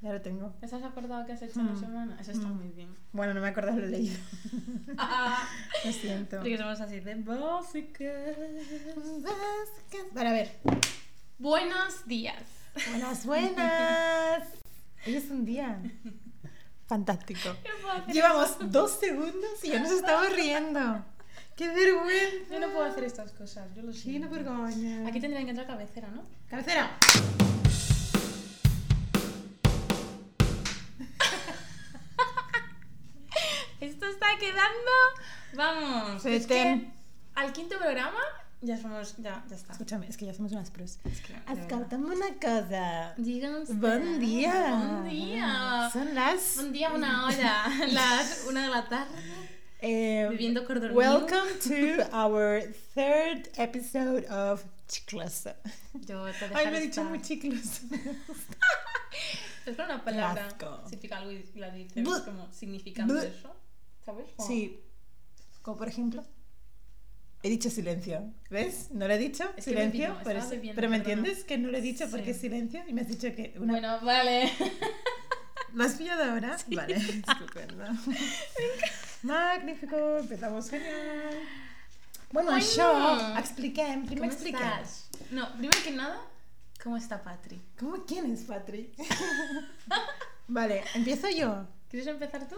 ya 0.00 0.12
lo 0.12 0.20
tengo. 0.20 0.50
¿Te 0.60 0.66
has 0.66 0.72
acordado 0.74 1.24
que 1.26 1.32
has 1.32 1.42
hecho 1.42 1.60
una 1.60 1.72
Mm. 1.72 1.80
semana? 1.80 2.16
Eso 2.20 2.32
está 2.32 2.46
Mm. 2.48 2.56
muy 2.56 2.68
bien. 2.70 2.88
Bueno, 3.12 3.34
no 3.34 3.40
me 3.40 3.48
acuerdo, 3.48 3.72
lo 3.72 3.84
he 3.84 3.88
leído. 3.88 4.16
Lo 5.84 5.92
siento. 5.92 6.36
Porque 6.38 6.56
somos 6.58 6.80
así 6.80 7.00
de 7.00 7.14
básicas. 7.16 8.36
Para 10.14 10.32
ver. 10.32 10.50
Buenos 11.38 12.06
días. 12.06 12.42
Buenas, 12.90 13.26
buenas. 13.26 14.42
Hoy 15.06 15.14
es 15.16 15.30
un 15.30 15.44
día 15.44 15.78
fantástico. 16.86 17.50
¿Qué 17.62 17.70
puedo 17.82 17.94
hacer 17.94 18.14
Llevamos 18.14 18.56
dos 18.72 18.92
segundos 18.98 19.62
y 19.64 19.68
ya 19.68 19.80
nos 19.80 19.92
estamos 19.92 20.34
riendo. 20.34 21.04
¡Qué 21.56 21.68
vergüenza! 21.68 22.52
Yo 22.54 22.60
no 22.60 22.68
puedo 22.72 22.84
hacer 22.84 23.04
estas 23.04 23.30
cosas, 23.32 23.72
yo 23.76 23.82
lo 23.82 23.92
Sí, 23.92 24.00
siento. 24.00 24.28
no 24.28 24.34
vergüenza. 24.34 25.08
Aquí 25.08 25.20
tendría 25.20 25.44
que 25.44 25.50
entrar 25.50 25.66
cabecera, 25.66 26.08
¿no? 26.08 26.22
Cabecera. 26.48 26.90
Quedando. 34.44 34.92
Vamos. 35.54 36.26
Es 36.26 36.46
Vete. 36.46 36.48
que 36.48 36.90
al 37.34 37.52
quinto 37.52 37.78
programa 37.78 38.20
ya 38.60 38.80
somos. 38.80 39.16
Ya, 39.18 39.44
ya 39.48 39.56
está. 39.56 39.72
Escúchame, 39.72 40.08
es 40.08 40.16
que 40.16 40.26
ya 40.26 40.34
somos 40.34 40.52
unas 40.52 40.70
pros. 40.70 40.98
Es 41.04 41.20
que. 41.20 41.34
Escúchame 41.52 42.14
una 42.14 42.34
cosa. 42.40 43.14
Digan 43.16 43.64
Buen 43.80 44.20
día. 44.20 45.00
Buen 45.02 45.10
día. 45.10 45.90
Son 45.92 46.14
las. 46.14 46.56
Buen 46.56 46.72
día, 46.72 46.92
una 46.92 47.26
hora. 47.26 47.66
Las 47.88 48.44
una 48.48 48.64
de 48.64 48.70
la 48.70 48.88
tarde. 48.88 49.14
Eh, 49.80 50.26
Bebiendo 50.30 50.64
cordón 50.64 50.96
welcome 50.96 51.52
to 51.62 52.02
our 52.16 52.62
third 52.94 53.50
episode 53.58 54.26
of 54.30 54.64
Chiclosa. 54.88 55.56
Yo 55.92 56.24
te 56.24 56.50
Ay, 56.54 56.70
lo 56.70 56.76
he 56.76 56.80
dicho 56.80 57.04
muy 57.04 57.20
chiclosa. 57.20 57.82
Es 59.66 59.78
una 59.78 60.04
palabra. 60.04 60.48
Significa 60.84 61.18
algo 61.18 61.32
y 61.32 61.42
la 61.54 61.70
dices 61.70 62.06
como 62.24 62.52
significando 62.52 63.18
eso. 63.18 63.54
¿Sabes? 64.04 64.26
Como- 64.36 64.48
Sí. 64.48 64.80
Como 65.62 65.76
por 65.78 65.88
ejemplo. 65.88 66.24
He 67.42 67.50
dicho 67.50 67.68
silencio. 67.70 68.32
¿Ves? 68.50 68.88
No 68.90 69.06
lo 69.06 69.14
he 69.14 69.18
dicho. 69.18 69.44
Es 69.56 69.64
silencio. 69.64 70.08
no, 70.14 70.20
pero, 70.74 70.88
me 70.88 70.96
entiendes 70.96 71.44
que 71.44 71.58
no 71.58 71.70
lo 71.70 71.76
he 71.76 71.82
dicho 71.82 72.08
porque 72.10 72.26
Sí. 72.26 72.30
es 72.30 72.40
silencio 72.40 72.82
y 72.88 72.92
me 72.94 73.02
has 73.02 73.08
dicho 73.08 73.34
que. 73.34 73.54
Una... 73.58 73.72
Bueno, 73.72 74.00
vale. 74.00 74.50
¿Lo 75.74 75.84
has 75.84 75.94
pillado 75.94 76.24
ahora? 76.24 76.56
Vale, 76.68 76.94
estupendo. 76.96 77.84
Magnífico, 79.22 80.18
empezamos 80.18 80.70
genial. 80.70 81.34
Bueno, 82.32 82.50
Bueno. 82.50 82.64
yo 82.76 83.36
expliqué, 83.38 83.82
primer 84.06 84.18
¿Cómo 84.18 84.24
expliqué. 84.32 84.56
estás? 84.62 85.08
No, 85.30 85.52
primero 85.52 85.78
que 85.84 85.90
nada, 85.92 86.20
¿cómo 86.82 86.96
está 86.96 87.22
Patri? 87.22 87.60
¿Cómo 87.78 88.04
quién 88.06 88.32
es 88.32 88.42
Patri? 88.42 88.92
vale, 90.48 90.82
empiezo 90.94 91.28
yo. 91.30 91.66
¿Quieres 91.90 92.06
empezar 92.08 92.48
tú? 92.48 92.56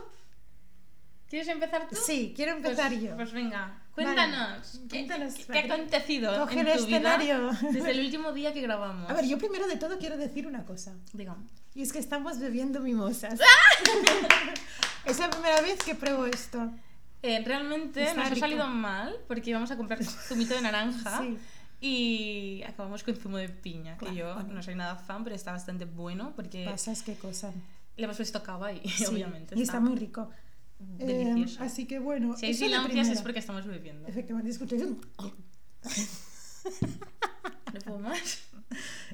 ¿Quieres 1.28 1.48
empezar 1.48 1.88
tú? 1.88 1.96
Sí, 1.96 2.32
quiero 2.36 2.52
empezar 2.52 2.88
pues, 2.90 3.02
yo. 3.02 3.16
Pues 3.16 3.32
venga, 3.32 3.78
cuéntanos. 3.94 4.80
¿qué, 4.88 4.88
Cuéntanos, 5.06 5.34
qué- 5.34 5.44
qué 5.46 5.58
ha 5.58 5.64
acontecido 5.74 6.38
Coge 6.38 6.60
en 6.60 6.68
el 6.68 6.76
tu 6.78 6.84
escenario. 6.84 7.50
vida 7.50 7.58
desde 7.72 7.90
el 7.90 8.00
último 8.00 8.32
día 8.32 8.52
que 8.52 8.60
grabamos? 8.60 9.10
A 9.10 9.12
ver, 9.14 9.26
yo 9.26 9.36
primero 9.38 9.66
de 9.66 9.76
todo 9.76 9.98
quiero 9.98 10.16
decir 10.16 10.46
una 10.46 10.64
cosa. 10.64 10.94
Digamos. 11.12 11.50
Y 11.74 11.82
es 11.82 11.92
que 11.92 11.98
estamos 11.98 12.38
bebiendo 12.38 12.80
mimosas. 12.80 13.40
es 15.04 15.18
la 15.18 15.30
primera 15.30 15.60
vez 15.60 15.78
que 15.82 15.94
pruebo 15.94 16.26
esto. 16.26 16.70
Eh, 17.22 17.42
realmente 17.44 18.02
Está 18.02 18.14
nos 18.14 18.26
ha 18.26 18.30
rico. 18.34 18.40
salido 18.46 18.66
mal 18.68 19.16
porque 19.26 19.50
íbamos 19.50 19.70
a 19.70 19.76
comprar 19.76 20.02
zumito 20.04 20.54
de 20.54 20.60
naranja 20.60 21.22
Sí. 21.22 21.38
y 21.80 22.62
acabamos 22.68 23.02
con 23.02 23.16
zumo 23.16 23.36
de 23.38 23.48
piña, 23.48 23.94
que 23.98 24.06
Claro, 24.06 24.14
yo 24.16 24.34
bueno. 24.34 24.54
no 24.54 24.62
soy 24.62 24.74
nada 24.74 24.96
fan, 24.96 25.24
pero 25.24 25.34
está 25.34 25.50
bastante 25.52 25.86
bueno 25.86 26.32
porque 26.36 26.64
Pasas 26.64 27.02
qué 27.02 27.14
cosa. 27.16 27.52
le 27.96 28.04
hemos 28.04 28.16
puesto 28.16 28.42
cava 28.42 28.72
y 28.72 28.86
Sí, 28.88 29.06
obviamente 29.10 29.58
Y 29.58 29.62
está 29.62 29.80
muy 29.80 29.96
rico. 29.96 30.30
Delicioso. 30.78 31.62
Eh, 31.62 31.66
así 31.66 31.86
que 31.86 31.98
bueno. 31.98 32.36
si 32.36 32.46
hay 32.46 32.52
eso 32.52 32.64
silencios 32.64 33.08
es 33.08 33.22
porque 33.22 33.38
estamos 33.40 33.66
bebiendo. 33.66 34.06
Efectivamente, 34.08 34.50
escucháis 34.50 34.82
un... 34.82 35.00
¿No 37.72 37.80
puedo 37.84 37.98
más? 38.00 38.18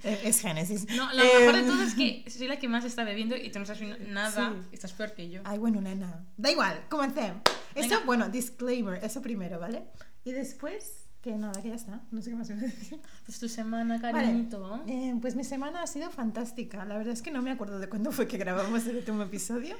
Eh, 0.03 0.21
Es 0.25 0.41
Génesis. 0.41 0.87
No, 0.97 1.13
lo 1.13 1.23
mejor 1.23 1.55
de 1.55 1.61
Eh, 1.61 1.65
todo 1.67 1.83
es 1.83 1.95
que 1.95 2.25
soy 2.31 2.49
la 2.49 2.59
que 2.59 2.69
más 2.69 2.85
está 2.85 3.05
bebiendo 3.05 3.37
y 3.37 3.51
tú 3.51 3.59
no 3.59 3.65
estás 3.65 3.79
bebiendo 3.81 4.13
nada. 4.13 4.51
Sí. 4.53 4.69
Estás 4.73 4.93
peor 4.93 5.15
que 5.15 5.29
yo. 5.29 5.43
Ay, 5.45 5.59
bueno, 5.59 5.81
nena. 5.81 6.25
Da 6.37 6.51
igual, 6.51 6.85
comencemos. 6.89 7.43
Venga. 7.75 8.01
bueno, 8.05 8.29
disclaimer, 8.29 9.03
eso 9.05 9.21
primero, 9.23 9.59
¿vale? 9.59 9.85
Y 10.25 10.33
después, 10.33 11.07
que 11.21 11.33
nada, 11.37 11.61
que 11.61 11.69
ya 11.69 11.75
está. 11.75 12.03
No 12.11 12.23
sé 12.23 12.31
qué 12.31 12.37
más 12.37 12.51
a 12.51 12.55
decir. 12.55 13.01
Pues 13.27 13.39
tu 13.39 13.49
semana, 13.49 13.99
Vale. 13.99 14.13
cariñito. 14.19 14.83
Eh, 14.87 15.15
pues 15.21 15.37
mi 15.37 15.45
semana 15.45 15.83
ha 15.83 15.87
sido 15.87 16.11
fantástica. 16.11 16.85
La 16.85 16.97
verdad 16.97 17.13
es 17.13 17.23
que 17.23 17.31
no 17.31 17.43
me 17.43 17.51
acuerdo 17.51 17.79
de 17.79 17.89
cuándo 17.89 18.11
fue 18.13 18.27
que 18.27 18.39
grabamos 18.39 18.87
el 18.87 18.97
último 18.97 19.23
episodio. 19.23 19.77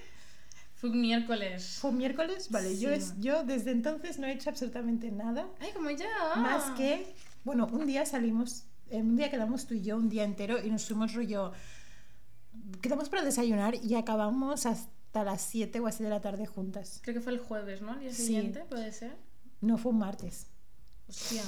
Fue 0.83 0.91
un 0.91 1.01
miércoles. 1.01 1.79
¿Fue 1.81 1.93
miércoles? 1.93 2.49
Vale, 2.51 2.77
yo, 2.77 2.89
Sí. 2.89 2.95
es, 2.97 3.15
yo 3.21 3.45
desde 3.45 3.71
entonces 3.71 4.19
no 4.19 4.27
he 4.27 4.33
hecho 4.33 4.51
absolutamente 4.51 5.13
nada. 5.13 5.49
Ay, 5.61 5.71
como 5.73 5.89
ya. 5.91 6.09
Más 6.35 6.77
que, 6.77 7.15
bueno, 7.45 7.69
un 7.71 7.87
día 7.87 8.05
salimos, 8.05 8.65
un 8.91 9.15
día 9.15 9.31
quedamos 9.31 9.65
tú 9.69 9.75
y 9.75 9.83
yo 9.83 9.97
un 9.97 10.09
día 10.09 10.25
entero 10.25 10.61
y 10.61 10.69
nos 10.73 10.85
fuimos 10.85 11.15
rollo, 11.15 11.53
quedamos 12.81 13.09
para 13.09 13.23
desayunar 13.23 13.77
y 13.77 13.95
acabamos 13.95 14.67
hasta 14.67 15.23
las 15.23 15.43
7 15.43 15.79
o 15.79 15.87
así 15.87 16.03
de 16.03 16.11
la 16.11 16.21
tarde 16.21 16.47
juntas. 16.47 16.99
Creo 17.05 17.15
que 17.15 17.21
fue 17.21 17.33
el 17.35 17.39
jueves, 17.39 17.81
¿no? 17.81 17.93
El 17.95 18.01
día 18.01 18.13
Sí. 18.13 18.27
siguiente, 18.27 18.65
puede 18.69 18.91
ser. 18.91 19.17
No 19.61 19.79
fue 19.79 19.93
un 19.93 19.99
martes. 20.01 20.49
Hostia. 21.09 21.45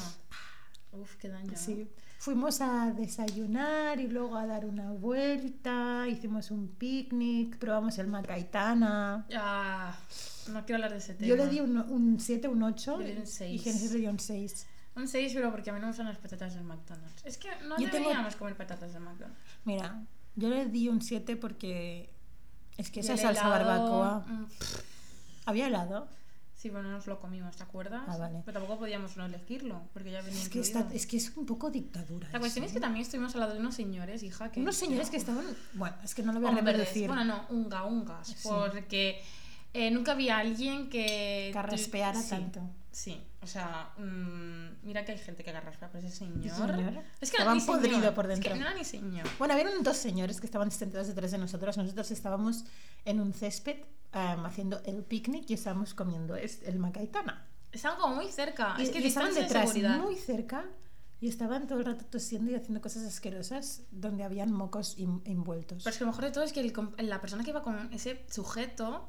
Uf, 0.93 1.17
qué 1.17 1.29
daño. 1.29 1.51
¿no? 1.51 1.57
Fuimos 2.25 2.63
a 2.63 2.91
desayunar 2.93 4.01
y 4.01 4.07
luego 4.09 4.37
a 4.39 4.47
dar 4.47 4.65
una 4.65 4.91
vuelta, 4.93 6.07
hicimos 6.09 6.51
un 6.51 6.69
picnic, 6.69 7.59
probamos 7.59 7.99
el 7.99 8.07
macaitana. 8.07 9.27
Ah, 9.37 9.95
no 10.51 10.65
quiero 10.65 10.77
hablar 10.77 10.93
de 10.93 10.99
ese 10.99 11.13
tema. 11.13 11.29
Yo 11.29 11.37
le 11.37 11.49
di 11.49 11.61
un, 11.61 11.77
un 11.77 12.19
7, 12.19 12.49
un 12.49 12.63
8 12.63 12.93
Yo 12.93 12.99
le 12.99 13.13
di 13.13 13.17
un 13.19 13.23
y 13.25 13.27
seis. 13.27 13.63
Genesis 13.63 13.93
le 13.93 13.99
dio 13.99 14.11
un 14.11 14.19
6. 14.19 14.67
Un 14.97 15.07
6, 15.07 15.33
pero 15.35 15.51
porque 15.51 15.69
a 15.69 15.75
mí 15.75 15.81
no 15.81 15.87
me 15.87 15.91
gustan 15.91 16.07
las 16.07 16.17
patatas 16.17 16.55
del 16.55 16.65
McDonald's. 16.65 17.23
Es 17.27 17.37
que 17.37 17.49
no 17.69 17.77
Yo 17.79 17.91
tengo- 17.91 18.05
deberíamos 18.09 18.37
comer 18.37 18.57
patatas 18.57 18.95
del 18.95 19.03
McDonald's. 19.03 19.39
Mira, 19.67 20.03
yo 20.35 20.49
le 20.49 20.65
di 20.65 20.89
un 20.89 21.03
7 21.03 21.37
porque 21.37 22.09
es 22.79 22.91
que 22.91 23.01
Y 23.01 23.03
esa 23.03 23.19
salsa 23.19 23.49
helado, 23.49 23.51
barbacoa. 23.51 24.19
mm, 24.27 24.47
¿Había 25.45 25.67
helado? 25.67 26.09
Sí, 26.65 26.71
bueno, 26.71 26.91
nos 26.91 27.07
lo 27.07 27.21
comimos, 27.21 27.55
¿te 27.59 27.63
acuerdas? 27.63 28.05
Ah, 28.07 28.17
vale. 28.17 28.41
Pero 28.43 28.59
tampoco 28.61 28.79
podíamos 28.79 29.19
no 29.19 29.27
elegirlo, 29.27 29.83
porque 29.93 30.11
ya 30.11 30.23
venía 30.23 30.41
Es 30.41 30.49
que, 30.49 30.61
está, 30.61 30.89
es 30.95 31.07
que 31.07 31.19
es 31.19 31.37
un 31.37 31.45
poco 31.45 31.69
dictadura. 31.71 32.27
La 32.33 32.41
cuestión 32.41 32.65
es 32.65 32.73
que 32.73 32.79
¿eh? 32.79 32.81
también 32.81 33.03
estuvimos 33.05 33.35
al 33.35 33.41
lado 33.43 33.53
de 33.53 33.61
unos 33.61 33.75
señores, 33.75 34.23
hija, 34.23 34.51
que... 34.51 34.61
Unos 34.63 34.75
señores 34.75 35.11
que 35.11 35.19
estaban. 35.19 35.45
Bueno, 35.75 35.95
es 36.03 36.15
que 36.15 36.23
no 36.23 36.33
lo 36.33 36.41
voy 36.41 36.49
a 36.49 36.55
reproducir. 36.55 37.07
bueno, 37.07 37.23
no, 37.27 37.45
unga, 37.51 37.85
ungas, 37.85 38.29
Sí. 38.29 38.49
porque 38.49 39.23
eh, 39.75 39.91
nunca 39.91 40.13
había 40.13 40.39
alguien 40.39 40.89
que... 40.89 41.51
Carraspeara 41.53 42.19
sí, 42.21 42.31
tanto. 42.31 42.61
Sí, 42.93 43.21
o 43.43 43.47
sea, 43.47 43.91
mm, 43.99 44.85
mira 44.87 45.05
que 45.05 45.13
hay 45.13 45.19
gente 45.19 45.43
que 45.43 45.53
carraspea, 45.53 45.91
pero 45.91 46.07
ese 46.07 46.17
señor... 46.17 46.55
Señor 46.77 47.03
Es 47.21 47.31
que 47.31 47.37
estaba 47.39 47.51
no 47.55 47.57
era 47.57 47.61
ni 47.61 47.67
podrido 47.67 48.15
por 48.15 48.25
Es 48.27 48.31
dentro. 48.39 48.53
que 48.53 48.59
no 48.61 48.67
era 48.67 48.75
ni 48.77 48.85
señor. 48.85 49.27
Bueno, 49.39 49.55
habían 49.55 49.83
dos 49.83 49.97
señores 49.97 50.41
que 50.41 50.47
estaban 50.47 50.71
sentados 50.71 51.09
detrás 51.09 51.33
de 51.33 51.39
nosotros. 51.39 51.77
Nosotros 51.77 52.11
estábamos 52.13 52.65
en 53.05 53.21
un 53.21 53.33
césped 53.35 53.79
haciendo 54.13 54.81
el 54.85 55.03
picnic 55.03 55.51
y 55.51 55.55
estábamos 55.55 55.93
comiendo 55.93 56.37
es- 56.37 56.63
el 56.63 56.79
macaitana. 56.79 57.45
Estaban 57.73 57.99
como 57.99 58.15
muy 58.15 58.31
cerca. 58.31 58.77
Y, 58.79 58.83
es 58.85 58.91
que 58.91 59.01
y 59.01 59.07
estaban 59.09 59.35
de 59.35 59.43
detrás, 59.43 59.75
muy 60.01 60.15
cerca, 60.15 60.65
y 61.21 61.27
estaban 61.27 61.67
todo 61.67 61.81
el 61.81 61.85
rato 61.87 62.05
tosiendo 62.05 62.53
y 62.53 62.55
haciendo 62.55 62.81
cosas 62.81 63.03
asquerosas 63.03 63.83
donde 63.91 64.23
habían 64.23 64.53
mocos 64.53 64.97
in- 64.99 65.21
envueltos. 65.25 65.83
Pero 65.83 65.91
es 65.93 65.99
que 65.99 66.05
lo 66.05 66.11
mejor 66.13 66.25
de 66.27 66.31
todo 66.31 66.45
es 66.45 66.53
que 66.53 66.61
el 66.61 66.73
la 67.09 67.21
persona 67.21 67.43
que 67.43 67.51
iba 67.51 67.63
con 67.63 67.93
ese 67.93 68.25
sujeto 68.31 69.09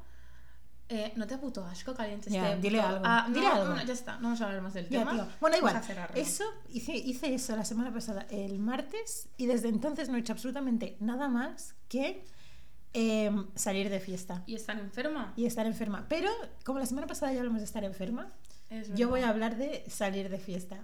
eh, 0.88 1.12
no 1.16 1.26
te 1.26 1.34
da 1.34 1.40
puto 1.40 1.64
asco 1.64 1.94
caliente 1.94 2.30
Ya, 2.30 2.50
este 2.50 2.60
dile 2.60 2.80
algo, 2.80 3.02
Ah, 3.04 3.26
dile 3.28 3.40
no, 3.46 3.52
algo. 3.52 3.74
no, 3.74 3.82
ya 3.84 3.92
está, 3.92 4.16
no 4.16 4.22
vamos 4.24 4.40
a 4.40 4.46
hablar 4.46 4.62
más 4.62 4.74
del 4.74 4.88
Ya, 4.88 5.00
tema. 5.00 5.12
tío. 5.12 5.26
Bueno, 5.40 5.56
igual. 5.56 5.80
Eso, 6.14 6.44
hice, 6.68 6.94
hice 6.96 7.34
eso 7.34 7.56
la 7.56 7.64
semana 7.64 7.92
pasada, 7.92 8.26
el 8.30 8.58
martes, 8.58 9.28
y 9.36 9.46
desde 9.46 9.68
entonces 9.68 10.08
no 10.08 10.16
he 10.16 10.20
hecho 10.20 10.32
absolutamente 10.32 10.96
nada 11.00 11.28
más 11.28 11.74
que 11.88 12.24
em, 12.92 13.46
salir 13.54 13.90
de 13.90 14.00
fiesta 14.00 14.42
¿Y 14.46 14.54
están 14.54 14.78
enferma? 14.78 15.32
y 15.36 15.44
estar 15.46 15.66
enferma. 15.66 16.06
Pero, 16.08 16.30
como 16.64 16.78
la 16.78 16.86
semana 16.86 17.06
pasada 17.06 17.32
ya 17.32 17.38
hablamos 17.40 17.60
de 17.60 17.66
estar 17.66 17.84
enferma, 17.84 18.32
Es 18.70 18.92
yo 18.94 19.08
voy 19.10 19.20
a 19.20 19.28
hablar 19.28 19.56
de 19.56 19.84
salir 19.88 20.28
de 20.28 20.38
fiesta. 20.38 20.78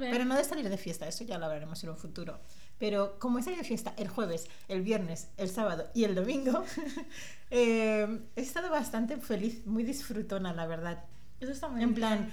Pero 0.00 0.24
no 0.24 0.36
de 0.36 0.44
salir 0.44 0.68
de 0.68 0.76
fiesta, 0.78 1.06
eso 1.08 1.24
ya 1.24 1.38
lo 1.38 1.46
hablaremos 1.46 1.82
en 1.82 1.90
un 1.90 1.96
futuro. 1.96 2.38
Pero 2.78 3.18
como 3.18 3.40
salido 3.42 3.62
de 3.62 3.68
fiesta 3.68 3.94
el 3.96 4.08
jueves, 4.08 4.46
el 4.68 4.82
viernes, 4.82 5.28
el 5.38 5.48
sábado 5.48 5.86
y 5.94 6.04
el 6.04 6.14
domingo, 6.14 6.62
eh, 7.50 8.20
he 8.36 8.40
estado 8.40 8.70
bastante 8.70 9.16
feliz, 9.18 9.64
muy 9.66 9.82
disfrutona, 9.82 10.52
la 10.52 10.66
verdad. 10.66 11.04
Eso 11.40 11.52
está 11.52 11.68
muy 11.68 11.82
En 11.82 11.94
bien. 11.94 11.94
plan, 11.94 12.30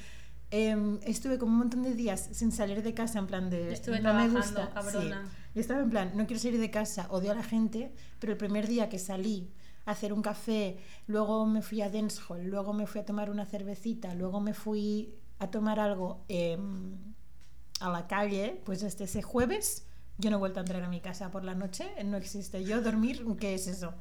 em, 0.51 0.99
estuve 1.03 1.37
como 1.37 1.53
un 1.53 1.59
montón 1.59 1.83
de 1.83 1.93
días 1.93 2.29
sin 2.33 2.51
salir 2.51 2.83
de 2.83 2.93
casa, 2.93 3.19
en 3.19 3.27
plan 3.27 3.49
de... 3.49 3.65
Yo 3.67 3.71
estuve 3.71 3.99
no 4.01 4.13
me 4.13 4.27
gusta. 4.29 4.69
cabrona. 4.71 5.23
Sí. 5.25 5.31
Y 5.55 5.59
estaba 5.59 5.81
en 5.81 5.89
plan, 5.89 6.11
no 6.15 6.25
quiero 6.25 6.41
salir 6.41 6.59
de 6.59 6.71
casa, 6.71 7.07
odio 7.09 7.31
a 7.31 7.35
la 7.35 7.43
gente, 7.43 7.93
pero 8.19 8.31
el 8.33 8.37
primer 8.37 8.67
día 8.67 8.89
que 8.89 8.99
salí 8.99 9.51
a 9.85 9.91
hacer 9.91 10.11
un 10.13 10.21
café, 10.21 10.77
luego 11.07 11.45
me 11.45 11.61
fui 11.61 11.81
a 11.81 11.89
Dance 11.89 12.21
Hall, 12.27 12.43
luego 12.45 12.73
me 12.73 12.87
fui 12.87 13.01
a 13.01 13.05
tomar 13.05 13.29
una 13.29 13.45
cervecita, 13.45 14.13
luego 14.15 14.39
me 14.41 14.53
fui 14.53 15.13
a 15.39 15.51
tomar 15.51 15.79
algo 15.79 16.23
em, 16.27 16.95
a 17.79 17.89
la 17.89 18.07
calle, 18.07 18.61
pues 18.65 18.81
este 18.83 19.03
ese 19.05 19.21
jueves 19.21 19.85
Yo 20.17 20.29
no 20.29 20.37
he 20.37 20.39
vuelto 20.39 20.59
a 20.59 20.63
entrar 20.63 20.83
a 20.83 20.87
mi 20.89 21.01
casa 21.01 21.31
por 21.31 21.43
la 21.43 21.55
noche, 21.55 21.89
no 22.05 22.17
existe. 22.17 22.63
Yo 22.63 22.81
dormir, 22.81 23.25
¿qué 23.39 23.55
es 23.55 23.67
eso? 23.67 23.93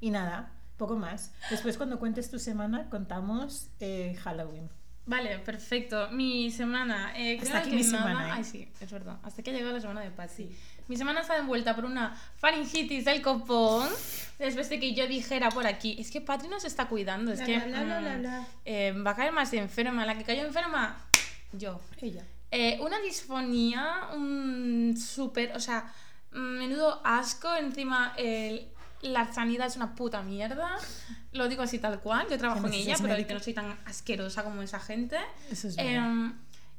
Y 0.00 0.10
nada, 0.10 0.52
poco 0.78 0.96
más. 0.96 1.32
Después 1.50 1.76
cuando 1.76 1.98
cuentes 1.98 2.30
tu 2.30 2.38
semana 2.38 2.88
contamos 2.88 3.68
eh, 3.80 4.16
Halloween. 4.22 4.70
Vale, 5.06 5.38
perfecto. 5.40 6.08
Mi 6.12 6.50
semana. 6.50 7.12
Eh, 7.16 7.36
creo 7.38 7.48
Hasta 7.48 7.58
aquí 7.58 7.70
que 7.70 7.76
mi 7.76 7.82
nada- 7.82 8.04
semana, 8.04 8.28
¿eh? 8.28 8.32
Ay, 8.36 8.44
sí, 8.44 8.68
es 8.80 8.90
verdad. 8.90 9.18
Hasta 9.22 9.42
que 9.42 9.50
ha 9.50 9.52
llegado 9.52 9.72
la 9.74 9.80
semana 9.80 10.00
de 10.02 10.10
Patsy. 10.10 10.54
Mi 10.88 10.96
semana 10.96 11.20
está 11.20 11.36
envuelta 11.36 11.74
por 11.74 11.84
una 11.84 12.14
faringitis 12.36 13.04
del 13.04 13.20
copón. 13.22 13.88
Después 14.38 14.68
de 14.70 14.78
que 14.80 14.94
yo 14.94 15.06
dijera 15.08 15.50
por 15.50 15.66
aquí, 15.66 15.96
es 15.98 16.10
que 16.10 16.20
Patri 16.20 16.48
no 16.48 16.58
se 16.60 16.68
está 16.68 16.88
cuidando. 16.88 17.32
Es 17.32 17.40
La, 17.40 17.46
que 17.46 17.58
la, 17.58 17.66
la, 17.66 17.84
la, 17.84 18.00
la, 18.00 18.18
mm, 18.18 18.22
la. 18.22 18.46
eh, 18.64 18.92
va 19.04 19.10
a 19.12 19.16
caer 19.16 19.32
más 19.32 19.52
enferma. 19.52 20.06
La 20.06 20.16
que 20.16 20.24
cayó 20.24 20.42
enferma, 20.46 20.96
yo. 21.52 21.80
Ella. 22.00 22.24
Eh, 22.50 22.78
una 22.80 22.98
disfonía, 23.00 24.08
un 24.14 24.94
súper, 24.96 25.54
o 25.56 25.60
sea, 25.60 25.92
menudo 26.32 27.00
asco. 27.04 27.54
Encima, 27.54 28.12
el- 28.16 28.68
la 29.02 29.32
sanidad 29.32 29.66
es 29.66 29.76
una 29.76 29.94
puta 29.94 30.22
mierda. 30.22 30.76
Lo 31.32 31.48
digo 31.48 31.62
así 31.62 31.78
tal 31.78 32.00
cual. 32.00 32.26
Yo 32.28 32.36
trabajo 32.38 32.66
en 32.66 32.74
ella, 32.74 32.96
pero 33.00 33.16
que 33.26 33.34
no 33.34 33.40
soy 33.40 33.54
tan 33.54 33.78
asquerosa 33.86 34.42
como 34.44 34.62
esa 34.62 34.80
gente. 34.80 35.16
Eso 35.50 35.68
es. 35.68 35.78
Em, 35.78 36.34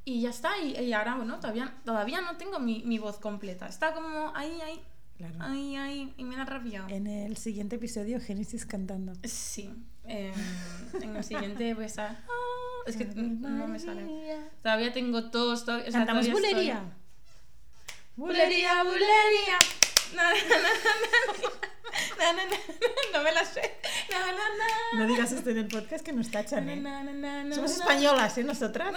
y 0.05 0.21
ya 0.21 0.29
está. 0.29 0.57
Y, 0.61 0.77
y 0.77 0.93
ahora, 0.93 1.15
bueno, 1.15 1.39
todavía, 1.39 1.73
todavía 1.85 2.21
no 2.21 2.35
tengo 2.37 2.59
mi, 2.59 2.83
mi 2.85 2.99
voz 2.99 3.17
completa. 3.17 3.67
Está 3.67 3.93
como 3.93 4.33
ahí, 4.35 4.59
ahí, 4.61 4.81
Claro. 5.17 5.35
ahí, 5.39 5.75
ahí. 5.77 6.13
Y 6.17 6.23
me 6.25 6.35
da 6.35 6.45
rabia. 6.45 6.85
En 6.89 7.07
el 7.07 7.37
siguiente 7.37 7.77
episodio, 7.77 8.19
Génesis 8.19 8.65
cantando. 8.65 9.13
Sí. 9.23 9.73
em, 10.03 10.33
en 11.01 11.15
el 11.15 11.23
siguiente 11.23 11.73
voy 11.75 11.83
a 11.83 11.87
estar. 11.87 12.23
"Ah", 12.81 12.89
es 12.89 12.95
que 12.97 13.05
no 13.05 13.67
me 13.67 13.79
sale. 13.79 14.03
Todavía 14.63 14.91
tengo 14.93 15.29
tos. 15.31 15.65
to- 15.65 15.73
o 15.77 15.81
sea, 15.81 15.91
Cantamos 15.91 16.25
todavía 16.27 16.49
estoy- 16.49 16.53
bulería. 16.53 16.83
Bulería, 18.15 18.83
bulería. 18.83 19.57
Na, 20.15 20.23
na, 22.23 22.33
na, 22.33 22.43
No 23.13 23.23
me 23.23 23.31
la 23.31 23.45
sé. 23.45 23.61
No 24.93 25.07
digas 25.07 25.31
esto 25.31 25.49
en 25.49 25.57
el 25.59 25.67
podcast 25.67 26.03
que 26.05 26.13
nos 26.13 26.29
tachan, 26.29 26.69
¿eh? 26.69 27.53
Somos 27.53 27.71
españolas, 27.71 28.37
¿eh? 28.37 28.43
Nosotras. 28.43 28.93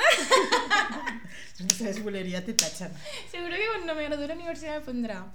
Si 1.55 1.63
no 1.65 1.71
sabes 1.71 2.03
bulería, 2.03 2.45
te 2.45 2.53
tachan. 2.53 2.93
Seguro 3.31 3.55
que 3.55 3.67
cuando 3.75 3.95
me 3.95 4.05
gradúe 4.05 4.27
la 4.27 4.35
universidad 4.35 4.75
me 4.75 4.81
pondrá. 4.81 5.27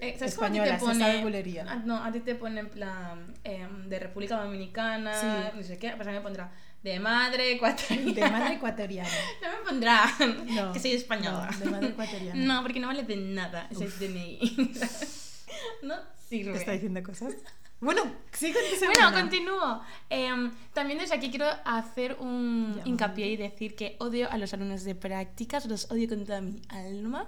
Eh, 0.00 0.16
¿Sabes 0.18 0.34
cómo 0.34 0.48
a 0.48 0.50
ti 0.52 0.58
Española, 0.58 0.78
te 0.78 0.84
pone? 0.84 1.22
bulería. 1.22 1.64
Ah, 1.68 1.76
No, 1.84 2.02
a 2.02 2.10
ti 2.12 2.20
te 2.20 2.34
pone 2.34 2.60
en 2.60 2.68
plan 2.68 3.34
em, 3.44 3.88
de 3.88 3.98
República 3.98 4.36
Dominicana, 4.36 5.14
Sí. 5.14 5.26
no 5.56 5.62
sé 5.62 5.78
qué, 5.78 5.90
pues 5.96 6.06
a 6.08 6.10
mí 6.10 6.16
me 6.16 6.22
pondrá 6.22 6.50
de 6.82 6.98
madre 7.00 7.52
ecuatoriana. 7.52 8.12
De 8.12 8.30
madre 8.30 8.54
ecuatoriana. 8.54 9.08
No 9.42 9.48
me 9.58 9.68
pondrá 9.70 10.04
No, 10.46 10.72
que 10.72 10.80
soy 10.80 10.92
española. 10.92 11.48
no, 11.52 11.58
de 11.64 11.70
madre 11.70 11.88
ecuatoriana. 11.88 12.44
No, 12.54 12.62
porque 12.62 12.80
no 12.80 12.88
vale 12.88 13.02
de 13.04 13.16
nada 13.16 13.68
ese 13.70 13.88
DNI. 13.88 14.72
no 15.82 15.94
sirve. 16.28 16.52
¿Te 16.52 16.58
está 16.58 16.72
diciendo 16.72 17.02
cosas? 17.02 17.34
Bueno, 17.80 18.02
tu 18.02 18.46
Bueno, 18.86 19.12
continúo. 19.12 19.82
Em, 20.08 20.52
también 20.72 21.00
desde 21.00 21.16
aquí 21.16 21.30
quiero 21.30 21.46
hacer 21.64 22.16
un 22.20 22.74
Ya. 22.76 22.82
hincapié 22.84 23.26
y 23.32 23.36
decir 23.36 23.74
que 23.74 23.96
odio 23.98 24.30
a 24.30 24.38
los 24.38 24.54
alumnos 24.54 24.84
de 24.84 24.94
prácticas, 24.94 25.66
los 25.66 25.90
odio 25.90 26.08
con 26.08 26.24
toda 26.24 26.40
mi 26.40 26.62
alma. 26.68 27.26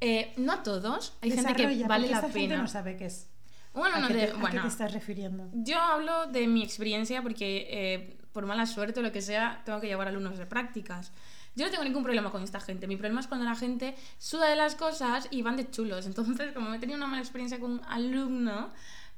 Eh, 0.00 0.32
no 0.36 0.52
a 0.52 0.62
todos, 0.64 1.16
hay 1.20 1.30
gente 1.30 1.54
que 1.54 1.84
vale 1.86 2.08
la 2.08 2.16
esta 2.16 2.28
gente 2.28 2.48
pena. 2.48 2.56
no 2.62 2.66
sabe 2.66 2.96
qué 2.96 3.06
es. 3.06 3.28
Bueno, 3.72 3.96
¿A 3.96 4.00
no 4.00 4.08
de- 4.08 4.14
te, 4.14 4.22
a 4.24 4.26
qué 4.26 4.32
bueno, 4.34 4.62
te 4.62 4.68
estás 4.68 4.92
refiriendo? 4.92 5.48
yo 5.52 5.78
hablo 5.78 6.26
de 6.26 6.46
mi 6.48 6.62
experiencia 6.64 7.22
porque 7.22 7.66
eh, 7.70 8.18
por 8.34 8.44
mala 8.46 8.66
suerte 8.66 9.00
o 9.00 9.02
lo 9.02 9.12
que 9.12 9.22
sea, 9.22 9.62
tengo 9.64 9.80
que 9.80 9.86
llevar 9.86 10.08
alumnos 10.08 10.36
de 10.36 10.44
prácticas. 10.44 11.12
Yo 11.54 11.64
no 11.64 11.70
tengo 11.70 11.84
ningún 11.84 12.02
problema 12.02 12.32
con 12.32 12.42
esta 12.42 12.60
gente. 12.60 12.88
Mi 12.88 12.96
problema 12.96 13.20
es 13.20 13.28
cuando 13.28 13.46
la 13.46 13.54
gente 13.54 13.94
suda 14.18 14.50
de 14.50 14.56
las 14.56 14.74
cosas 14.74 15.28
y 15.30 15.42
van 15.42 15.56
de 15.56 15.70
chulos. 15.70 16.04
Entonces, 16.04 16.52
como 16.52 16.74
he 16.74 16.80
tenido 16.80 16.96
una 16.96 17.06
mala 17.06 17.22
experiencia 17.22 17.60
con 17.60 17.70
un 17.74 17.80
alumno, 17.86 18.72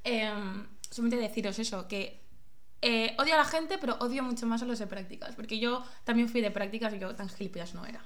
eh, 0.04 0.30
solamente 0.90 1.16
deciros 1.16 1.58
eso, 1.58 1.88
que 1.88 2.20
eh, 2.82 3.16
odio 3.18 3.34
a 3.34 3.38
la 3.38 3.46
gente, 3.46 3.78
pero 3.78 3.96
odio 4.00 4.22
mucho 4.22 4.46
más 4.46 4.62
a 4.62 4.66
los 4.66 4.78
de 4.78 4.86
prácticas. 4.86 5.34
Porque 5.34 5.58
yo 5.58 5.82
también 6.04 6.28
fui 6.28 6.42
de 6.42 6.50
prácticas 6.50 6.92
y 6.92 6.98
yo 6.98 7.14
tan 7.14 7.30
gilipollas 7.30 7.74
no 7.74 7.86
era. 7.86 8.04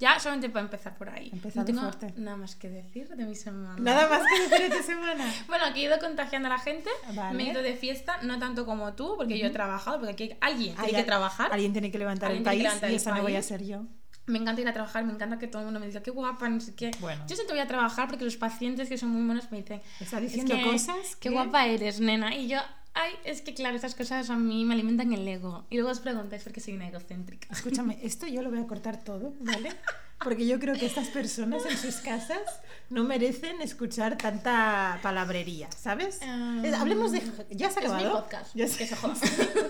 Ya, 0.00 0.18
solamente 0.20 0.48
para 0.50 0.64
empezar 0.64 0.96
por 0.96 1.08
ahí. 1.08 1.30
Empezado 1.32 1.72
no 1.72 1.80
fuerte. 1.82 2.12
nada 2.16 2.36
más 2.36 2.54
que 2.56 2.68
decir 2.68 3.08
de 3.08 3.24
mi 3.24 3.34
semana. 3.34 3.76
Nada 3.78 4.08
más 4.08 4.22
que 4.26 4.48
decir 4.48 4.70
de 4.70 4.76
tu 4.76 4.82
semana. 4.86 5.24
Bueno, 5.48 5.64
que 5.72 5.80
he 5.80 5.84
ido 5.84 5.98
contagiando 5.98 6.48
a 6.48 6.52
la 6.52 6.58
gente, 6.58 6.90
Vale. 7.14 7.36
me 7.36 7.44
he 7.44 7.50
ido 7.52 7.62
de 7.62 7.74
fiesta, 7.76 8.18
no 8.22 8.38
tanto 8.38 8.66
como 8.66 8.92
tú, 8.94 9.14
porque 9.16 9.38
yo 9.38 9.46
he 9.46 9.50
trabajado, 9.50 9.98
porque 10.00 10.12
aquí 10.12 10.36
alguien 10.40 10.74
tiene 10.74 10.88
Hay 10.88 10.94
que 10.94 11.02
trabajar. 11.04 11.52
Alguien 11.52 11.72
tiene 11.72 11.90
que 11.90 11.98
levantar 11.98 12.30
el 12.32 12.42
país 12.42 12.62
levantar 12.62 12.90
y 12.90 12.94
esa 12.96 13.14
no 13.14 13.22
voy 13.22 13.36
a 13.36 13.42
ser 13.42 13.64
yo. 13.64 13.84
Me 14.26 14.38
encanta 14.38 14.60
ir 14.60 14.66
a 14.68 14.72
trabajar, 14.72 15.04
me 15.04 15.12
encanta 15.12 15.38
que 15.38 15.46
todo 15.46 15.60
el 15.60 15.66
mundo 15.66 15.78
me 15.78 15.86
diga 15.86 16.02
qué 16.02 16.10
guapa, 16.10 16.48
no 16.48 16.60
sé 16.60 16.74
qué. 16.74 16.90
Bueno. 16.98 17.24
Yo 17.28 17.36
siempre 17.36 17.54
voy 17.54 17.62
a 17.62 17.68
trabajar 17.68 18.08
porque 18.08 18.24
los 18.24 18.36
pacientes 18.36 18.88
que 18.88 18.98
son 18.98 19.10
muy 19.10 19.24
buenos 19.24 19.52
me 19.52 19.58
dicen, 19.58 19.80
Está 20.00 20.16
"Es 20.16 20.22
diciendo 20.24 20.56
que- 20.56 20.62
cosas 20.64 21.14
Qué 21.20 21.30
guapa 21.30 21.66
eres, 21.66 22.00
nena. 22.00 22.34
Y 22.34 22.48
yo, 22.48 22.58
ay, 22.96 23.12
es 23.24 23.40
que 23.42 23.54
claro, 23.54 23.76
esas 23.76 23.94
cosas 23.94 24.28
a 24.30 24.36
mí 24.36 24.64
me 24.64 24.74
alimentan 24.74 25.12
el 25.12 25.26
ego. 25.28 25.64
Y 25.70 25.76
luego 25.76 25.90
os 25.90 26.00
preguntáis 26.00 26.42
por 26.42 26.52
qué 26.52 26.60
soy 26.60 26.74
una 26.74 26.88
egocéntrica. 26.88 27.46
Escúchame, 27.52 27.98
esto 28.02 28.26
yo 28.26 28.42
lo 28.42 28.50
voy 28.50 28.58
a 28.60 28.66
cortar 28.66 29.02
todo, 29.04 29.32
¿vale? 29.40 29.70
Porque 30.18 30.46
yo 30.46 30.58
creo 30.58 30.74
que 30.74 30.86
estas 30.86 31.08
personas 31.08 31.64
en 31.66 31.76
sus 31.76 31.96
casas 31.96 32.40
no 32.88 33.04
merecen 33.04 33.60
escuchar 33.60 34.16
tanta 34.16 34.98
palabrería, 35.02 35.68
¿sabes? 35.76 36.20
Eh, 36.22 36.72
Hablemos 36.74 37.12
de... 37.12 37.22
¿Ya 37.50 37.70
se 37.70 37.80
ha 37.80 37.82
Es 37.82 37.88
mi 37.90 37.94
acabado? 37.96 38.22
podcast, 38.22 38.54
¿Ya 38.56 38.66
se, 38.66 38.78
que 38.78 38.86
se 38.86 38.96
joda. 38.96 39.14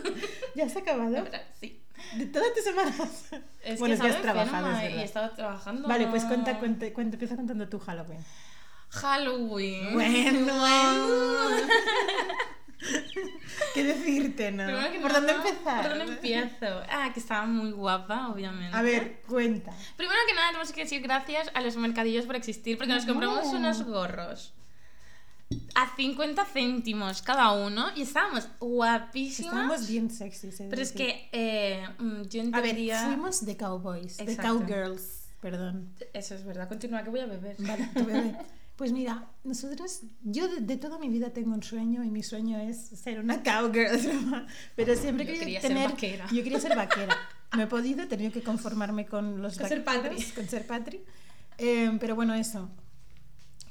¿Ya 0.54 0.68
se 0.68 0.78
ha 0.78 0.82
acabado? 0.82 1.26
Sí. 1.60 1.82
¿De 2.14 2.26
todas 2.26 2.54
tus 2.54 2.62
semanas? 2.62 2.94
Es 3.64 3.80
bueno, 3.80 3.94
que 3.94 3.94
es 3.94 4.00
que 4.12 4.16
has 4.18 4.22
trabajado, 4.22 4.70
es 4.70 4.76
y 4.82 4.84
he 4.84 4.88
verdad. 4.90 5.04
estado 5.04 5.30
trabajando. 5.30 5.88
Vale, 5.88 6.06
pues 6.06 6.24
cuenta, 6.24 6.58
cuenta, 6.60 6.92
cuenta, 6.92 7.14
empieza 7.16 7.34
contando 7.34 7.68
tu 7.68 7.80
Halloween. 7.80 8.20
Halloween. 8.90 9.94
Bueno. 9.94 10.52
¿Qué 13.74 13.84
decirte, 13.84 14.52
no? 14.52 14.66
Que 14.92 15.00
¿Por 15.00 15.12
dónde 15.12 15.32
empezar? 15.32 15.82
¿Por 15.88 15.98
dónde 15.98 16.12
empiezo? 16.14 16.82
Ah, 16.90 17.10
que 17.12 17.20
estaba 17.20 17.46
muy 17.46 17.72
guapa, 17.72 18.28
obviamente. 18.28 18.76
A 18.76 18.82
ver, 18.82 19.22
cuenta. 19.26 19.72
Primero 19.96 20.18
que 20.28 20.34
nada, 20.34 20.48
tenemos 20.48 20.72
que 20.72 20.82
decir 20.82 21.02
gracias 21.02 21.50
a 21.54 21.60
los 21.62 21.76
mercadillos 21.76 22.26
por 22.26 22.36
existir, 22.36 22.76
porque 22.76 22.92
nos 22.92 23.06
compramos 23.06 23.44
No. 23.52 23.58
unos 23.58 23.82
gorros 23.82 24.52
a 25.76 25.94
50 25.94 26.44
céntimos 26.46 27.22
cada 27.22 27.52
uno 27.52 27.86
y 27.94 28.02
estábamos 28.02 28.48
guapísimas. 28.58 29.52
Estábamos 29.52 29.88
bien 29.88 30.08
de 30.08 30.66
Pero 30.70 30.82
es 30.82 30.92
que 30.92 31.28
eh, 31.32 31.86
mm, 31.98 32.22
yo 32.22 32.42
A 32.52 32.60
ver, 32.60 32.70
entendía... 32.70 33.04
fuimos 33.06 33.44
de 33.46 33.56
cowboys, 33.56 34.16
de 34.16 34.24
Exacto. 34.24 34.58
cowgirls, 34.58 35.28
perdón. 35.40 35.94
Eso 36.12 36.34
es 36.34 36.44
verdad. 36.44 36.68
Continúa, 36.68 37.04
que 37.04 37.10
voy 37.10 37.20
a 37.20 37.26
beber. 37.26 37.56
Vale, 37.60 37.88
tu 37.94 38.04
bebé. 38.04 38.36
Pues 38.76 38.92
mira, 38.92 39.30
nosotros, 39.42 40.02
yo 40.22 40.48
de, 40.48 40.60
de 40.60 40.76
toda 40.76 40.98
mi 40.98 41.08
vida 41.08 41.30
tengo 41.30 41.54
un 41.54 41.62
sueño 41.62 42.04
y 42.04 42.10
mi 42.10 42.22
sueño 42.22 42.58
es 42.58 42.76
ser 42.88 43.20
una 43.20 43.42
cowgirl, 43.42 43.98
pero 44.76 44.94
siempre 44.94 45.24
Yo 45.24 45.32
quería 45.32 45.40
quería 45.40 45.60
ser 45.62 45.70
tener, 45.70 45.90
vaquera. 45.90 46.26
Yo 46.30 46.42
quería 46.42 46.60
ser 46.60 46.76
vaquera. 46.76 47.16
No 47.56 47.62
he 47.62 47.66
podido, 47.66 48.02
he 48.02 48.06
tenido 48.06 48.30
que 48.32 48.42
conformarme 48.42 49.06
con 49.06 49.40
los 49.40 49.56
Con 49.56 49.68
ser 49.68 49.82
patri. 49.82 50.22
con 50.32 50.46
ser 50.48 50.66
patri. 50.66 51.02
Eh, 51.56 51.96
pero 51.98 52.14
bueno, 52.14 52.34
eso. 52.34 52.68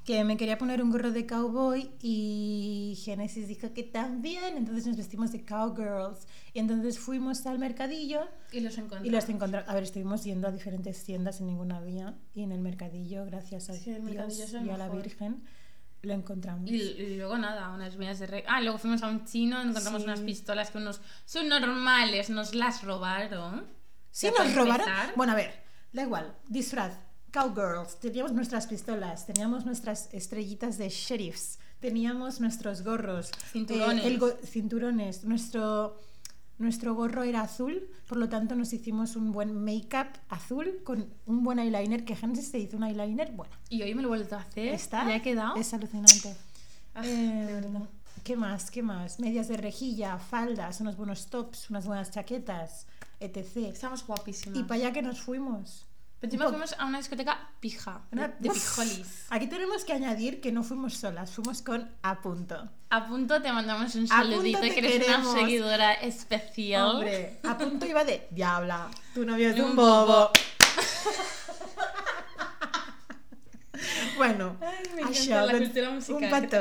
Que 0.05 0.24
me 0.24 0.38
quería 0.38 0.59
poner 0.59 0.83
un 0.83 0.91
gorro 0.91 1.09
de 1.12 1.25
cowboy 1.25 1.89
y 2.00 2.95
Genesis 3.03 3.47
dijo 3.47 3.74
que 3.74 3.81
también, 3.81 4.55
entonces 4.55 4.85
nos 4.85 4.97
vestimos 4.97 5.31
de 5.31 5.43
cowgirls. 5.43 6.27
Y 6.53 6.59
entonces 6.59 7.00
fuimos 7.00 7.43
al 7.47 7.57
mercadillo 7.57 8.21
Y 8.51 8.59
los 8.59 8.77
encontré. 8.77 9.07
y 9.07 9.12
los 9.12 9.27
encontramos. 9.29 9.67
A 9.67 9.74
ver, 9.74 9.81
estuvimos 9.83 10.24
yendo 10.24 10.47
a 10.47 10.51
diferentes 10.51 11.03
tiendas 11.03 11.41
en 11.41 11.47
ninguna 11.47 11.77
había. 11.77 12.13
Y 12.35 12.43
en 12.43 12.51
el 12.51 12.62
mercadillo, 12.62 13.25
gracias 13.25 13.69
a 13.71 13.74
Sí, 13.74 13.91
Dios 13.95 14.53
y 14.63 14.69
a 14.69 14.77
la. 14.77 14.89
Virgen, 14.89 15.43
lo 16.03 16.13
encontramos. 16.13 16.69
Y, 16.69 16.75
y 16.75 17.17
luego 17.17 17.39
nada, 17.39 17.71
unas 17.71 17.97
medias 17.97 18.19
de 18.19 18.27
re... 18.27 18.43
Ah, 18.47 18.62
luego 18.62 18.77
fuimos 18.77 19.01
a 19.01 19.07
un 19.09 19.25
chino, 19.25 19.59
encontramos 19.59 20.03
Sí. 20.03 20.07
unas 20.07 20.19
pistolas 20.19 20.69
que 20.69 20.77
unos 20.77 21.01
subnormales 21.25 22.29
nos 22.29 22.53
las 22.53 22.83
robaron. 22.83 23.65
Sí, 24.12 24.29
nos 24.38 24.53
robaron. 24.53 24.88
Bueno, 25.15 25.33
a 25.33 25.35
ver, 25.35 25.51
da 25.93 26.03
igual. 26.03 26.35
Disfraz. 26.47 26.93
Cowgirls. 27.39 27.98
Teníamos 28.00 28.32
nuestras 28.34 28.65
pistolas. 28.68 29.25
Teníamos 29.25 29.65
nuestras 29.65 30.08
estrellitas 30.13 30.77
de 30.77 30.88
sheriffs. 30.89 31.60
Teníamos 31.82 32.39
nuestros 32.39 32.82
gorros. 32.84 33.30
Cinturones. 33.51 34.06
eh, 34.06 34.08
el 34.08 34.20
go- 34.20 34.38
cinturones. 34.46 35.25
Nuestro, 35.25 36.00
nuestro 36.58 36.96
gorro 36.96 37.24
era 37.24 37.42
azul. 37.42 37.89
Por 38.08 38.18
lo 38.18 38.30
tanto, 38.30 38.56
nos 38.56 38.72
hicimos 38.72 39.15
un 39.18 39.34
buen 39.34 39.54
make-up 39.63 40.08
azul 40.30 40.80
con 40.86 41.08
un 41.25 41.44
buen 41.44 41.60
eyeliner. 41.60 42.06
Que 42.06 42.15
Genesis 42.15 42.48
se 42.50 42.60
hizo 42.60 42.77
un 42.77 42.84
eyeliner. 42.86 43.34
Bueno, 43.34 43.54
Y 43.70 43.82
hoy 43.82 43.94
me 43.94 44.01
lo 44.01 44.08
he 44.08 44.18
vuelto 44.18 44.36
a 44.38 44.39
hacer. 44.42 44.70
está. 44.70 45.06
Ya 45.08 45.18
he 45.18 45.22
quedado. 45.22 45.56
Es 45.58 45.74
alucinante. 45.74 46.36
Ah, 46.94 47.06
Eh, 47.06 47.46
de 47.48 47.54
verdad. 47.54 47.82
¿Qué 48.24 48.38
más? 48.38 48.72
¿Qué 48.72 48.82
más? 48.82 49.20
Medias 49.20 49.50
de 49.50 49.58
rejilla, 49.58 50.18
faldas, 50.18 50.80
unos 50.82 50.96
buenos 50.96 51.27
tops, 51.27 51.70
unas 51.70 51.86
buenas 51.86 52.10
chaquetas, 52.10 52.88
etc. 53.20 53.58
Estamos 53.68 54.08
guapísimas. 54.08 54.58
Y 54.58 54.63
para 54.63 54.75
allá 54.75 54.94
que 54.94 55.01
nos 55.04 55.20
fuimos. 55.22 55.85
Pero 56.19 56.31
encima 56.34 56.50
fuimos 56.50 56.74
a 56.79 56.86
una 56.86 56.98
discoteca 57.00 57.50
pija, 57.60 58.01
de, 58.10 58.17
Una- 58.17 58.27
de 58.29 58.50
pijolis. 58.50 59.25
Aquí 59.29 59.48
tenemos 59.48 59.84
que 59.84 59.93
añadir 59.93 60.39
que 60.41 60.51
no 60.51 60.63
fuimos 60.63 60.93
solas, 60.95 61.31
fuimos 61.31 61.62
con 61.62 61.91
A 62.01 62.22
punto. 62.22 62.69
A 62.89 63.05
punto 63.05 63.41
te 63.41 63.51
mandamos 63.51 63.93
un 63.95 64.07
saludito, 64.07 64.62
que 64.62 64.77
eres 64.79 64.91
queremos. 65.03 65.34
una 65.34 65.41
seguidora 65.41 65.93
especial. 65.93 66.89
Hombre, 66.95 67.39
A 67.43 67.57
punto 67.57 67.86
iba 67.86 68.03
de 68.05 68.27
Diabla, 68.31 68.89
tu 69.13 69.25
novio 69.25 69.50
es 69.50 69.60
un 69.60 69.72
un 69.72 69.75
bobo. 69.75 70.05
bobo. 70.05 70.31
bueno, 74.17 74.57
Ay, 74.62 74.89
me 74.95 75.01
encanta 75.01 75.45
la 75.45 75.57
cultura 75.57 75.89
musical 75.91 76.24
Un 76.24 76.29
pato, 76.29 76.57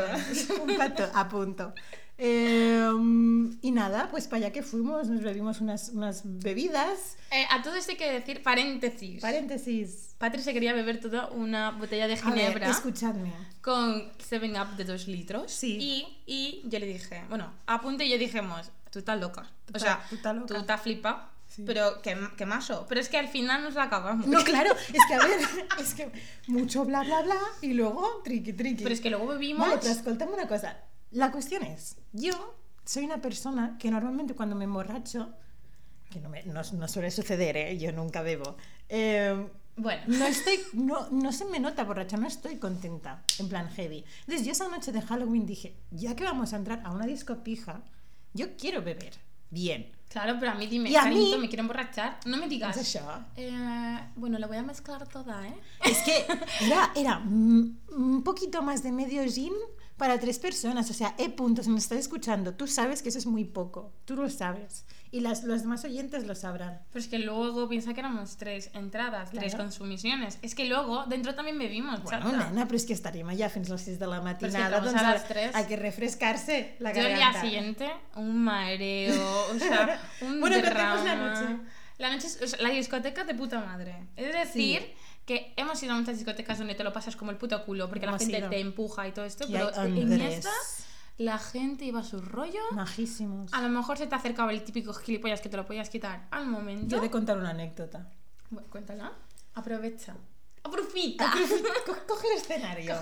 un 0.64 0.76
pato, 0.76 1.10
a 1.14 1.28
punto. 1.28 1.74
Eh, 2.16 2.90
y 3.60 3.70
nada, 3.72 4.08
pues 4.10 4.28
para 4.28 4.46
allá 4.46 4.52
que 4.52 4.62
fuimos, 4.62 5.08
nos 5.08 5.22
bebimos 5.22 5.60
unas, 5.60 5.88
unas 5.90 6.22
bebidas. 6.24 7.16
Eh, 7.30 7.44
a 7.50 7.62
todo 7.62 7.74
esto 7.74 7.92
hay 7.92 7.96
que 7.96 8.10
decir 8.10 8.42
paréntesis. 8.42 9.20
Paréntesis. 9.20 10.14
Patri 10.18 10.42
se 10.42 10.52
quería 10.52 10.72
beber 10.72 11.00
toda 11.00 11.28
una 11.28 11.72
botella 11.72 12.06
de 12.06 12.14
A 12.14 12.16
ver, 12.16 12.24
ginebra 12.24 12.70
escuchadme. 12.70 13.32
con 13.60 14.12
7-Up 14.18 14.76
de 14.76 14.84
2 14.84 15.08
litros. 15.08 15.50
Sí. 15.50 15.76
Y, 15.80 16.22
y 16.26 16.62
yo 16.68 16.78
le 16.78 16.86
dije, 16.86 17.24
bueno, 17.28 17.52
a 17.66 17.80
punto 17.80 18.04
y 18.04 18.10
yo 18.10 18.18
dijimos, 18.18 18.70
tú 18.90 19.00
estás 19.00 19.18
loca. 19.20 19.50
O 19.74 19.78
sea, 19.78 20.04
tú 20.08 20.14
estás 20.14 20.34
loca. 20.34 20.46
tú 20.46 20.56
estás 20.56 20.80
flipa. 20.80 21.30
Sí. 21.48 21.62
Pero 21.66 22.00
qué, 22.02 22.16
qué 22.36 22.46
maso. 22.46 22.86
Pero 22.88 23.00
es 23.00 23.08
que 23.08 23.18
al 23.18 23.28
final 23.28 23.62
nos 23.62 23.74
la 23.74 23.84
acabamos. 23.84 24.26
No, 24.26 24.42
claro, 24.44 24.72
es 24.72 25.00
que 25.06 25.14
a 25.14 25.18
ver, 25.18 25.40
es 25.80 25.94
que 25.94 26.10
mucho 26.46 26.84
bla 26.84 27.02
bla 27.02 27.22
bla 27.22 27.38
y 27.60 27.74
luego 27.74 28.22
triqui 28.24 28.52
triqui. 28.52 28.82
Pero 28.82 28.94
es 28.94 29.00
que 29.00 29.10
luego 29.10 29.26
bebimos. 29.26 29.68
Vale, 29.68 30.00
pero 30.04 30.32
una 30.32 30.48
cosa. 30.48 30.76
La 31.14 31.30
cuestión 31.30 31.62
es, 31.62 31.96
yo 32.12 32.32
soy 32.84 33.04
una 33.04 33.20
persona 33.20 33.76
que 33.78 33.90
normalmente 33.90 34.34
cuando 34.34 34.56
me 34.56 34.64
emborracho, 34.64 35.32
que 36.10 36.20
no, 36.20 36.28
me- 36.28 36.42
no, 36.44 36.60
no 36.72 36.88
suele 36.88 37.10
suceder, 37.10 37.56
¿eh? 37.56 37.78
yo 37.78 37.92
nunca 37.92 38.22
bebo, 38.22 38.56
eh, 38.88 39.48
Bueno. 39.76 40.02
no 40.08 40.26
estoy, 40.26 40.58
no, 40.72 41.08
no 41.10 41.32
se 41.32 41.44
me 41.46 41.60
nota 41.60 41.84
borracha, 41.84 42.16
no 42.16 42.26
estoy 42.26 42.56
contenta, 42.56 43.22
en 43.38 43.48
plan 43.48 43.68
heavy. 43.70 44.04
Entonces 44.22 44.44
yo 44.44 44.52
esa 44.52 44.68
noche 44.68 44.90
de 44.92 45.02
Halloween 45.02 45.46
dije, 45.46 45.76
ya 45.92 46.16
que 46.16 46.24
vamos 46.24 46.52
a 46.52 46.56
entrar 46.56 46.82
a 46.84 46.90
una 46.90 47.06
disco 47.06 47.42
pija, 47.44 47.82
yo 48.32 48.56
quiero 48.56 48.82
beber 48.82 49.14
bien. 49.50 49.92
Claro, 50.08 50.36
pero 50.40 50.52
a 50.52 50.54
mí 50.56 50.66
dime, 50.66 50.90
Y 50.90 50.96
a 50.96 51.04
mí- 51.06 51.34
me 51.40 51.48
quiero 51.48 51.62
emborrachar. 51.62 52.18
No 52.26 52.36
me 52.36 52.48
digas. 52.48 52.74
¿Qué 52.74 52.82
es 52.82 52.88
eso? 52.94 53.24
Eh, 53.36 54.00
bueno, 54.16 54.38
la 54.38 54.46
voy 54.48 54.56
a 54.56 54.62
mezclar 54.62 55.08
toda, 55.08 55.46
¿eh? 55.46 55.54
Es 55.84 55.98
que 56.02 56.24
era, 56.66 56.92
era 56.96 57.18
un 57.18 58.22
poquito 58.24 58.62
más 58.62 58.82
de 58.82 58.90
medio 58.92 59.22
gin 59.24 59.52
para 59.96 60.18
tres 60.18 60.38
personas. 60.38 60.90
O 60.90 60.94
sea, 60.94 61.14
E 61.18 61.28
punto, 61.30 61.62
si 61.62 61.70
me 61.70 61.78
estás 61.78 61.98
escuchando, 61.98 62.54
tú 62.54 62.66
sabes 62.66 63.02
que 63.02 63.08
eso 63.10 63.18
es 63.18 63.26
muy 63.26 63.44
poco. 63.44 63.92
Tú 64.04 64.16
lo 64.16 64.28
sabes. 64.28 64.84
Y 65.12 65.20
las, 65.20 65.44
los 65.44 65.62
demás 65.62 65.84
oyentes 65.84 66.26
lo 66.26 66.34
sabrán. 66.34 66.80
Pero 66.90 67.00
es 67.00 67.06
que 67.08 67.20
luego 67.20 67.68
piensa 67.68 67.94
que 67.94 68.00
éramos 68.00 68.36
tres 68.36 68.70
entradas, 68.74 69.30
tres 69.30 69.52
Claro. 69.54 69.64
consumiciones. 69.64 70.38
Es 70.42 70.56
que 70.56 70.64
luego 70.64 71.04
dentro 71.06 71.36
también 71.36 71.56
bebimos, 71.56 72.02
Bueno, 72.02 72.30
chata. 72.32 72.50
nena, 72.50 72.66
però 72.66 72.74
és 72.74 72.84
que 72.84 72.94
estaríem 72.98 73.28
allà 73.30 73.46
fins 73.48 73.70
a 73.70 73.74
les 73.78 73.82
6 73.86 73.98
de 74.00 74.06
la 74.10 74.18
Però 74.18 74.34
és 74.34 74.38
que 74.38 74.46
matinada. 74.58 74.76
estamos 74.78 74.90
doncs 74.92 75.02
a 75.06 75.12
las 75.12 75.28
tres. 75.28 75.54
Hay 75.54 75.66
que 75.66 75.76
refrescarse 75.76 76.74
la 76.80 76.92
Yo 76.92 77.02
el 77.02 77.14
día 77.14 77.30
garganta. 77.30 77.40
siguiente, 77.42 77.86
un 78.16 78.42
mareo, 78.42 79.46
o 79.54 79.58
sea, 79.58 80.00
un 80.22 80.40
Bueno, 80.40 80.56
contemos 80.56 81.04
derrama. 81.04 81.04
la 81.04 81.14
noche. 81.14 81.62
La 81.98 82.10
noche, 82.12 82.26
es- 82.26 82.42
o 82.42 82.46
sea, 82.48 82.60
la 82.60 82.70
discoteca 82.70 83.22
de 83.22 83.34
puta 83.36 83.60
madre. 83.60 83.94
Es 84.16 84.32
decir, 84.34 84.82
que 85.26 85.54
hemos 85.56 85.82
ido 85.82 85.92
a 85.94 85.96
muchas 85.96 86.16
discotecas 86.16 86.58
donde 86.58 86.74
te 86.74 86.84
lo 86.84 86.92
pasas 86.92 87.16
como 87.16 87.30
el 87.30 87.36
puto 87.38 87.64
culo, 87.64 87.88
porque 87.88 88.06
la 88.06 88.18
gente 88.18 88.38
ido. 88.38 88.50
te 88.50 88.60
empuja 88.60 89.08
y 89.08 89.12
todo 89.12 89.24
esto, 89.24 89.44
Y 89.48 89.52
pero 89.52 89.74
en 89.82 90.20
esta 90.20 90.50
la 91.18 91.38
gente 91.38 91.84
iba 91.84 92.00
a 92.00 92.04
su 92.04 92.20
rollo. 92.20 92.60
Majísimos. 92.72 93.52
A 93.54 93.62
lo 93.62 93.68
mejor 93.68 93.96
se 93.98 94.06
te 94.06 94.14
acercaba 94.14 94.52
el 94.52 94.62
típico 94.64 94.92
gilipollas 94.92 95.40
que 95.40 95.48
te 95.48 95.56
lo 95.56 95.64
podías 95.64 95.88
quitar 95.88 96.26
al 96.30 96.46
momento. 96.46 96.88
Yo 96.88 96.98
he 96.98 97.00
de 97.00 97.10
contar 97.10 97.38
una 97.38 97.50
anécdota. 97.50 98.10
Bueno, 98.50 98.68
cuéntala. 98.70 99.12
Aprovecha. 99.54 100.16
Aprofita. 100.64 101.30
Co- 101.86 101.96
Coge 102.08 102.26
el 102.32 102.38
escenario. 102.38 102.94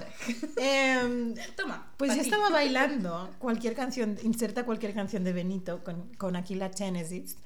Em, 0.57 1.35
Toma. 1.57 1.93
Pues 1.97 2.11
yo 2.15 2.23
ti. 2.23 2.29
estaba 2.29 2.51
bailando 2.51 3.35
cualquier 3.39 3.75
canción, 3.75 4.19
inserta 4.23 4.65
cualquier 4.65 4.95
canción 4.95 5.25
de 5.25 5.33
Benito 5.33 5.83
con, 5.85 6.13
con 6.17 6.37
aquí 6.37 6.55
la 6.55 6.71
Genesis. 6.71 7.37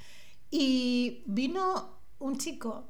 Y 0.51 1.23
vino 1.27 1.99
un 2.19 2.39
chico 2.39 2.89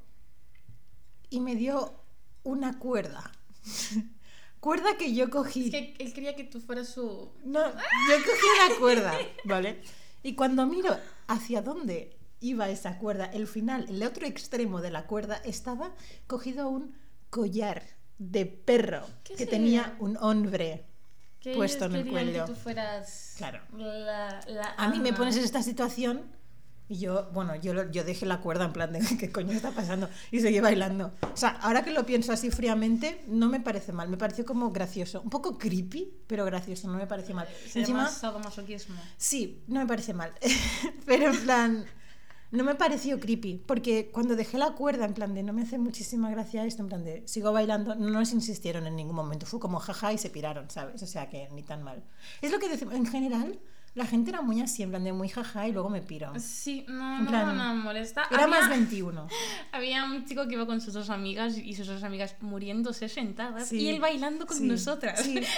y 1.31 1.41
me 1.41 1.57
dio 1.57 1.95
una 2.43 2.79
cuerda. 2.79 3.33
cuerda 4.61 4.97
que 4.97 5.15
yo 5.15 5.31
cogí. 5.31 5.67
Es 5.67 5.71
que 5.71 5.95
él 5.99 6.13
quería 6.13 6.37
que 6.37 6.45
tú 6.45 6.61
fueras 6.61 6.89
su. 6.89 7.33
No, 7.45 7.61
yo 7.61 8.17
cogí 8.25 8.47
una 8.67 8.79
cuerda, 8.79 9.15
¿vale? 9.45 9.83
Y 10.23 10.35
cuando 10.35 10.67
miro 10.67 10.97
hacia 11.27 11.63
dónde 11.63 12.17
iba 12.41 12.69
esa 12.69 12.99
cuerda, 12.99 13.27
el 13.27 13.47
final, 13.47 13.87
el 13.89 14.03
otro 14.03 14.27
extremo 14.27 14.81
de 14.81 14.91
la 14.91 15.07
cuerda 15.07 15.37
estaba 15.45 15.95
cogido 16.27 16.69
un 16.69 16.97
collar 17.31 17.83
de 18.19 18.47
perro 18.47 19.07
¿Qué 19.25 19.35
que 19.35 19.45
sería? 19.45 19.51
tenía 19.51 19.97
un 20.01 20.17
hombre. 20.19 20.87
Puesto 21.55 21.85
en 21.85 21.95
el 21.95 22.09
cuello. 22.11 22.45
Que 22.45 22.53
tú 22.53 22.59
fueras. 22.59 23.35
Claro. 23.37 23.61
La, 23.73 24.41
la 24.49 24.75
A 24.77 24.89
mí 24.89 24.99
me 24.99 25.13
pones 25.13 25.37
en 25.37 25.45
esta 25.45 25.63
situación 25.63 26.23
y 26.89 26.99
yo, 26.99 27.29
bueno, 27.33 27.57
yo, 27.57 27.91
yo 27.91 28.05
dejé 28.05 28.27
la 28.27 28.41
cuerda 28.41 28.65
en 28.65 28.73
plan 28.73 28.93
de 28.93 29.01
qué 29.19 29.33
coño 29.33 29.53
está 29.53 29.73
pasando 29.73 30.09
y 30.31 30.41
seguí 30.41 30.61
bailando. 30.61 31.13
O 31.33 31.37
sea, 31.37 31.51
ahora 31.63 31.83
que 31.83 31.91
lo 31.91 32.07
pienso 32.07 32.33
así 32.33 32.51
fríamente, 32.51 33.25
no 33.27 33.49
me 33.49 33.61
parece 33.61 33.93
mal, 33.93 34.09
me 34.09 34.17
pareció 34.17 34.45
como 34.45 34.71
gracioso, 34.71 35.21
un 35.23 35.31
poco 35.31 35.59
creepy, 35.59 36.13
pero 36.27 36.45
gracioso, 36.45 36.89
no 36.89 36.97
me 36.99 37.07
pareció 37.07 37.35
mal. 37.35 37.49
Se 37.69 37.81
Encima, 37.81 37.99
llama 38.05 38.11
sadomasoquismo. 38.11 38.95
sí, 39.17 39.63
no 39.67 39.81
me 39.81 39.87
parece 39.87 40.15
mal, 40.15 40.33
pero 41.07 41.33
en 41.33 41.41
plan, 41.43 41.85
no 42.53 42.63
me 42.63 42.77
pareció 42.77 43.19
creepy, 43.19 43.65
porque 43.67 44.11
cuando 44.13 44.37
dejé 44.37 44.57
la 44.57 44.71
cuerda, 44.75 45.05
en 45.05 45.15
plan 45.15 45.35
de 45.35 45.43
no 45.43 45.53
me 45.53 45.63
hace 45.63 45.79
muchísima 45.79 46.31
gracia 46.31 46.65
esto, 46.65 46.83
en 46.83 46.89
plan 46.89 47.05
de 47.05 47.27
sigo 47.27 47.53
bailando, 47.53 47.97
no 47.97 48.11
nos 48.11 48.33
insistieron 48.33 48.87
en 48.87 48.95
ningún 48.95 49.17
momento, 49.17 49.45
fue 49.47 49.59
como 49.59 49.81
jaja 49.81 50.13
y 50.13 50.19
se 50.19 50.31
piraron, 50.31 50.71
¿sabes? 50.71 51.03
O 51.03 51.07
sea 51.07 51.29
que 51.29 51.49
ni 51.53 51.65
tan 51.65 51.83
mal. 51.83 52.05
Es 52.41 52.53
lo 52.53 52.61
que 52.61 52.69
decimos, 52.69 52.95
en 52.95 53.07
general, 53.07 53.59
la 53.97 54.07
gente 54.07 54.31
era 54.31 54.43
muy 54.43 54.61
así, 54.61 54.83
en 54.85 54.91
plan 54.91 55.03
de 55.03 55.13
muy 55.13 55.29
jaja 55.29 55.67
y 55.67 55.73
luego 55.73 55.89
me 55.91 56.01
piro. 56.03 56.33
Sí, 56.39 56.85
no, 56.87 57.19
En 57.19 57.25
no, 57.25 57.31
plan, 57.31 57.57
no 57.57 57.75
me 57.75 57.83
molesta. 57.83 58.29
Era 58.31 58.45
había, 58.45 58.61
más 58.61 58.69
21. 58.71 59.27
había 59.73 60.05
un 60.05 60.25
chico 60.27 60.47
que 60.47 60.55
iba 60.55 60.67
con 60.67 60.81
sus 60.81 60.95
dos 60.95 61.11
amigas 61.11 61.57
y 61.59 61.75
sus 61.75 61.87
dos 61.89 62.03
amigas 62.05 62.37
muriéndose 62.41 63.09
sentadas 63.09 63.69
Sí, 63.69 63.79
y 63.81 63.89
él 63.89 63.99
bailando 64.01 64.47
con 64.47 64.57
sí, 64.59 64.65
nosotras. 64.65 65.21
sí. 65.21 65.41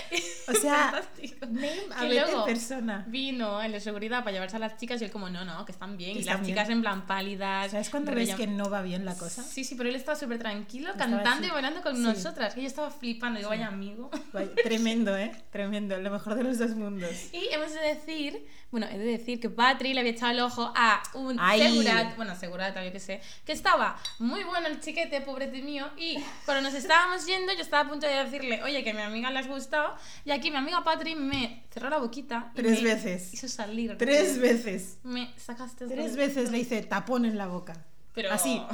O 0.49 0.53
sea, 0.55 0.97
a 0.97 2.01
Que 2.01 2.09
luego 2.09 2.45
persona. 2.47 3.05
Vino 3.09 3.61
el 3.61 3.73
de 3.73 3.81
seguridad 3.81 4.21
para 4.21 4.33
llevarse 4.33 4.57
a 4.57 4.59
las 4.61 4.77
chicas 4.79 5.01
y 5.03 5.05
él 5.05 5.11
como, 5.11 5.29
no, 5.29 5.45
no, 5.45 5.65
que 5.67 5.73
están 5.73 5.97
bien. 5.99 6.15
Que 6.15 6.21
y 6.21 6.25
las 6.25 6.37
están 6.37 6.47
chicas 6.47 6.69
bien. 6.69 6.79
en 6.79 6.83
plan 6.83 7.07
pálidas. 7.07 7.71
¿Sabes 7.73 7.91
cuando 7.91 8.13
ves 8.15 8.35
que 8.35 8.47
no 8.47 8.71
va 8.71 8.81
bien 8.83 9.05
la 9.05 9.15
cosa? 9.15 9.43
Sí, 9.43 9.63
sí, 9.65 9.75
pero 9.75 9.89
él 9.91 9.97
estaba 9.97 10.17
súper 10.17 10.39
tranquilo, 10.39 10.91
Estaba 10.93 11.11
cantando 11.11 11.41
así. 11.45 11.47
y 11.47 11.51
bailando 11.51 11.83
con 11.83 12.01
nosotras. 12.03 12.55
Que 12.55 12.63
yo 12.63 12.67
estaba 12.67 12.91
flipando, 12.91 13.39
digo, 13.39 13.51
vaya 13.51 13.67
amigo. 13.67 14.11
Vaya, 14.33 14.51
tremendo, 14.63 15.17
¿eh? 15.19 15.33
Tremendo, 15.51 15.99
lo 15.99 16.11
mejor 16.11 16.35
de 16.35 16.45
los 16.45 16.59
dos 16.59 16.71
mundos. 16.71 17.11
Y 17.33 17.49
hemos 17.53 17.73
de 17.75 17.81
decir, 17.81 18.28
bueno, 18.71 18.87
he 18.91 18.99
de 18.99 19.05
decir 19.05 19.41
que 19.41 19.49
Patri 19.51 19.95
le 19.95 20.01
había 20.01 20.13
echado 20.13 20.33
el 20.33 20.41
ojo 20.41 20.73
a 20.75 21.03
un 21.15 21.37
Ay. 21.41 21.61
segurat, 21.63 22.17
bueno, 22.17 22.35
segurata, 22.37 22.85
yo 22.85 22.93
qué 22.93 23.01
sé, 23.01 23.21
que 23.45 23.53
estaba 23.53 23.97
muy 24.19 24.45
bueno 24.45 24.67
el 24.69 24.81
chiquete, 24.81 25.21
pobrete 25.23 25.63
mío, 25.63 25.89
y 25.97 26.19
cuando 26.45 26.63
nos 26.69 26.75
estábamos 26.75 27.27
yendo 27.27 27.53
yo 27.55 27.61
estaba 27.61 27.85
a 27.87 27.89
punto 27.89 28.07
de 28.07 28.13
decirle, 28.25 28.63
oye, 28.63 28.85
que 28.85 28.91
a 28.91 28.95
mi 28.95 29.03
amiga 29.03 29.31
le 29.31 29.39
has 29.39 29.49
gustado, 29.49 29.95
y 30.25 30.31
aquí 30.31 30.51
mi 30.51 30.57
amiga 30.59 30.85
Patri 30.85 31.15
me 31.15 31.65
cerró 31.73 31.89
la 31.91 31.99
boquita. 31.99 32.51
y 32.55 32.57
Tres 32.57 32.83
me 32.83 32.95
veces. 32.95 33.33
Hizo 33.35 33.49
salir. 33.49 33.97
Tres 33.99 34.39
veces. 34.39 34.99
Me 35.03 35.33
sacaste 35.39 35.87
Tres 35.87 36.17
veces 36.17 36.51
le 36.51 36.59
hice 36.59 36.83
tapón 36.83 37.25
en 37.25 37.39
la 37.39 37.47
boca. 37.47 37.85
Pero... 38.15 38.33
Así. 38.33 38.61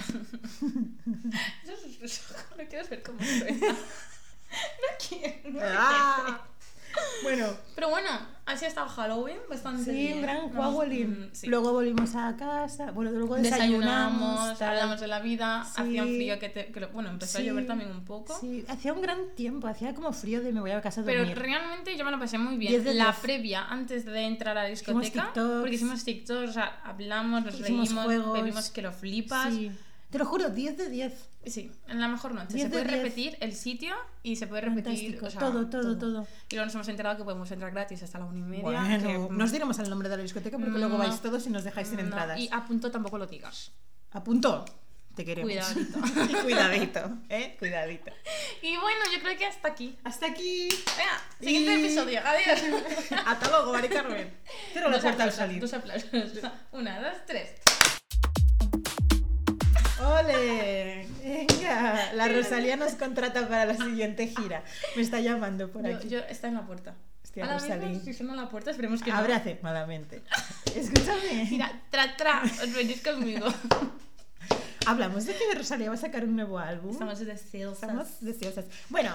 Es- 2.02 2.22
no 2.58 2.64
quiero 2.68 2.88
ver 2.88 3.02
cómo 3.02 3.18
suena. 3.20 3.76
No 4.54 4.88
quiero. 5.08 5.50
no 5.50 5.60
Ah. 5.64 6.46
Bueno, 7.22 7.46
Pero 7.74 7.88
bueno, 7.88 8.08
así 8.46 8.64
ha 8.66 8.68
estado 8.68 8.88
Halloween, 8.88 9.38
bastante 9.48 9.84
sí, 9.84 9.90
bien. 9.92 10.16
un 10.16 10.22
gran 10.22 10.52
Halloween. 10.52 11.10
mm, 11.10 11.28
sí. 11.32 11.46
Luego 11.46 11.72
volvimos 11.72 12.14
a 12.14 12.36
casa, 12.36 12.90
bueno, 12.92 13.10
luego 13.12 13.36
desayunamos. 13.36 14.60
Hablamos 14.60 15.00
de 15.00 15.06
la 15.06 15.20
vida, 15.20 15.64
Sí. 15.64 15.82
hacía 15.82 16.02
un 16.02 16.08
frío 16.08 16.38
que, 16.38 16.48
te, 16.50 16.66
que 16.66 16.80
lo- 16.80 16.88
bueno, 16.90 17.10
empezó 17.10 17.38
a 17.38 17.40
llover 17.40 17.66
también 17.66 17.90
un 17.90 18.04
poco. 18.04 18.38
Sí, 18.38 18.64
hacía 18.68 18.92
un 18.92 19.00
gran 19.00 19.34
tiempo, 19.34 19.66
hacía 19.66 19.94
como 19.94 20.12
frío 20.12 20.42
de 20.42 20.52
me 20.52 20.60
voy 20.60 20.70
a 20.72 20.80
casa 20.82 21.00
a 21.00 21.04
Pero 21.04 21.24
realmente 21.34 21.96
yo 21.96 22.04
me 22.04 22.10
lo 22.10 22.18
pasé 22.18 22.38
muy 22.38 22.56
bien. 22.56 22.84
La 22.98 23.12
previa, 23.12 23.64
antes 23.68 24.04
de 24.04 24.20
entrar 24.22 24.56
a 24.58 24.64
la 24.64 24.68
discoteca, 24.68 25.32
porque 25.34 25.74
hicimos 25.76 26.04
TikToks, 26.04 26.50
o 26.50 26.52
sea, 26.52 26.80
hablamos, 26.84 27.44
nos 27.44 27.54
Hicimos 27.58 27.88
reímos, 27.88 28.04
juegos. 28.04 28.32
bebimos 28.34 28.70
que 28.70 28.82
lo 28.82 28.92
flipas. 28.92 29.54
Te 30.14 30.18
lo 30.18 30.26
juro, 30.26 30.48
10 30.48 30.76
de 30.78 30.90
10. 30.90 31.12
Sí, 31.46 31.72
en 31.88 32.00
la 32.00 32.06
mejor 32.06 32.34
noche. 32.34 32.56
Se 32.56 32.68
de 32.68 32.70
puede 32.70 32.84
repetir 32.84 33.36
el 33.40 33.52
sitio 33.52 33.96
y 34.22 34.36
se 34.36 34.46
puede 34.46 34.60
repetir 34.62 35.18
o 35.20 35.28
sea, 35.28 35.40
todo, 35.40 35.68
todo, 35.68 35.98
todo, 35.98 36.24
Y 36.50 36.54
luego 36.54 36.66
nos 36.66 36.74
hemos 36.76 36.86
enterado 36.86 37.16
que 37.16 37.24
podemos 37.24 37.50
entrar 37.50 37.72
gratis 37.72 38.00
hasta 38.04 38.20
la 38.20 38.26
una 38.26 38.38
y 38.38 38.42
media. 38.42 38.62
Bueno, 38.62 39.02
que- 39.02 39.34
no 39.34 39.44
os 39.44 39.50
diremos 39.50 39.76
el 39.80 39.90
nombre 39.90 40.08
de 40.08 40.16
la 40.16 40.22
discoteca 40.22 40.56
porque 40.56 40.78
luego 40.78 40.98
vais 40.98 41.20
todos 41.20 41.44
y 41.48 41.50
nos 41.50 41.64
dejáis 41.64 41.88
sin 41.88 41.96
no, 41.96 42.04
entradas. 42.04 42.38
Y 42.38 42.48
a 42.52 42.64
punto 42.64 42.92
tampoco 42.92 43.18
lo 43.18 43.26
digas. 43.26 43.72
A 44.12 44.22
punto. 44.22 44.64
Te 45.16 45.24
queremos. 45.24 45.50
Cuidadito. 45.50 45.98
cuidadito, 46.44 47.18
¿eh? 47.28 47.56
Cuidadito. 47.58 48.12
Y 48.62 48.76
bueno, 48.76 49.00
yo 49.12 49.20
creo 49.20 49.36
que 49.36 49.46
hasta 49.46 49.66
aquí. 49.66 49.96
Hasta 50.04 50.26
aquí. 50.26 50.68
Venga, 50.96 51.20
siguiente 51.40 51.72
Y- 51.74 51.84
episodio. 51.86 52.20
Adiós. 52.24 52.62
Hasta 53.26 53.48
luego, 53.48 53.72
Mari 53.72 53.88
Carmen. 53.88 54.32
Cierra 54.72 54.90
la 54.90 55.00
puerta 55.00 55.24
al 55.24 55.32
salir. 55.32 55.60
Dos 55.60 55.74
aplausos. 55.74 56.08
Una, 56.70 57.00
dos, 57.00 57.18
tres. 57.26 57.50
¡Ole! 60.00 61.06
Venga, 61.22 62.12
la 62.14 62.28
Rosalía 62.28 62.76
nos 62.76 62.92
contrata 62.94 63.48
para 63.48 63.64
la 63.66 63.76
siguiente 63.76 64.26
gira. 64.28 64.64
Me 64.96 65.02
está 65.02 65.20
llamando 65.20 65.70
por 65.70 65.86
Yo, 65.86 65.96
aquí. 65.96 66.08
yo 66.08 66.18
está 66.20 66.48
en 66.48 66.54
la 66.54 66.66
puerta. 66.66 66.94
Hostia, 67.22 67.44
Ahora 67.44 67.56
mismo, 67.56 67.74
Rosalí. 67.76 68.00
si 68.00 68.12
suena 68.12 68.34
la 68.34 68.48
puerta, 68.48 68.70
esperemos 68.70 69.02
que 69.02 69.10
no. 69.10 69.16
Ábrase 69.18 69.58
malamente. 69.62 70.22
Escúchame. 70.74 71.46
Mira, 71.50 71.80
tra, 71.90 72.16
tra, 72.16 72.42
os 72.42 72.72
venís 72.74 73.02
conmigo. 73.02 73.46
Hablamos 74.86 75.24
de 75.26 75.34
que 75.34 75.54
Rosalía 75.54 75.88
va 75.88 75.94
a 75.94 75.98
sacar 75.98 76.24
un 76.24 76.36
nuevo 76.36 76.58
álbum. 76.58 76.90
Estamos 76.92 77.18
deseosas. 77.20 77.82
Estamos 77.82 78.08
deseosas. 78.20 78.66
Bueno, 78.90 79.12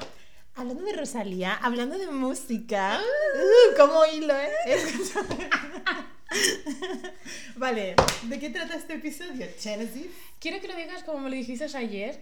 Hablando 0.55 0.83
de 0.83 0.93
Rosalía, 0.93 1.53
hablando 1.61 1.97
de 1.97 2.07
música. 2.07 2.99
Uh, 2.99 3.77
¿Cómo 3.77 4.05
hilo, 4.07 4.33
eh? 4.35 4.49
vale, 7.57 7.95
¿de 8.23 8.39
qué 8.39 8.49
trata 8.49 8.75
este 8.75 8.95
episodio, 8.95 9.47
Genesis? 9.59 10.07
Quiero 10.39 10.59
que 10.61 10.67
lo 10.67 10.75
digas 10.75 11.03
como 11.03 11.19
me 11.19 11.29
lo 11.29 11.35
dijiste 11.35 11.65
ayer, 11.75 12.19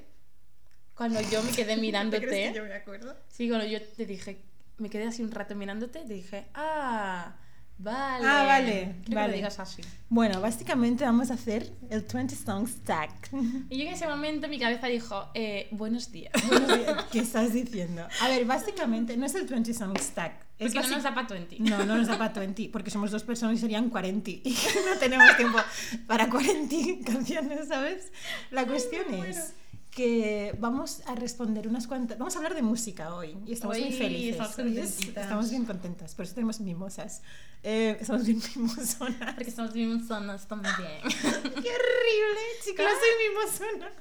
cuando 0.96 1.22
yo 1.22 1.44
me 1.44 1.52
quedé 1.52 1.78
mirándote. 1.78 2.20
¿Te 2.22 2.28
crees 2.28 2.52
que 2.52 2.58
yo 2.58 2.64
me 2.66 2.74
acuerdo? 2.74 3.16
Sí, 3.30 3.48
cuando 3.48 3.68
yo 3.68 3.82
te 3.82 4.06
dije, 4.06 4.42
me 4.78 4.90
quedé 4.90 5.08
así 5.08 5.22
un 5.22 5.32
rato 5.32 5.56
mirándote, 5.56 6.00
te 6.00 6.14
dije, 6.14 6.48
ah, 6.56 7.36
vale. 7.78 8.28
Ah, 8.28 8.44
vale, 8.46 8.72
Quiero 8.74 9.04
que 9.06 9.16
vale. 9.16 9.28
lo 9.30 9.34
digas 9.36 9.60
así. 9.60 9.82
Bueno, 10.10 10.42
básicamente 10.42 11.04
vamos 11.04 11.30
a 11.30 11.36
hacer 11.36 11.72
el 11.90 12.02
20 12.02 12.36
Songs 12.36 12.72
Stack. 12.72 13.30
Y 13.70 13.78
yo 13.78 13.86
en 13.88 13.94
ese 13.94 14.08
momento 14.08 14.48
mi 14.48 14.58
cabeza 14.60 14.88
dijo, 14.88 15.30
eh, 15.34 15.68
buenos 15.72 16.12
días. 16.12 16.34
¿Qué 17.12 17.20
estás 17.20 17.54
diciendo? 17.54 18.08
A 18.22 18.30
ver, 18.30 18.46
básicamente 18.46 19.16
no 19.18 19.26
es 19.26 19.36
el 19.36 19.46
20 19.46 19.74
Songs 19.74 20.02
Stack. 20.02 20.47
Es 20.60 20.74
Porque 20.74 20.88
no 20.88 20.96
nos 20.96 21.04
da 21.04 21.14
para 21.14 21.28
20. 21.28 21.58
No, 21.60 21.86
no 21.86 21.98
nos 21.98 22.08
da 22.08 22.18
para 22.18 22.34
20, 22.34 22.70
porque 22.72 22.90
somos 22.90 23.12
dos 23.12 23.24
personas 23.24 23.58
y 23.58 23.62
serían 23.62 23.90
40. 23.90 24.30
Y 24.32 24.42
no 24.92 24.98
tenemos 25.00 25.38
tiempo 25.38 25.60
para 26.08 26.30
40 26.30 27.06
canciones, 27.06 27.68
¿sabes? 27.68 28.12
La 28.50 28.66
cuestión 28.66 29.14
es 29.14 29.54
que 29.92 30.56
vamos 30.60 31.02
a 31.08 31.16
responder 31.16 31.68
unas 31.68 31.88
cuantas. 31.88 32.18
Vamos 32.18 32.36
a 32.36 32.38
hablar 32.38 32.56
de 32.56 32.62
música 32.62 33.14
hoy 33.14 33.38
y 33.46 33.54
estamos 33.54 33.78
muy 33.78 33.88
Hoy 33.88 33.94
felices. 33.94 34.40
estamos 34.50 34.78
estamos 35.16 35.50
bien 35.50 35.66
contentas, 35.66 36.16
por 36.16 36.26
eso 36.26 36.36
tenemos 36.36 36.60
mimosas. 36.60 37.22
Eh, 37.64 37.98
estamos 38.00 38.26
bien 38.26 38.40
mimosonas. 38.56 39.34
Porque 39.36 39.50
estamos 39.50 39.74
bien 39.74 40.08
sonos 40.08 40.48
también. 40.48 40.74
¡Qué 41.04 41.70
horrible! 41.78 42.42
Chicos, 42.64 42.86
no 42.86 42.92
soy 42.92 43.14
mimosona. 43.30 43.92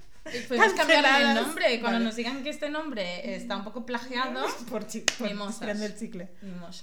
Podemos 0.49 0.73
cambiar 0.75 1.05
el 1.23 1.35
nombre. 1.35 1.81
Cuando 1.81 1.99
Vale. 1.99 2.05
nos 2.05 2.17
digan 2.17 2.43
que 2.43 2.51
este 2.51 2.69
nombre 2.71 3.35
está 3.37 3.57
un 3.57 3.65
poco 3.65 3.85
plagiado, 3.87 4.45
Por, 4.71 4.87
chi- 4.87 5.05
por 5.19 5.29
Mimosas. 5.29 5.61
tirando 5.61 5.85
el 5.85 5.97
chicle. 5.99 6.29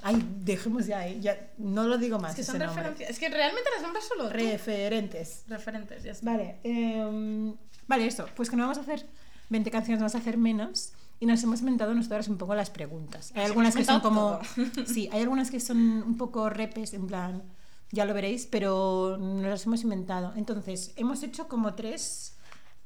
Ay, 0.04 0.24
dejemos 0.40 0.86
ya, 0.86 1.08
eh, 1.08 1.20
ya 1.22 1.52
no 1.58 1.84
lo 1.88 1.98
digo 1.98 2.20
más. 2.20 2.32
Es 2.32 2.38
que 2.38 2.44
son 2.44 2.60
referencias. 2.60 3.10
Es 3.10 3.20
que 3.20 3.30
realmente 3.30 3.70
las 3.74 3.82
nombras 3.84 4.06
solo 4.08 4.30
tú. 4.30 4.34
Referentes. 4.34 5.44
Referentes, 5.48 6.04
ya 6.04 6.12
está. 6.12 6.26
Vale, 6.32 6.58
em, 6.64 7.56
vale, 7.88 8.08
eso. 8.08 8.26
Pues 8.36 8.50
que 8.50 8.56
no 8.56 8.64
vamos 8.64 8.78
a 8.78 8.82
hacer 8.82 9.06
20 9.50 9.70
canciones, 9.72 10.00
vamos 10.00 10.16
a 10.16 10.18
hacer 10.20 10.38
menos. 10.38 10.94
Y 11.20 11.26
nos 11.26 11.42
hemos 11.44 11.60
inventado 11.62 11.94
nosotras 11.94 12.28
un 12.28 12.38
poco 12.38 12.54
las 12.56 12.70
preguntas. 12.70 13.32
Hay 13.36 13.46
algunas 13.46 13.76
que 13.76 13.86
son 13.86 14.02
como. 14.02 14.40
Sí, 14.86 15.10
hay 15.12 15.22
algunas 15.22 15.52
que 15.52 15.60
son 15.60 15.78
un 16.04 16.18
poco 16.18 16.50
repes, 16.50 16.94
en 16.94 17.08
plan. 17.08 17.44
Ya 17.92 18.06
lo 18.06 18.14
veréis, 18.16 18.48
pero 18.48 19.18
nos 19.20 19.44
las 19.46 19.66
hemos 19.68 19.84
inventado. 19.84 20.34
Entonces, 20.36 20.92
hemos 20.96 21.22
hecho 21.24 21.48
como 21.48 21.76
tres 21.76 22.36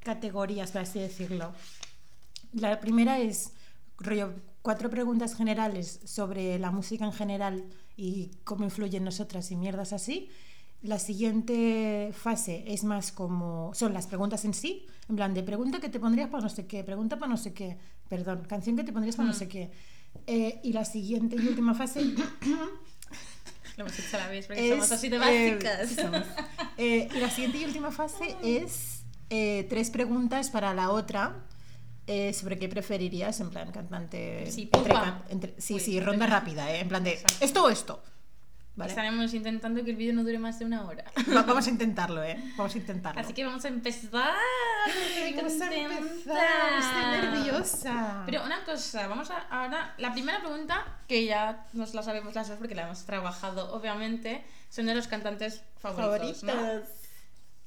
categorías, 0.07 0.71
por 0.71 0.81
así 0.81 0.99
decirlo. 0.99 1.51
La 2.53 2.79
primera 2.79 3.19
es 3.19 3.51
rollo, 3.97 4.33
cuatro 4.61 4.89
preguntas 4.89 5.35
generales 5.35 5.99
sobre 6.05 6.57
la 6.59 6.71
música 6.71 7.03
en 7.03 7.11
general 7.11 7.65
y 7.97 8.31
cómo 8.45 8.63
influye 8.63 8.97
en 8.97 9.03
nosotras 9.03 9.51
y 9.51 9.57
mierdas 9.57 9.91
así. 9.91 10.29
La 10.81 10.97
siguiente 10.97 12.13
fase 12.13 12.63
es 12.67 12.85
más 12.85 13.11
como 13.11 13.73
son 13.73 13.93
las 13.93 14.07
preguntas 14.07 14.45
en 14.45 14.53
sí, 14.53 14.85
en 15.09 15.17
plan 15.17 15.33
de 15.33 15.43
pregunta 15.43 15.81
que 15.81 15.89
te 15.89 15.99
pondrías 15.99 16.29
para 16.29 16.43
no 16.43 16.49
sé 16.49 16.65
qué, 16.67 16.85
pregunta 16.85 17.17
para 17.19 17.29
no 17.29 17.37
sé 17.37 17.51
qué, 17.53 17.77
perdón, 18.07 18.45
canción 18.47 18.77
que 18.77 18.85
te 18.85 18.93
pondrías 18.93 19.17
para 19.17 19.27
no 19.27 19.33
sé 19.33 19.49
qué. 19.49 19.71
Eh, 20.25 20.61
y 20.63 20.71
la 20.71 20.85
siguiente 20.85 21.35
y 21.35 21.45
última 21.47 21.73
fase 21.73 22.01
Lo 23.75 23.83
hemos 23.83 23.99
hecho 23.99 24.15
a 24.15 24.19
la 24.21 24.29
vez 24.29 24.47
porque 24.47 24.69
es, 24.69 24.73
somos 24.73 24.91
así 24.91 25.09
de 25.09 25.17
eh, 25.17 25.19
básicas. 25.19 25.89
sí 25.89 25.95
somos. 25.95 26.23
Eh, 26.77 27.09
y 27.13 27.19
la 27.19 27.29
siguiente 27.29 27.57
y 27.57 27.65
última 27.65 27.91
fase 27.91 28.35
es 28.43 29.03
eh, 29.29 29.65
tres 29.69 29.89
preguntas 29.89 30.49
para 30.49 30.73
la 30.73 30.89
otra 30.89 31.35
eh, 32.07 32.33
sobre 32.33 32.57
qué 32.57 32.69
preferirías, 32.69 33.39
en 33.41 33.49
plan 33.49 33.71
cantante. 33.71 34.49
Sí, 34.51 34.69
entre 34.73 34.93
entre- 35.29 35.61
sí, 35.61 35.73
Uy, 35.75 35.79
sí, 35.79 35.99
ronda 35.99 36.25
rápida, 36.27 36.71
eh, 36.71 36.79
en 36.79 36.87
plan 36.87 37.03
de 37.03 37.11
Exacto. 37.13 37.45
esto 37.45 37.63
o 37.65 37.69
esto. 37.69 38.03
¿Vale? 38.77 38.91
Estaremos 38.91 39.33
intentando 39.33 39.83
que 39.83 39.89
el 39.89 39.95
vídeo 39.97 40.13
no 40.13 40.23
dure 40.23 40.37
más 40.37 40.59
de 40.59 40.65
una 40.65 40.85
hora. 40.85 41.03
Va- 41.35 41.41
Vamos 41.41 41.65
a 41.65 41.69
intentarlo, 41.71 42.23
¿eh? 42.23 42.37
Vamos 42.55 42.75
a 42.75 42.77
intentarlo. 42.77 43.19
Así 43.19 43.33
que 43.33 43.43
vamos 43.43 43.65
a 43.65 43.69
empezar. 43.69 44.35
Estoy 45.17 45.33
Vamos 45.33 45.61
a 45.61 45.75
empezar, 45.75 46.79
estoy 46.79 47.31
nerviosa. 47.31 48.23
Pero 48.27 48.45
una 48.45 48.63
cosa, 48.65 49.07
vamos 49.07 49.31
a 49.31 49.39
ahora. 49.49 49.95
La 49.97 50.13
primera 50.13 50.39
pregunta, 50.41 50.99
que 51.07 51.25
ya 51.25 51.65
nos 51.73 51.95
la 51.95 52.03
sabemos 52.03 52.35
las 52.35 52.49
dos 52.49 52.57
porque 52.59 52.75
la 52.75 52.83
hemos 52.83 53.03
trabajado, 53.03 53.73
obviamente, 53.73 54.45
son 54.69 54.85
de 54.85 54.93
los 54.93 55.07
cantantes 55.07 55.63
favoritos. 55.79 56.43
¿no? 56.43 56.53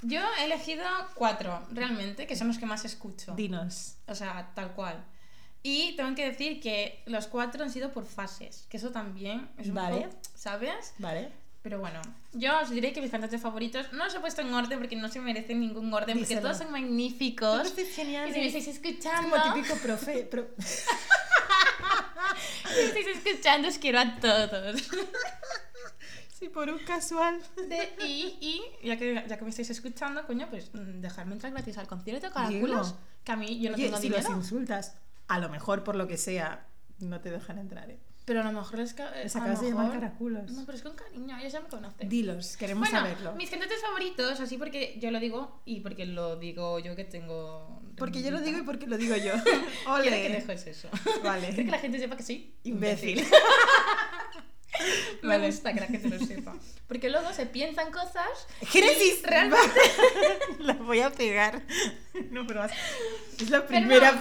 Yo 0.03 0.21
he 0.39 0.45
elegido 0.45 0.85
cuatro, 1.15 1.63
realmente, 1.73 2.27
que 2.27 2.37
son 2.37 2.49
los 2.49 2.59
que 2.59 2.67
más 2.67 2.85
escucho. 2.85 3.33
Dinos. 3.35 3.97
O 4.07 4.15
sea, 4.15 4.51
tal 4.55 4.73
cual. 4.73 5.05
Y 5.63 5.95
tengo 5.97 6.15
que 6.15 6.25
decir 6.27 6.61
que 6.61 7.03
los 7.07 7.27
cuatro 7.27 7.63
han 7.63 7.71
sido 7.71 7.93
por 7.93 8.07
fases, 8.07 8.67
que 8.71 8.79
eso 8.79 8.91
también 8.91 9.51
es 9.59 9.69
un 9.69 9.75
Vale. 9.75 10.03
poco, 10.03 10.17
¿sabes? 10.35 10.95
¿Vale? 10.99 11.29
Pero 11.63 11.79
bueno, 11.79 12.01
yo 12.33 12.59
os 12.61 12.71
diré 12.71 12.95
que 12.95 13.03
mis 13.03 13.11
cantantes 13.11 13.43
favoritos 13.43 13.93
no 13.93 14.05
los 14.05 14.15
he 14.15 14.21
puesto 14.21 14.41
en 14.41 14.55
orden 14.55 14.79
porque 14.79 14.97
no 14.97 15.11
se 15.11 15.21
merecen 15.21 15.61
ningún 15.61 15.93
orden, 15.93 16.19
porque 16.19 16.37
todos 16.39 16.57
son 16.57 16.73
magníficos. 16.73 17.75
Todos 17.75 17.89
geniales. 17.95 18.31
Y 18.31 18.35
si 18.35 18.41
me 18.41 18.47
estáis 18.47 18.69
Es 18.69 18.75
escuchando, 18.77 19.29
como 19.37 19.55
típico 19.55 19.75
profe. 19.77 20.23
pro- 20.25 20.49
si 22.67 22.75
me 22.77 22.83
estáis 22.85 23.07
escuchando, 23.09 23.69
os 23.69 23.77
quiero 23.77 23.99
a 24.01 24.17
todos. 24.17 24.81
Sí, 26.40 26.48
por 26.48 26.68
un 26.70 26.79
casual. 26.79 27.38
De- 27.68 27.92
y, 28.07 28.38
y 28.40 28.87
ya, 28.87 28.96
que, 28.96 29.22
ya 29.29 29.37
que 29.37 29.44
me 29.44 29.50
estáis 29.50 29.68
escuchando, 29.70 30.26
coño, 30.26 30.48
pues 30.50 30.70
mm, 30.74 31.00
dejarme 31.03 31.35
entrar 31.35 31.53
gratis 31.53 31.76
al 31.79 31.87
concierto 31.87 32.31
Caraculos, 32.33 32.94
que 33.22 33.33
a 33.33 33.37
mí 33.37 33.61
yo 33.61 33.68
no 33.70 33.76
Oye, 33.76 33.85
tengo 33.85 33.98
si 33.98 34.03
dinero. 34.05 34.22
los 34.31 34.38
insultas, 34.38 34.96
a 35.29 35.38
lo 35.38 35.50
mejor 35.50 35.85
por 35.85 35.96
lo 35.96 36.09
que 36.09 36.16
sea, 36.16 36.66
no 36.98 37.20
te 37.20 37.31
dejan 37.31 37.59
entrar. 37.59 37.90
¿eh? 37.90 37.98
Pero 38.24 38.40
a 38.40 38.44
lo 38.44 38.53
mejor 38.53 38.81
es 38.81 38.94
que. 38.94 39.03
Les 39.22 39.37
acabas 39.37 39.61
de 39.61 39.68
llamar 39.68 39.92
caraculos. 39.92 40.50
No, 40.53 40.64
pero 40.64 40.76
es 40.79 40.83
con 40.83 40.94
cariño, 40.94 41.37
ellos 41.38 41.53
ya 41.53 41.61
me 41.61 41.68
conocen. 41.68 42.09
Dilos, 42.09 42.57
queremos 42.57 42.88
bueno, 42.88 43.07
saberlo. 43.07 43.33
mis 43.35 43.50
cantantes 43.50 43.81
favoritos, 43.83 44.40
así 44.40 44.57
porque 44.57 44.96
yo 44.98 45.11
lo 45.11 45.20
digo 45.20 45.61
y 45.66 45.81
porque 45.81 46.07
lo 46.07 46.37
digo 46.37 46.79
yo 46.79 46.96
que 46.96 47.05
tengo. 47.05 47.83
Porque 47.98 48.22
yo 48.22 48.31
lo 48.31 48.40
digo 48.40 48.59
y 48.61 48.62
porque 48.62 48.87
lo 48.87 48.96
digo 48.96 49.14
yo. 49.16 49.33
Quiero 49.42 49.94
Ole. 49.94 50.11
que 50.22 50.29
dejes 50.31 50.66
eso. 50.68 50.88
Vale. 51.22 51.48
Quiero 51.55 51.64
que 51.66 51.70
la 51.72 51.79
gente 51.79 51.98
sepa 51.98 52.16
que 52.16 52.22
soy 52.22 52.55
Imbécil. 52.64 53.22
Me 55.23 55.29
Vale. 55.29 55.47
gusta 55.47 55.73
que 55.73 55.81
la 55.81 55.87
gente 55.87 56.09
lo 56.09 56.19
sepa. 56.25 56.55
Porque 56.88 57.09
luego 57.11 57.33
se 57.33 57.47
piensan 57.47 57.93
cosas. 57.93 58.29
Génesis, 58.62 59.23
realmente. 59.23 59.81
La 60.61 60.75
voy 60.75 61.01
a 61.01 61.11
pegar. 61.11 61.62
No, 62.31 62.47
pero 62.47 62.64
es 62.64 63.51
la 63.51 63.66
primera 63.66 64.19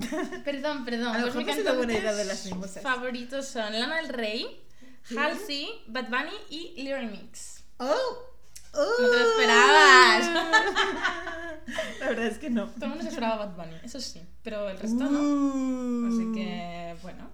pregunta. 0.00 0.42
Perdón, 0.44 0.84
perdón. 0.84 1.14
A 1.14 1.18
lo 1.18 1.32
pues 1.32 1.46
mejor 1.46 1.76
buena 1.76 1.94
idea 1.94 2.12
de 2.12 2.24
las 2.24 2.44
mimosas. 2.44 2.82
favoritos 2.82 3.46
son 3.48 3.72
Lana 3.78 3.96
del 3.96 4.08
Rey, 4.10 4.60
Halsey, 5.16 5.68
Bad 5.86 6.08
Bunny 6.08 6.36
y 6.50 6.82
Little 6.82 7.06
Mix. 7.06 7.62
¡Oh! 7.78 7.94
¡Oh! 8.74 8.86
No 9.00 9.10
te 9.10 9.16
lo 9.18 9.30
esperabas. 9.30 10.26
La 12.00 12.08
verdad 12.08 12.26
es 12.26 12.38
que 12.38 12.50
no. 12.50 12.66
Todo 12.68 12.84
el 12.84 12.88
mundo 12.90 13.02
se 13.04 13.08
esperaba 13.10 13.46
Bad 13.46 13.56
Bunny, 13.56 13.76
eso 13.82 14.00
sí. 14.00 14.22
Pero 14.42 14.68
el 14.68 14.78
resto 14.78 15.04
no. 15.04 15.18
Uh. 15.20 16.08
Así 16.08 16.32
que, 16.34 16.96
bueno. 17.02 17.30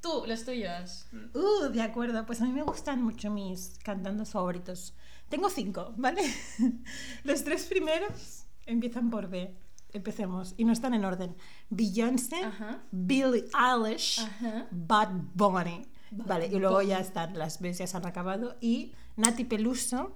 Tú, 0.00 0.24
los 0.26 0.44
tuyos. 0.44 1.06
Uh, 1.34 1.68
de 1.72 1.82
acuerdo. 1.82 2.24
Pues 2.24 2.40
a 2.40 2.44
mí 2.44 2.52
me 2.52 2.62
gustan 2.62 3.02
mucho 3.02 3.30
mis 3.30 3.78
cantantes 3.82 4.30
favoritos. 4.30 4.94
Tengo 5.28 5.50
cinco, 5.50 5.92
¿vale? 5.96 6.22
Los 7.24 7.44
tres 7.44 7.66
primeros 7.66 8.44
empiezan 8.66 9.10
por 9.10 9.28
B. 9.28 9.54
Empecemos. 9.92 10.54
Y 10.56 10.64
no 10.64 10.72
están 10.72 10.94
en 10.94 11.04
orden. 11.04 11.36
Beyoncé, 11.70 12.42
Ajá. 12.44 12.82
Billie 12.90 13.44
Eilish, 13.54 14.20
Ajá. 14.20 14.68
Bad 14.70 15.10
Bunny. 15.34 15.86
Bad 16.10 16.26
vale, 16.26 16.46
y 16.46 16.58
luego 16.58 16.76
Bunny. 16.76 16.88
ya 16.88 17.00
están 17.00 17.36
las 17.38 17.60
B, 17.60 17.72
ya 17.72 17.86
se 17.86 17.96
han 17.96 18.06
acabado. 18.06 18.56
Y 18.60 18.92
Nati 19.16 19.44
Peluso, 19.44 20.14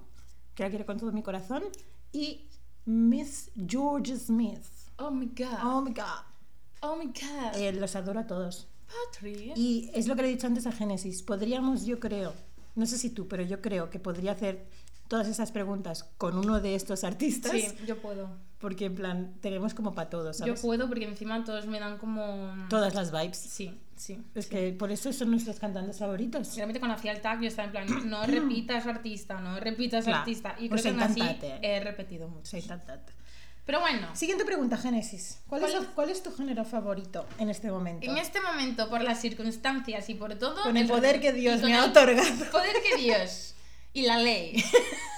que 0.55 0.63
la 0.63 0.69
quiero 0.69 0.85
con 0.85 0.97
todo 0.97 1.11
mi 1.11 1.21
corazón. 1.23 1.63
Y 2.11 2.47
Miss 2.85 3.51
George 3.67 4.15
Smith. 4.17 4.63
Oh 4.97 5.11
my 5.11 5.25
god. 5.27 5.59
Oh 5.63 5.81
my 5.81 5.91
god. 5.91 6.23
Oh 6.81 6.95
my 6.95 7.05
god. 7.07 7.55
Eh, 7.55 7.73
los 7.73 7.95
adoro 7.95 8.19
a 8.21 8.27
todos. 8.27 8.67
Y 9.55 9.89
es 9.93 10.07
lo 10.07 10.15
que 10.15 10.21
le 10.23 10.27
he 10.29 10.31
dicho 10.31 10.47
antes 10.47 10.65
a 10.67 10.71
Génesis. 10.71 11.23
Podríamos, 11.23 11.85
yo 11.85 11.99
creo, 11.99 12.33
no 12.75 12.85
sé 12.85 12.97
si 12.97 13.09
tú, 13.09 13.27
pero 13.27 13.43
yo 13.43 13.61
creo 13.61 13.89
que 13.89 13.99
podría 13.99 14.33
hacer 14.33 14.65
todas 15.07 15.27
esas 15.27 15.51
preguntas 15.51 16.05
con 16.17 16.37
uno 16.37 16.59
de 16.59 16.75
estos 16.75 17.03
artistas. 17.03 17.51
Sí, 17.51 17.67
yo 17.85 17.97
puedo. 18.01 18.29
Porque 18.59 18.85
en 18.85 18.95
plan, 18.95 19.33
tenemos 19.41 19.73
como 19.73 19.93
para 19.93 20.09
todos, 20.09 20.39
Yo 20.45 20.55
puedo 20.55 20.87
porque 20.87 21.05
encima 21.05 21.43
todos 21.43 21.67
me 21.67 21.79
dan 21.79 21.97
como. 21.97 22.53
Todas 22.69 22.95
las 22.95 23.11
vibes. 23.11 23.37
Sí, 23.37 23.77
sí. 23.97 24.23
Es 24.35 24.47
que 24.47 24.71
por 24.71 24.89
eso 24.89 25.11
son 25.11 25.31
nuestros 25.31 25.59
cantantes 25.59 25.99
favoritos. 25.99 26.55
Realmente 26.55 26.79
cuando 26.79 26.95
hacía 26.95 27.11
el 27.11 27.21
tag 27.21 27.41
yo 27.41 27.47
estaba 27.49 27.65
en 27.67 27.71
plan, 27.87 28.09
no 28.09 28.25
repitas 28.25 28.87
artista, 28.87 29.41
no 29.41 29.59
repitas 29.59 30.05
Claro. 30.05 30.19
artista. 30.19 30.51
Y 30.57 30.69
creo 30.69 30.81
Pues 30.81 30.83
que 30.83 30.89
así 31.03 31.21
he 31.61 31.79
repetido 31.81 32.29
mucho. 32.29 32.57
Tan. 32.65 32.81
Pero 33.65 33.79
bueno, 33.79 34.13
Siguiente 34.15 34.43
pregunta, 34.43 34.77
Génesis. 34.77 35.39
¿Cuál, 35.47 35.61
¿Cuál 35.61 35.73
es, 35.75 35.87
cuál 35.95 36.09
es 36.09 36.21
tu 36.23 36.35
género 36.35 36.65
favorito 36.65 37.25
en 37.39 37.49
este 37.49 37.71
momento? 37.71 38.05
en 38.09 38.17
este 38.17 38.41
momento, 38.41 38.89
por 38.89 39.01
las 39.01 39.21
circunstancias 39.21 40.09
y 40.09 40.15
por 40.15 40.35
todo... 40.35 40.61
Con 40.63 40.75
el 40.75 40.87
poder 40.87 41.21
que 41.21 41.31
Dios 41.41 41.61
me 41.61 41.73
ha 41.73 41.85
el 41.85 41.91
otorgado. 41.91 42.45
poder 42.51 42.75
que 42.81 42.97
Dios 42.97 43.55
y 43.93 44.01
la 44.01 44.17
ley 44.17 44.61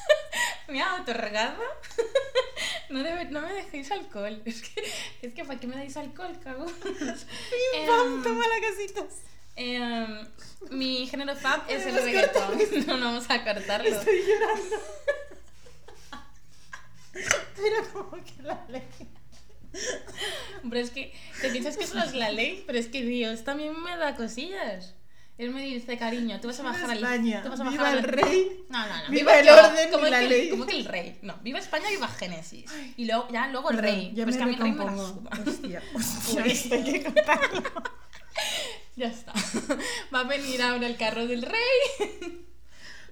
me 0.68 0.82
ha 0.82 0.96
otorgado, 1.02 1.60
No, 2.90 3.00
debe- 3.00 3.30
no 3.32 3.42
me 3.42 3.52
dejéis 3.52 3.92
alcohol. 3.92 4.40
Es 4.46 4.62
que, 4.62 4.84
es 5.24 5.34
que 5.34 5.44
¿para 5.44 5.60
qué 5.60 5.66
me 5.66 5.76
dais 5.76 5.98
alcohol, 5.98 6.38
cago? 6.44 6.66
Pim, 6.66 7.88
pam, 7.88 8.22
toma 8.24 8.44
la 8.48 8.62
casitas. 8.62 9.22
Em, 9.56 10.28
mi 10.70 11.08
género 11.08 11.36
fab 11.36 11.62
es 11.68 11.84
el 11.88 11.96
reggaetón. 11.96 12.60
No, 12.86 12.98
no 12.98 13.06
vamos 13.08 13.26
a 13.30 13.44
cortarlo. 13.44 13.90
Estoy 13.90 14.20
llorando. 14.22 14.76
Pero 17.56 17.94
como 17.94 18.24
que 18.24 18.44
la 18.44 18.66
ley. 18.70 18.84
Pero 20.64 20.78
es 20.78 20.90
que 20.92 21.14
te 21.42 21.50
piensas 21.50 21.78
que 21.78 21.86
solo 21.88 22.04
es 22.04 22.14
la 22.14 22.32
ley, 22.32 22.64
pero 22.66 22.78
es 22.80 22.88
que 22.88 23.04
Dios 23.04 23.44
también 23.44 23.82
me 23.82 23.96
da 23.98 24.16
cosillas. 24.16 24.94
Él 25.38 25.52
me 25.52 25.62
dice, 25.62 25.98
cariño, 25.98 26.40
tú 26.40 26.48
vas 26.48 26.60
a 26.60 26.64
Viva 26.64 26.72
bajar 26.74 26.92
al 26.92 26.98
España, 26.98 27.44
tú 27.44 27.50
vas 27.50 27.60
a 27.60 27.64
viva 27.70 27.84
bajar 27.84 27.98
el 27.98 28.06
al- 28.06 28.10
rey, 28.10 28.64
No, 28.70 28.88
no, 28.88 29.04
no. 29.04 29.10
viva 29.10 29.38
el 29.38 29.46
yo, 29.46 29.54
orden 29.54 29.92
como 29.92 30.08
y 30.08 30.10
la 30.10 30.20
que, 30.22 30.30
ley. 30.30 30.50
Como 30.50 30.66
que 30.66 30.78
el 30.78 30.86
rey. 30.86 31.20
No, 31.24 31.36
viva 31.44 31.60
España, 31.60 31.90
viva 31.90 32.08
Génesis. 32.08 32.72
Y 32.96 33.04
luego, 33.04 33.28
ya 33.30 33.48
luego 33.50 33.70
el 33.72 33.76
Perdón, 33.76 33.96
rey. 33.96 34.12
Ya 34.16 34.24
pues 34.24 34.38
me 34.38 34.40
que 34.40 34.44
a 34.44 34.48
mí 34.48 34.54
el 34.54 34.60
rey 34.62 34.72
me 34.72 34.78
la 34.86 34.92
recompongo. 34.92 35.30
suda. 35.30 35.52
Hostia, 35.52 35.84
hostia, 35.94 36.42
Uy. 36.44 36.52
esto 36.52 36.76
hay 36.76 36.84
que 36.84 37.04
contarlo. 37.04 37.64
Ya 38.98 39.08
está. 39.08 39.34
Va 40.14 40.22
a 40.22 40.24
venir 40.24 40.62
ahora 40.62 40.88
el 40.88 40.96
carro 40.96 41.28
del 41.28 41.42
rey. 41.42 42.46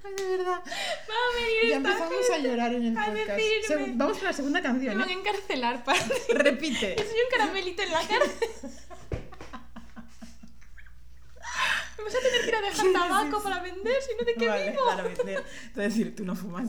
Ay, 0.05 0.13
de 0.17 0.37
verdad. 0.37 0.59
Va 0.65 1.15
a 1.15 1.35
venir 1.35 1.69
Ya 1.69 1.75
empezamos 1.77 2.29
a 2.33 2.37
llorar 2.39 2.73
en 2.73 2.85
el 2.85 2.97
a 2.97 3.05
podcast. 3.05 3.29
decirme- 3.29 3.85
Se- 3.85 3.91
Vamos 3.95 4.17
con 4.17 4.25
la 4.27 4.33
segunda 4.33 4.59
Me 4.59 4.63
canción, 4.67 4.97
van 4.99 5.09
a 5.09 5.11
¿eh? 5.11 5.15
encarcelar, 5.15 5.83
padre. 5.83 6.15
Repite. 6.33 6.95
Que 6.97 7.03
soy 7.03 7.15
un 7.19 7.29
caramelito 7.31 7.81
en 7.83 7.91
la 7.91 7.99
cárcel. 8.07 8.49
Me 11.97 12.03
vas 12.05 12.15
a 12.15 12.19
tener 12.19 12.41
que 12.41 12.47
ir 12.49 12.55
a 12.55 12.61
dejar 12.61 12.85
tabaco 12.91 13.43
para 13.43 13.59
vender, 13.61 13.95
si 14.01 14.15
no 14.19 14.25
de 14.25 14.33
qué 14.33 14.47
Vale, 14.47 14.71
vivo. 14.71 14.85
para 14.85 15.03
vender. 15.03 15.45
Es 15.69 15.75
decir, 15.75 16.13
tú 16.15 16.25
no 16.25 16.35
fumas. 16.35 16.67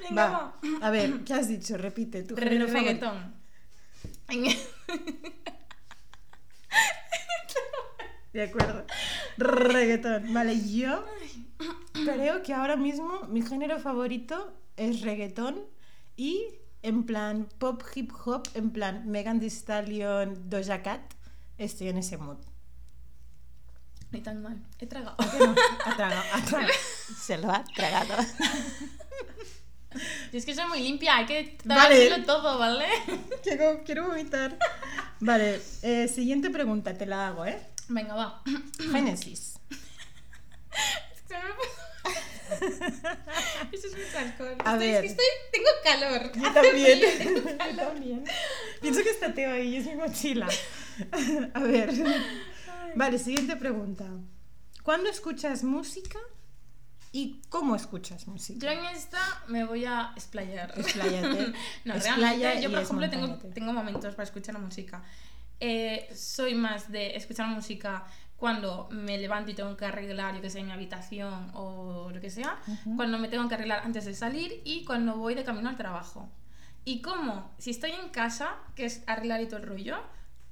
Venga, 0.00 0.26
Va. 0.30 0.30
va. 0.80 0.86
A 0.86 0.90
ver, 0.90 1.20
¿qué 1.24 1.34
has 1.34 1.46
dicho? 1.48 1.76
Repite. 1.76 2.22
Tu 2.24 2.34
género 2.34 2.66
reggaetón. 2.66 3.34
De 8.32 8.42
acuerdo. 8.42 8.84
Reggaetón. 9.36 10.32
Vale, 10.34 10.60
yo 10.68 11.04
creo 11.92 12.42
que 12.42 12.52
ahora 12.54 12.76
mismo 12.76 13.22
mi 13.28 13.42
género 13.42 13.78
favorito 13.78 14.52
es 14.76 15.00
reggaetón 15.02 15.60
y 16.16 16.46
en 16.82 17.04
plan 17.04 17.48
pop 17.58 17.82
hip 17.94 18.12
hop, 18.24 18.48
en 18.54 18.70
plan 18.70 19.08
Megan 19.08 19.40
Thee 19.40 19.50
Stallion, 19.50 20.50
Doja 20.50 20.82
Cat, 20.82 21.00
estoy 21.58 21.88
en 21.88 21.98
ese 21.98 22.18
mood. 22.18 22.38
Ni 24.10 24.20
tan 24.20 24.42
mal. 24.42 24.62
He 24.78 24.86
tragado. 24.86 25.16
¿Por 25.16 25.30
qué 25.30 25.38
no? 25.38 25.54
Ha 25.86 25.96
tragado, 25.96 26.22
ha 26.32 26.40
tragado. 26.44 26.72
Se 27.18 27.38
lo 27.38 27.50
ha 27.50 27.64
tragado. 27.64 28.14
Es 30.32 30.44
que 30.44 30.54
soy 30.54 30.66
muy 30.68 30.80
limpia, 30.80 31.16
hay 31.16 31.26
que 31.26 31.58
Vale. 31.64 32.22
todo, 32.22 32.58
¿vale? 32.58 32.86
Quiero, 33.42 33.82
quiero 33.84 34.08
vomitar. 34.08 34.58
Vale, 35.20 35.60
eh, 35.82 36.08
siguiente 36.08 36.50
pregunta, 36.50 36.94
te 36.94 37.06
la 37.06 37.28
hago, 37.28 37.46
¿eh? 37.46 37.60
Venga, 37.88 38.14
va. 38.14 38.42
Génesis. 38.92 39.58
Se 41.34 42.64
me- 42.80 42.84
Eso 43.72 43.86
es 43.88 43.92
mucho 43.96 44.18
alcohol. 44.18 44.56
A 44.64 44.72
Estoy- 44.72 44.78
ver. 44.78 45.04
Es 45.04 45.14
que 45.14 45.22
estoy, 45.22 45.26
tengo 45.52 45.68
calor. 45.82 46.32
Yo 46.34 46.52
también. 46.52 46.98
frío, 46.98 47.08
tengo 47.18 47.50
Yo 47.70 47.76
también. 47.76 48.24
Pienso 48.80 49.02
que 49.02 49.10
está 49.10 49.32
Teo 49.34 49.52
ahí, 49.52 49.76
es 49.76 49.86
mi 49.86 49.94
mochila. 49.96 50.48
A 51.54 51.60
ver. 51.60 51.90
Vale, 52.94 53.18
siguiente 53.18 53.56
pregunta. 53.56 54.06
¿Cuándo 54.82 55.08
escuchas 55.08 55.64
música 55.64 56.18
y 57.10 57.40
cómo 57.48 57.74
escuchas 57.74 58.26
Yo 58.26 58.32
música? 58.32 58.72
en 58.72 58.84
esta 58.94 59.18
me 59.48 59.64
voy 59.64 59.84
a 59.86 60.12
explayar. 60.14 60.72
Expláyate. 60.78 61.52
no, 61.84 61.94
Explaya 61.94 62.36
realmente, 62.50 62.62
yo 62.62 62.70
por 62.70 62.80
ejemplo 62.82 63.10
tengo, 63.10 63.38
tengo 63.54 63.72
momentos 63.72 64.14
para 64.14 64.24
escuchar 64.24 64.54
la 64.54 64.60
música. 64.60 65.02
Eh, 65.60 66.08
soy 66.14 66.54
más 66.54 66.90
de 66.92 67.16
escuchar 67.16 67.46
música 67.46 68.04
cuando 68.44 68.88
me 68.90 69.16
levanto 69.16 69.50
y 69.52 69.54
tengo 69.54 69.74
que 69.74 69.86
arreglar, 69.86 70.34
yo 70.34 70.42
que 70.42 70.50
sé, 70.50 70.62
mi 70.62 70.70
habitación 70.70 71.50
o 71.54 72.10
lo 72.12 72.20
que 72.20 72.28
sea, 72.28 72.58
Ujú. 72.66 72.94
cuando 72.96 73.16
me 73.18 73.28
tengo 73.28 73.48
que 73.48 73.54
arreglar 73.54 73.80
antes 73.86 74.04
de 74.04 74.12
salir 74.12 74.60
y 74.66 74.84
cuando 74.84 75.16
voy 75.16 75.34
de 75.34 75.44
camino 75.44 75.70
al 75.70 75.78
trabajo. 75.78 76.28
Y 76.84 77.00
como, 77.00 77.50
si 77.56 77.70
estoy 77.70 77.92
en 77.92 78.10
casa, 78.10 78.56
que 78.74 78.84
es 78.84 79.02
arreglar 79.06 79.40
y 79.40 79.46
todo 79.46 79.60
el 79.60 79.66
rollo, 79.66 79.96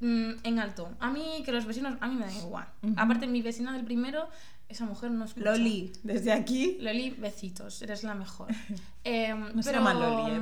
mm, 0.00 0.30
en 0.42 0.58
alto. 0.58 0.88
A 1.00 1.10
mí, 1.10 1.42
que 1.44 1.52
los 1.52 1.66
vecinos, 1.66 1.98
a 2.00 2.08
mí 2.08 2.14
me 2.14 2.24
da 2.24 2.32
igual. 2.32 2.66
Ujú. 2.82 2.94
Aparte, 2.96 3.26
mi 3.26 3.42
vecina 3.42 3.74
del 3.74 3.84
primero, 3.84 4.26
esa 4.70 4.86
mujer 4.86 5.10
no 5.10 5.26
escucha. 5.26 5.50
Loli, 5.50 5.92
desde 6.02 6.32
aquí. 6.32 6.78
Loli, 6.80 7.10
besitos, 7.10 7.82
eres 7.82 8.04
la 8.04 8.14
mejor. 8.14 8.48
Eh, 9.04 9.34
No 9.34 9.62
se 9.62 9.68
pero 9.70 9.84
llama 9.84 9.92
Loli, 9.92 10.30
¿eh? 10.36 10.40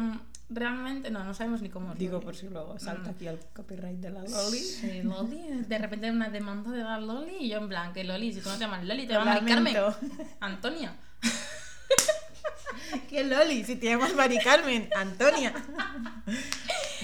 Realmente, 0.50 1.10
no, 1.10 1.22
no 1.24 1.32
sabemos 1.32 1.62
ni 1.62 1.68
cómo 1.70 1.92
es 1.92 1.98
Digo 1.98 2.14
Loli. 2.14 2.24
por 2.24 2.36
si 2.36 2.48
luego 2.48 2.78
salta 2.78 3.10
Mm. 3.10 3.14
aquí 3.14 3.26
el 3.28 3.38
copyright 3.54 3.98
de 3.98 4.10
la 4.10 4.22
Loli. 4.22 4.58
Sí, 4.58 5.02
Loli. 5.02 5.62
De 5.66 5.78
repente 5.78 6.10
una 6.10 6.28
demanda 6.28 6.70
de 6.72 6.82
la 6.82 6.98
Loli 6.98 7.36
y 7.40 7.48
yo 7.48 7.58
en 7.58 7.68
plan, 7.68 7.92
que 7.92 8.04
Loli, 8.04 8.32
si 8.32 8.40
tú 8.40 8.48
no 8.48 8.54
te 8.56 8.60
llamas 8.60 8.84
Loli, 8.84 9.06
te 9.06 9.12
llamas 9.14 9.42
Mari 9.42 9.46
Carmen. 9.46 9.76
Antonia. 10.40 10.96
¿Qué 13.08 13.24
Loli? 13.24 13.64
Si 13.64 13.76
te 13.76 13.86
llamas 13.86 14.14
Mari 14.14 14.38
Carmen, 14.38 14.88
Antonia. 14.96 15.52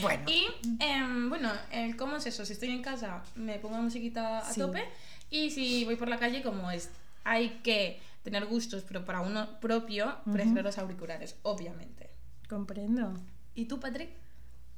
Bueno, 0.02 0.24
Y 0.30 0.46
em, 0.78 1.30
bueno, 1.30 1.50
el 1.72 1.96
cómo 1.96 2.16
es 2.16 2.26
eso, 2.26 2.44
si 2.44 2.52
estoy 2.52 2.68
en 2.68 2.82
casa 2.82 3.22
me 3.34 3.58
pongo 3.58 3.78
musiquita 3.78 4.40
a 4.40 4.52
Sí. 4.52 4.60
tope 4.60 4.84
y 5.30 5.50
si 5.50 5.86
voy 5.86 5.96
por 5.96 6.08
la 6.08 6.18
calle 6.18 6.42
como 6.42 6.70
es, 6.70 6.90
hay 7.24 7.60
que 7.64 7.98
tener 8.22 8.44
gustos, 8.44 8.84
pero 8.86 9.06
para 9.06 9.22
uno 9.22 9.58
propio, 9.58 10.18
Ujú. 10.26 10.32
prefiero 10.32 10.62
los 10.64 10.76
auriculares, 10.76 11.36
obviamente. 11.44 12.10
comprendo. 12.46 13.14
¿Y 13.56 13.64
tú, 13.64 13.80
Patrick? 13.80 14.10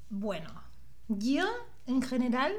Bueno, 0.08 0.48
yo 1.08 1.44
en 1.86 2.00
general 2.00 2.54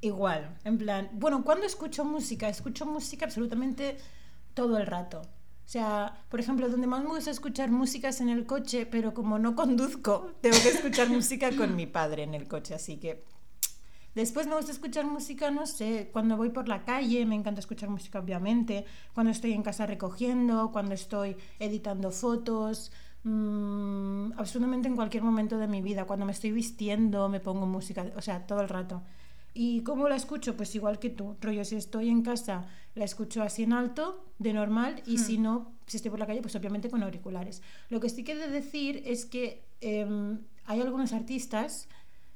igual, 0.00 0.58
en 0.64 0.78
plan, 0.78 1.08
bueno, 1.12 1.44
cuando 1.44 1.64
escucho 1.64 2.04
música, 2.04 2.48
escucho 2.48 2.86
música 2.86 3.24
absolutamente 3.24 3.96
todo 4.52 4.78
el 4.78 4.86
rato. 4.86 5.20
O 5.20 5.72
sea, 5.72 6.24
por 6.28 6.40
ejemplo, 6.40 6.68
donde 6.68 6.88
más 6.88 7.04
me 7.04 7.10
gusta 7.10 7.30
escuchar 7.30 7.70
música 7.70 8.08
es 8.08 8.20
en 8.20 8.30
el 8.30 8.46
coche, 8.46 8.84
pero 8.84 9.14
como 9.14 9.38
no 9.38 9.54
conduzco, 9.54 10.32
tengo 10.40 10.58
que 10.60 10.70
escuchar 10.70 11.08
música 11.08 11.54
con 11.56 11.76
mi 11.76 11.86
padre 11.86 12.24
en 12.24 12.34
el 12.34 12.48
coche, 12.48 12.74
así 12.74 12.96
que 12.98 13.24
Después 14.14 14.48
me 14.48 14.56
gusta 14.56 14.72
escuchar 14.72 15.06
música, 15.06 15.52
no 15.52 15.66
sé, 15.66 16.10
cuando 16.12 16.36
voy 16.36 16.50
por 16.50 16.66
la 16.66 16.84
calle, 16.84 17.24
me 17.26 17.36
encanta 17.36 17.60
escuchar 17.60 17.90
música, 17.90 18.18
obviamente, 18.18 18.84
cuando 19.14 19.30
estoy 19.30 19.52
en 19.52 19.62
casa 19.62 19.86
recogiendo, 19.86 20.72
cuando 20.72 20.94
estoy 20.94 21.36
editando 21.60 22.10
fotos, 22.10 22.90
mm, 23.24 24.32
absolutamente 24.36 24.88
en 24.88 24.96
cualquier 24.96 25.22
momento 25.22 25.58
de 25.58 25.66
mi 25.66 25.82
vida, 25.82 26.04
cuando 26.04 26.26
me 26.26 26.32
estoy 26.32 26.52
vistiendo, 26.52 27.28
me 27.28 27.40
pongo 27.40 27.66
música, 27.66 28.06
o 28.16 28.22
sea, 28.22 28.46
todo 28.46 28.60
el 28.60 28.68
rato. 28.68 29.02
¿Y 29.52 29.82
cómo 29.82 30.08
la 30.08 30.16
escucho? 30.16 30.56
Pues 30.56 30.74
igual 30.74 30.98
que 30.98 31.10
tú, 31.10 31.36
rollo, 31.40 31.64
si 31.64 31.76
estoy 31.76 32.08
en 32.08 32.22
casa, 32.22 32.68
la 32.94 33.04
escucho 33.04 33.42
así 33.42 33.64
en 33.64 33.72
alto, 33.72 34.24
de 34.38 34.52
normal, 34.52 35.02
y 35.06 35.18
si 35.18 35.38
no, 35.38 35.72
si 35.86 35.96
estoy 35.96 36.10
por 36.10 36.20
la 36.20 36.26
calle, 36.26 36.40
pues 36.40 36.54
obviamente 36.54 36.88
con 36.88 37.02
auriculares. 37.02 37.62
Lo 37.88 38.00
que 38.00 38.08
sí 38.08 38.22
que 38.22 38.32
he 38.32 38.36
de 38.36 38.48
decir 38.48 39.02
es 39.04 39.26
que 39.26 39.64
em, 39.80 40.38
hay 40.66 40.80
algunos 40.80 41.12
artistas 41.12 41.88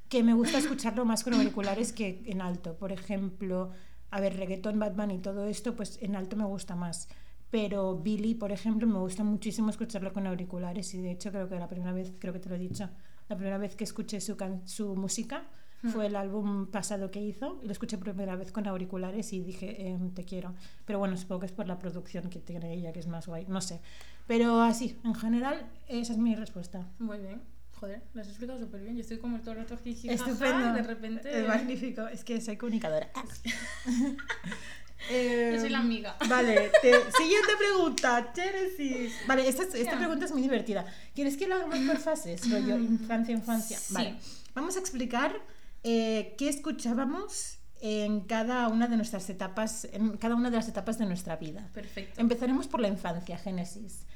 que 0.08 0.22
me 0.22 0.34
gusta 0.34 0.58
escucharlo 0.58 1.04
más 1.04 1.24
con 1.24 1.34
auriculares 1.34 1.92
que 1.92 2.22
en 2.26 2.40
alto. 2.40 2.74
Por 2.74 2.92
ejemplo, 2.92 3.70
a 4.10 4.20
ver, 4.20 4.36
reggaetón, 4.36 4.78
Batman 4.78 5.10
y 5.10 5.18
todo 5.18 5.46
esto, 5.46 5.74
pues 5.76 5.98
en 6.02 6.16
alto 6.16 6.36
me 6.36 6.44
gusta 6.44 6.74
más. 6.74 7.08
Pero 7.54 7.96
Billy, 7.96 8.34
por 8.34 8.50
ejemplo, 8.50 8.84
me 8.88 8.98
gusta 8.98 9.22
muchísimo 9.22 9.70
escucharlo 9.70 10.12
con 10.12 10.26
auriculares 10.26 10.92
y 10.94 11.00
de 11.00 11.12
hecho 11.12 11.30
creo 11.30 11.48
que 11.48 11.56
la 11.56 11.68
primera 11.68 11.92
vez, 11.92 12.12
creo 12.18 12.32
que 12.32 12.40
te 12.40 12.48
lo 12.48 12.56
he 12.56 12.58
dicho, 12.58 12.90
la 13.28 13.36
primera 13.36 13.58
vez 13.58 13.76
que 13.76 13.84
escuché 13.84 14.20
su, 14.20 14.36
can- 14.36 14.66
su 14.66 14.96
música 14.96 15.44
fue 15.92 16.06
el 16.06 16.16
álbum 16.16 16.66
pasado 16.66 17.12
que 17.12 17.20
hizo 17.20 17.60
y 17.62 17.66
lo 17.66 17.72
escuché 17.72 17.96
por 17.96 18.06
primera 18.08 18.34
vez 18.34 18.50
con 18.50 18.66
auriculares 18.66 19.32
y 19.32 19.40
dije, 19.42 19.86
em, 19.88 20.10
te 20.14 20.24
quiero. 20.24 20.52
Pero 20.84 20.98
bueno, 20.98 21.16
supongo 21.16 21.40
que 21.42 21.46
es 21.46 21.52
por 21.52 21.68
la 21.68 21.78
producción 21.78 22.28
que 22.28 22.40
tiene 22.40 22.72
ella, 22.74 22.92
que 22.92 22.98
es 22.98 23.06
más 23.06 23.28
guay, 23.28 23.46
no 23.48 23.60
sé. 23.60 23.80
Pero 24.26 24.60
así, 24.60 24.98
en 25.04 25.14
general, 25.14 25.70
esa 25.86 26.12
es 26.14 26.18
mi 26.18 26.34
respuesta. 26.34 26.88
Muy 26.98 27.18
bien. 27.18 27.40
Joder, 27.78 28.02
lo 28.14 28.20
has 28.22 28.28
explicado 28.28 28.58
súper 28.58 28.80
bien. 28.80 28.94
Yo 28.96 29.02
estoy 29.02 29.18
como 29.18 29.38
todo 29.40 29.52
el 29.52 29.58
rato 29.58 29.76
jaja, 29.76 30.12
Estupendo. 30.12 30.70
y 30.70 30.72
de 30.74 30.82
repente... 30.82 31.40
Es 31.40 31.46
magnífico. 31.46 32.08
Es 32.08 32.24
que 32.24 32.40
soy 32.40 32.56
comunicadora. 32.56 33.10
Yo 35.10 35.60
soy 35.60 35.68
la 35.70 35.78
amiga. 35.80 36.16
Vale, 36.28 36.70
te- 36.80 37.10
siguiente 37.12 37.52
pregunta, 37.58 38.32
Genesis. 38.34 39.12
Vale, 39.26 39.46
esta, 39.48 39.64
esta 39.64 39.98
pregunta 39.98 40.24
es 40.24 40.32
muy 40.32 40.42
divertida. 40.42 40.86
¿Quieres 41.14 41.36
que 41.36 41.46
lo 41.46 41.56
hagamos 41.56 41.78
por 41.80 41.98
fases? 41.98 42.50
Rollo 42.50 42.78
infancia, 42.78 43.34
infancia. 43.34 43.78
Sí. 43.78 43.92
Vale. 43.94 44.16
Vamos 44.54 44.76
a 44.76 44.78
explicar 44.80 45.36
eh, 45.82 46.34
qué 46.38 46.48
escuchábamos 46.48 47.58
en 47.82 48.20
cada 48.22 48.68
una 48.68 48.86
de 48.88 48.96
nuestras 48.96 49.28
etapas, 49.28 49.86
en 49.92 50.16
cada 50.16 50.34
una 50.36 50.48
de 50.50 50.56
las 50.56 50.68
etapas 50.68 50.96
de 50.98 51.04
nuestra 51.04 51.36
vida. 51.36 51.68
Perfecto. 51.74 52.18
Empezaremos 52.20 52.66
por 52.66 52.80
la 52.80 52.88
infancia, 52.88 53.36
Génesis. 53.36 54.06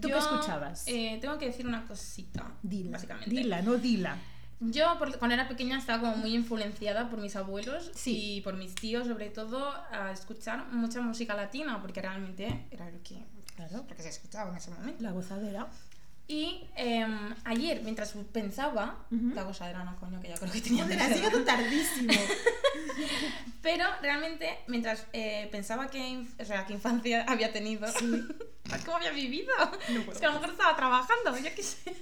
¿Tú 0.00 0.08
qué 0.08 0.16
escuchabas? 0.16 0.84
eh, 0.86 1.18
tengo 1.20 1.38
que 1.38 1.46
decir 1.46 1.66
una 1.66 1.84
cosita. 1.86 2.50
Dila, 2.62 2.92
Básicamente. 2.92 3.30
dila, 3.30 3.60
no 3.62 3.74
dila. 3.74 4.16
Yo 4.70 4.96
por- 4.98 5.18
cuando 5.18 5.34
era 5.34 5.48
pequeña 5.48 5.78
estaba 5.78 6.00
como 6.00 6.16
muy 6.16 6.34
influenciada 6.34 7.10
por 7.10 7.18
mis 7.18 7.34
abuelos 7.36 7.90
Sí. 7.94 8.36
y 8.36 8.40
por 8.42 8.54
mis 8.56 8.74
tíos 8.74 9.06
sobre 9.08 9.28
todo 9.30 9.72
a 9.90 10.12
escuchar 10.12 10.66
mucha 10.70 11.00
música 11.00 11.34
latina 11.34 11.80
porque 11.82 12.00
realmente 12.00 12.66
era 12.70 12.88
lo 12.90 13.02
que, 13.02 13.24
Claro, 13.56 13.84
lo 13.88 13.96
que 13.96 14.02
se 14.02 14.08
escuchaba 14.10 14.50
en 14.50 14.56
ese 14.56 14.70
momento. 14.70 15.02
la 15.02 15.10
gozadera. 15.12 15.66
Y 16.28 16.64
em, 16.76 17.34
ayer, 17.44 17.82
mientras 17.82 18.12
pensaba, 18.32 19.04
Ujú. 19.10 19.34
la 19.34 19.44
cosa 19.44 19.70
no, 19.84 19.96
coño, 19.96 20.20
que 20.20 20.28
ya 20.28 20.36
creo 20.36 20.52
que 20.52 20.60
tenía 20.60 20.86
que 20.86 20.96
ser. 20.96 21.14
llegado 21.16 21.42
tardísimo. 21.44 22.12
Pero 23.62 23.84
realmente, 24.00 24.58
mientras 24.68 25.06
eh, 25.12 25.48
pensaba 25.50 25.88
que, 25.88 26.24
o 26.38 26.44
sea, 26.44 26.64
qué 26.66 26.72
infancia 26.74 27.24
había 27.28 27.52
tenido, 27.52 27.86
¿cómo 28.84 28.96
había 28.96 29.10
vivido? 29.12 29.52
es 30.12 30.18
que 30.18 30.26
a 30.26 30.28
lo 30.28 30.34
mejor 30.34 30.50
estaba 30.50 30.76
trabajando, 30.76 31.36
yo 31.36 31.54
qué 31.54 31.62
sé. 31.62 31.94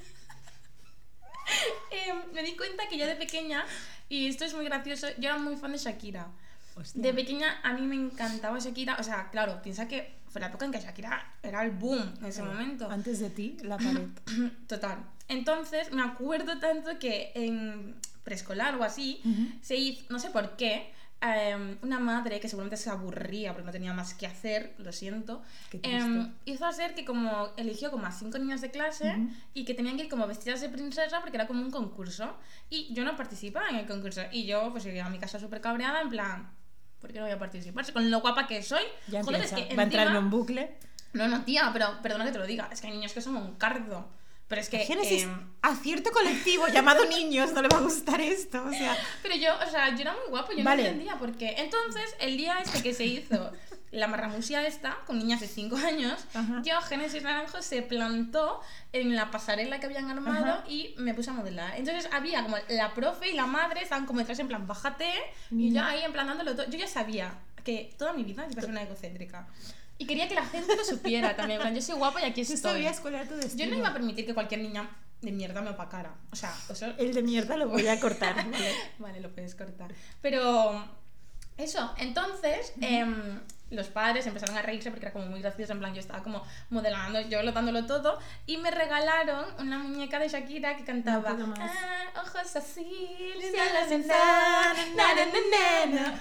Em, 1.90 2.32
me 2.32 2.42
di 2.42 2.56
cuenta 2.56 2.88
que 2.88 2.96
ya 2.96 3.06
de 3.06 3.16
pequeña, 3.16 3.64
y 4.08 4.26
esto 4.28 4.44
es 4.44 4.54
muy 4.54 4.64
gracioso, 4.64 5.08
yo 5.18 5.28
era 5.28 5.38
muy 5.38 5.56
fan 5.56 5.72
de 5.72 5.78
Shakira. 5.78 6.28
Hostia. 6.76 7.02
De 7.02 7.12
pequeña 7.12 7.60
a 7.62 7.72
mí 7.72 7.82
me 7.82 7.96
encantaba 7.96 8.58
Shakira, 8.58 8.96
o 8.98 9.02
sea, 9.02 9.28
claro, 9.30 9.60
piensa 9.62 9.88
que 9.88 10.14
fue 10.28 10.40
la 10.40 10.46
época 10.48 10.64
en 10.64 10.72
que 10.72 10.80
Shakira 10.80 11.34
era 11.42 11.64
el 11.64 11.72
boom 11.72 12.14
en 12.20 12.26
ese 12.26 12.42
momento. 12.42 12.88
Antes 12.88 13.18
de 13.18 13.30
ti, 13.30 13.56
la 13.62 13.76
pared. 13.78 14.08
Total. 14.68 14.98
Entonces, 15.28 15.92
me 15.92 16.02
acuerdo 16.02 16.58
tanto 16.58 16.98
que 16.98 17.32
en 17.34 17.96
preescolar 18.24 18.76
o 18.76 18.84
así, 18.84 19.20
Ujú. 19.24 19.48
se 19.60 19.76
hizo, 19.76 20.04
no 20.08 20.18
sé 20.18 20.30
por 20.30 20.56
qué, 20.56 20.92
eh, 21.22 21.76
una 21.82 21.98
madre 21.98 22.40
que 22.40 22.48
seguramente 22.48 22.76
se 22.76 22.88
aburría 22.90 23.52
porque 23.52 23.66
no 23.66 23.72
tenía 23.72 23.92
más 23.92 24.14
que 24.14 24.26
hacer, 24.26 24.74
lo 24.78 24.90
siento, 24.92 25.42
eh, 25.82 26.26
hizo 26.46 26.64
hacer 26.66 26.94
que 26.94 27.04
como 27.04 27.48
eligió 27.56 27.90
como 27.90 28.06
a 28.06 28.12
cinco 28.12 28.38
niñas 28.38 28.60
de 28.62 28.70
clase 28.70 29.10
Ujú. 29.16 29.28
y 29.54 29.64
que 29.64 29.74
tenían 29.74 29.96
que 29.96 30.04
ir 30.04 30.08
como 30.08 30.26
vestidas 30.26 30.60
de 30.60 30.68
princesa 30.70 31.20
porque 31.20 31.36
era 31.36 31.46
como 31.46 31.60
un 31.62 31.70
concurso 31.70 32.36
y 32.70 32.92
yo 32.94 33.04
no 33.04 33.16
participaba 33.16 33.68
en 33.68 33.76
el 33.76 33.86
concurso 33.86 34.22
y 34.32 34.46
yo 34.46 34.70
pues 34.72 34.84
llegué 34.84 35.00
a 35.02 35.08
mi 35.10 35.18
casa 35.18 35.38
súper 35.38 35.60
cabreada 35.60 36.00
en 36.00 36.08
plan, 36.08 36.50
¿por 37.00 37.12
qué 37.12 37.18
no 37.18 37.24
voy 37.26 37.34
a 37.34 37.38
participar? 37.38 37.92
Con 37.92 38.10
lo 38.10 38.20
guapa 38.20 38.46
que 38.46 38.62
soy, 38.62 38.82
Ya 39.08 39.22
joder, 39.22 39.42
empieza. 39.42 39.58
es 39.58 39.66
que 39.68 39.76
Va 39.76 39.82
a 39.82 39.84
entrar 39.84 40.14
en 40.16 40.30
bucle. 40.30 40.74
no, 41.12 41.28
no, 41.28 41.42
tía, 41.44 41.70
pero 41.72 42.00
perdona 42.02 42.24
que 42.24 42.32
te 42.32 42.38
lo 42.38 42.46
diga. 42.46 42.68
Es 42.72 42.80
que 42.80 42.86
hay 42.86 42.92
niños 42.94 43.12
que 43.12 43.20
son 43.20 43.36
un 43.36 43.56
cardo. 43.56 44.08
Pero 44.50 44.60
es 44.62 44.68
que. 44.68 44.80
Génesis, 44.80 45.22
em, 45.22 45.46
a 45.62 45.76
cierto 45.76 46.10
colectivo 46.10 46.66
llamado 46.66 47.04
niños 47.06 47.52
no 47.52 47.62
le 47.62 47.68
va 47.68 47.78
a 47.78 47.80
gustar 47.82 48.20
esto. 48.20 48.62
O 48.66 48.70
sea, 48.72 48.96
pero 49.22 49.36
yo, 49.36 49.52
o 49.64 49.70
sea, 49.70 49.94
yo 49.94 50.00
era 50.02 50.12
muy 50.12 50.28
guapo, 50.28 50.50
yo 50.52 50.64
Vale. 50.64 50.82
no 50.82 50.88
entendía 50.88 51.16
por 51.18 51.32
qué. 51.38 51.54
Entonces, 51.58 52.16
el 52.18 52.36
día 52.36 52.58
este 52.58 52.82
que 52.82 52.92
se 52.92 53.04
hizo 53.06 53.52
la 53.92 54.08
marramusia 54.08 54.66
esta, 54.66 54.98
con 55.06 55.18
niñas 55.18 55.40
de 55.40 55.46
5 55.46 55.76
años, 55.76 56.24
Ajá. 56.34 56.62
yo, 56.64 56.80
Génesis 56.82 57.22
Naranjo, 57.22 57.62
se 57.62 57.82
plantó 57.82 58.60
en 58.92 59.14
la 59.14 59.30
pasarela 59.30 59.78
que 59.78 59.86
habían 59.86 60.10
armado 60.10 60.52
Ajá. 60.52 60.64
y 60.68 60.94
me 60.98 61.14
puse 61.14 61.30
a 61.30 61.32
modelar. 61.32 61.76
Entonces, 61.76 62.08
había 62.12 62.42
como 62.42 62.56
la 62.68 62.92
profe 62.92 63.30
y 63.30 63.34
la 63.34 63.46
madre 63.46 63.82
estaban 63.82 64.04
como 64.04 64.18
detrás 64.18 64.40
en 64.40 64.48
plan, 64.48 64.66
bájate, 64.66 65.12
y 65.52 65.54
Niña. 65.54 65.82
yo 65.82 65.86
ahí 65.88 66.02
en 66.02 66.12
plan 66.12 66.26
dándolo 66.26 66.56
todo. 66.56 66.68
Yo 66.68 66.76
ya 66.76 66.88
sabía 66.88 67.34
que 67.64 67.94
toda 67.98 68.12
mi 68.14 68.24
vida 68.24 68.44
iba 68.50 68.58
a 68.58 68.62
ser 68.62 68.70
una 68.70 68.82
egocéntrica. 68.82 69.46
Y 70.00 70.06
quería 70.06 70.26
que 70.26 70.34
la 70.34 70.46
gente 70.46 70.74
lo 70.74 70.82
supiera 70.82 71.36
también. 71.36 71.60
Plan, 71.60 71.74
yo 71.74 71.82
soy 71.82 71.94
guapa 71.94 72.22
y 72.22 72.24
aquí 72.24 72.42
tú 72.42 72.54
estoy. 72.54 72.72
sabías 72.72 73.00
cuál 73.00 73.16
era 73.16 73.28
tu 73.28 73.34
Yo 73.54 73.66
no 73.66 73.76
iba 73.76 73.88
a 73.88 73.92
permitir 73.92 74.24
que 74.24 74.32
cualquier 74.32 74.62
niña 74.62 74.88
de 75.20 75.30
mierda 75.30 75.60
me 75.60 75.68
opacara. 75.68 76.14
O 76.32 76.36
sea. 76.36 76.56
El 76.96 77.12
de 77.12 77.22
mierda 77.22 77.58
lo 77.58 77.68
voy 77.68 77.86
a 77.86 78.00
cortar. 78.00 78.34
¿vale? 78.34 78.74
Vale, 78.98 79.20
lo 79.20 79.30
puedes 79.30 79.54
cortar. 79.54 79.92
Pero 80.22 80.82
eso, 81.58 81.92
entonces 81.98 82.72
los 83.70 83.88
padres 83.88 84.26
empezaron 84.26 84.56
a 84.56 84.62
reírse 84.62 84.90
porque 84.90 85.06
era 85.06 85.12
como 85.12 85.26
muy 85.26 85.40
gracioso. 85.40 85.72
En 85.72 85.78
plan, 85.78 85.94
yo 85.94 86.00
estaba 86.00 86.22
como 86.22 86.44
modelando, 86.70 87.20
yo 87.22 87.42
lo 87.42 87.52
dándolo 87.52 87.86
todo. 87.86 88.18
Y 88.46 88.56
me 88.58 88.70
regalaron 88.70 89.44
una 89.58 89.78
muñeca 89.78 90.18
de 90.18 90.28
Shakira 90.28 90.76
que 90.76 90.84
cantaba 90.84 91.32
No. 91.34 91.54
"Ah, 91.58 92.20
Ojos 92.22 92.56
así. 92.56 92.86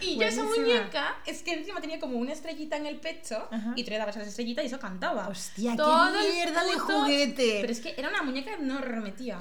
Y 0.01 0.17
yo 0.17 0.25
esa 0.27 0.43
muñeca 0.43 1.17
es 1.25 1.41
que 1.43 1.53
encima 1.53 1.81
tenía 1.81 1.99
como 1.99 2.17
una 2.17 2.33
estrellita 2.33 2.77
en 2.77 2.85
el 2.85 2.97
pecho 2.99 3.47
Ajá. 3.51 3.73
y 3.75 3.83
tú 3.83 3.91
le 3.91 3.97
dabas 3.97 4.15
a 4.17 4.21
esa 4.21 4.29
estrellita 4.29 4.63
y 4.63 4.67
eso 4.67 4.79
cantaba. 4.79 5.27
Hostia, 5.27 5.71
qué 5.71 5.77
Todo 5.77 6.19
el 6.19 6.33
mierda 6.33 6.63
de 6.63 6.73
juguete. 6.79 7.57
Pero 7.61 7.71
es 7.71 7.79
que 7.81 7.93
era 7.97 8.09
una 8.09 8.23
muñeca 8.23 8.53
enorme, 8.53 9.11
tía. 9.11 9.39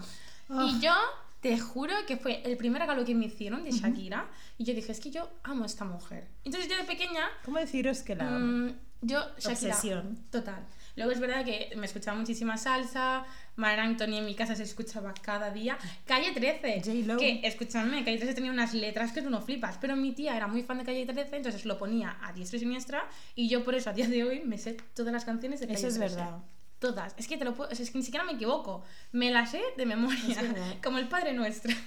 Ah. 0.49 0.67
Y 0.69 0.81
yo 0.81 0.93
te 1.41 1.59
juro 1.59 1.95
que 2.07 2.17
fue 2.17 2.43
el 2.45 2.57
primer 2.57 2.81
regalo 2.83 3.05
que 3.05 3.15
me 3.15 3.27
hicieron 3.27 3.65
de 3.65 3.71
Shakira. 3.71 4.29
Y 4.57 4.65
yo 4.65 4.75
dije, 4.75 4.93
es 4.93 5.01
que 5.01 5.11
yo 5.11 5.31
amo 5.45 5.63
a 5.63 5.67
esta 5.67 5.85
mujer. 5.85 6.29
Entonces 6.45 6.69
yo 6.71 6.77
de 6.77 6.85
pequeña, 6.85 7.29
¿Cómo 7.45 7.59
deciros 7.59 8.03
que 8.03 8.17
la 8.17 8.25
mm, 8.25 8.75
yo, 9.03 9.21
Shakira. 9.39 9.75
Obsesión. 9.75 10.19
Total. 10.31 10.67
Luego 10.97 11.13
es 11.13 11.21
verdad 11.21 11.45
que 11.45 11.71
me 11.77 11.87
escuchaba 11.87 12.19
muchísima 12.19 12.59
salsa. 12.59 13.25
Mar 13.55 13.79
Anthony 13.79 14.17
en 14.19 14.27
mi 14.27 14.35
casa 14.35 14.57
se 14.57 14.65
escuchaba 14.65 15.15
cada 15.23 15.53
día. 15.53 15.79
Calle 16.05 16.33
13. 16.33 16.83
J-Lo. 16.85 17.19
Que, 17.19 17.41
escúchame, 17.45 18.05
Calle 18.05 18.19
13 18.19 18.35
tenía 18.35 18.51
unas 18.51 18.75
letras 18.75 19.13
que 19.13 19.23
tú 19.23 19.31
no 19.31 19.41
flipas. 19.41 19.79
Pero 19.81 19.95
mi 19.95 20.11
tía 20.13 20.37
era 20.37 20.49
muy 20.49 20.65
fan 20.65 20.79
de 20.79 20.85
Calle 20.85 21.07
13, 21.07 21.37
entonces 21.37 21.65
lo 21.65 21.79
ponía 21.79 22.19
a 22.21 22.33
diestra 22.33 22.57
y 22.57 22.61
siniestra. 22.61 23.09
Y 23.37 23.49
yo 23.49 23.65
por 23.65 23.77
eso 23.77 23.91
a 23.91 23.93
día 23.93 24.09
de 24.09 24.25
hoy 24.25 24.41
me 24.41 24.59
sé 24.59 24.77
todas 24.95 25.13
las 25.13 25.25
canciones 25.25 25.61
de 25.61 25.69
Calle 25.69 25.79
Eso 25.79 25.87
es 25.87 25.95
13. 25.99 26.17
verdad. 26.17 26.39
Todas. 26.79 27.15
Es 27.17 27.27
que 27.27 27.37
te 27.37 27.45
lo 27.45 27.55
puedo. 27.55 27.71
es 27.71 27.91
que 27.91 27.99
ni 27.99 28.05
siquiera 28.05 28.25
me 28.25 28.33
equivoco. 28.33 28.83
Me 29.13 29.31
las 29.31 29.51
sé 29.51 29.61
de 29.77 29.87
memoria. 29.87 30.79
Como 30.83 30.99
el 30.99 31.09
Padre 31.09 31.33
Nuestro. 31.33 31.75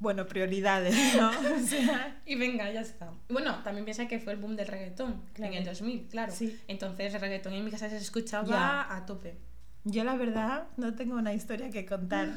Bueno, 0.00 0.26
prioridades, 0.28 0.94
¿no? 1.16 1.28
O 1.56 1.58
sea, 1.66 2.22
y 2.24 2.36
venga, 2.36 2.70
ya 2.70 2.82
está. 2.82 3.12
Bueno, 3.28 3.56
también 3.64 3.84
piensa 3.84 4.06
que 4.06 4.20
fue 4.20 4.32
el 4.32 4.38
boom 4.38 4.54
del 4.54 4.68
reggaetón 4.68 5.20
Claro. 5.34 5.52
en 5.52 5.58
el 5.58 5.64
2000, 5.64 6.06
claro. 6.06 6.32
Sí. 6.32 6.56
Entonces 6.68 7.12
el 7.14 7.20
reggaetón 7.20 7.52
en 7.54 7.64
mi 7.64 7.70
casa 7.72 7.90
se 7.90 7.96
escuchaba 7.96 8.46
Ya. 8.46 8.96
a 8.96 9.04
tope. 9.06 9.34
yo 9.82 10.04
la 10.04 10.14
verdad 10.14 10.68
no 10.76 10.94
tengo 10.94 11.16
una 11.16 11.34
historia 11.34 11.70
que 11.70 11.84
contar. 11.84 12.28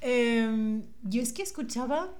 Em, 0.00 0.84
yo 1.02 1.22
es 1.22 1.32
que 1.32 1.42
escuchaba, 1.42 2.10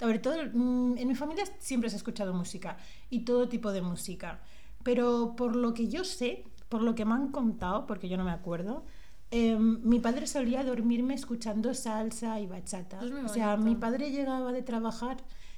a 0.00 0.06
ver, 0.06 0.22
todo, 0.22 0.36
mm, 0.52 0.96
en 0.98 1.08
mi 1.08 1.14
familia 1.14 1.44
siempre 1.58 1.90
se 1.90 1.96
ha 1.96 1.98
escuchado 1.98 2.32
música 2.32 2.78
y 3.10 3.20
todo 3.26 3.48
tipo 3.48 3.72
de 3.72 3.82
música, 3.82 4.40
pero 4.84 5.34
por 5.36 5.56
lo 5.56 5.74
que 5.74 5.88
yo 5.88 6.04
sé, 6.04 6.44
por 6.68 6.82
lo 6.82 6.94
que 6.94 7.04
me 7.04 7.14
han 7.14 7.30
contado, 7.30 7.86
porque 7.86 8.08
yo 8.08 8.16
no 8.16 8.24
me 8.24 8.30
acuerdo, 8.32 8.84
em, 9.30 9.80
mi 9.82 9.98
padre 10.00 10.26
solía 10.26 10.64
dormirme 10.64 11.14
escuchando 11.14 11.74
salsa 11.74 12.40
y 12.40 12.46
bachata. 12.46 13.00
O 13.24 13.28
sea, 13.28 13.56
mi 13.56 13.74
padre 13.76 14.10
llegaba 14.10 14.52
de 14.52 14.62
trabajar, 14.62 15.16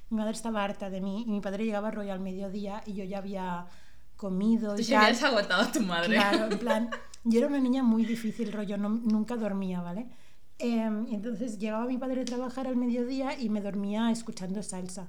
mi 0.09 0.17
madre 0.17 0.33
estaba 0.33 0.63
harta 0.63 0.89
de 0.89 1.01
mí 1.01 1.23
y 1.27 1.29
mi 1.31 1.41
padre 1.41 1.65
llegaba 1.65 1.91
rollo 1.91 2.13
al 2.13 2.19
mediodía 2.19 2.81
y 2.85 2.93
yo 2.93 3.03
ya 3.03 3.19
había 3.19 3.67
comido 4.17 4.75
Tú 4.75 4.81
y 4.81 4.85
ya 4.85 5.01
habías 5.05 5.23
agotado 5.23 5.63
a 5.63 5.71
tu 5.71 5.81
madre. 5.81 6.15
Claro, 6.15 6.45
en 6.51 6.59
plan, 6.59 6.89
yo 7.23 7.39
era 7.39 7.47
una 7.47 7.59
niña 7.59 7.83
muy 7.83 8.05
difícil, 8.05 8.51
rollo, 8.51 8.77
no- 8.77 8.89
nunca 8.89 9.35
dormía, 9.35 9.81
¿vale? 9.81 10.07
Y 10.61 10.71
entonces 11.15 11.57
llegaba 11.57 11.85
mi 11.85 11.97
padre 11.97 12.21
a 12.21 12.25
trabajar 12.25 12.67
al 12.67 12.75
mediodía 12.75 13.39
y 13.39 13.47
me 13.49 13.61
dormía 13.61 14.11
escuchando 14.11 14.61
salsa. 14.61 15.07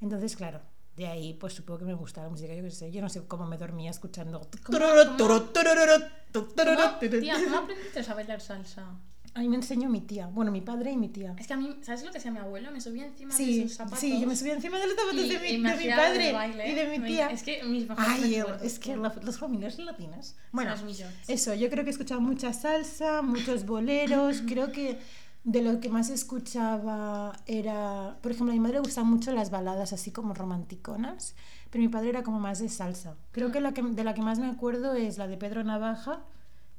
Entonces, 0.00 0.36
claro, 0.36 0.60
de 0.96 1.06
ahí 1.06 1.34
pues 1.34 1.54
supongo 1.54 1.78
que 1.80 1.84
me 1.86 1.94
gusta 1.94 2.22
la 2.22 2.28
música, 2.28 2.54
yo 2.54 2.62
qué 2.62 2.70
sé, 2.70 2.90
yo 2.92 3.00
no 3.00 3.08
sé 3.08 3.22
cómo 3.26 3.46
me 3.46 3.56
dormía 3.56 3.90
escuchando... 3.90 4.40
¿Cómo- 4.40 4.78
cómo- 4.78 4.78
tururú, 5.16 5.42
tururú, 5.52 6.04
tu, 6.32 6.42
tururú, 6.54 6.76
¿Cómo, 6.76 6.98
tururú. 6.98 7.20
tía, 7.20 7.34
¿cómo 7.44 7.56
aprendiste 7.58 8.00
a 8.00 8.14
bailar 8.14 8.40
salsa? 8.40 8.86
A 9.34 9.40
mí 9.40 9.48
me 9.48 9.56
enseñó 9.56 9.88
mi 9.88 10.02
tía, 10.02 10.26
bueno, 10.26 10.52
mi 10.52 10.60
padre 10.60 10.90
y 10.92 10.96
mi 10.98 11.08
tía. 11.08 11.34
Es 11.38 11.46
que 11.46 11.54
a 11.54 11.56
mí, 11.56 11.78
¿sabes 11.80 12.02
lo 12.04 12.12
que 12.12 12.18
hacía 12.18 12.30
mi 12.30 12.38
abuelo? 12.38 12.70
Me 12.70 12.82
subía 12.82 13.06
encima 13.06 13.30
de 13.34 13.36
Sí, 13.42 13.62
sus 13.62 13.76
zapatos. 13.78 13.98
sí, 13.98 14.20
yo 14.20 14.26
me 14.26 14.36
subía 14.36 14.52
encima 14.52 14.78
de 14.78 14.86
los 14.88 14.94
zapatos 14.94 15.24
y- 15.24 15.28
de 15.30 15.38
mi, 15.38 15.48
y 15.48 15.62
de 15.62 15.76
mi 15.76 15.88
padre 15.88 16.32
baile. 16.34 16.70
y 16.70 16.74
de 16.74 16.98
mi 16.98 17.06
tía. 17.06 17.28
Es 17.30 17.42
que 17.42 17.62
mis 17.64 17.86
Ay, 17.96 18.34
recuerdos, 18.40 18.62
es 18.62 18.78
que 18.78 18.94
la- 18.94 19.14
las 19.22 19.38
familias 19.38 19.78
latinas. 19.78 20.36
Bueno, 20.52 20.72
los 20.72 21.02
eso, 21.28 21.54
yo 21.54 21.70
creo 21.70 21.82
que 21.82 21.88
escuchaba 21.90 22.20
mucha 22.20 22.52
salsa, 22.52 23.22
muchos 23.22 23.64
boleros. 23.64 24.42
creo 24.46 24.70
que 24.70 24.98
de 25.44 25.62
lo 25.62 25.80
que 25.80 25.88
más 25.88 26.08
escuchaba 26.10 27.32
era, 27.46 28.16
por 28.22 28.30
ejemplo, 28.32 28.52
a 28.52 28.54
mi 28.54 28.60
madre 28.60 28.74
le 28.74 28.80
gustan 28.80 29.06
mucho 29.08 29.32
las 29.32 29.50
baladas 29.50 29.92
así 29.92 30.10
como 30.12 30.34
romanticonas, 30.34 31.34
pero 31.70 31.82
mi 31.82 31.88
padre 31.88 32.10
era 32.10 32.22
como 32.22 32.38
más 32.38 32.60
de 32.60 32.68
salsa. 32.68 33.16
Creo 33.32 33.50
que, 33.50 33.60
la 33.60 33.72
que 33.72 33.82
de 33.82 34.04
la 34.04 34.14
que 34.14 34.22
más 34.22 34.38
me 34.38 34.46
acuerdo 34.46 34.94
es 34.94 35.18
la 35.18 35.26
de 35.26 35.36
Pedro 35.36 35.64
Navaja 35.64 36.20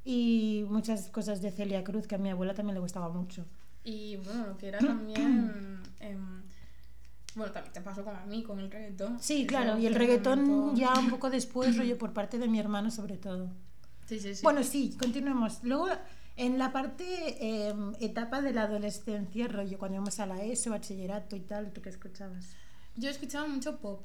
y 0.04 0.64
muchas 0.70 1.08
cosas 1.10 1.42
de 1.42 1.50
Celia 1.50 1.84
Cruz 1.84 2.06
que 2.06 2.14
a 2.14 2.18
mi 2.18 2.30
abuela 2.30 2.54
también 2.54 2.74
le 2.74 2.80
gustaba 2.80 3.08
mucho. 3.10 3.44
Y 3.84 4.16
bueno, 4.16 4.46
lo 4.46 4.56
que 4.56 4.68
era 4.68 4.78
también. 4.78 5.82
em, 6.00 6.42
bueno, 7.34 7.52
también 7.52 7.72
te 7.72 7.80
pasó 7.80 8.02
como 8.04 8.16
a 8.16 8.24
mí 8.26 8.42
con 8.44 8.60
el 8.60 8.70
reggaetón. 8.70 9.18
Sí, 9.20 9.46
claro, 9.46 9.76
y 9.76 9.86
el 9.86 9.94
reggaetón 9.94 10.44
momento- 10.48 10.74
ya 10.80 10.98
un 10.98 11.10
poco 11.10 11.28
después, 11.38 11.76
rollo 11.76 11.98
por 11.98 12.12
parte 12.12 12.38
de 12.38 12.48
mi 12.48 12.58
hermano 12.60 12.90
sobre 12.90 13.18
todo. 13.18 13.48
Sí, 14.06 14.18
sí, 14.20 14.34
sí. 14.34 14.42
Bueno, 14.42 14.62
sí, 14.62 14.96
continuemos. 14.98 15.58
Luego, 15.64 15.88
en 16.36 16.58
la 16.58 16.72
parte 16.72 17.04
eh, 17.40 17.74
etapa 18.00 18.40
de 18.42 18.52
la 18.52 18.62
adolescencia, 18.62 19.48
rollo, 19.48 19.78
cuando 19.78 19.96
íbamos 19.96 20.18
a 20.20 20.26
la 20.26 20.42
ESO, 20.42 20.70
bachillerato 20.70 21.36
y 21.36 21.40
tal, 21.40 21.72
¿tú 21.72 21.80
qué 21.80 21.90
escuchabas? 21.90 22.46
Yo 22.96 23.10
escuchaba 23.10 23.46
mucho 23.46 23.78
pop. 23.78 24.04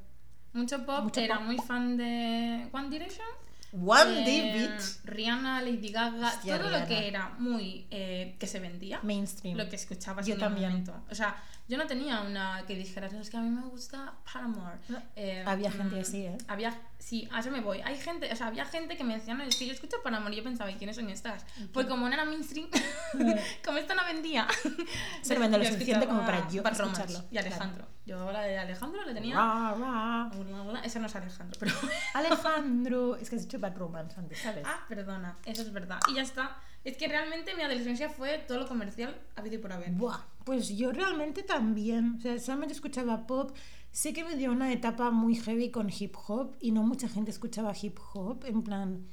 Mucho 0.54 0.86
pop. 0.86 1.04
Mucho 1.04 1.22
era 1.22 1.38
pop. 1.38 1.46
muy 1.46 1.58
fan 1.58 1.98
de 1.98 2.68
One 2.72 2.90
Direction. 2.90 3.28
One 3.72 4.22
eh, 4.22 4.26
Day 4.26 4.54
Beach. 4.68 4.82
Rihanna, 5.06 5.62
Lady 5.62 5.90
Gaga. 5.92 6.28
Hostia, 6.30 6.58
todo 6.58 6.70
Rihanna. 6.70 6.80
lo 6.82 6.88
que 6.88 7.08
era 7.08 7.30
muy. 7.38 7.86
eh, 7.92 8.36
que 8.40 8.48
se 8.48 8.60
vendía. 8.60 9.00
Mainstream. 9.04 9.56
Lo 9.58 9.70
que 9.70 9.76
escuchabas 9.76 10.26
Yo 10.26 10.34
en 10.36 10.40
también. 10.40 10.66
el 10.66 10.72
momento. 10.72 10.96
O 11.12 11.14
sea, 11.16 11.36
yo 11.68 11.78
no 11.78 11.86
tenía 11.86 12.22
una 12.22 12.64
que 12.66 12.74
dijeras, 12.76 13.14
es 13.14 13.30
que 13.30 13.38
a 13.38 13.42
mí 13.42 13.50
me 13.52 13.62
gusta 13.62 14.16
Paramore. 14.34 14.78
No, 14.90 15.00
Eh, 15.16 15.44
había 15.46 15.70
gente 15.72 15.98
mm, 15.98 16.00
así, 16.00 16.26
¿eh? 16.26 16.38
Había 16.48 16.74
sí, 17.00 17.28
a 17.32 17.40
eso 17.40 17.50
me 17.50 17.62
voy. 17.62 17.82
Hay 17.82 17.98
gente, 17.98 18.32
o 18.32 18.36
sea, 18.36 18.48
había 18.48 18.66
gente 18.66 18.96
que 18.98 19.04
me 19.04 19.16
decía, 19.16 19.34
no, 19.34 19.44
es 19.44 19.56
que 19.56 19.66
yo 19.66 19.74
escucho 19.74 19.98
Paramore 20.04 20.34
y 20.34 20.38
yo 20.38 20.44
pensaba, 20.44 20.70
¿y 20.70 20.76
quiénes 20.76 20.96
son 20.96 21.10
estas? 21.10 21.46
Porque 21.74 21.90
como 21.90 22.08
no 22.08 22.14
era 22.14 22.26
mainstream, 22.26 22.70
como 23.66 23.78
esta 23.78 23.96
no 23.96 24.04
vendía. 24.06 24.48
Se 25.22 25.38
lo 25.38 25.48
lo 25.48 25.66
suficiente 25.66 26.06
como 26.06 26.22
para 26.22 26.48
yo 26.50 26.62
Romance 26.62 26.76
escucharlo. 26.84 27.24
Y 27.32 27.38
Alejandro. 27.38 27.88
Yo 28.06 28.32
la 28.32 28.42
de 28.42 28.58
Alejandro 28.58 29.06
la 29.06 29.14
tenía. 29.14 29.36
Ra, 29.36 29.76
ra. 29.76 30.82
Esa 30.84 31.00
no 31.00 31.08
es 31.08 31.16
Alejandro, 31.16 31.58
pero. 31.60 31.74
Alejandro, 32.14 33.16
es 33.16 33.30
que 33.30 33.36
has 33.36 33.44
dicho 33.44 33.60
Bad 33.60 33.78
Romance 33.78 34.20
antes, 34.20 34.40
¿sabes? 34.40 34.64
ah, 34.66 34.86
perdona, 34.88 35.38
eso 35.46 35.62
es 35.62 35.72
verdad. 35.72 36.00
Y 36.10 36.16
ya 36.16 36.24
está. 36.24 36.58
Es 36.84 36.98
que 36.98 37.08
realmente 37.08 37.54
mi 37.56 37.62
adolescencia 37.62 38.10
fue 38.10 38.40
todo 38.48 38.58
lo 38.58 38.68
comercial 38.68 39.16
habido 39.36 39.56
y 39.56 39.58
por 39.60 39.74
haber. 39.74 39.92
Buah, 39.92 40.22
pues 40.44 40.70
yo 40.70 40.92
realmente 40.92 41.44
también. 41.44 42.16
O 42.18 42.22
sea, 42.22 42.40
solamente 42.40 42.74
escuchaba 42.74 43.28
pop. 43.28 43.56
Sé 44.00 44.14
que 44.14 44.24
me 44.24 44.38
dio 44.38 44.54
una 44.54 44.72
etapa 44.72 45.12
muy 45.12 45.36
heavy 45.36 45.72
con 45.72 45.90
hip 45.90 46.16
hop 46.26 46.56
y 46.62 46.72
no 46.72 46.84
mucha 46.84 47.10
gente 47.10 47.32
escuchaba 47.32 47.74
hip 47.82 48.00
hop. 48.14 48.46
En 48.46 48.62
plan, 48.62 49.06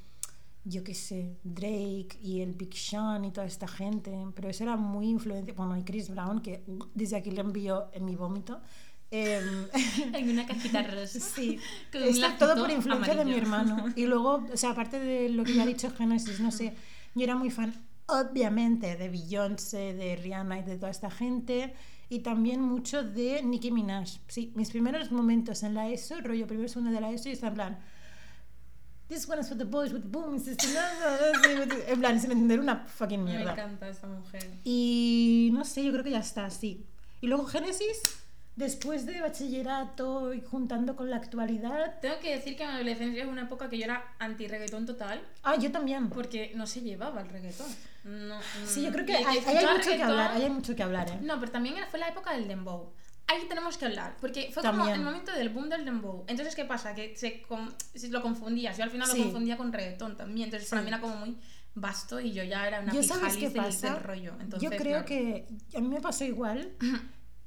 yo 0.62 0.84
qué 0.84 0.94
sé, 0.94 1.38
Drake 1.42 2.16
y 2.22 2.40
el 2.40 2.52
Big 2.52 2.72
Sean 2.72 3.24
y 3.24 3.32
toda 3.32 3.48
esta 3.48 3.66
gente. 3.66 4.12
Pero 4.36 4.48
eso 4.48 4.62
era 4.62 4.76
muy 4.76 5.08
influencia. 5.08 5.52
Bueno, 5.54 5.76
y 5.76 5.82
Chris 5.82 6.08
Brown, 6.08 6.40
que 6.40 6.62
desde 6.94 7.16
aquí 7.16 7.32
le 7.32 7.40
envío 7.40 7.88
en 7.94 8.04
mi 8.04 8.14
vómito. 8.14 8.60
Em, 9.10 9.66
En 10.14 10.30
una 10.30 10.46
cajita 10.46 10.84
rosa. 10.84 11.18
Sí, 11.18 11.58
Con 11.90 12.04
está 12.04 12.38
todo 12.38 12.54
por 12.54 12.70
influencia 12.70 13.16
de 13.16 13.24
mi 13.24 13.32
amarillo. 13.32 13.42
hermano. 13.42 13.92
Y 13.96 14.06
luego, 14.06 14.46
o 14.52 14.56
sea, 14.56 14.70
aparte 14.70 15.00
de 15.00 15.30
lo 15.30 15.42
que 15.42 15.54
ya 15.54 15.64
ha 15.64 15.66
dicho 15.66 15.90
Genesis, 15.90 16.38
no 16.38 16.52
sé, 16.52 16.76
yo 17.16 17.24
era 17.24 17.34
muy 17.34 17.50
fan, 17.50 17.74
obviamente, 18.06 18.96
de 18.96 19.08
Beyoncé, 19.08 19.94
de 19.94 20.14
Rihanna 20.14 20.60
y 20.60 20.62
de 20.62 20.76
toda 20.76 20.92
esta 20.92 21.10
gente. 21.10 21.74
Y 22.08 22.20
también 22.20 22.60
mucho 22.60 23.02
de 23.02 23.42
Nicki 23.42 23.70
Minaj. 23.72 24.08
Sí, 24.28 24.52
mis 24.54 24.70
primeros 24.70 25.10
momentos 25.10 25.62
en 25.64 25.74
la 25.74 25.88
ESO, 25.88 26.20
rollo 26.20 26.46
primero 26.46 26.68
segundo 26.68 26.92
de 26.92 27.00
la 27.00 27.10
ESO, 27.10 27.28
y 27.28 27.32
está 27.32 27.48
en 27.48 27.54
plan. 27.54 27.78
This 29.08 29.28
one 29.28 29.40
is 29.40 29.48
for 29.48 29.56
the 29.58 29.64
boys 29.64 29.92
with 29.92 30.02
the 30.02 30.08
boom. 30.08 30.40
En 31.88 32.00
plan, 32.00 32.20
sin 32.20 32.32
entender 32.32 32.58
una 32.60 32.86
fucking 32.86 33.22
Me 33.24 33.32
mierda. 33.36 33.52
encanta 33.52 33.88
esta 33.88 34.06
mujer. 34.06 34.48
Y 34.64 35.50
no 35.52 35.64
sé, 35.64 35.84
yo 35.84 35.92
creo 35.92 36.04
que 36.04 36.10
ya 36.10 36.18
está, 36.20 36.48
sí. 36.50 36.84
Y 37.20 37.26
luego 37.28 37.44
Génesis, 37.46 38.00
después 38.56 39.06
de 39.06 39.20
bachillerato 39.20 40.34
y 40.34 40.40
juntando 40.40 40.96
con 40.96 41.08
la 41.10 41.16
actualidad. 41.16 42.00
Tengo 42.00 42.18
que 42.20 42.34
decir 42.36 42.56
que 42.56 42.66
mi 42.66 42.72
adolescencia 42.72 43.22
es 43.22 43.28
una 43.28 43.42
época 43.42 43.68
que 43.68 43.78
yo 43.78 43.84
era 43.84 44.14
anti-reggaetón 44.18 44.86
total 44.86 45.20
Ah, 45.42 45.56
yo 45.56 45.70
también. 45.70 46.08
porque 46.10 46.52
no 46.56 46.66
se 46.66 46.80
llevaba 46.80 47.20
el 47.22 47.28
reggaetón. 47.28 47.66
No, 48.06 48.38
Sí, 48.64 48.82
yo 48.84 48.90
mm, 48.90 48.92
creo 48.92 49.04
que 49.06 49.16
hay, 49.16 49.38
hay 49.38 49.66
mucho 49.66 49.90
que 49.90 50.02
hablar, 50.02 50.30
hay 50.32 50.48
mucho 50.50 50.76
que 50.76 50.82
hablar, 50.84 51.08
¿eh? 51.10 51.18
No, 51.22 51.40
pero 51.40 51.50
también 51.50 51.74
fue 51.90 51.98
la 51.98 52.08
época 52.08 52.32
del 52.32 52.46
dembow. 52.46 52.92
Ahí 53.26 53.44
tenemos 53.48 53.76
que 53.76 53.86
hablar, 53.86 54.16
porque 54.20 54.50
fue 54.54 54.62
como 54.62 54.86
el 54.86 55.00
momento 55.02 55.32
del 55.32 55.48
boom 55.48 55.68
del 55.68 55.84
dembow. 55.84 56.24
Entonces, 56.28 56.54
¿qué 56.54 56.64
pasa? 56.64 56.94
Que 56.94 57.16
se, 57.16 57.42
con- 57.42 57.74
se 57.94 58.08
lo 58.08 58.22
confundías. 58.22 58.76
Yo 58.78 58.84
al 58.84 58.90
final 58.90 59.08
Sí. 59.08 59.18
lo 59.18 59.24
confundía 59.24 59.56
con 59.56 59.72
reggaetón 59.72 60.16
también. 60.16 60.44
Entonces, 60.46 60.70
para 60.70 60.82
Sí. 60.82 60.84
mí 60.84 60.88
era 60.92 61.00
como 61.00 61.16
muy 61.16 61.36
vasto 61.74 62.20
y 62.20 62.32
yo 62.32 62.44
ya 62.44 62.68
era 62.68 62.80
una 62.80 62.92
Yo 62.92 63.02
sabes 63.02 63.34
pijaliz 63.34 63.38
qué 63.38 63.48
del- 63.50 63.64
pasa. 63.64 63.94
del 63.94 64.02
rollo. 64.04 64.32
Entonces, 64.40 64.62
yo 64.70 64.76
creo 64.76 65.04
claro. 65.04 65.06
que 65.06 65.48
a 65.76 65.80
mí 65.80 65.88
me 65.88 66.00
pasó 66.00 66.24
igual. 66.24 66.72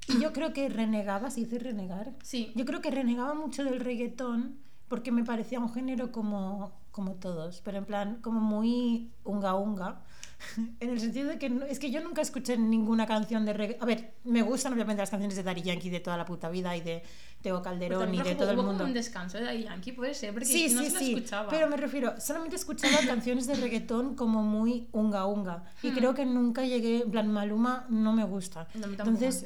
Y 0.10 0.20
yo 0.20 0.34
creo 0.34 0.52
que 0.52 0.68
renegaba, 0.68 1.30
se 1.32 1.40
dice 1.42 1.60
renegar. 1.60 2.12
Sí. 2.24 2.52
Yo 2.56 2.66
creo 2.66 2.82
que 2.82 2.92
renegaba 2.92 3.34
mucho 3.34 3.64
del 3.64 3.80
reggaetón 3.80 4.60
porque 4.90 5.12
me 5.14 5.24
parecía 5.24 5.60
un 5.62 5.72
género 5.74 6.12
como, 6.12 6.74
como 6.92 7.14
todos, 7.16 7.62
pero 7.64 7.78
en 7.78 7.86
plan 7.86 8.22
como 8.22 8.42
muy 8.42 9.14
unga 9.24 9.54
unga. 9.56 10.02
En 10.80 10.90
el 10.90 11.00
sentido 11.00 11.28
de 11.30 11.38
que 11.38 11.50
no- 11.50 11.66
es 11.66 11.80
que 11.80 11.92
yo 11.92 12.02
nunca 12.02 12.22
escuché 12.22 12.58
ninguna 12.58 13.06
canción 13.06 13.46
de 13.46 13.54
reggaetón. 13.54 13.84
A 13.84 13.86
ver, 13.86 14.14
me 14.24 14.42
gustan 14.42 14.74
obviamente 14.74 15.02
las 15.02 15.10
canciones 15.10 15.36
de 15.36 15.44
Daddy 15.44 15.62
Yankee 15.62 15.90
de 15.90 16.00
toda 16.00 16.18
la 16.18 16.26
puta 16.26 16.50
vida 16.50 16.76
y 16.78 16.82
de 16.82 17.04
Teo 17.42 17.62
Calderón 17.62 18.00
y 18.02 18.18
también, 18.18 18.24
de 18.24 18.36
todo 18.36 18.52
el 18.52 18.58
mundo. 18.58 18.72
como 18.74 18.86
un 18.86 18.94
descanso 18.94 19.38
de 19.38 19.44
Daddy 19.46 19.64
Yankee, 19.64 19.92
puede 19.94 20.14
ser, 20.14 20.32
porque 20.34 20.46
Sí, 20.46 20.70
no 20.74 20.82
sí, 20.82 20.90
se 20.90 20.98
sí. 21.00 21.14
escuchaba. 21.14 21.50
Pero 21.50 21.68
me 21.70 21.78
refiero, 21.78 22.20
solamente 22.20 22.56
escuchaba 22.56 22.98
canciones 23.06 23.48
de 23.48 23.56
reggaetón 23.56 24.16
como 24.16 24.42
muy 24.44 24.88
unga 24.92 25.26
unga. 25.26 25.64
Y 25.84 25.90
Hmm. 25.92 25.96
creo 25.96 26.14
que 26.14 26.26
nunca 26.26 26.64
llegué, 26.66 27.02
en 27.04 27.12
plan, 27.12 27.32
Maluma 27.32 27.86
no 27.90 28.14
me 28.14 28.24
gusta. 28.24 28.68
No, 28.76 28.88
Entonces. 28.88 29.46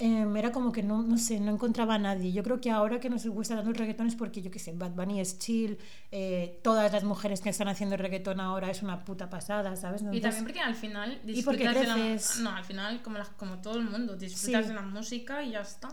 Eh, 0.00 0.26
era 0.36 0.50
como 0.50 0.72
que 0.72 0.82
no, 0.82 1.02
no 1.02 1.16
sé, 1.18 1.38
no 1.38 1.52
encontraba 1.52 1.94
a 1.94 1.98
nadie. 1.98 2.32
Yo 2.32 2.42
creo 2.42 2.60
que 2.60 2.70
ahora 2.70 2.98
que 2.98 3.08
nos 3.10 3.24
gusta 3.26 3.54
tanto 3.54 3.70
el 3.70 3.76
reggaetón 3.76 4.06
es 4.08 4.16
porque, 4.16 4.42
yo 4.42 4.50
qué 4.50 4.58
sé, 4.58 4.72
Bad 4.72 4.92
Bunny 4.92 5.20
es 5.20 5.38
chill, 5.38 5.78
eh, 6.10 6.58
todas 6.62 6.92
las 6.92 7.04
mujeres 7.04 7.40
que 7.40 7.50
están 7.50 7.68
haciendo 7.68 7.96
reggaetón 7.96 8.40
ahora 8.40 8.70
es 8.70 8.82
una 8.82 9.04
puta 9.04 9.30
pasada, 9.30 9.76
¿sabes? 9.76 10.02
Y 10.02 10.04
Entonces, 10.06 10.22
también 10.22 10.44
porque 10.44 10.60
al 10.60 10.74
final 10.74 11.20
Y 11.26 11.42
porque 11.42 11.68
disfrutas 11.68 11.96
de 11.96 12.42
la. 12.42 12.50
No, 12.50 12.56
al 12.56 12.64
final, 12.64 13.02
como, 13.02 13.18
las- 13.18 13.28
como 13.30 13.58
todo 13.60 13.76
el 13.78 13.84
mundo, 13.84 14.16
disfrutas 14.16 14.62
Sí. 14.64 14.68
de 14.68 14.74
la 14.74 14.82
música 14.82 15.42
y 15.42 15.52
ya 15.52 15.60
está. 15.60 15.88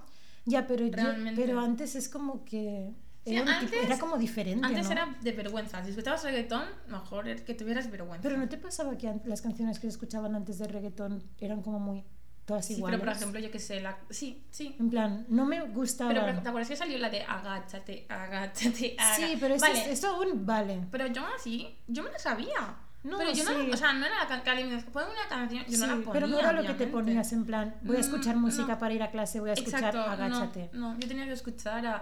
Ya, 0.45 0.65
pero, 0.65 0.85
yo- 0.87 0.93
pero 1.35 1.59
antes 1.59 1.95
es 1.95 2.07
como 2.09 2.45
que... 2.45 2.93
Era, 3.25 3.59
antes- 3.59 3.73
era 3.83 3.99
como 3.99 4.17
diferente, 4.17 4.65
Antes 4.65 4.85
¿no? 4.85 4.91
era 4.93 5.17
de 5.21 5.31
vergüenza. 5.33 5.83
Si 5.83 5.89
escuchabas 5.89 6.23
reggaetón, 6.23 6.63
mejor 6.87 7.25
que 7.43 7.53
tuvieras 7.53 7.91
vergüenza. 7.91 8.21
Pero 8.23 8.37
¿no 8.37 8.47
te 8.47 8.57
pasaba 8.57 8.97
que 8.97 9.13
las 9.25 9.41
canciones 9.41 9.79
que 9.79 9.87
se 9.87 9.89
escuchaban 9.89 10.33
antes 10.33 10.59
de 10.59 10.67
reggaetón 10.69 11.21
eran 11.39 11.61
como 11.61 11.77
muy... 11.79 12.05
todas 12.47 12.65
sí, 12.65 12.75
iguales? 12.75 12.99
pero 12.99 13.11
por 13.11 13.17
ejemplo, 13.17 13.39
yo 13.41 13.51
que 13.51 13.59
sé, 13.59 13.81
la... 13.81 13.97
Sí, 14.09 14.41
sí. 14.49 14.75
En 14.79 14.89
plan, 14.89 15.25
no 15.27 15.45
me 15.45 15.61
gustaba. 15.61 16.09
Pero, 16.09 16.25
pero, 16.25 16.41
¿te 16.41 16.47
acuerdas 16.47 16.69
que 16.69 16.75
salió 16.77 16.97
la 16.97 17.09
de 17.09 17.21
agáchate, 17.21 18.05
agáchate, 18.07 18.95
agáchate? 18.97 19.27
sí, 19.27 19.37
pero 19.39 19.55
eso, 19.55 20.17
vale, 20.17 20.31
aún 20.31 20.45
vale. 20.45 20.87
pero 20.89 21.07
yo 21.07 21.25
así, 21.35 21.77
yo 21.87 22.03
me 22.03 22.09
la 22.09 22.17
sabía. 22.17 22.77
No, 23.03 23.17
pero 23.17 23.31
yo 23.31 23.43
sí. 23.43 23.49
no, 23.67 23.73
o 23.73 23.77
sea, 23.77 23.93
no 23.93 24.05
era 24.05 24.15
la 24.23 24.43
canción, 24.43 24.81
ponme 24.91 25.11
una 25.11 25.27
canción, 25.29 25.63
yo 25.65 25.71
Sí, 25.71 25.77
no 25.77 25.87
la 25.87 25.93
ponía, 25.95 26.13
pero 26.13 26.27
no 26.27 26.39
era 26.39 26.51
lo 26.53 26.65
que 26.65 26.73
te 26.73 26.87
ponías 26.87 27.31
en 27.33 27.45
plan, 27.45 27.75
voy 27.81 27.97
a 27.97 27.99
escuchar 27.99 28.35
Mm, 28.37 28.41
música 28.41 28.73
no. 28.73 28.79
para 28.79 28.93
ir 28.93 29.03
a 29.03 29.11
clase, 29.11 29.39
voy 29.39 29.49
a 29.49 29.53
escuchar 29.53 29.83
Exacto, 29.83 30.09
Agáchate. 30.09 30.69
No, 30.73 30.93
no, 30.93 30.99
yo 30.99 31.07
tenía 31.07 31.25
que 31.25 31.33
escuchar 31.33 31.85
a 31.85 32.01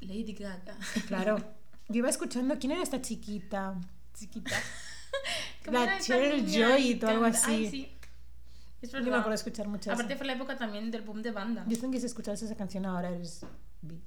Lady 0.00 0.34
Gaga. 0.34 0.76
Claro. 1.08 1.38
Yo 1.88 1.98
iba 1.98 2.08
escuchando, 2.08 2.58
¿quién 2.58 2.72
era 2.72 2.82
esta 2.82 3.00
chiquita? 3.02 3.74
Chiquita. 4.14 4.54
¿Cómo 5.64 5.84
La 5.84 5.98
Cheryl? 5.98 6.46
Joy 6.46 7.00
o 7.02 7.08
algo 7.08 7.24
así. 7.24 7.50
Ay, 7.50 7.70
sí. 7.70 7.96
Es 8.82 8.90
Yo 8.90 8.98
me 8.98 9.04
verdad. 9.04 9.20
acuerdo 9.20 9.30
de 9.30 9.34
escuchar 9.36 9.68
mucho 9.68 9.92
Aparte 9.92 10.16
fue 10.16 10.26
la 10.26 10.32
época 10.32 10.56
también 10.56 10.90
del 10.90 11.02
boom 11.02 11.22
de 11.22 11.30
banda. 11.32 11.64
Yo 11.68 11.78
tengo 11.78 11.92
que 11.92 11.98
escuchar 11.98 12.34
esa 12.34 12.54
canción 12.56 12.86
ahora, 12.86 13.10
eres... 13.10 13.44
bi. 13.82 14.00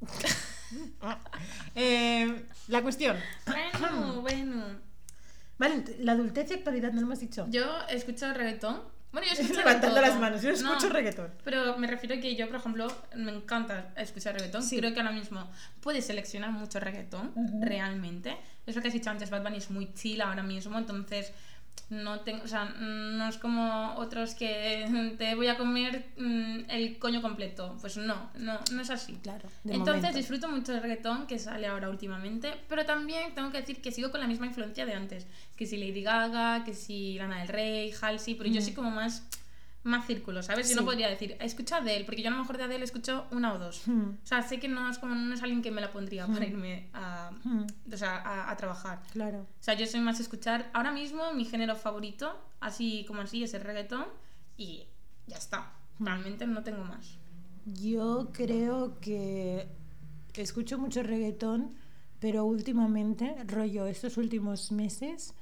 Eh, 1.74 2.46
la 2.68 2.82
cuestión. 2.82 3.16
Bueno, 3.46 4.20
bueno. 4.22 4.64
Vale, 5.58 5.84
la 6.00 6.12
adultez 6.12 6.50
y 6.50 6.54
actualidad, 6.54 6.92
no 6.92 7.00
lo 7.00 7.06
hemos 7.06 7.20
dicho. 7.20 7.46
Yo 7.50 7.64
escucho 7.88 8.32
reggaetón. 8.32 8.82
Bueno, 9.12 9.28
yo 9.28 9.34
escucho 9.40 9.60
Levantando 9.60 10.00
las 10.00 10.18
manos, 10.18 10.42
yo 10.42 10.50
escucho 10.50 10.88
No, 10.88 10.92
reggaetón. 10.92 11.30
Pero 11.44 11.78
me 11.78 11.86
refiero 11.86 12.16
a 12.16 12.20
que 12.20 12.34
yo, 12.34 12.46
por 12.48 12.56
ejemplo, 12.56 12.88
me 13.14 13.32
encanta 13.32 13.92
escuchar 13.96 14.34
reggaetón. 14.34 14.62
Sí. 14.62 14.76
Creo 14.78 14.92
que 14.92 15.00
ahora 15.00 15.12
mismo 15.12 15.48
puedes 15.80 16.04
seleccionar 16.06 16.50
mucho 16.50 16.80
reggaetón, 16.80 17.32
Ujú. 17.34 17.60
realmente. 17.62 18.36
Es 18.66 18.74
lo 18.74 18.82
que 18.82 18.88
has 18.88 18.94
dicho 18.94 19.08
antes, 19.10 19.30
Bad 19.30 19.42
Bunny 19.44 19.58
es 19.58 19.70
muy 19.70 19.94
chill 19.94 20.20
ahora 20.20 20.42
mismo, 20.42 20.76
entonces 20.76 21.32
no 21.90 22.20
tengo, 22.20 22.42
o 22.42 22.48
sea, 22.48 22.64
no 22.64 23.28
es 23.28 23.36
como 23.38 23.94
otros 23.96 24.34
que 24.34 25.14
te 25.18 25.34
voy 25.36 25.46
a 25.48 25.56
comer 25.56 26.06
mm, 26.16 26.68
el 26.70 26.98
coño 26.98 27.22
completo. 27.22 27.76
Pues 27.80 27.96
no, 27.96 28.30
no, 28.38 28.58
no 28.72 28.82
es 28.82 28.90
así. 28.90 29.14
Claro, 29.22 29.48
Entonces 29.64 29.96
momento. 30.02 30.18
disfruto 30.18 30.48
mucho 30.48 30.72
del 30.72 30.82
reggaetón 30.82 31.26
que 31.26 31.38
sale 31.38 31.66
ahora 31.68 31.88
últimamente, 31.88 32.52
pero 32.68 32.84
también 32.84 33.34
tengo 33.34 33.50
que 33.52 33.60
decir 33.60 33.80
que 33.80 33.92
sigo 33.92 34.10
con 34.10 34.20
la 34.20 34.26
misma 34.26 34.46
influencia 34.46 34.84
de 34.84 34.94
antes. 34.94 35.26
Que 35.56 35.64
si 35.66 35.76
Lady 35.76 36.02
Gaga, 36.02 36.64
que 36.64 36.74
si 36.74 37.14
Lana 37.18 37.38
del 37.38 37.48
Rey, 37.48 37.92
Halsey, 38.00 38.34
pero 38.34 38.50
yo 38.50 38.60
Mm. 38.60 38.64
soy 38.64 38.72
como 38.74 38.90
más, 38.90 39.22
más 39.86 40.06
círculo, 40.06 40.42
¿sabes? 40.42 40.68
Yo 40.68 40.76
no 40.76 40.84
podría 40.84 41.08
decir, 41.08 41.36
escucha 41.40 41.78
Adele, 41.78 42.04
porque 42.04 42.22
yo 42.22 42.28
a 42.28 42.32
lo 42.32 42.38
mejor 42.38 42.58
de 42.58 42.64
Adele 42.64 42.84
escucho 42.84 43.26
una 43.30 43.54
o 43.54 43.58
dos. 43.58 43.82
Hmm, 43.86 44.10
O 44.22 44.26
sea, 44.26 44.42
sé 44.42 44.58
que 44.60 44.68
no 44.68 44.90
es 44.90 44.98
como 44.98 45.14
no 45.14 45.34
es 45.34 45.42
alguien 45.42 45.62
que 45.62 45.70
me 45.70 45.80
la 45.80 45.90
pondría 45.92 46.26
para 46.26 46.44
irme 46.44 46.88
a, 46.92 47.30
hmm, 47.44 47.66
o 47.92 47.96
sea, 47.96 48.16
a, 48.18 48.50
a 48.50 48.56
trabajar. 48.56 49.00
claro. 49.12 49.40
O 49.40 49.62
sea, 49.62 49.74
yo 49.74 49.86
soy 49.86 50.00
más 50.00 50.20
escuchar, 50.20 50.70
ahora 50.74 50.92
mismo 50.92 51.32
mi 51.34 51.44
género 51.44 51.74
favorito, 51.76 52.38
así 52.60 53.04
como 53.06 53.22
así, 53.22 53.42
es 53.44 53.54
el 53.54 53.62
reggaetón 53.62 54.06
y 54.56 54.84
ya 55.26 55.36
está. 55.36 55.72
Realmente 55.98 56.46
no 56.46 56.62
tengo 56.62 56.84
más. 56.84 57.16
Yo 57.64 58.28
creo 58.32 59.00
que 59.00 59.68
escucho 60.34 60.78
mucho 60.78 61.02
reggaetón, 61.02 61.74
pero 62.20 62.44
últimamente, 62.44 63.34
rollo, 63.46 63.86
estos 63.86 64.16
últimos 64.18 64.70
meses, 64.72 65.34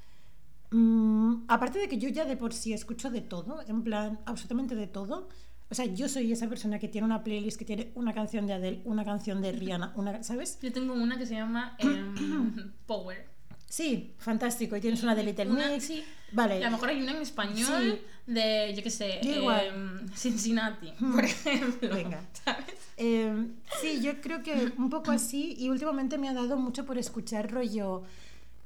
mm, 0.76 1.44
aparte 1.48 1.78
de 1.78 1.88
que 1.88 1.98
yo 1.98 2.08
ya 2.08 2.24
de 2.24 2.36
por 2.36 2.52
sí 2.52 2.72
escucho 2.72 3.10
de 3.10 3.20
todo, 3.20 3.62
en 3.66 3.82
plan, 3.82 4.20
absolutamente 4.26 4.74
de 4.74 4.86
todo. 4.86 5.28
O 5.70 5.74
sea, 5.74 5.86
yo 5.86 6.08
soy 6.08 6.30
esa 6.30 6.48
persona 6.48 6.78
que 6.78 6.88
tiene 6.88 7.06
una 7.06 7.24
playlist 7.24 7.58
que 7.58 7.64
tiene 7.64 7.90
una 7.94 8.12
canción 8.12 8.46
de 8.46 8.52
Adele, 8.54 8.82
una 8.84 9.04
canción 9.04 9.40
de 9.40 9.50
Rihanna, 9.52 9.92
una, 9.96 10.22
¿sabes? 10.22 10.58
Yo 10.60 10.72
tengo 10.72 10.92
una 10.94 11.16
que 11.18 11.26
se 11.26 11.34
llama 11.34 11.74
em, 11.78 12.72
Power. 12.86 13.26
Sí, 13.68 14.14
fantástico. 14.18 14.76
Y 14.76 14.80
tienes 14.80 15.02
una 15.02 15.14
de 15.16 15.24
Little 15.24 15.50
Una- 15.50 15.68
Mix. 15.70 15.84
sí. 15.84 16.04
Vale. 16.32 16.60
Y 16.60 16.62
a 16.62 16.66
lo 16.66 16.72
mejor 16.72 16.88
hay 16.90 17.02
una 17.02 17.12
en 17.16 17.22
español 17.22 17.82
Sí. 18.26 18.32
de, 18.32 18.72
yo 18.76 18.82
qué 18.82 18.90
sé, 18.90 19.20
em, 19.22 20.06
Cincinnati, 20.14 20.92
por 21.12 21.24
ejemplo. 21.24 21.88
Venga. 21.94 22.20
¿Sabes? 22.44 22.66
Eh, 22.96 23.46
sí, 23.80 24.00
yo 24.02 24.20
creo 24.20 24.42
que 24.42 24.72
un 24.78 24.90
poco 24.90 25.10
así 25.12 25.56
y 25.58 25.70
últimamente 25.70 26.18
me 26.18 26.28
ha 26.28 26.34
dado 26.34 26.56
mucho 26.56 26.84
por 26.84 26.98
escuchar 26.98 27.50
rollo 27.50 28.02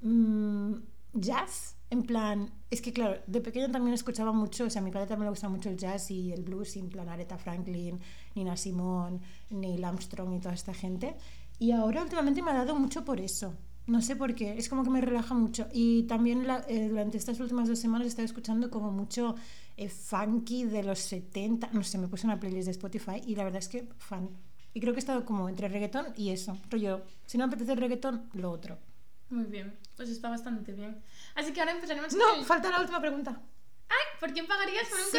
mm, 0.02 0.72
jazz. 1.14 1.74
En 1.90 2.02
plan, 2.02 2.50
es 2.70 2.82
que 2.82 2.92
claro, 2.92 3.22
de 3.26 3.40
pequeño 3.40 3.70
también 3.70 3.94
escuchaba 3.94 4.32
mucho, 4.32 4.64
o 4.64 4.70
sea, 4.70 4.82
a 4.82 4.84
mi 4.84 4.90
padre 4.90 5.06
también 5.06 5.26
le 5.26 5.30
gusta 5.30 5.48
mucho 5.48 5.70
el 5.70 5.78
jazz 5.78 6.10
y 6.10 6.32
el 6.32 6.42
blues, 6.42 6.76
en 6.76 6.90
plan 6.90 7.08
Aretha 7.08 7.38
Franklin, 7.38 7.98
Nina 8.34 8.56
Simone, 8.56 9.20
Neil 9.50 9.82
Armstrong 9.84 10.34
y 10.34 10.40
toda 10.40 10.54
esta 10.54 10.74
gente. 10.74 11.16
Y 11.58 11.72
ahora 11.72 12.02
últimamente 12.02 12.42
me 12.42 12.50
ha 12.50 12.54
dado 12.54 12.74
mucho 12.74 13.04
por 13.04 13.20
eso. 13.20 13.54
No 13.86 14.02
sé 14.02 14.16
por 14.16 14.34
qué, 14.34 14.58
es 14.58 14.68
como 14.68 14.84
que 14.84 14.90
me 14.90 15.00
relaja 15.00 15.34
mucho. 15.34 15.66
Y 15.72 16.02
también 16.02 16.46
eh, 16.68 16.88
durante 16.90 17.16
estas 17.16 17.40
últimas 17.40 17.68
dos 17.68 17.78
semanas 17.78 18.04
he 18.04 18.08
estado 18.08 18.26
escuchando 18.26 18.70
como 18.70 18.92
mucho 18.92 19.34
eh, 19.78 19.88
funky 19.88 20.64
de 20.64 20.82
los 20.82 20.98
70. 20.98 21.70
No 21.72 21.82
sé, 21.82 21.96
me 21.96 22.06
puse 22.06 22.26
una 22.26 22.38
playlist 22.38 22.66
de 22.66 22.72
Spotify 22.72 23.22
y 23.26 23.34
la 23.34 23.44
verdad 23.44 23.60
es 23.60 23.68
que 23.68 23.88
fan. 23.96 24.28
Y 24.74 24.80
creo 24.80 24.92
que 24.92 24.98
he 24.98 25.00
estado 25.00 25.24
como 25.24 25.48
entre 25.48 25.68
reggaetón 25.68 26.08
y 26.16 26.28
eso. 26.28 26.58
Rollo, 26.68 27.02
si 27.24 27.38
no 27.38 27.46
me 27.46 27.54
apetece 27.54 27.72
el 27.72 27.78
reggaetón, 27.78 28.28
lo 28.34 28.50
otro. 28.50 28.78
Muy 29.30 29.44
bien, 29.44 29.72
pues 29.98 30.08
está 30.08 30.30
bastante 30.30 30.72
bien. 30.72 31.02
Así 31.34 31.52
que 31.52 31.60
ahora 31.60 31.72
empezaremos 31.72 32.08
con 32.14 32.18
No, 32.18 32.44
falta 32.44 32.70
la 32.70 32.80
última 32.80 33.00
pregunta. 33.00 33.38
¡Ay! 33.90 33.96
¿Por 34.20 34.32
quién 34.32 34.46
pagarías 34.46 34.88
por 34.88 34.98
un 34.98 35.04
Sí. 35.06 35.18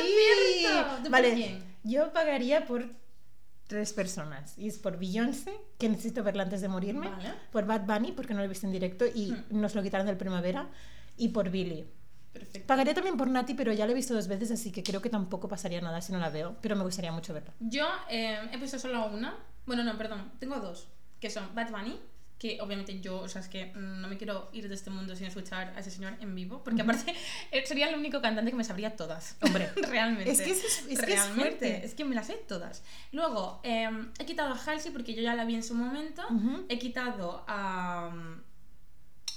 concierto? 0.63 0.95
¿Tú 0.97 1.01
por 1.03 1.11
Vale, 1.11 1.33
quién? 1.35 1.63
yo 1.83 2.11
pagaría 2.13 2.65
por 2.65 2.85
tres 3.67 3.93
personas. 3.93 4.57
Y 4.57 4.67
es 4.67 4.79
por 4.79 4.97
Beyoncé, 4.97 5.53
que 5.77 5.89
necesito 5.89 6.23
verla 6.23 6.43
antes 6.43 6.61
de 6.61 6.67
morirme. 6.69 7.09
Vale. 7.09 7.33
Por 7.51 7.65
Bad 7.67 7.81
Bunny, 7.81 8.13
porque 8.13 8.33
no 8.33 8.39
lo 8.39 8.45
he 8.45 8.47
visto 8.49 8.65
en 8.65 8.71
directo 8.71 9.05
y 9.05 9.31
Hmm. 9.31 9.45
nos 9.61 9.75
lo 9.75 9.83
quitaron 9.83 10.07
del 10.07 10.17
primavera. 10.17 10.67
Y 11.17 11.29
por 11.29 11.49
Billy. 11.49 11.85
Perfecto. 12.33 12.67
Pagaría 12.67 12.93
también 12.93 13.17
por 13.17 13.27
Nati, 13.27 13.53
pero 13.55 13.73
ya 13.73 13.85
la 13.85 13.91
he 13.91 13.95
visto 13.95 14.13
dos 14.13 14.27
veces, 14.27 14.49
así 14.51 14.71
que 14.71 14.83
creo 14.83 15.01
que 15.01 15.09
tampoco 15.09 15.47
pasaría 15.49 15.81
nada 15.81 15.99
si 16.01 16.13
no 16.13 16.19
la 16.19 16.29
veo. 16.29 16.55
Pero 16.61 16.75
me 16.75 16.83
gustaría 16.83 17.11
mucho 17.11 17.33
verla. 17.33 17.53
Yo 17.59 17.87
eh, 18.09 18.39
he 18.53 18.57
puesto 18.57 18.79
solo 18.79 19.07
una. 19.07 19.35
Bueno, 19.65 19.83
no, 19.83 19.97
perdón. 19.97 20.31
Tengo 20.39 20.57
dos. 20.59 20.87
Que 21.19 21.29
son 21.29 21.53
Bad 21.53 21.69
Bunny. 21.71 21.99
Que 22.39 22.57
obviamente 22.61 23.01
yo, 23.01 23.19
o 23.19 23.27
sea, 23.27 23.41
es 23.41 23.49
que 23.49 23.65
mm, 23.75 23.99
no 24.01 24.07
me 24.07 24.17
quiero 24.17 24.49
ir 24.53 24.69
de 24.69 24.73
este 24.73 24.89
mundo 24.89 25.13
sin 25.13 25.25
escuchar 25.27 25.73
a 25.75 25.79
ese 25.81 25.91
señor 25.91 26.13
en 26.21 26.33
vivo. 26.35 26.63
Porque 26.63 26.81
aparte 26.81 27.13
eh, 27.51 27.63
sería 27.65 27.89
el 27.89 27.95
único 27.95 28.21
cantante 28.21 28.49
que 28.51 28.55
me 28.57 28.63
sabría 28.63 28.95
todas. 28.95 29.35
Hombre, 29.41 29.69
realmente. 29.89 30.31
es 30.31 30.41
que 30.41 30.51
es- 30.51 30.85
es 30.89 31.01
que 31.01 31.13
es 31.13 31.21
fuerte. 31.21 31.85
Es 31.85 31.93
que 31.95 32.05
me 32.05 32.15
las 32.15 32.27
sé 32.27 32.35
todas. 32.47 32.81
Luego, 33.11 33.59
eh, 33.63 33.89
he 34.19 34.25
quitado 34.25 34.53
a 34.53 34.57
Halsey 34.57 34.91
porque 34.93 35.13
yo 35.13 35.21
ya 35.21 35.35
la 35.35 35.43
vi 35.43 35.55
en 35.55 35.63
su 35.63 35.75
momento. 35.75 36.23
He 36.69 36.79
quitado 36.79 37.43
a, 37.47 38.09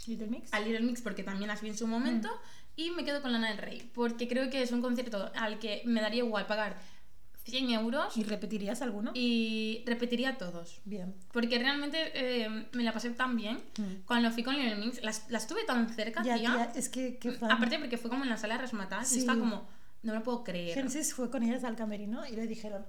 Little 0.07 0.27
Mix. 0.29 0.53
a 0.53 0.61
Little 0.61 0.81
Mix 0.83 1.03
porque 1.03 1.23
también 1.23 1.49
las 1.49 1.61
vi 1.61 1.69
en 1.71 1.77
su 1.77 1.87
momento. 1.87 2.29
Y 2.75 2.91
me 2.93 3.05
quedo 3.05 3.21
con 3.21 3.33
Lana 3.33 3.49
del 3.51 3.59
Rey. 3.59 3.91
Porque 3.95 4.29
creo 4.29 4.49
que 4.49 4.63
es 4.63 4.73
un 4.73 4.81
concierto 4.81 5.31
al 5.35 5.59
que 5.59 5.83
me 5.85 6.01
daría 6.01 6.25
igual 6.25 6.47
pagar 6.47 6.77
100 7.45 7.71
euros 7.71 8.17
¿Y 8.17 8.23
repetirías 8.25 8.83
alguno? 8.83 9.11
y 9.15 9.83
repetiría 9.87 10.39
todos. 10.39 10.81
Bien. 10.85 11.15
Porque 11.33 11.59
realmente 11.59 12.13
eh, 12.15 12.67
me 12.73 12.83
la 12.85 12.93
pasé 12.93 13.11
tan 13.11 13.37
bien. 13.37 13.57
Mm. 13.79 14.05
Cuando 14.07 14.31
fui 14.31 14.43
con 14.43 14.55
Lionel 14.55 14.79
Mix, 14.79 15.03
las, 15.03 15.29
las 15.31 15.47
tuve 15.47 15.65
tan 15.65 15.89
cerca, 15.93 16.23
Ya, 16.23 16.37
tía. 16.37 16.51
tía, 16.53 16.73
es 16.77 16.89
que 16.89 17.17
qué 17.19 17.33
fan. 17.33 17.51
Aparte 17.51 17.79
porque 17.79 17.99
fue 17.99 18.11
como 18.11 18.23
en 18.25 18.31
la 18.31 18.37
sala 18.37 18.55
de 18.55 18.61
Rasmatas 18.63 19.09
Sí. 19.09 19.17
y 19.17 19.19
estaba 19.21 19.39
como, 19.41 19.67
no 20.03 20.13
me 20.13 20.19
lo 20.19 20.23
puedo 20.25 20.45
creer. 20.45 20.75
Genesis 20.75 21.15
fue 21.15 21.31
con 21.31 21.43
ellas 21.43 21.65
al 21.65 21.77
camerino 21.77 22.27
y 22.27 22.37
le 22.37 22.47
dijeron, 22.47 22.85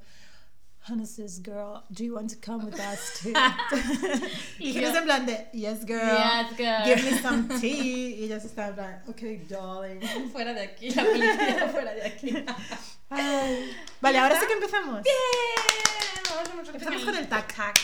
Genesis 0.88 1.40
girl, 1.42 1.82
do 1.94 2.04
you 2.04 2.14
want 2.16 2.30
to 2.30 2.36
come 2.36 2.66
with 2.66 2.78
us 2.78 3.22
too? 3.22 3.32
y 4.60 4.74
yo- 4.74 4.82
en 4.94 5.04
plan 5.06 5.26
de, 5.26 5.48
yes 5.54 5.86
girl, 5.86 6.18
Yes, 6.18 6.58
girl." 6.58 6.84
give 6.86 7.04
me 7.10 7.18
some 7.22 7.48
tea. 7.62 8.16
Y 8.20 8.24
ellas 8.26 8.44
estaban 8.44 8.72
en 8.72 8.76
plan, 8.76 9.02
okay 9.08 9.38
darling. 9.50 10.02
fuera 10.34 10.54
de 10.54 10.62
aquí, 10.62 10.90
la 10.96 11.04
policía 11.06 11.70
fuera 11.72 11.94
de 11.94 12.06
aquí. 12.06 12.32
¡Bien! 12.32 12.46
Ay. 13.10 13.72
Vale, 14.02 14.18
ahora 14.18 14.38
sí 14.40 14.46
que 14.46 14.54
empezamos. 14.54 15.02
Vamos 16.50 16.68
a 16.68 16.72
Empezamos 16.72 17.04
con 17.06 17.16
el 17.16 17.28
tac. 17.30 17.56
tac. 17.56 17.80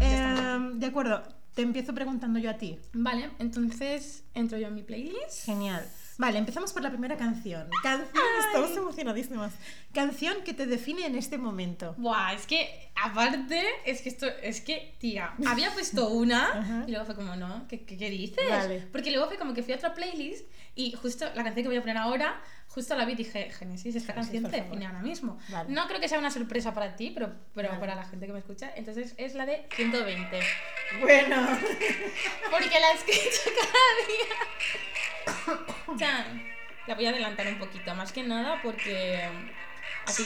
Está. 0.00 0.54
Em, 0.56 0.80
de 0.80 0.86
acuerdo, 0.86 1.22
te 1.54 1.62
empiezo 1.62 1.94
preguntando 1.94 2.40
yo 2.40 2.50
a 2.50 2.54
ti. 2.54 2.80
Vale, 2.92 3.30
entonces 3.38 4.24
entro 4.34 4.58
yo 4.58 4.66
en 4.66 4.74
mi 4.74 4.82
playlist. 4.82 5.44
Genial. 5.44 5.86
Vale, 6.18 6.38
empezamos 6.38 6.72
por 6.72 6.82
la 6.82 6.90
primera 6.90 7.16
canción. 7.16 7.68
Canción, 7.82 8.24
estamos 8.46 8.76
emocionadísimas. 8.76 9.52
Canción 9.92 10.42
que 10.44 10.52
te 10.52 10.66
define 10.66 11.06
en 11.06 11.16
este 11.16 11.38
momento. 11.38 11.94
Buah, 11.96 12.34
es 12.34 12.46
que 12.46 12.90
aparte, 12.94 13.62
es 13.86 14.02
que 14.02 14.08
esto, 14.08 14.26
es 14.42 14.60
que, 14.60 14.94
tía, 14.98 15.34
había 15.46 15.72
puesto 15.72 16.08
una 16.10 16.84
y 16.86 16.90
luego 16.90 17.06
fue 17.06 17.14
como, 17.14 17.36
no, 17.36 17.66
¿qué, 17.68 17.84
qué, 17.84 17.96
qué 17.96 18.10
dices? 18.10 18.48
Vale. 18.48 18.86
Porque 18.92 19.10
luego 19.10 19.28
fue 19.28 19.38
como 19.38 19.54
que 19.54 19.62
fui 19.62 19.72
a 19.72 19.76
otra 19.76 19.94
playlist 19.94 20.46
y 20.74 20.92
justo 20.92 21.26
la 21.34 21.44
canción 21.44 21.62
que 21.62 21.68
voy 21.68 21.76
a 21.76 21.80
poner 21.80 21.98
ahora, 21.98 22.40
justo 22.74 22.94
la 22.96 23.04
vi 23.04 23.12
y 23.12 23.16
dije, 23.16 23.50
Genesis, 23.50 23.94
esta 23.96 24.14
canción 24.14 24.44
te 24.50 24.62
define 24.62 24.86
ahora 24.86 25.00
mismo. 25.00 25.38
Vale. 25.48 25.70
No 25.70 25.86
creo 25.88 26.00
que 26.00 26.08
sea 26.08 26.18
una 26.18 26.30
sorpresa 26.30 26.72
para 26.72 26.96
ti, 26.96 27.10
pero, 27.12 27.32
pero 27.54 27.68
Vale. 27.68 27.80
para 27.80 27.94
la 27.94 28.04
gente 28.04 28.26
que 28.26 28.32
me 28.32 28.38
escucha, 28.38 28.72
entonces 28.74 29.14
es 29.18 29.34
la 29.34 29.44
de 29.46 29.66
120. 29.76 30.40
Bueno. 31.00 31.36
Porque 32.50 32.80
la 32.80 32.92
escucho 32.92 33.50
cada 33.60 33.90
día. 34.08 35.98
Chan. 35.98 36.52
La 36.86 36.94
voy 36.96 37.06
a 37.06 37.10
adelantar 37.10 37.46
un 37.46 37.58
poquito, 37.58 37.94
más 37.94 38.10
que 38.10 38.24
nada 38.24 38.60
porque 38.60 39.22
así. 40.06 40.24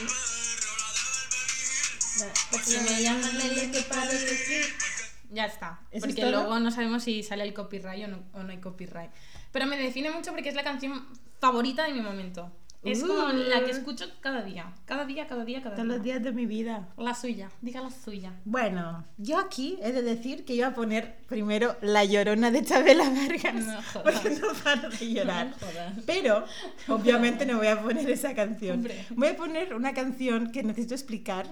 Porque 2.50 2.78
me 2.80 3.02
llaman 3.02 3.38
Lele, 3.38 3.70
que 3.70 3.82
parece 3.82 4.26
que- 4.46 5.34
Ya 5.34 5.44
está. 5.44 5.80
¿Eso 5.90 6.06
es 6.06 6.14
Porque 6.14 6.30
luego 6.30 6.58
no 6.60 6.70
sabemos 6.70 7.02
si 7.04 7.22
sale 7.22 7.42
el 7.44 7.52
copyright 7.52 8.04
o 8.04 8.08
no, 8.08 8.24
o 8.32 8.42
no 8.42 8.50
hay 8.52 8.58
copyright. 8.58 9.10
Pero 9.56 9.66
me 9.68 9.78
define 9.78 10.10
mucho 10.10 10.32
porque 10.32 10.50
es 10.50 10.54
la 10.54 10.62
canción 10.64 11.02
favorita 11.40 11.84
de 11.86 11.94
mi 11.94 12.02
momento. 12.02 12.52
Es 12.84 13.02
como 13.02 13.28
la 13.28 13.60
que 13.64 13.70
Uh. 13.72 13.76
escucho 13.78 14.04
cada 14.20 14.42
día. 14.42 14.74
Cada 14.84 15.06
día, 15.06 15.26
cada 15.26 15.46
día, 15.46 15.62
cada 15.62 15.76
Todos 15.76 15.88
los 15.88 16.02
día. 16.02 16.12
días 16.18 16.24
de 16.24 16.32
mi 16.32 16.44
vida. 16.44 16.90
La 16.98 17.14
suya. 17.14 17.48
Diga 17.62 17.80
la 17.80 17.90
suya. 17.90 18.34
Bueno, 18.44 19.06
yo 19.16 19.38
aquí 19.38 19.78
he 19.82 19.92
de 19.92 20.02
decir 20.02 20.44
que 20.44 20.52
iba 20.54 20.66
a 20.66 20.74
poner 20.74 21.16
primero 21.26 21.74
La 21.80 22.04
Llorona 22.04 22.50
de 22.50 22.62
Chabela 22.64 23.08
Vargas. 23.18 23.54
No 23.54 23.82
jodas. 23.82 24.20
porque 24.20 24.30
no 24.38 24.48
paro 24.62 24.90
de 24.90 25.12
llorar. 25.14 25.46
No 25.48 25.56
jodas. 25.66 25.94
Pero, 26.04 26.44
obviamente, 26.88 27.46
no 27.46 27.56
voy 27.56 27.68
a 27.68 27.80
poner 27.82 28.10
esa 28.10 28.34
canción. 28.34 28.76
Hombre. 28.76 29.06
Voy 29.08 29.28
a 29.28 29.36
poner 29.38 29.72
una 29.74 29.94
canción 29.94 30.52
que 30.52 30.62
necesito 30.62 30.92
explicar. 30.94 31.46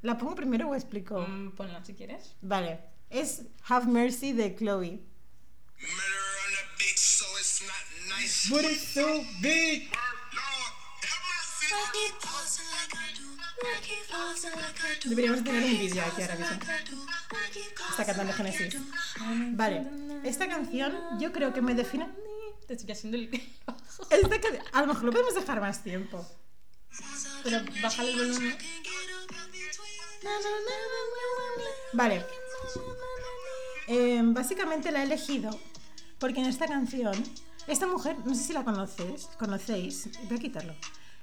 ¿La 0.00 0.16
pongo 0.16 0.34
primero 0.36 0.70
o 0.70 0.74
explico? 0.74 1.20
Mm, 1.20 1.50
ponla 1.52 1.84
si 1.84 1.92
quieres. 1.92 2.34
Vale. 2.40 2.80
Es 3.10 3.42
Have 3.68 3.86
Mercy 3.88 4.32
de 4.32 4.56
Chloe. 4.56 5.00
But 8.50 8.64
it's 8.64 8.94
so 8.94 9.24
big. 9.40 9.90
Deberíamos 15.04 15.44
tener 15.44 15.64
un 15.64 15.78
vídeo 15.78 16.02
aquí 16.04 16.22
ahora 16.22 16.36
mismo. 16.36 16.58
Está 17.90 18.06
cantando 18.06 18.32
Genesis. 18.32 18.76
Vale. 19.52 19.86
Esta 20.24 20.48
canción 20.48 21.18
yo 21.18 21.32
creo 21.32 21.52
que 21.52 21.62
me 21.62 21.74
define... 21.74 22.08
Te 22.66 22.74
estoy 22.74 22.92
haciendo 22.92 23.16
el. 23.16 23.30
Esta 24.10 24.40
que... 24.40 24.60
A 24.72 24.80
lo 24.80 24.86
mejor 24.88 25.04
lo 25.04 25.12
podemos 25.12 25.34
dejar 25.34 25.60
más 25.60 25.82
tiempo. 25.82 26.26
Pero 27.42 27.64
bájale 27.82 28.12
el 28.12 28.18
volumen. 28.18 28.58
Vale. 31.92 32.26
Eh, 33.88 34.20
básicamente 34.24 34.92
la 34.92 35.00
he 35.00 35.04
elegido 35.04 35.58
porque 36.22 36.38
en 36.38 36.46
esta 36.46 36.68
canción, 36.68 37.14
esta 37.66 37.86
mujer, 37.86 38.16
no 38.24 38.34
sé 38.34 38.42
si 38.42 38.52
la 38.52 38.64
conoces, 38.64 39.28
conocéis, 39.38 40.10
voy 40.28 40.36
a 40.36 40.40
quitarlo. 40.40 40.74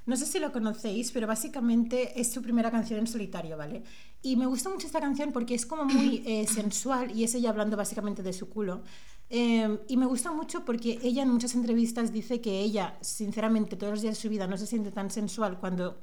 No 0.05 0.17
sé 0.17 0.25
si 0.25 0.39
lo 0.39 0.51
conocéis, 0.51 1.11
pero 1.11 1.27
básicamente 1.27 2.19
es 2.19 2.31
su 2.31 2.41
primera 2.41 2.71
canción 2.71 2.99
en 2.99 3.07
solitario, 3.07 3.57
¿vale? 3.57 3.83
Y 4.23 4.37
me 4.37 4.47
gusta 4.47 4.69
mucho 4.69 4.87
esta 4.87 4.99
canción 4.99 5.31
porque 5.31 5.53
es 5.53 5.65
como 5.65 5.85
muy 5.85 6.23
eh, 6.25 6.47
sensual 6.47 7.15
y 7.15 7.23
es 7.23 7.35
ella 7.35 7.51
hablando 7.51 7.77
básicamente 7.77 8.23
de 8.23 8.33
su 8.33 8.49
culo. 8.49 8.81
Eh, 9.29 9.79
y 9.87 9.97
me 9.97 10.07
gusta 10.07 10.31
mucho 10.31 10.65
porque 10.65 10.97
ella 11.03 11.21
en 11.23 11.29
muchas 11.29 11.53
entrevistas 11.53 12.11
dice 12.11 12.41
que 12.41 12.59
ella, 12.59 12.97
sinceramente, 13.01 13.75
todos 13.75 13.91
los 13.91 14.01
días 14.01 14.15
de 14.15 14.21
su 14.21 14.29
vida 14.29 14.47
no 14.47 14.57
se 14.57 14.65
siente 14.65 14.91
tan 14.91 15.11
sensual 15.11 15.59
cuando 15.59 16.01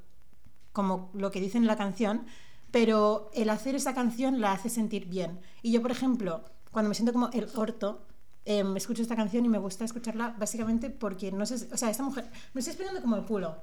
como 0.72 1.10
lo 1.14 1.30
que 1.30 1.40
dice 1.40 1.58
en 1.58 1.66
la 1.66 1.76
canción, 1.76 2.26
pero 2.70 3.30
el 3.34 3.48
hacer 3.50 3.74
esa 3.74 3.94
canción 3.94 4.40
la 4.40 4.52
hace 4.52 4.68
sentir 4.68 5.06
bien. 5.06 5.40
Y 5.62 5.72
yo, 5.72 5.82
por 5.82 5.90
ejemplo, 5.90 6.44
cuando 6.70 6.90
me 6.90 6.94
siento 6.94 7.12
como 7.12 7.30
el 7.32 7.48
orto, 7.56 8.06
eh, 8.46 8.64
escucho 8.76 9.02
esta 9.02 9.16
canción 9.16 9.44
y 9.44 9.48
me 9.48 9.58
gusta 9.58 9.84
escucharla 9.84 10.34
básicamente 10.38 10.88
porque 10.88 11.32
no 11.32 11.44
sé, 11.44 11.68
o 11.72 11.76
sea, 11.76 11.90
esta 11.90 12.04
mujer, 12.04 12.24
me 12.54 12.60
estoy 12.60 12.72
explicando 12.72 13.02
como 13.02 13.16
el 13.16 13.24
culo. 13.24 13.56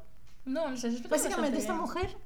No, 0.45 0.69
no 0.69 0.77
sé, 0.77 0.91
Básicamente 1.09 1.57
esta 1.57 1.73
mujer 1.73 2.17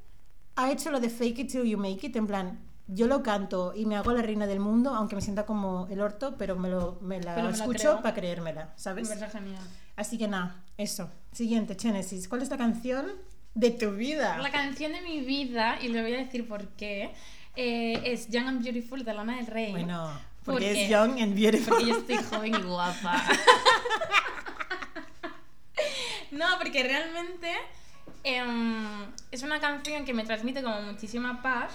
ha 0.56 0.72
hecho 0.72 0.90
lo 0.90 1.00
de 1.00 1.10
fake 1.10 1.40
it 1.40 1.52
till 1.52 1.64
you 1.64 1.78
make 1.78 2.06
it, 2.06 2.16
en 2.16 2.26
plan, 2.26 2.60
yo 2.88 3.06
lo 3.06 3.22
canto 3.22 3.74
y 3.76 3.86
me 3.86 3.96
hago 3.96 4.12
la 4.12 4.24
reina 4.24 4.48
del 4.48 4.60
mundo, 4.60 4.96
aunque 4.96 5.16
me 5.16 5.22
sienta 5.22 5.46
como 5.46 5.88
el 5.92 6.02
orto, 6.02 6.36
pero 6.36 6.56
me, 6.56 6.70
lo, 6.70 6.98
me 7.02 7.22
la 7.22 7.36
me 7.36 7.52
escucho 7.52 8.02
para 8.02 8.16
creérmela, 8.16 8.74
¿sabes? 8.76 9.08
Me 9.08 9.16
genial. 9.16 9.62
Así 9.96 10.18
que 10.18 10.28
nada, 10.28 10.64
eso. 10.78 11.12
Siguiente, 11.32 11.78
Genesis. 11.80 12.28
¿Cuál 12.28 12.42
es 12.42 12.50
la 12.50 12.58
canción 12.58 13.06
de 13.54 13.70
tu 13.70 13.92
vida? 13.92 14.40
La 14.40 14.52
canción 14.52 14.94
de 14.94 15.02
mi 15.02 15.22
vida, 15.22 15.78
y 15.80 15.90
le 15.90 16.02
voy 16.02 16.14
a 16.14 16.18
decir 16.18 16.48
por 16.48 16.70
qué, 16.70 17.14
eh, 17.56 18.02
es 18.06 18.30
Young 18.30 18.48
and 18.48 18.64
Beautiful 18.64 19.04
de 19.04 19.14
Lana 19.14 19.36
del 19.38 19.48
Rey. 19.48 19.72
Bueno, 19.72 20.10
porque 20.48 20.66
Porque- 20.66 20.84
es 20.86 20.90
young 20.90 21.22
and 21.22 21.36
beautiful. 21.36 21.70
Porque 21.76 21.86
yo 21.86 21.98
estoy 22.00 22.18
joven 22.18 22.56
y 22.56 22.62
guapa. 22.64 23.24
no, 26.32 26.46
porque 26.58 26.84
realmente 26.84 27.52
em, 28.24 29.06
es 29.32 29.44
una 29.44 29.60
canción 29.60 30.06
que 30.06 30.14
me 30.14 30.24
transmite 30.26 30.62
como 30.64 30.82
muchísima 30.82 31.42
paz 31.42 31.72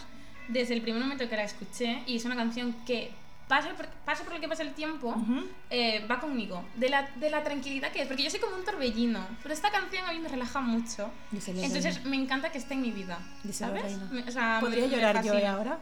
desde 0.48 0.74
el 0.74 0.82
primer 0.82 1.02
momento 1.02 1.28
que 1.28 1.36
la 1.36 1.44
escuché 1.44 2.02
y 2.06 2.16
es 2.16 2.24
una 2.24 2.36
canción 2.36 2.74
que 2.86 3.10
pase 3.48 3.68
por, 3.74 3.86
pase 4.04 4.24
por 4.24 4.34
lo 4.34 4.40
que 4.40 4.48
pase 4.48 4.62
el 4.62 4.72
tiempo 4.74 5.08
Ujú. 5.08 5.46
eh, 5.70 6.04
va 6.10 6.20
conmigo 6.20 6.64
de 6.76 6.88
la, 6.88 7.10
de 7.16 7.30
la 7.30 7.42
tranquilidad 7.44 7.92
que 7.92 8.02
es 8.02 8.08
porque 8.08 8.22
yo 8.22 8.30
soy 8.30 8.40
como 8.40 8.56
un 8.56 8.64
torbellino 8.64 9.24
pero 9.42 9.54
esta 9.54 9.70
canción 9.70 10.04
a 10.06 10.12
mí 10.12 10.18
me 10.20 10.28
relaja 10.28 10.60
mucho 10.60 11.10
Díselo, 11.30 11.62
entonces 11.62 11.96
reina. 11.96 12.10
me 12.10 12.16
encanta 12.16 12.50
que 12.50 12.58
esté 12.58 12.74
en 12.74 12.82
mi 12.82 12.90
vida 12.90 13.18
Díselo, 13.44 13.76
¿sabes? 13.76 13.98
Me- 14.10 14.22
o 14.22 14.30
sea, 14.30 14.58
Podría 14.60 14.86
llorar 14.86 15.22
yo. 15.24 15.34
¿eh, 15.34 15.46
ahora. 15.46 15.78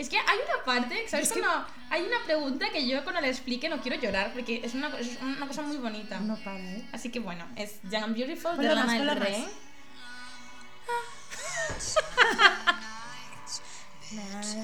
Es 0.00 0.08
que 0.08 0.16
hay 0.16 0.38
una 0.48 0.64
parte, 0.64 1.06
¿sabes? 1.08 1.28
Es 1.28 1.34
que- 1.34 1.40
Cuando 1.40 1.66
hay 1.90 2.02
una 2.02 2.24
pregunta 2.24 2.70
que 2.72 2.88
yo 2.88 3.02
cuando 3.04 3.20
la 3.20 3.28
explique 3.28 3.68
no 3.68 3.82
quiero 3.82 4.00
llorar 4.00 4.32
porque 4.32 4.62
es 4.64 4.72
una, 4.72 4.88
es 4.98 5.18
una 5.20 5.46
cosa 5.46 5.60
muy 5.60 5.76
bonita. 5.76 6.18
No 6.20 6.36
para, 6.36 6.58
¿eh? 6.58 6.88
Así 6.90 7.10
que 7.10 7.20
bueno, 7.20 7.46
es 7.54 7.82
Young 7.82 8.04
and 8.04 8.16
Beautiful 8.16 8.56
de 8.56 8.74
Lana 8.74 8.94
del 8.94 9.20
Rey. 9.20 9.46
más. 14.16 14.56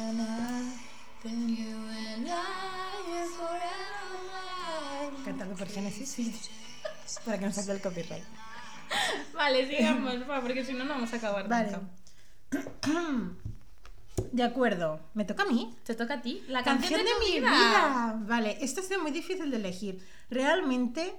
Cantado 5.22 5.54
por 5.54 5.68
Genesis. 5.68 6.48
Para 7.26 7.38
que 7.38 7.44
no 7.44 7.52
saque 7.52 7.72
el 7.72 7.82
copyright. 7.82 8.24
Vale, 9.34 9.68
sigamos, 9.68 10.14
porque 10.42 10.64
si 10.64 10.72
no, 10.72 10.84
no 10.84 10.94
vamos 10.94 11.12
a 11.12 11.16
acabar 11.16 11.46
Vale. 11.46 11.72
nunca. 11.72 11.90
De 14.32 14.42
acuerdo. 14.42 15.00
¿Me 15.14 15.24
toca 15.24 15.44
a 15.44 15.46
mí? 15.46 15.74
Te 15.84 15.94
toca 15.94 16.14
a 16.14 16.22
ti. 16.22 16.42
La 16.48 16.62
Canción, 16.62 17.00
canción, 17.00 17.20
de, 17.20 17.26
mi 17.26 17.40
vida. 17.40 18.20
Vale, 18.26 18.58
esto 18.60 18.80
ha 18.80 18.84
sido 18.84 19.00
muy 19.00 19.10
difícil 19.10 19.50
de 19.50 19.56
elegir. 19.56 20.02
Realmente 20.30 21.14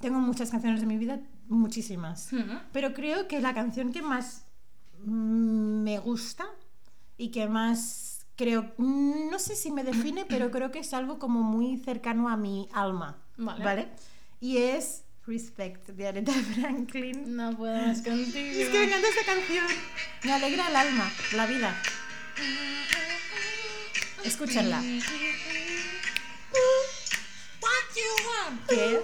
tengo 0.00 0.18
muchas 0.18 0.50
canciones 0.50 0.80
de 0.80 0.86
mi 0.86 0.98
vida, 0.98 1.20
muchísimas. 1.48 2.30
Pero 2.72 2.92
creo 2.92 3.28
que 3.28 3.40
la 3.40 3.54
canción 3.54 3.92
que 3.92 4.02
más 4.02 4.44
mm, 5.04 5.82
me 5.82 5.98
gusta 5.98 6.46
y 7.16 7.30
que 7.30 7.48
más 7.48 8.26
creo, 8.36 8.72
mm, 8.76 9.30
no 9.30 9.38
sé 9.38 9.56
si 9.56 9.70
me 9.70 9.84
define, 9.84 10.24
pero 10.28 10.50
creo 10.50 10.70
que 10.70 10.80
es 10.80 10.92
algo 10.92 11.18
como 11.18 11.42
muy 11.42 11.78
cercano 11.78 12.28
a 12.28 12.36
mi 12.36 12.68
alma. 12.72 13.18
Vale. 13.36 13.88
Y 14.40 14.58
es 14.58 15.04
Respect 15.26 15.88
de 15.88 16.06
Aretha 16.06 16.32
Franklin. 16.54 17.36
No 17.36 17.56
puedo 17.56 17.74
más 17.74 18.02
contigo. 18.02 18.60
Es 18.60 18.68
que 18.68 18.78
me 18.78 18.84
encanta 18.84 19.08
esta 19.08 19.34
canción. 19.34 19.66
Me 20.24 20.32
alegra 20.32 20.68
el 20.68 20.76
alma, 20.76 21.10
la 21.34 21.46
vida. 21.46 21.82
Escúchenla. 24.24 24.80
¿Qué? 28.68 29.00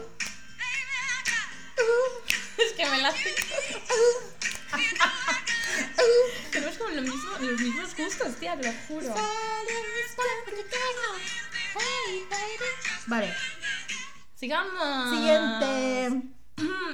Es 2.58 2.72
que 2.72 2.86
me 2.86 2.98
la 2.98 3.12
Tenemos 6.50 6.76
como 6.76 6.90
lo 6.90 7.02
mismo, 7.02 7.30
los 7.40 7.60
mismos 7.60 7.96
gustos, 7.96 8.36
tía, 8.36 8.56
te 8.58 8.66
lo 8.66 8.74
juro. 8.88 9.14
Vale, 13.06 13.34
Sigamos. 14.36 15.10
siguiente. 15.10 16.22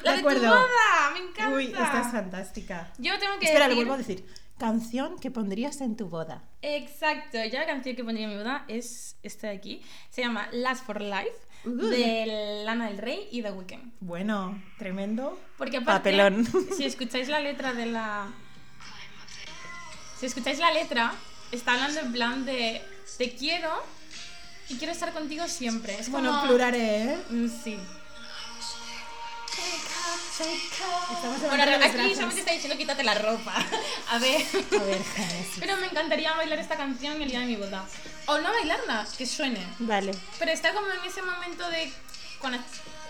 La 0.03 0.12
De 0.12 0.18
tu 0.22 0.28
acuerdo. 0.28 0.49
boda, 0.49 1.11
me 1.12 1.18
encanta. 1.20 1.55
Uy, 1.57 1.66
esta 1.66 2.01
es 2.01 2.12
fantástica. 2.12 2.93
Yo 2.99 3.18
tengo 3.18 3.39
que 3.39 3.47
Espera, 3.47 3.68
decir... 3.68 3.76
vuelvo 3.76 3.95
a 3.95 3.99
decir. 3.99 4.24
Canción 4.59 5.18
que 5.18 5.30
pondrías 5.30 5.80
en 5.80 5.96
tu 5.96 6.09
boda. 6.09 6.42
Exacto, 6.62 7.38
yo 7.44 7.59
la 7.59 7.66
canción 7.66 7.94
que 7.94 8.02
pondría 8.04 8.24
en 8.26 8.32
mi 8.32 8.36
boda 8.38 8.64
es 8.68 9.16
esta 9.22 9.48
de 9.48 9.56
aquí. 9.56 9.82
Se 10.11 10.22
llama 10.22 10.48
Last 10.52 10.84
for 10.84 11.00
Life, 11.00 11.32
Uh. 11.64 11.70
de 11.88 12.62
Lana 12.64 12.86
del 12.88 12.98
Rey 12.98 13.28
y 13.32 13.42
The 13.42 13.50
Weeknd. 13.50 13.92
Bueno, 14.00 14.62
tremendo. 14.78 15.38
Porque 15.59 15.78
aparte, 15.78 16.11
Papelón. 16.11 16.46
si 16.76 16.84
escucháis 16.84 17.28
la 17.28 17.40
letra 17.40 17.72
de 17.74 17.86
la... 17.86 18.28
Si 20.18 20.26
escucháis 20.26 20.59
la 20.61 20.70
letra, 20.72 21.12
está 21.52 21.72
hablando 21.74 22.00
en 22.00 22.12
plan 22.12 22.44
de 22.44 22.80
te 23.18 23.34
quiero 23.34 23.70
y 24.68 24.76
quiero 24.76 24.92
estar 24.92 25.12
contigo 25.12 25.46
siempre. 25.48 25.98
Es 25.98 26.11
Bueno, 26.11 26.30
como... 26.30 26.46
pluraré, 26.48 27.12
¿eh? 27.14 27.18
Mm, 27.30 27.48
Sí. 27.48 27.78
Bueno, 30.39 31.64
aquí 31.64 32.14
solamente 32.14 32.41
está 32.41 32.53
diciendo 32.53 32.76
quítate 32.78 33.03
la 33.05 33.14
ropa. 33.14 33.55
A 34.11 34.18
ver. 34.18 34.43
A 34.78 34.82
ver. 34.84 34.99
Pero 35.59 35.76
me 35.78 35.86
encantaría 35.86 36.34
bailar 36.34 36.59
esta 36.59 36.76
canción 36.76 37.20
el 37.20 37.30
día 37.30 37.41
de 37.41 37.47
mi 37.47 37.57
boda. 37.57 37.84
O 38.26 38.39
no 38.39 38.51
bailarla, 38.53 39.07
que 39.16 39.26
suene. 39.26 39.64
Vale. 39.80 40.12
Pero 40.39 40.51
está 40.53 40.72
como 40.72 40.86
en 40.89 41.05
ese 41.07 41.22
momento 41.22 41.68
de. 41.70 41.91
Cuando, 42.41 42.59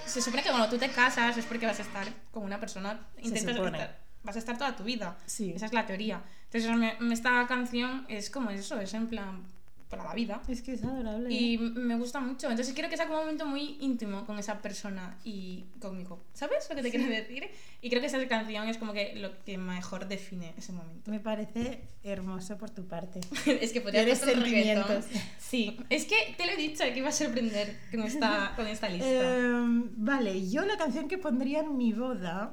se 0.07 0.23
supone 0.23 0.43
que 0.43 0.49
cuando 0.49 0.69
tú 0.69 0.79
te 0.79 0.89
casas 0.91 1.37
es 1.37 1.45
porque 1.45 1.67
vas 1.67 1.79
a 1.79 1.83
estar 1.83 2.09
con 2.31 2.45
una 2.45 2.59
persona. 2.59 2.99
Intentas 3.19 3.57
estar- 3.57 3.99
vas 4.23 4.37
a 4.37 4.39
estar 4.39 4.59
toda 4.59 4.75
tu 4.77 4.85
vida. 4.85 5.17
Sí. 5.27 5.53
Esa 5.55 5.67
es 5.67 5.73
la 5.73 5.87
teoría. 5.87 6.23
Entonces, 6.51 6.71
me- 6.77 7.13
esta 7.13 7.47
canción 7.47 8.07
es 8.09 8.31
como 8.31 8.51
eso, 8.51 8.81
es 8.81 8.95
en 8.95 9.09
plan 9.09 9.47
para 9.89 10.05
la 10.05 10.15
vida. 10.15 10.43
Es 10.49 10.63
que 10.63 10.73
es 10.75 10.85
adorable. 10.85 11.31
Y 11.33 11.55
¿eh? 11.55 11.59
me 11.59 11.97
gusta 11.97 12.21
mucho. 12.21 12.51
Entonces 12.51 12.75
quiero 12.75 12.89
que 12.89 12.97
sea 12.97 13.07
como 13.07 13.19
un 13.19 13.25
momento 13.25 13.47
muy 13.47 13.79
íntimo 13.81 14.27
con 14.27 14.39
esa 14.39 14.61
persona 14.61 15.19
y 15.25 15.65
conmigo. 15.81 16.25
¿Sabes 16.35 16.69
lo 16.69 16.77
que 16.77 16.83
te 16.83 16.91
quiero 16.91 17.07
decir? 17.07 17.49
Y 17.81 17.91
creo 17.91 18.01
que 18.01 18.07
esa 18.07 18.27
canción 18.29 18.69
es 18.69 18.77
como 18.77 18.93
que 18.93 19.15
lo 19.17 19.43
que 19.45 19.57
mejor 19.57 20.09
define 20.09 20.55
ese 20.59 20.73
momento. 20.73 21.11
Me 21.11 21.21
parece 21.21 21.83
hermoso 22.03 22.59
por 22.59 22.71
tu 22.71 22.87
parte. 22.87 23.21
es 23.47 23.73
que 23.73 23.81
podría 23.81 24.03
reggaetón. 24.03 24.29
sentimientos. 24.29 25.05
Sí, 25.39 25.79
es 25.89 26.05
que 26.05 26.35
te 26.37 26.47
lo 26.47 26.53
he 26.53 26.57
dicho 26.57 26.85
que 26.85 26.99
iba 26.99 27.09
a 27.09 27.13
sorprender 27.13 27.79
con 27.91 28.03
esta, 28.03 28.53
con 28.57 28.67
esta 28.67 28.89
lista. 28.89 29.09
Em, 29.39 29.89
vale, 29.97 30.49
yo 30.49 30.65
la 30.65 30.77
canción 30.77 31.09
que 31.09 31.19
pondría 31.19 31.61
en 31.61 31.77
mi 31.77 31.93
boda 31.93 32.53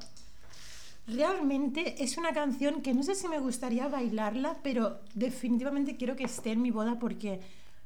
realmente 1.08 2.04
es 2.04 2.18
una 2.18 2.34
canción 2.34 2.82
que 2.82 2.94
no 2.94 3.04
sé 3.04 3.16
si 3.16 3.28
me 3.28 3.40
gustaría 3.40 3.88
bailarla, 3.88 4.58
pero 4.64 5.00
definitivamente 5.14 5.98
quiero 5.98 6.16
que 6.16 6.24
esté 6.24 6.52
en 6.52 6.62
mi 6.62 6.72
boda 6.72 6.98
porque 7.00 7.42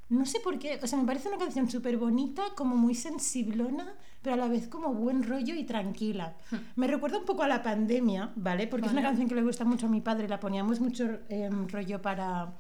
no 0.10 0.26
sé 0.26 0.40
por 0.40 0.58
qué, 0.58 0.80
o 0.82 0.88
sea, 0.88 0.98
me 0.98 1.06
parece 1.06 1.28
una 1.28 1.38
canción 1.38 1.70
súper 1.70 1.98
bonita, 1.98 2.42
como 2.56 2.76
muy 2.76 2.96
sensiblona, 2.96 3.94
pero 4.24 4.34
a 4.34 4.38
la 4.38 4.48
vez 4.48 4.68
como 4.68 4.92
buen 4.94 5.22
rollo 5.24 5.54
y 5.54 5.64
tranquila. 5.66 6.34
Me 6.76 6.88
recuerda 6.88 7.20
un 7.20 7.26
poco 7.26 7.44
a 7.44 7.48
la 7.48 7.62
pandemia, 7.62 8.32
¿vale? 8.36 8.66
Porque 8.66 8.88
es 8.88 8.92
una 8.94 9.04
canción 9.04 9.28
que 9.30 9.36
le 9.36 9.44
gusta 9.44 9.66
mucho 9.66 9.86
a 9.86 9.90
mi 9.90 10.02
padre, 10.02 10.28
la 10.28 10.40
poníamos 10.40 10.80
mucho 10.80 11.20
em, 11.30 11.68
rollo 11.68 12.02
para, 12.02 12.52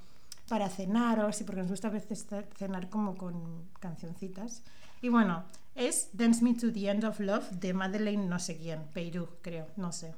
para 0.47 0.69
cenar 0.69 1.19
o 1.21 1.27
así, 1.27 1.43
porque 1.43 1.61
nos 1.61 1.71
gusta 1.71 1.87
a 1.87 1.91
veces 1.91 2.27
ce- 2.29 2.45
cenar 2.55 2.87
como 2.89 3.15
con 3.17 3.63
cancioncitas. 3.79 4.61
Y 5.01 5.09
bueno, 5.09 5.43
es 5.79 6.09
Dance 6.11 6.43
Me 6.43 6.53
to 6.53 6.73
the 6.73 6.89
End 6.89 7.05
of 7.05 7.19
Love 7.21 7.49
de 7.51 7.73
Madeleine 7.73 8.27
no 8.27 8.37
sé 8.37 8.57
quién, 8.57 8.83
Peirú, 8.93 9.29
creo, 9.41 9.65
no 9.77 9.93
sé. 9.93 10.13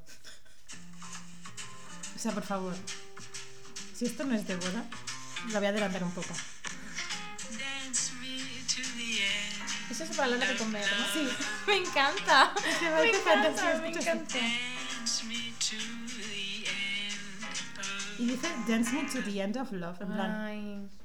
O 2.15 2.19
sea, 2.19 2.31
por 2.31 2.43
favor, 2.43 2.73
si 3.95 4.05
esto 4.05 4.23
no 4.25 4.33
es 4.33 4.47
de 4.47 4.55
boda, 4.55 4.83
la 5.51 5.59
voy 5.59 5.67
a 5.67 5.69
adelantar 5.69 6.03
un 6.03 6.11
poco. 6.11 6.33
Eso 9.89 10.03
es 10.03 10.17
la 10.17 10.27
hora 10.27 10.37
de 10.37 10.57
comer, 10.57 10.85
¿no? 10.99 11.05
Sí. 11.13 11.29
Me 11.67 11.75
encanta. 11.77 12.53
que 12.79 12.89
me 12.89 13.09
encanta, 13.09 13.79
me 13.81 13.89
encanta. 13.89 14.39
Y 18.17 18.25
dice 18.25 18.47
Dance 18.67 18.91
Me 18.93 19.03
to 19.03 19.23
the 19.23 19.41
End 19.41 19.57
of 19.57 19.71
Love, 19.71 20.01
en 20.01 20.07
plan, 20.07 20.41
Ay. 20.41 21.00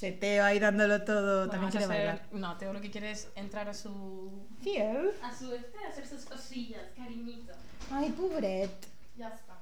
Seteo 0.00 0.44
ahí 0.44 0.58
dándolo 0.58 1.02
todo, 1.04 1.46
Bueno, 1.46 1.50
también 1.52 1.70
quiere 1.70 1.84
hacer- 1.84 1.96
bailar. 2.06 2.26
No, 2.32 2.56
Teo 2.56 2.72
lo 2.72 2.80
que 2.80 2.90
quiere 2.90 3.10
es 3.10 3.28
entrar 3.34 3.68
a 3.68 3.74
su. 3.74 4.30
Tío. 4.62 4.82
A 5.22 5.34
su 5.36 5.52
este, 5.54 5.78
hacer 5.86 6.06
sus 6.06 6.24
cosillas, 6.24 6.82
cariñito. 6.96 7.52
Ay, 7.92 8.10
pobret. 8.12 8.70
Ya 9.16 9.28
está. 9.28 9.58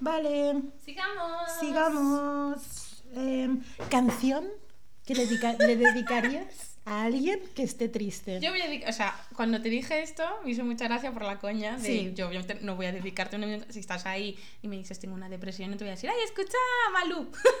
Vale, 0.00 0.62
Sigamos. 0.84 1.52
sigamos. 1.60 3.02
Em, 3.14 3.62
¿Canción 3.90 4.48
que 5.06 5.14
le, 5.14 5.26
dedica- 5.26 5.56
le 5.58 5.76
dedicarías 5.76 6.71
a 6.84 7.04
alguien 7.04 7.40
que 7.54 7.62
esté 7.62 7.88
triste? 7.88 8.40
Yo 8.40 8.50
voy 8.50 8.60
a 8.60 8.66
dedicar, 8.66 8.90
o 8.90 8.92
sea, 8.92 9.14
cuando 9.36 9.60
te 9.62 9.68
dije 9.68 10.02
esto, 10.02 10.24
me 10.44 10.50
hizo 10.50 10.64
mucha 10.64 10.86
gracia 10.86 11.12
por 11.12 11.22
la 11.24 11.38
coña 11.38 11.76
de 11.76 11.84
Sí. 11.86 12.12
yo 12.14 12.26
obviamente 12.28 12.58
no 12.62 12.74
voy 12.76 12.86
a 12.86 12.92
dedicarte 12.92 13.36
una 13.36 13.60
si 13.70 13.78
estás 13.80 14.04
ahí 14.06 14.36
y 14.62 14.68
me 14.68 14.76
dices 14.76 14.98
tengo 14.98 15.14
una 15.14 15.28
depresión, 15.28 15.70
no 15.70 15.76
te 15.76 15.84
voy 15.84 15.90
a 15.90 15.94
decir, 15.94 16.10
ay, 16.10 16.16
escucha 16.24 16.56
Malú. 16.92 17.30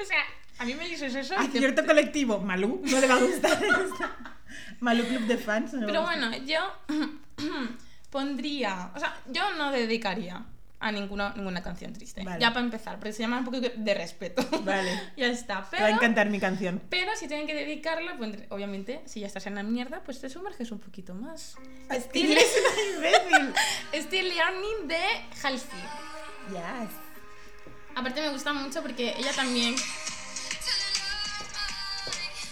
o 0.00 0.04
sea, 0.04 0.22
a 0.58 0.64
mí 0.64 0.74
me 0.74 0.88
dices 0.88 1.14
eso 1.14 1.36
A 1.36 1.44
y 1.44 1.48
te- 1.48 1.58
cierto 1.58 1.84
colectivo, 1.84 2.38
Malú, 2.40 2.80
no 2.84 3.00
le 3.00 3.06
va 3.06 3.14
a 3.14 3.20
gustar. 3.20 3.60
Malú 4.80 5.04
Club 5.04 5.22
de 5.22 5.38
Fans. 5.38 5.72
no 5.74 5.86
Pero 5.86 6.02
bueno, 6.02 6.30
yo 6.46 6.60
pondría, 8.10 8.90
o 8.94 8.98
sea, 9.00 9.20
yo 9.30 9.54
no 9.56 9.70
dedicaría 9.72 10.44
a 10.80 10.92
ninguna, 10.92 11.34
ninguna 11.34 11.62
canción 11.62 11.92
triste. 11.92 12.22
Vale. 12.22 12.40
Ya 12.40 12.52
para 12.52 12.64
empezar, 12.64 12.98
porque 12.98 13.12
se 13.12 13.22
llama 13.22 13.38
un 13.38 13.44
poco 13.44 13.60
de 13.60 13.94
respeto. 13.94 14.46
Vale. 14.62 15.12
ya 15.16 15.26
está. 15.26 15.54
Te 15.68 15.76
va 15.76 15.82
a 15.82 15.86
Pero, 15.86 15.88
encantar 15.88 16.30
mi 16.30 16.38
canción. 16.38 16.80
pero 16.88 17.16
si 17.16 17.26
tienen 17.26 17.46
que 17.46 17.54
dedicarla, 17.54 18.16
pues, 18.16 18.36
obviamente, 18.50 19.02
si 19.04 19.20
ya 19.20 19.26
estás 19.26 19.46
en 19.46 19.56
la 19.56 19.62
mierda, 19.62 20.02
pues 20.04 20.20
te 20.20 20.28
sumerges 20.30 20.70
un 20.70 20.78
poquito 20.78 21.14
más. 21.14 21.56
Still 21.90 22.32
es 22.32 22.56
una 22.60 22.96
imbécil. 22.96 23.54
Still 24.02 24.28
Learning 24.28 24.88
de 24.88 25.00
Halsey. 25.42 25.80
Yes. 26.50 26.90
Aparte 27.94 28.20
me 28.20 28.30
gusta 28.30 28.52
mucho 28.52 28.80
porque 28.82 29.14
ella 29.18 29.32
también... 29.34 29.74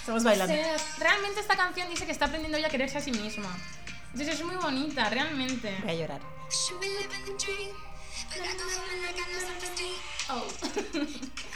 Estamos 0.00 0.22
bailando. 0.22 0.54
realmente 0.98 1.40
esta 1.40 1.56
canción 1.56 1.88
dice 1.88 2.06
que 2.06 2.12
está 2.12 2.26
aprendiendo 2.26 2.58
ella 2.58 2.68
a 2.68 2.70
quererse 2.70 2.98
a 2.98 3.00
sí 3.00 3.10
misma. 3.10 3.56
Entonces 4.12 4.34
es 4.34 4.44
muy 4.44 4.56
bonita, 4.56 5.10
realmente. 5.10 5.76
Voy 5.82 5.90
a 5.90 5.94
llorar. 5.94 6.20
Oh. 10.28 10.44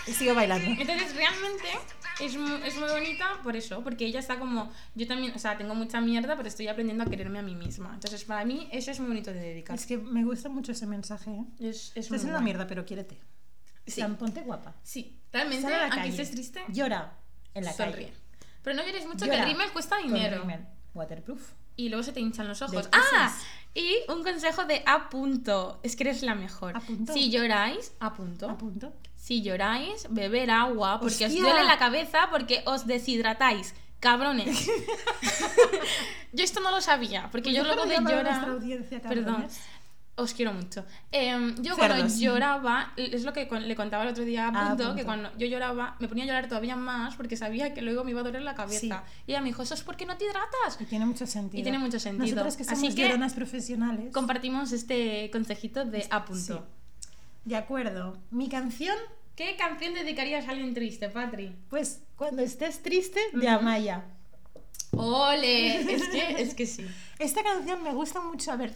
Y 0.07 0.13
sigo 0.13 0.35
bailando. 0.35 0.65
Entonces 0.81 1.15
realmente 1.15 1.69
es 2.21 2.37
muy, 2.37 2.53
es 2.67 2.77
muy 2.77 2.89
bonita 2.89 3.41
por 3.43 3.57
eso, 3.57 3.83
porque 3.83 4.05
ella 4.07 4.21
está 4.21 4.39
como... 4.39 4.73
Yo 4.95 5.07
también, 5.07 5.33
o 5.35 5.39
sea, 5.39 5.59
tengo 5.59 5.75
mucha 5.75 6.01
mierda, 6.01 6.37
pero 6.37 6.49
estoy 6.49 6.69
aprendiendo 6.69 7.03
a 7.05 7.07
quererme 7.07 7.41
a 7.41 7.43
mí 7.43 7.55
misma. 7.55 7.91
Entonces 7.95 8.25
para 8.25 8.45
mí 8.45 8.69
eso 8.73 8.91
es 8.91 9.01
muy 9.01 9.09
bonito 9.09 9.33
de 9.33 9.41
dedicar. 9.41 9.77
Es 9.77 9.87
que 9.87 9.97
me 9.99 10.25
gusta 10.25 10.49
mucho 10.49 10.73
ese 10.73 10.87
mensaje. 10.87 11.31
¿eh? 11.31 11.45
Es, 11.61 11.93
es 11.95 12.07
Estás 12.07 12.11
muy 12.11 12.19
en 12.21 12.27
la 12.27 12.33
guay. 12.35 12.45
mierda, 12.45 12.67
pero 12.67 12.85
quiérete. 12.87 13.19
Sí. 13.87 14.03
Ponte 14.19 14.43
guapa. 14.43 14.75
Sí, 14.85 15.21
realmente, 15.33 15.63
Sal 15.63 15.73
a 15.73 15.77
la 15.79 15.83
aunque 15.85 15.97
calle. 15.99 16.11
estés 16.11 16.31
triste, 16.31 16.63
Llora 16.69 17.19
en 17.55 17.65
la 17.65 17.73
sonríe. 17.73 18.07
calle. 18.07 18.13
Pero 18.63 18.77
no 18.77 18.87
llores 18.87 19.07
mucho, 19.07 19.25
Llora 19.25 19.37
que 19.39 19.43
el 19.43 19.49
rímel 19.49 19.73
cuesta 19.73 19.97
con 19.97 20.07
dinero. 20.13 20.41
rímel. 20.43 20.65
Waterproof. 20.95 21.41
Y 21.81 21.89
luego 21.89 22.03
se 22.03 22.13
te 22.13 22.21
hinchan 22.21 22.47
los 22.47 22.61
ojos. 22.61 22.91
¡Ah! 22.93 23.33
Y 23.75 23.95
un 24.09 24.23
consejo 24.23 24.67
de 24.67 24.83
a 24.85 25.09
punto. 25.09 25.81
Es 25.83 25.97
que 25.97 26.03
eres 26.03 26.23
la 26.23 26.35
mejor. 26.35 26.77
¿A 26.77 26.81
punto? 26.81 27.13
Si 27.15 27.31
lloráis, 27.31 27.93
a 28.01 28.13
punto. 28.13 28.51
A 28.51 28.59
punto. 28.59 28.93
Si 29.17 29.41
lloráis, 29.43 30.07
beber 30.11 30.51
agua 30.51 31.01
porque 31.01 31.25
os 31.25 31.33
¡Hostia! 31.33 31.43
duele 31.43 31.65
la 31.65 31.79
cabeza 31.79 32.29
porque 32.31 32.63
os 32.67 32.87
deshidratáis. 32.87 33.75
Cabrones. 33.99 34.67
yo 36.33 36.45
esto 36.45 36.61
no 36.61 36.71
lo 36.71 36.83
sabía, 36.83 37.29
porque 37.31 37.53
yo 37.53 37.63
Pues 37.63 37.75
luego 37.77 37.89
de 37.89 37.97
llorar. 37.97 38.59
Perdón. 39.09 39.47
Os 40.21 40.35
quiero 40.35 40.53
mucho. 40.53 40.85
Em, 41.13 41.55
yo 41.63 41.75
Cerdos. 41.75 41.99
cuando 41.99 42.15
lloraba, 42.17 42.93
es 42.97 43.25
lo 43.25 43.33
que 43.33 43.49
le 43.51 43.75
contaba 43.75 44.03
el 44.05 44.11
otro 44.11 44.25
día 44.25 44.49
a 44.49 44.53
Ah, 44.55 44.69
punto, 44.77 44.95
que 44.95 45.05
cuando 45.05 45.31
yo 45.39 45.47
lloraba 45.47 45.97
me 45.99 46.09
ponía 46.09 46.25
a 46.25 46.27
llorar 46.27 46.47
todavía 46.49 46.77
más 46.77 47.17
porque 47.17 47.37
sabía 47.37 47.73
que 47.75 47.83
luego 47.83 48.05
me 48.05 48.11
iba 48.11 48.21
a 48.21 48.25
doler 48.25 48.43
la 48.43 48.55
cabeza. 48.55 48.81
Sí. 48.81 49.23
Y 49.27 49.31
ella 49.33 49.41
me 49.41 49.47
dijo, 49.49 49.63
eso 49.63 49.75
es 49.75 49.83
porque 49.83 50.05
no 50.07 50.17
te 50.17 50.25
hidratas. 50.25 50.79
Y 50.81 50.85
tiene 50.85 51.07
mucho 51.07 51.27
sentido. 51.27 51.61
Y 51.61 51.63
tiene 51.63 51.79
mucho 51.79 51.99
sentido. 51.99 52.27
Nosotras 52.27 52.57
que 52.57 52.65
somos 52.65 52.79
Así 52.79 52.95
que- 52.95 53.03
lloronas 53.03 53.33
profesionales. 53.35 54.13
Compartimos 54.13 54.73
este 54.73 55.31
consejito 55.33 55.85
de 55.85 56.07
a 56.11 56.25
punto. 56.25 56.59
Sí. 56.59 57.09
De 57.45 57.57
acuerdo. 57.57 58.19
Mi 58.31 58.49
canción, 58.49 58.97
¿Qué 59.37 59.57
canción 59.57 59.95
dedicarías 59.95 60.47
a 60.49 60.51
alguien 60.51 60.75
triste, 60.75 61.09
Patri? 61.09 61.57
pues 61.71 62.03
cuando 62.17 62.43
estés 62.43 62.83
triste, 62.83 63.19
de 63.33 63.49
Amaya. 63.49 64.05
¡Ole! 64.93 65.81
Es 65.95 66.09
que, 66.09 66.43
es 66.43 66.55
que 66.55 66.67
sí. 66.67 66.85
Esta 67.19 67.43
canción 67.43 67.83
me 67.83 67.93
gusta 67.95 68.21
mucho. 68.21 68.51
A 68.53 68.57
ver, 68.57 68.75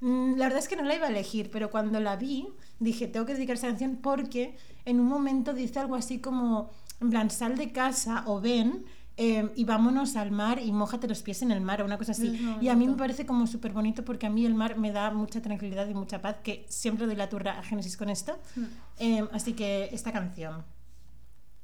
la 0.00 0.44
verdad 0.44 0.58
es 0.58 0.68
que 0.68 0.76
no 0.76 0.84
la 0.84 0.94
iba 0.94 1.06
a 1.06 1.10
elegir, 1.10 1.50
pero 1.50 1.70
cuando 1.70 2.00
la 2.00 2.16
vi, 2.16 2.48
dije, 2.78 3.08
tengo 3.08 3.26
que 3.26 3.34
dedicar 3.34 3.54
esta 3.54 3.68
canción 3.68 3.96
porque 3.96 4.56
en 4.84 5.00
un 5.00 5.06
momento 5.06 5.52
dice 5.52 5.80
algo 5.80 5.96
así 5.96 6.20
como, 6.20 6.70
en 7.00 7.10
plan, 7.10 7.30
sal 7.30 7.56
de 7.56 7.72
casa 7.72 8.22
o 8.26 8.40
ven 8.40 8.84
eh, 9.16 9.50
y 9.56 9.64
vámonos 9.64 10.14
al 10.14 10.30
mar 10.30 10.60
y 10.60 10.70
mójate 10.70 11.08
los 11.08 11.22
pies 11.22 11.42
en 11.42 11.50
el 11.50 11.60
mar 11.60 11.82
o 11.82 11.84
una 11.84 11.98
cosa 11.98 12.12
así. 12.12 12.40
Y 12.60 12.68
a 12.68 12.76
mí 12.76 12.86
me 12.86 12.94
parece 12.94 13.26
como 13.26 13.48
súper 13.48 13.72
bonito 13.72 14.04
porque 14.04 14.26
a 14.26 14.30
mí 14.30 14.46
el 14.46 14.54
mar 14.54 14.78
me 14.78 14.92
da 14.92 15.10
mucha 15.10 15.42
tranquilidad 15.42 15.88
y 15.88 15.94
mucha 15.94 16.22
paz, 16.22 16.36
que 16.44 16.64
siempre 16.68 17.06
doy 17.06 17.16
la 17.16 17.28
turra 17.28 17.58
a 17.58 17.64
Génesis 17.64 17.96
con 17.96 18.10
esto. 18.10 18.38
Mm. 18.54 18.64
Eh, 19.00 19.28
así 19.32 19.54
que 19.54 19.88
esta 19.92 20.12
canción. 20.12 20.64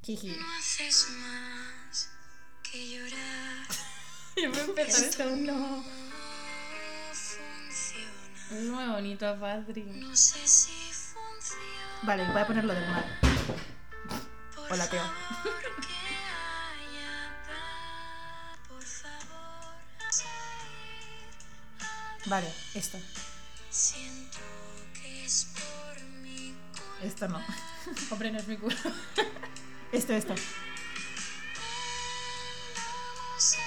Jiji. 0.02 0.28
No 0.28 0.46
haces 0.58 1.08
más 1.20 2.10
que 2.68 2.88
llorar. 2.88 3.68
Yo 4.42 4.50
voy 4.50 4.58
a 4.58 4.64
empezar. 4.64 5.04
Esto 5.04 5.36
no. 5.36 6.03
Muy 8.54 8.86
bonito, 8.86 9.36
Patri. 9.40 9.82
No 9.82 10.14
sé 10.14 10.46
si 10.46 10.92
funciona. 10.92 11.98
Vale, 12.02 12.24
voy 12.30 12.40
a 12.40 12.46
ponerlo 12.46 12.72
paz. 17.46 18.58
Por 18.68 18.82
favor, 18.82 19.74
haz 20.08 20.20
ir. 20.20 20.26
Vale, 22.30 22.54
esto. 22.74 22.98
Siento 23.70 24.38
que 25.02 25.24
es 25.24 25.48
por 25.54 26.00
mi 26.22 26.54
culpa. 26.76 27.04
Esto 27.04 27.28
no. 27.28 27.42
Hombre, 28.10 28.30
no 28.30 28.38
es 28.38 28.46
mi 28.46 28.56
culo. 28.56 28.76
Esto, 29.90 30.12
esto. 30.12 30.34
Vamos 33.16 33.52
a 33.52 33.58
ir 33.58 33.64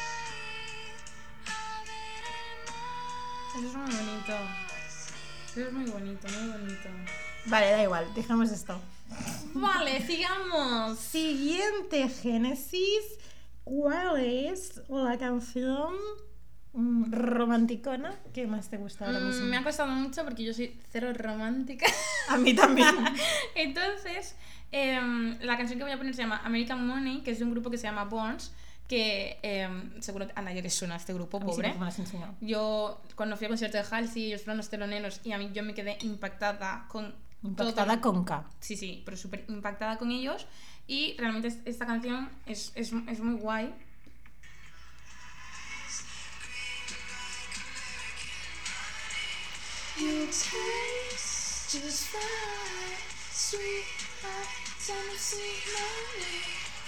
a 1.46 1.84
ver 1.84 2.24
el 2.40 2.60
mar. 2.72 2.80
Eso 3.58 3.68
es 3.68 3.74
muy 3.76 3.94
bonito. 3.94 4.67
Es 5.58 5.74
muy 5.74 5.90
bonito, 5.90 6.28
muy 6.28 6.52
bonito. 6.52 6.88
Vale, 7.46 7.72
da 7.72 7.82
igual, 7.82 8.06
dejamos 8.14 8.52
esto. 8.52 8.80
Vale, 9.56 10.06
sigamos. 10.06 11.00
Siguiente 11.00 12.08
Génesis. 12.10 13.18
¿Cuál 13.64 14.24
es 14.24 14.84
la 14.88 15.18
canción 15.18 15.96
mm, 16.74 17.12
romanticona 17.12 18.20
que 18.36 18.46
más 18.46 18.70
te 18.70 18.78
gusta 18.78 19.08
ahora 19.08 19.20
mismo? 19.20 19.48
Mm, 19.48 19.50
me 19.50 19.58
ha 19.58 19.64
costado 19.64 19.90
mucho 19.90 20.24
porque 20.24 20.44
yo 20.44 20.54
soy 20.54 20.80
cero 20.92 21.12
romántica. 21.16 21.88
A 22.30 22.38
mí 22.38 22.54
también. 22.54 22.94
Entonces, 23.56 24.36
em, 24.72 25.40
la 25.42 25.58
canción 25.58 25.80
que 25.80 25.86
voy 25.86 25.94
a 25.94 25.98
poner 25.98 26.14
se 26.14 26.22
llama 26.22 26.40
American 26.46 26.86
Money, 26.86 27.24
que 27.24 27.32
es 27.32 27.40
de 27.40 27.46
un 27.46 27.52
grupo 27.52 27.72
que 27.72 27.80
se 27.80 27.88
llama 27.88 28.04
Bones, 28.04 28.54
que 28.88 29.38
em, 29.42 30.02
seguro 30.02 30.28
a 30.34 30.42
nadie 30.42 30.62
le 30.62 30.70
suena 30.70 30.96
este 30.96 31.14
grupo, 31.14 31.38
A 31.38 31.40
mí 31.42 31.52
sí, 31.52 31.56
pobre. 31.58 31.74
me. 31.74 31.78
Yo, 32.42 33.02
cuando 33.16 33.36
fui 33.36 33.46
al 33.46 33.52
concierto 33.52 33.78
de 33.78 33.84
Halsey, 33.90 34.28
ellos 34.28 34.42
fueron 34.44 34.58
los 34.58 34.70
teloneros 34.70 35.20
y 35.24 35.32
a 35.34 35.38
mí 35.38 35.52
yo 35.54 35.62
me 35.64 35.74
quedé 35.74 35.98
impactada 36.02 36.86
con 36.88 37.14
Impactada 37.44 38.00
todo. 38.02 38.14
con 38.14 38.24
K. 38.26 38.46
Sí, 38.60 38.76
sí, 38.78 39.02
pero 39.06 39.16
súper 39.18 39.46
impactada 39.50 39.98
con 39.98 40.12
ellos. 40.12 40.48
Y 40.88 41.16
realmente 41.18 41.50
es- 41.50 41.60
esta 41.66 41.86
canción 41.86 42.30
es, 42.46 42.72
es, 42.76 42.94
es 43.08 43.20
muy 43.20 43.36
guay. 43.40 43.74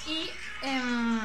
Y 0.08 0.30
em, 0.62 1.20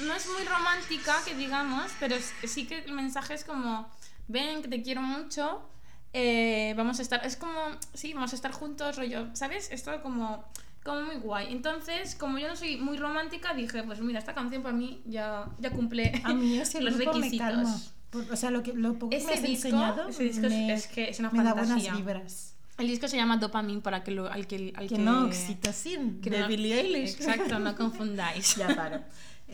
no 0.00 0.14
es 0.14 0.26
muy 0.28 0.44
romántica, 0.44 1.14
que 1.24 1.34
digamos, 1.34 1.92
pero 2.00 2.14
es- 2.14 2.32
sí 2.44 2.66
que 2.66 2.78
el 2.78 2.92
mensaje 2.92 3.34
es 3.34 3.44
como, 3.44 3.88
ven, 4.28 4.62
que 4.62 4.68
te 4.68 4.82
quiero 4.82 5.02
mucho, 5.02 5.68
eh, 6.12 6.74
vamos 6.76 6.98
a 6.98 7.02
estar, 7.02 7.24
es 7.26 7.36
como, 7.36 7.58
sí, 7.94 8.12
vamos 8.12 8.32
a 8.32 8.36
estar 8.36 8.52
juntos, 8.52 8.96
rollo, 8.96 9.28
¿sabes? 9.34 9.70
Esto 9.70 10.02
como, 10.02 10.44
como 10.84 11.02
muy 11.02 11.16
guay. 11.16 11.52
Entonces, 11.52 12.14
como 12.14 12.38
yo 12.38 12.48
no 12.48 12.56
soy 12.56 12.76
muy 12.76 12.96
romántica, 12.98 13.54
dije, 13.54 13.82
pues 13.84 14.00
mira, 14.00 14.18
esta 14.18 14.34
canción 14.34 14.62
para 14.62 14.74
mí 14.74 15.02
ya, 15.06 15.46
ya 15.58 15.70
cumple 15.70 16.20
A 16.24 16.34
mí 16.34 16.58
ese 16.60 16.80
los 16.80 16.96
grupo 16.96 17.12
me 17.12 17.18
requisitos. 17.18 17.46
calma. 17.46 17.80
Por- 18.10 18.30
O 18.30 18.36
sea, 18.36 18.50
lo, 18.50 18.62
que, 18.62 18.74
lo 18.74 18.94
poco 18.94 19.08
que 19.10 19.16
me 19.18 19.22
Ese 19.22 19.32
has 19.34 19.42
disco- 19.42 19.68
enseñado 19.68 20.08
ese 20.08 20.24
disco 20.24 20.46
es- 20.46 20.52
me, 20.52 20.72
es 20.74 20.86
que 20.86 21.08
es 21.08 21.18
una 21.18 21.30
me 21.30 21.42
da 21.42 21.52
buenas 21.54 21.68
fantasía. 21.70 21.94
vibras. 21.94 22.54
El 22.78 22.88
disco 22.88 23.06
se 23.08 23.16
llama 23.16 23.36
Dopamine 23.38 23.80
para 23.80 24.02
que 24.02 24.10
lo, 24.10 24.30
al 24.30 24.46
que... 24.46 24.72
Al 24.76 24.88
Que 24.88 24.96
que 24.96 25.00
no, 25.00 25.24
oxitocin, 25.26 26.20
que 26.20 26.30
de 26.30 26.40
no- 26.40 26.48
Billie 26.48 26.80
Eilish. 26.80 27.10
Exacto, 27.14 27.58
no 27.58 27.74
confundáis. 27.76 28.56
Ya 28.56 28.74
paro. 28.74 29.00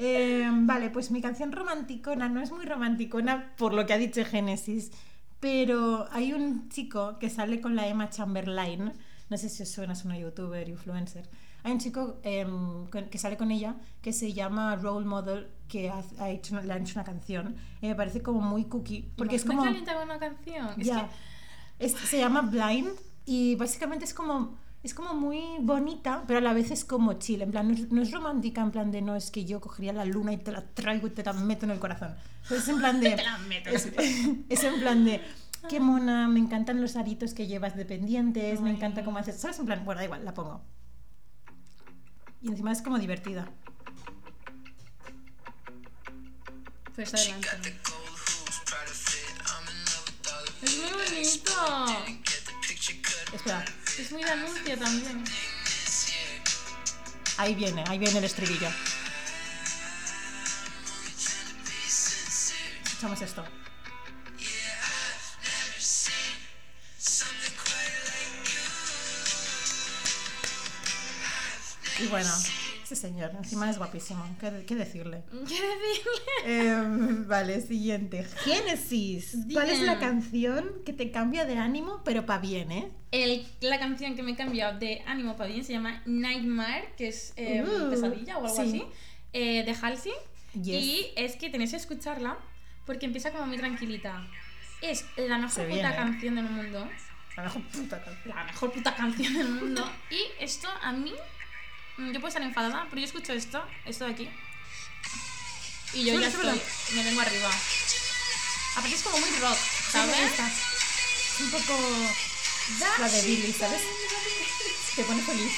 Eh, 0.01 0.49
vale, 0.53 0.91
pues 0.91 1.11
mi 1.11 1.21
canción 1.21 1.51
romanticona 1.51 2.29
no 2.29 2.41
es 2.41 2.53
muy 2.53 2.65
romanticona 2.65 3.53
por 3.57 3.75
lo 3.75 3.85
que 3.85 3.95
ha 3.95 3.99
dicho 3.99 4.25
Génesis, 4.25 4.93
pero 5.41 6.07
hay 6.13 6.33
un 6.33 6.69
chico 6.69 7.19
que 7.19 7.29
sale 7.29 7.61
con 7.61 7.75
la 7.75 7.89
Emma 7.89 8.09
Chamberlain, 8.09 8.93
no 9.29 9.37
sé 9.37 9.49
si 9.49 9.65
os 9.65 9.69
suena, 9.69 9.95
es 9.95 10.05
una 10.05 10.17
youtuber, 10.17 10.69
influencer. 10.69 11.29
Hay 11.65 11.73
un 11.73 11.79
chico 11.81 12.21
em, 12.23 12.87
que 13.11 13.19
sale 13.19 13.37
con 13.37 13.51
ella 13.51 13.75
que 14.01 14.13
se 14.13 14.33
llama 14.33 14.77
Role 14.77 15.05
Model, 15.05 15.49
que 15.67 15.91
ha, 15.91 16.01
ha 16.21 16.31
hecho, 16.31 16.61
le 16.61 16.73
han 16.73 16.83
hecho 16.83 16.95
una 16.95 17.05
canción 17.05 17.57
y 17.83 17.89
me 17.89 17.97
parece 17.97 18.23
como 18.23 18.41
muy 18.41 18.67
cookie, 18.67 19.11
porque 19.17 19.35
es 19.35 19.45
como... 19.45 19.63
Una 19.63 20.19
canción. 20.21 20.69
Es 20.79 20.87
Ya. 20.87 21.09
que 21.79 21.85
Es- 21.87 21.93
se 21.97 22.19
llama 22.19 22.43
Blind 22.43 22.91
y 23.27 23.57
básicamente 23.57 24.05
es 24.05 24.15
como 24.15 24.57
es 24.83 24.95
como 24.95 25.15
muy 25.15 25.41
bonita, 25.61 26.23
pero 26.27 26.39
a 26.39 26.43
la 26.43 26.53
vez 26.53 26.71
es 26.71 26.85
como 26.85 27.15
chill, 27.15 27.43
en 27.43 27.51
plan 27.51 27.69
no 27.69 27.75
es, 27.75 27.91
no 27.91 28.03
es 28.03 28.11
romántica 28.13 28.63
en 28.63 28.71
plan 28.71 28.91
de 28.93 29.03
no 29.03 29.17
es 29.17 29.31
que 29.31 29.45
yo 29.45 29.61
cogería 29.61 29.93
la 29.93 30.05
luna 30.05 30.33
y 30.33 30.37
te 30.37 30.53
la 30.53 30.63
traigo 30.63 31.09
y 31.09 31.11
te 31.11 31.25
la 31.25 31.33
meto 31.33 31.67
en 31.67 31.73
el 31.73 31.79
corazón. 31.79 32.15
Pero 32.49 32.61
es 32.61 32.69
en 32.69 32.79
plan 32.79 33.01
de 33.01 33.11
Te 33.17 33.23
la 33.23 33.39
meto. 33.39 33.71
es, 33.71 33.89
es 34.49 34.65
en 34.65 34.81
plan 34.81 35.05
de 35.05 35.21
qué 35.69 35.81
mona, 35.81 36.29
me 36.29 36.39
encantan 36.39 36.81
los 36.81 36.97
aritos 36.97 37.35
que 37.35 37.47
llevas 37.47 37.77
de 37.77 37.85
pendientes, 37.85 38.61
me 38.61 38.71
encanta 38.71 39.05
cómo 39.05 39.19
haces, 39.19 39.41
¿sabes? 39.41 39.59
En 39.59 39.67
plan, 39.67 39.85
bueno, 39.85 39.99
da 39.99 40.05
igual, 40.05 40.25
la 40.25 40.33
pongo. 40.33 40.63
Y 42.41 42.49
encima 42.49 42.71
es 42.71 42.81
como 42.81 42.99
divertida. 42.99 43.51
Pues 46.95 47.15
adelante. 47.15 47.49
Es 50.63 50.77
muy 50.77 50.91
bonito. 50.91 51.53
Espera, 53.33 53.65
Es 53.99 54.13
muy 54.13 54.23
de 54.23 54.31
anuncio 54.31 54.79
también. 54.79 55.25
Ahí 57.37 57.55
viene, 57.55 57.85
ahí 57.89 57.99
viene 57.99 58.19
el 58.19 58.25
estribillo. 58.25 58.69
Escuchamos 62.85 63.21
esto. 63.21 63.45
Y 72.01 72.07
bueno, 72.07 72.31
este 72.91 73.09
señor 73.09 73.33
encima 73.37 73.69
es 73.69 73.77
guapísimo, 73.77 74.25
¿qué, 74.41 74.65
qué 74.67 74.75
decirle? 74.75 75.23
¿Qué 75.31 75.37
decirle? 75.61 76.71
Em, 76.71 77.29
vale, 77.29 77.61
siguiente. 77.61 78.25
Génesis. 78.45 79.37
¿Cuál 79.53 79.69
es 79.69 79.81
la 79.83 79.99
canción 79.99 80.71
que 80.87 80.93
te 80.95 81.11
cambia 81.11 81.45
de 81.45 81.59
ánimo, 81.59 82.01
pero 82.05 82.25
para 82.25 82.41
bien, 82.41 82.73
eh? 82.73 82.89
El- 83.11 83.47
la 83.61 83.79
canción 83.79 84.17
que 84.17 84.23
me 84.23 84.33
he 84.33 84.37
cambiado 84.37 84.79
de 84.79 85.03
ánimo 85.07 85.37
para 85.37 85.51
bien 85.51 85.65
se 85.65 85.73
llama 85.75 86.03
Nightmare, 86.07 86.95
que 86.97 87.09
es 87.09 87.35
eh, 87.37 87.63
Uh, 87.63 87.91
pesadilla 87.91 88.39
o 88.39 88.47
algo 88.47 88.57
sí. 88.57 88.63
así, 88.63 88.85
eh, 89.35 89.65
de 89.65 89.77
Halsey. 89.83 90.13
Yes. 90.55 90.83
Y 90.83 91.07
es 91.17 91.37
que 91.37 91.51
tenéis 91.51 91.73
que 91.73 91.77
escucharla 91.77 92.39
porque 92.87 93.05
empieza 93.05 93.33
como 93.33 93.47
muy 93.47 93.59
tranquilita. 93.59 94.27
Es 94.81 95.05
la 95.17 95.37
mejor 95.37 95.51
puta 95.51 95.67
viene. 95.67 95.95
canción 95.95 96.35
del 96.37 96.45
mundo. 96.47 96.89
La 97.37 97.43
mejor 97.45 97.63
puta 97.69 98.03
canción. 98.03 98.35
la 98.37 98.45
mejor 98.45 98.73
puta 98.73 98.95
canción 98.97 99.35
del 99.35 99.49
mundo. 99.51 99.85
Y 100.11 100.43
esto 100.43 100.69
a 100.83 100.93
mí, 100.93 101.13
yo 101.99 102.13
puedo 102.15 102.29
estar 102.29 102.43
enfadada, 102.43 102.87
pero 102.89 103.01
yo 103.01 103.07
escucho 103.07 103.33
esto, 103.33 103.65
esto 103.85 104.05
de 104.05 104.13
aquí. 104.13 104.31
Y 105.95 106.05
yo 106.05 106.15
Sí, 106.15 106.21
ya 106.21 106.29
es 106.29 106.35
estoy, 106.35 106.61
me 106.95 107.05
vengo 107.05 107.21
arriba. 107.21 107.51
Aparte 108.77 108.95
es 108.95 109.03
como 109.03 109.19
muy 109.19 109.31
rock, 109.41 109.59
¿Sabes? 109.91 110.37
¿sabes? 110.37 110.53
Es 111.35 111.41
un 111.41 111.51
poco 111.51 111.75
la 112.99 113.09
de 113.09 113.23
Billy, 113.23 113.53
¿sabes? 113.53 113.83
Te 114.95 115.05
pone 115.05 115.23
feliz. 115.23 115.53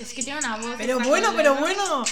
Es 0.00 0.14
que 0.14 0.22
tiene 0.22 0.38
una 0.38 0.56
voz. 0.56 0.76
Pero 0.78 0.98
bueno, 1.00 1.32
pero 1.36 1.54
bueno. 1.56 2.04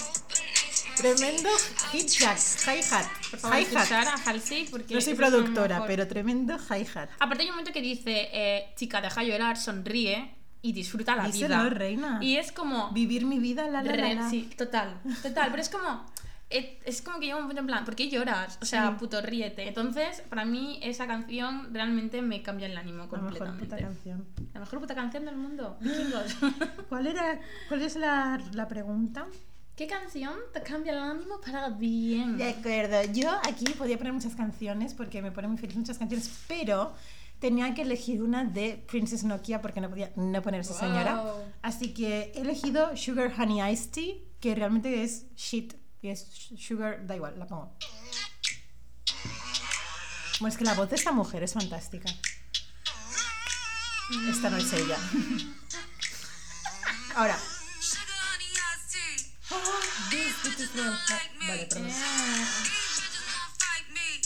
Tremendo 0.99 1.49
hit 1.93 2.09
jack, 2.09 2.39
hi-hat. 2.67 3.07
Hi-hat. 3.45 3.93
a 3.93 4.15
Halsey 4.31 4.67
porque... 4.71 4.95
No 4.95 5.01
soy 5.01 5.15
productora, 5.15 5.85
pero 5.87 6.07
tremendo 6.09 6.57
hi-hat. 6.59 7.09
Aparte 7.21 7.43
hay 7.43 7.49
un 7.49 7.55
momento 7.55 7.73
que 7.73 7.81
dice, 7.81 8.29
eh, 8.33 8.73
chica, 8.77 9.01
deja 9.01 9.23
llorar, 9.23 9.57
sonríe 9.57 10.35
y 10.61 10.73
disfruta 10.73 11.15
la 11.15 11.25
Díselo, 11.27 11.57
vida. 11.57 11.71
reina. 11.71 12.19
Y 12.21 12.37
es 12.37 12.51
como... 12.51 12.91
Vivir 12.91 13.25
mi 13.27 13.39
vida, 13.39 13.69
la 13.69 13.83
la 13.83 13.95
la. 13.95 14.15
La. 14.15 14.31
Sí, 14.31 14.51
total, 14.57 15.01
total, 15.23 15.51
pero 15.51 15.63
es 15.63 15.69
como... 15.69 16.05
eh, 16.51 16.81
Es 16.85 17.01
como 17.01 17.21
que 17.21 17.27
llega 17.27 17.39
un 17.39 17.47
punto 17.47 17.61
en 17.61 17.67
plan, 17.69 17.85
¿por 17.85 17.95
qué 17.95 18.09
lloras? 18.11 18.59
O 18.61 18.65
sea, 18.65 18.89
Sí. 18.89 18.95
puto 18.99 19.21
ríete. 19.23 19.69
Entonces, 19.69 20.23
para 20.29 20.45
mí, 20.45 20.81
esa 20.83 21.07
canción 21.07 21.73
realmente 21.73 22.23
me 22.23 22.43
cambia 22.43 22.67
el 22.67 22.77
ánimo 22.77 22.99
La 22.99 23.05
mejor 23.05 23.21
completamente. 23.21 23.65
puta 23.67 23.79
canción. 23.79 24.27
La 24.53 24.61
mejor 24.61 24.81
puta 24.81 24.95
canción 24.97 25.25
del 25.27 25.37
mundo. 25.37 25.77
Vikingos. 25.81 26.35
¿Cuál 26.89 27.07
era? 27.07 27.39
¿Cuál 27.69 27.83
es 27.83 27.95
la, 27.95 28.41
la 28.53 28.67
pregunta? 28.67 29.27
¿Qué 29.79 29.87
canción 29.87 30.35
te 30.53 30.61
cambia 30.61 30.93
el 30.93 30.99
ánimo 30.99 31.41
para 31.41 31.69
bien? 31.69 32.37
De 32.37 32.49
acuerdo, 32.49 33.01
yo 33.13 33.31
aquí 33.45 33.65
podía 33.75 33.97
poner 33.97 34.13
muchas 34.13 34.35
canciones 34.35 34.93
porque 34.93 35.23
me 35.23 35.31
ponen 35.31 35.53
muy 35.53 35.61
feliz 35.61 35.77
muchas 35.77 35.99
canciones, 35.99 36.29
pero 36.49 36.95
tenía 37.39 37.73
que 37.75 37.83
elegir 37.83 38.21
una 38.21 38.43
de 38.43 38.85
Princess 38.91 39.23
Nokia 39.23 39.63
porque 39.63 39.81
no 39.81 39.89
podía 39.89 40.11
no 40.17 40.43
poner 40.43 40.63
esa 40.63 40.75
señora. 40.75 41.33
Así 41.63 41.95
que 41.95 42.33
he 42.35 42.41
elegido 42.41 42.97
Sugar 42.97 43.33
Honey 43.39 43.73
Iced 43.73 43.91
Tea, 43.93 44.15
que 44.41 44.57
realmente 44.57 45.05
es 45.05 45.33
shit. 45.37 45.75
Y 46.03 46.09
es 46.09 46.27
sugar, 46.59 47.07
da 47.07 47.15
igual, 47.15 47.39
la 47.39 47.47
pongo. 47.47 47.73
Bueno, 50.41 50.53
es 50.53 50.59
que 50.59 50.65
la 50.65 50.75
voz 50.75 50.91
de 50.91 50.97
esta 50.97 51.13
mujer 51.13 51.45
es 51.45 51.53
fantástica. 51.53 52.11
Esta 54.29 54.51
no 54.51 54.57
es 54.57 54.73
ella. 54.73 54.97
Ahora. 57.15 57.39
Vale, 61.47 61.67
perdón. 61.67 61.91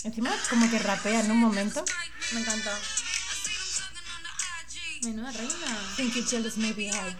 Encima 0.04 0.30
como 0.50 0.70
que 0.70 0.78
rapea 0.78 1.20
en 1.20 1.30
un 1.30 1.38
momento. 1.38 1.84
Me 2.32 2.40
encanta. 2.40 2.78
Menuda 5.02 5.32
reina. 5.32 5.78
Think 5.96 6.14
you 6.14 6.24
jealous, 6.24 6.56
maybe 6.56 6.86
I 6.88 7.16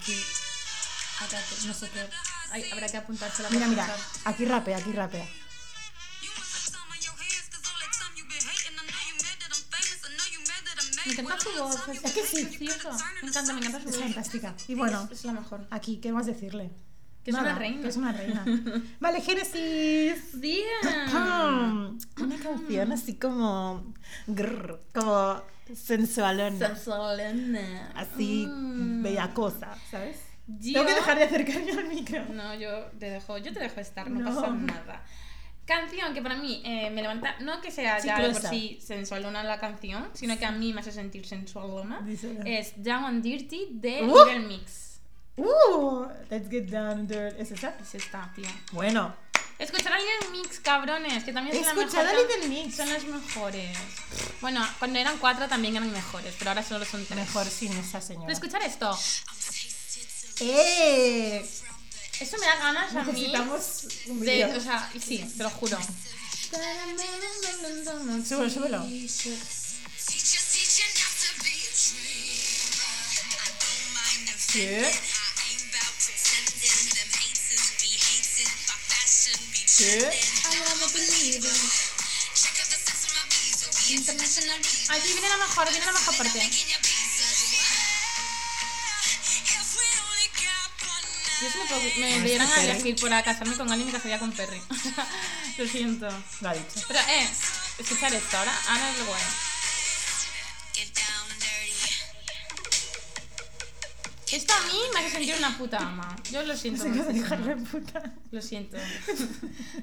No 1.67 1.75
sé 1.75 1.89
qué. 1.91 2.09
Ay, 2.51 2.71
habrá 2.73 2.89
que 2.89 2.97
apuntársela. 2.97 3.49
Mira, 3.51 3.67
mira, 3.67 3.97
aquí 4.25 4.45
rapea, 4.45 4.77
aquí 4.79 4.93
rapea. 4.93 5.27
Me 11.05 11.13
encanta 11.13 11.41
su 11.41 11.51
voz. 11.59 11.89
Es, 11.89 12.05
Es 12.05 12.13
que 12.13 12.27
sí. 12.27 12.45
precioso. 12.45 12.91
Me 13.23 13.29
encanta, 13.29 13.53
me 13.53 13.59
encanta 13.61 13.81
su 13.81 13.89
Es 13.89 13.95
voz. 13.97 14.05
fantástica. 14.05 14.55
Y 14.69 14.75
bueno, 14.75 15.09
Es, 15.11 15.19
es 15.21 15.25
la 15.25 15.33
mejor. 15.33 15.67
aquí, 15.71 16.01
¿qué 16.01 16.13
más 16.13 16.27
decirle? 16.27 16.71
Que 17.25 17.31
es 17.31 17.37
una 17.37 17.55
reina. 17.59 17.81
Que 17.83 17.89
es 17.89 17.97
una 17.97 18.13
reina. 18.13 18.45
Vale, 19.01 19.21
Génesis. 19.21 20.41
Bien. 20.41 20.65
Una 21.13 22.37
canción 22.43 22.93
así 22.93 23.15
como. 23.17 23.93
grrr, 24.27 24.81
como 24.93 25.41
sensualona. 25.75 26.69
Sensualona. 26.69 27.93
Así, 27.95 28.47
Mm. 28.49 29.03
bella 29.03 29.33
cosa, 29.35 29.75
¿sabes? 29.91 30.19
Yo- 30.49 30.73
Tengo 30.75 30.87
que 30.87 30.95
dejar 30.95 31.19
de 31.19 31.25
acercarme 31.25 31.71
al 31.73 31.89
micro. 31.89 32.25
No, 32.33 32.55
yo 32.55 32.87
te 32.99 33.09
dejo, 33.11 33.39
yo 33.39 33.53
te 33.53 33.61
dejo 33.61 33.81
estar, 33.81 34.11
no, 34.11 34.21
No. 34.21 34.35
pasa 34.35 34.51
nada. 34.53 35.03
Canción 35.65 36.13
que 36.13 36.21
para 36.21 36.35
mí 36.37 36.61
eh, 36.65 36.91
me 36.91 37.01
levanta, 37.03 37.37
no 37.41 37.61
que 37.61 37.71
sea 37.71 38.01
ya 38.01 38.17
de 38.17 38.23
por 38.25 38.33
Chiclosa. 38.35 38.51
sí 38.51 38.79
sensualona 38.83 39.45
la 39.45 39.61
canción, 39.61 40.09
sino 40.13 40.37
que 40.37 40.45
a 40.45 40.51
mí 40.51 40.73
me 40.73 40.81
hace 40.81 40.91
sentir 40.91 41.25
sensualona, 41.25 42.01
Díselo. 42.03 42.41
es 42.45 42.83
Down 42.83 43.05
and 43.05 43.23
Dirty 43.23 43.69
de 43.71 44.03
Uh. 44.03 44.07
Little 44.09 44.41
Mix. 44.41 44.92
Uh, 45.37 46.09
let's 46.31 46.49
get 46.49 46.71
down 46.71 46.99
and 46.99 47.09
dirty. 47.09 47.41
¿Es 47.41 47.51
esa? 47.51 47.75
Es 47.81 47.95
esta, 47.95 48.31
tía. 48.35 48.51
Bueno, 48.73 49.15
Escuchar 49.59 49.93
a 49.93 49.99
Little 49.99 50.31
Mix, 50.33 50.59
cabrones, 50.59 51.23
que 51.23 51.33
también 51.33 51.57
son 51.57 51.65
la 51.65 51.75
mejor 51.75 51.89
escuchado 51.89 52.09
a 52.09 52.21
Little 52.21 52.49
Mix. 52.49 52.77
Son 52.77 52.89
las 52.89 53.05
mejores. 53.05 53.79
Bueno, 54.41 54.67
cuando 54.81 54.99
eran 54.99 55.19
cuatro 55.19 55.49
también 55.49 55.77
eran 55.77 55.91
mejores, 55.93 56.35
pero 56.37 56.51
ahora 56.51 56.65
solo 56.65 56.85
son 56.85 57.05
tres. 57.07 57.17
mejor 57.17 57.47
sin 57.47 57.73
esa 57.77 58.01
señora. 58.01 58.27
Pero 58.27 58.35
escuchar 58.35 58.63
esto, 58.63 58.99
¡Eh! 60.41 61.49
eso 62.19 62.39
me 62.39 62.47
da 62.47 62.57
ganas 62.57 62.97
a 62.97 63.05
mí 63.05 63.13
Necesitamos 63.13 63.87
un 64.09 64.21
de, 64.21 64.33
vídeo. 64.33 64.57
o 64.57 64.61
sea, 64.61 64.91
sí, 65.01 65.19
te 65.37 65.43
lo 65.45 65.51
juro. 65.51 65.79
Súbelo, 68.25 68.51
súbelo. 68.51 68.85
¿Qué? 74.53 74.91
¿Qué? 79.83 79.99
Aquí 84.89 85.13
viene 85.13 85.29
la 85.29 85.37
mejor, 85.39 85.69
viene 85.71 85.87
la 85.87 85.93
mejor 85.93 86.17
parte. 86.17 86.39
Yo 91.41 91.51
si 91.51 92.01
me, 92.01 92.19
me 92.19 92.29
dieran 92.29 92.53
a 92.53 92.63
elegir 92.63 92.95
para 93.01 93.25
casarme 93.25 93.57
con 93.57 93.73
alguien, 93.73 93.89
me 93.89 93.93
casaría 93.93 94.21
con 94.21 94.31
Perry. 94.31 94.63
Lo 95.59 95.67
siento. 95.67 96.09
Lo 96.43 96.49
ha 96.49 96.55
dicho. 96.55 96.81
Pero, 96.87 97.01
eh, 97.01 97.29
escuchar 97.79 98.15
esto 98.15 98.39
ahora, 98.39 98.57
ahora 98.69 98.89
es 98.89 98.99
lo 98.99 99.07
guay. 99.07 99.23
Esto 104.33 104.53
a 104.55 104.67
mí 104.67 104.79
me 104.95 105.01
hace 105.01 105.11
sentir 105.11 105.35
una 105.39 105.57
puta 105.59 105.79
ama. 105.79 106.17
Yo 106.31 106.43
lo 106.43 106.57
siento. 106.57 106.83
Se 106.83 106.89
acaba 106.89 107.05
de 107.07 107.13
muchísimo. 107.13 107.37
dejar 107.37 107.45
de 107.45 107.67
puta. 107.71 108.15
Lo 108.31 108.41
siento. 108.43 108.77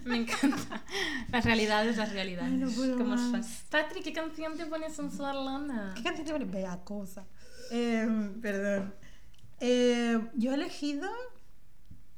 Me 0.06 0.18
encanta. 0.18 0.84
Las 1.32 1.45
realidades, 1.45 1.97
las 1.97 2.12
realidades. 2.12 2.52
Ay, 2.52 2.58
no 2.58 2.70
puedo 2.72 2.97
¿Cómo 2.97 3.16
más. 3.16 3.45
son? 3.45 3.45
Patri, 3.70 4.02
¿qué 4.02 4.12
canción 4.12 4.58
te 4.58 4.66
pones 4.66 4.93
sensualona? 4.95 5.93
¿Qué 5.95 6.04
canción 6.04 6.26
te 6.26 6.34
pone? 6.34 6.45
Bella 6.45 6.80
cosa. 6.84 7.26
Eh, 7.72 8.08
perdón. 8.41 8.93
Eh, 9.60 10.20
yo 10.36 10.52
he 10.52 10.56
elegido, 10.56 11.10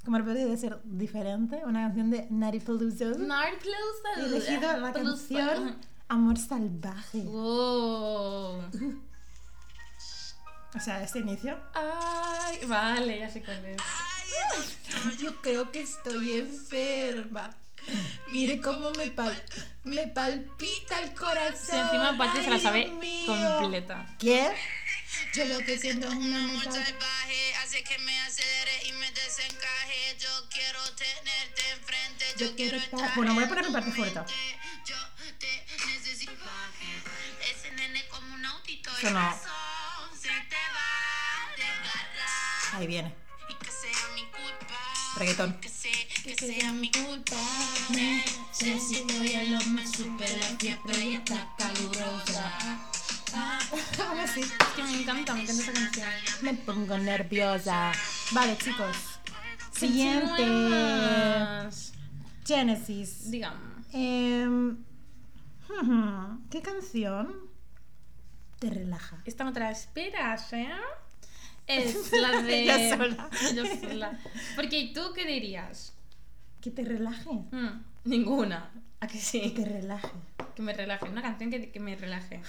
como 0.06 0.20
no 0.20 0.24
puede 0.24 0.56
ser 0.58 0.80
diferente, 0.86 1.62
una 1.66 1.82
canción 1.82 2.10
de 2.12 2.28
Nari 2.30 2.60
Peluso. 2.60 2.98
Peluso. 2.98 3.26
He 4.18 4.26
elegido 4.26 4.78
la 4.78 4.94
canción 4.94 5.76
Amor 6.08 6.38
Salvaje. 6.38 7.24
Wow. 7.24 8.62
O 10.76 10.80
sea, 10.80 11.04
este 11.04 11.20
inicio. 11.20 11.60
Ay, 11.74 12.60
vale, 12.66 13.20
ya 13.20 13.30
sé 13.30 13.44
cuál 13.44 13.64
es. 13.66 13.78
Yo 15.20 15.42
creo 15.42 15.72
que 15.72 15.82
estoy 15.82 16.40
enferma. 16.40 17.56
Mire 18.28 18.62
cómo 18.62 18.92
me, 18.92 19.08
pal 19.08 19.44
me 19.84 20.08
palpita 20.08 21.02
el 21.02 21.14
corazón. 21.14 21.66
Sí, 21.70 21.76
encima 21.76 22.18
Patri 22.18 22.44
se 22.44 22.50
la 22.50 22.60
sabe 22.60 22.88
mío. 22.88 23.58
completa. 23.60 24.08
¿Qué? 24.20 24.52
Yo 25.34 25.46
lo 25.46 25.60
que 25.60 25.78
siento 25.78 26.08
es 26.08 26.14
una 26.14 26.38
Amor 26.38 26.66
mucha... 26.66 26.72
salvaje 26.72 27.56
hace 27.64 27.84
que 27.84 27.98
me 28.00 28.20
acelere 28.22 28.88
y 28.88 28.92
me 28.94 29.12
desencaje. 29.12 30.16
Yo 30.20 30.30
quiero 30.50 30.80
tenerte 30.96 31.70
enfrente. 31.72 32.26
Yo, 32.38 32.48
Yo 32.48 32.56
quiero 32.56 32.78
quiero 32.78 32.78
estar... 32.78 33.16
Bueno, 33.16 33.34
voy 33.34 33.44
a 33.44 33.50
poner 33.50 33.66
mi 33.66 33.72
parte 33.72 33.92
favorita. 33.92 34.26
Yo 34.86 34.96
te 35.40 35.66
necesito. 35.88 36.32
Ese 37.50 37.72
nene 37.72 38.06
como 38.10 38.34
un 38.36 38.46
autito. 38.46 38.92
Eso 38.98 39.10
no. 39.10 39.40
Ahí 42.74 42.88
viene. 42.88 43.14
Y 43.50 43.54
que 43.56 43.72
sea 43.72 44.08
mi 44.16 44.22
culpa. 44.22 44.76
Reggaetón. 45.18 45.54
Que, 45.60 45.70
sea, 45.70 45.92
que 46.24 46.36
sea 46.36 46.72
mi 46.72 46.92
culpa. 46.92 47.38
Necesito 47.90 49.24
ya 49.24 49.44
lo 49.44 49.66
más 49.68 49.92
super 49.92 50.30
la 50.40 50.58
fiebre 50.58 51.06
y 51.06 51.16
está 51.16 51.54
calurosa. 51.58 52.82
Ahora 53.34 54.28
sí. 54.28 54.42
Es 54.42 54.68
que 54.76 54.84
me 54.84 55.02
encanta, 55.02 55.34
me 55.34 55.42
encanta 55.42 55.64
esa 55.64 55.74
canción. 55.74 56.08
Me 56.42 56.54
pongo 56.54 56.98
nerviosa. 56.98 57.92
Vale, 58.32 58.58
chicos. 58.58 58.96
Siguiente. 59.72 60.46
Genesis. 62.46 63.32
Digamos. 63.32 63.86
Em, 63.94 64.78
¿Qué 66.50 66.62
canción 66.62 67.50
te 68.60 68.70
relaja? 68.70 69.18
Esta 69.26 69.44
no 69.44 69.54
te 69.54 69.60
la 69.60 69.72
esperas, 69.72 70.54
¿eh? 70.54 70.70
Es 71.68 72.12
la 72.22 72.42
de. 72.42 72.64
Ella 72.64 72.96
sola. 72.98 73.30
Yo 73.56 73.64
sola. 73.66 74.20
Porque 74.56 74.92
tú, 74.94 75.14
¿qué 75.14 75.26
dirías? 75.26 75.94
Que 76.62 76.72
te 76.72 76.84
relaje. 76.84 77.30
Mm, 77.30 77.84
ninguna. 78.06 78.72
¿A 79.00 79.08
que 79.08 79.14
Que 79.14 79.20
sí? 79.20 79.54
te 79.56 79.66
relaje. 79.66 80.10
Que 80.56 80.62
me 80.62 80.74
relaje. 80.74 81.06
Una 81.10 81.22
canción 81.22 81.50
que, 81.50 81.72
que 81.72 81.80
me 81.80 81.96
relaje. 81.96 82.42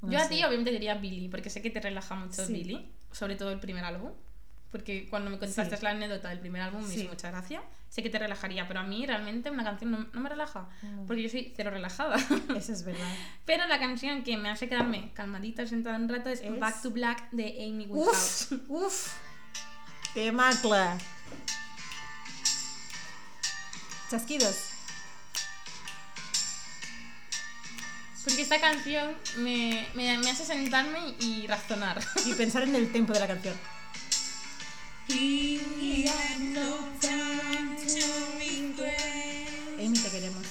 No 0.00 0.10
Yo 0.12 0.18
a 0.18 0.28
ti 0.28 0.42
obviamente 0.42 0.70
diría 0.72 0.94
Billy, 0.94 1.28
porque 1.28 1.50
sé 1.50 1.62
que 1.62 1.70
te 1.70 1.80
relaja 1.80 2.14
mucho 2.14 2.44
Sí. 2.46 2.52
Billy, 2.52 2.90
sobre 3.12 3.36
todo 3.36 3.52
el 3.52 3.60
primer 3.60 3.84
álbum. 3.84 4.10
Porque 4.70 5.06
cuando 5.10 5.30
me 5.30 5.38
contaste 5.38 5.76
Sí. 5.76 5.82
la 5.84 5.90
anécdota 5.90 6.28
del 6.30 6.40
primer 6.40 6.62
álbum 6.62 6.82
me 6.86 6.94
hizo 6.94 7.08
mucha 7.08 7.30
gracia. 7.30 7.62
Sé 7.92 8.02
que 8.02 8.08
te 8.08 8.18
relajaría, 8.18 8.66
pero 8.66 8.80
a 8.80 8.84
mí 8.84 9.04
realmente 9.04 9.50
una 9.50 9.64
canción 9.64 9.90
no, 9.90 9.98
no 10.14 10.20
me 10.22 10.30
relaja. 10.30 10.66
No. 10.80 11.04
Porque 11.06 11.24
yo 11.24 11.28
soy 11.28 11.52
cero 11.54 11.70
relajada. 11.70 12.16
Eso 12.56 12.72
es 12.72 12.84
verdad. 12.84 13.06
pero 13.44 13.66
la 13.66 13.78
canción 13.78 14.22
que 14.22 14.34
me 14.38 14.48
hace 14.48 14.66
quedarme 14.66 15.12
calmadita 15.12 15.66
sentada 15.66 15.98
un 15.98 16.08
rato 16.08 16.30
es, 16.30 16.40
Es- 16.40 16.58
Back 16.58 16.80
to 16.80 16.90
Black 16.90 17.30
de 17.32 17.48
Amy 17.68 17.84
Winehouse. 17.86 18.52
Uf, 18.52 18.70
uf. 18.70 19.12
Temacla. 20.14 20.96
Chasquidos. 24.10 24.70
Porque 28.24 28.40
esta 28.42 28.58
canción 28.60 29.14
me, 29.38 29.86
me, 29.94 30.16
me 30.16 30.30
hace 30.30 30.46
sentarme 30.46 31.14
y 31.20 31.46
razonar. 31.46 32.00
Y 32.24 32.32
pensar 32.34 32.62
en 32.62 32.74
el 32.74 32.90
tempo 32.90 33.12
de 33.12 33.20
la 33.20 33.26
canción. 33.26 33.54
Amy, 39.78 39.98
te 39.98 40.10
queremos. 40.10 40.46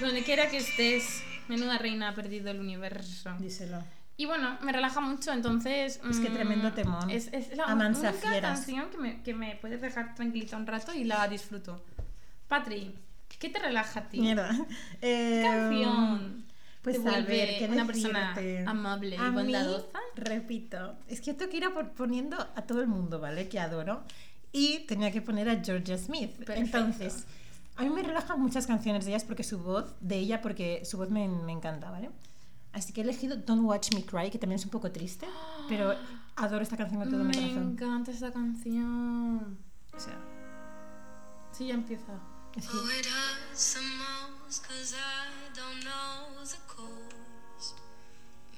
Donde 0.00 0.22
quiera 0.22 0.48
que 0.48 0.58
estés, 0.58 1.22
menuda 1.48 1.78
reina 1.78 2.08
ha 2.10 2.14
perdido 2.14 2.50
el 2.50 2.60
universo. 2.60 3.30
Díselo. 3.38 3.82
Y 4.16 4.26
bueno, 4.26 4.58
me 4.62 4.72
relaja 4.72 5.00
mucho, 5.00 5.32
entonces... 5.32 6.00
Es 6.08 6.18
que 6.18 6.28
mm, 6.28 6.34
tremendo 6.34 6.72
temón. 6.72 7.10
Es, 7.10 7.28
es 7.32 7.56
la 7.56 7.74
única 7.74 8.40
canción 8.40 8.90
que 8.90 8.98
me, 8.98 9.22
que 9.22 9.34
me 9.34 9.56
puedes 9.56 9.80
dejar 9.80 10.14
tranquilita 10.14 10.56
un 10.56 10.66
rato 10.66 10.94
y 10.94 11.04
la 11.04 11.26
disfruto. 11.28 11.82
Patri, 12.46 12.94
¿qué 13.38 13.48
te 13.48 13.58
relaja 13.58 14.00
a 14.00 14.08
ti? 14.08 14.20
Mierda. 14.20 14.50
¿Qué 15.00 15.40
Eh, 15.40 15.42
canción 15.42 16.44
Pues 16.82 17.02
te 17.02 17.08
a 17.08 17.20
ver, 17.20 17.58
¿qué 17.58 17.68
una 17.70 17.86
persona 17.86 18.34
amable 18.66 19.14
y 19.16 19.18
mí, 19.18 19.30
bondadosa? 19.30 19.86
repito, 20.16 20.96
es 21.08 21.20
que 21.20 21.32
tengo 21.34 21.50
que 21.50 21.58
ir 21.58 21.64
poniendo 21.96 22.36
a 22.36 22.62
todo 22.62 22.80
el 22.80 22.88
mundo, 22.88 23.20
¿vale? 23.20 23.48
Que 23.48 23.60
adoro. 23.60 24.02
Y 24.50 24.80
tenía 24.80 25.10
que 25.12 25.22
poner 25.22 25.48
a 25.48 25.62
Georgia 25.62 25.96
Smith. 25.96 26.32
Perfecto. 26.44 26.78
Entonces, 26.78 27.24
a 27.76 27.82
mí 27.84 27.90
me 27.90 28.02
relajan 28.02 28.40
muchas 28.40 28.66
canciones 28.66 29.04
de 29.04 29.12
ellas 29.12 29.24
porque 29.24 29.44
su 29.44 29.58
voz, 29.60 29.94
de 30.00 30.16
ella, 30.18 30.42
porque 30.42 30.84
su 30.84 30.98
voz 30.98 31.08
me, 31.10 31.28
me 31.28 31.52
encanta, 31.52 31.90
¿vale? 31.90 32.10
Así 32.72 32.92
que 32.92 33.00
he 33.02 33.04
elegido 33.04 33.36
Don't 33.36 33.64
Watch 33.64 33.94
Me 33.94 34.02
Cry, 34.04 34.30
que 34.30 34.38
también 34.38 34.58
es 34.58 34.64
un 34.64 34.70
poco 34.70 34.90
triste, 34.90 35.26
pero 35.68 35.94
adoro 36.36 36.62
esta 36.62 36.76
canción 36.76 37.00
con 37.00 37.10
todo 37.10 37.20
mi 37.22 37.28
Me 37.28 37.34
corazón. 37.42 37.72
encanta 37.72 38.10
esta 38.10 38.32
canción. 38.32 39.58
O 39.94 40.00
sea, 40.00 40.18
Sí, 41.52 41.66
ya 41.66 41.74
empieza. 41.74 42.18
Es 42.56 42.66
que 42.66 42.76
Oh, 42.76 42.90
it 42.90 43.06
hurts 43.06 43.74
the 43.74 43.80
most 43.80 44.66
'cause 44.66 44.94
I 44.94 44.98
don't 45.54 45.82
know 45.84 46.44
the 46.44 46.58
cause. 46.66 47.74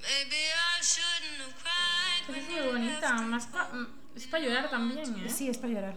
Maybe 0.00 0.50
I 0.52 0.82
shouldn't 0.82 1.40
have 1.40 1.54
cried 1.62 2.24
Pero 2.26 2.32
when 2.32 2.42
es 2.42 2.48
you 2.48 2.54
muy 2.56 2.66
bonita, 2.72 3.12
left. 3.14 3.26
más 3.28 3.46
pa- 3.46 3.68
mm, 3.72 3.86
es 4.16 4.26
para 4.26 4.42
llorar 4.44 4.68
también, 4.70 5.14
¿eh? 5.24 5.30
sí, 5.30 5.48
es 5.48 5.58
para 5.58 5.72
llorar. 5.72 5.96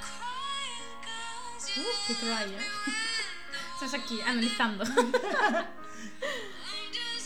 Crying 0.00 0.96
'cause 1.04 1.68
you 1.76 1.82
Uh, 1.82 1.86
qué 2.06 2.14
cry, 2.14 2.44
¿eh? 2.54 2.64
Estás 3.74 3.92
aquí 3.94 4.20
analizando. 4.22 4.84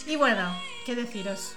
Y 0.06 0.16
bueno, 0.16 0.54
¿qué 0.84 0.94
deciros? 0.94 1.54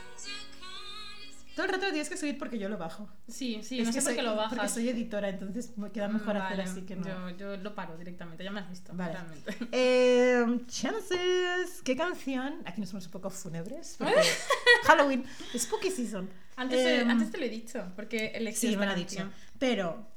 Todo 1.58 1.66
el 1.66 1.72
rato 1.72 1.86
lo 1.88 1.92
tienes 1.92 2.08
que 2.08 2.18
subir 2.18 2.38
porque 2.38 2.60
yo 2.60 2.70
lo 2.70 2.78
bajo. 2.78 3.10
Sí, 3.28 3.62
sí, 3.64 3.80
Es 3.80 3.88
no 3.88 3.92
sé 3.92 3.98
que 3.98 4.06
por 4.06 4.16
qué 4.16 4.22
lo 4.22 4.36
bajas. 4.36 4.54
Porque 4.54 4.70
soy 4.70 4.90
editora, 4.90 5.28
entonces 5.30 5.76
me 5.76 5.92
queda 5.92 6.08
mejor 6.08 6.38
hacer 6.38 6.58
Vale, 6.60 6.70
así 6.70 6.82
que 6.84 6.96
no. 6.96 7.32
Yo, 7.32 7.36
yo 7.36 7.58
lo 7.58 7.74
paro 7.74 7.98
directamente, 7.98 8.44
ya 8.44 8.52
me 8.52 8.60
has 8.60 8.70
visto. 8.70 8.94
Vale. 8.94 9.14
Realmente. 9.14 9.58
Eh, 9.72 10.46
chances. 10.68 11.82
¿Qué 11.84 11.98
canción? 11.98 12.62
Aquí 12.64 12.80
nos 12.80 12.92
somos 12.92 13.08
un 13.08 13.12
poco 13.12 13.32
fúnebres. 13.32 13.96
porque 13.98 14.14
Halloween, 14.84 15.26
Spooky 15.58 15.90
Season. 15.90 16.30
Antes, 16.58 16.80
Eh, 16.80 17.02
te, 17.04 17.10
antes 17.12 17.32
te 17.32 17.40
lo 17.40 17.46
he 17.46 17.50
dicho, 17.50 17.92
porque 17.96 18.28
elegí 18.36 18.56
Sí, 18.68 18.78
me 18.78 18.86
lo 18.86 18.92
ha 18.92 18.96
dicho. 18.96 19.28
Pero, 19.58 20.08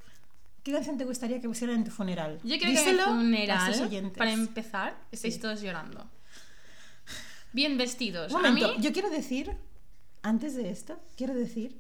¿qué 0.63 0.73
canción 0.73 0.99
te 0.99 1.07
gustaría 1.07 1.41
que 1.41 1.49
pusieran 1.49 1.77
en 1.77 1.85
tu 1.85 1.91
funeral? 1.91 2.39
Yo 2.45 2.59
Díselo 2.59 2.67
que 2.69 2.77
en 2.77 3.51
a 3.51 3.63
funeral, 3.65 4.13
para 4.15 4.33
empezar, 4.33 4.95
estáis 5.11 5.37
Sí. 5.37 5.41
todos 5.41 5.63
llorando. 5.63 6.07
Bien 7.55 7.79
vestidos. 7.79 8.31
Un 8.33 8.45
a 8.45 8.51
momento, 8.51 8.77
mí, 8.77 8.83
yo 8.83 8.93
quiero 8.93 9.09
decir, 9.09 9.57
antes 10.23 10.55
de 10.57 10.71
esto, 10.71 10.99
quiero 11.17 11.35
decir 11.35 11.79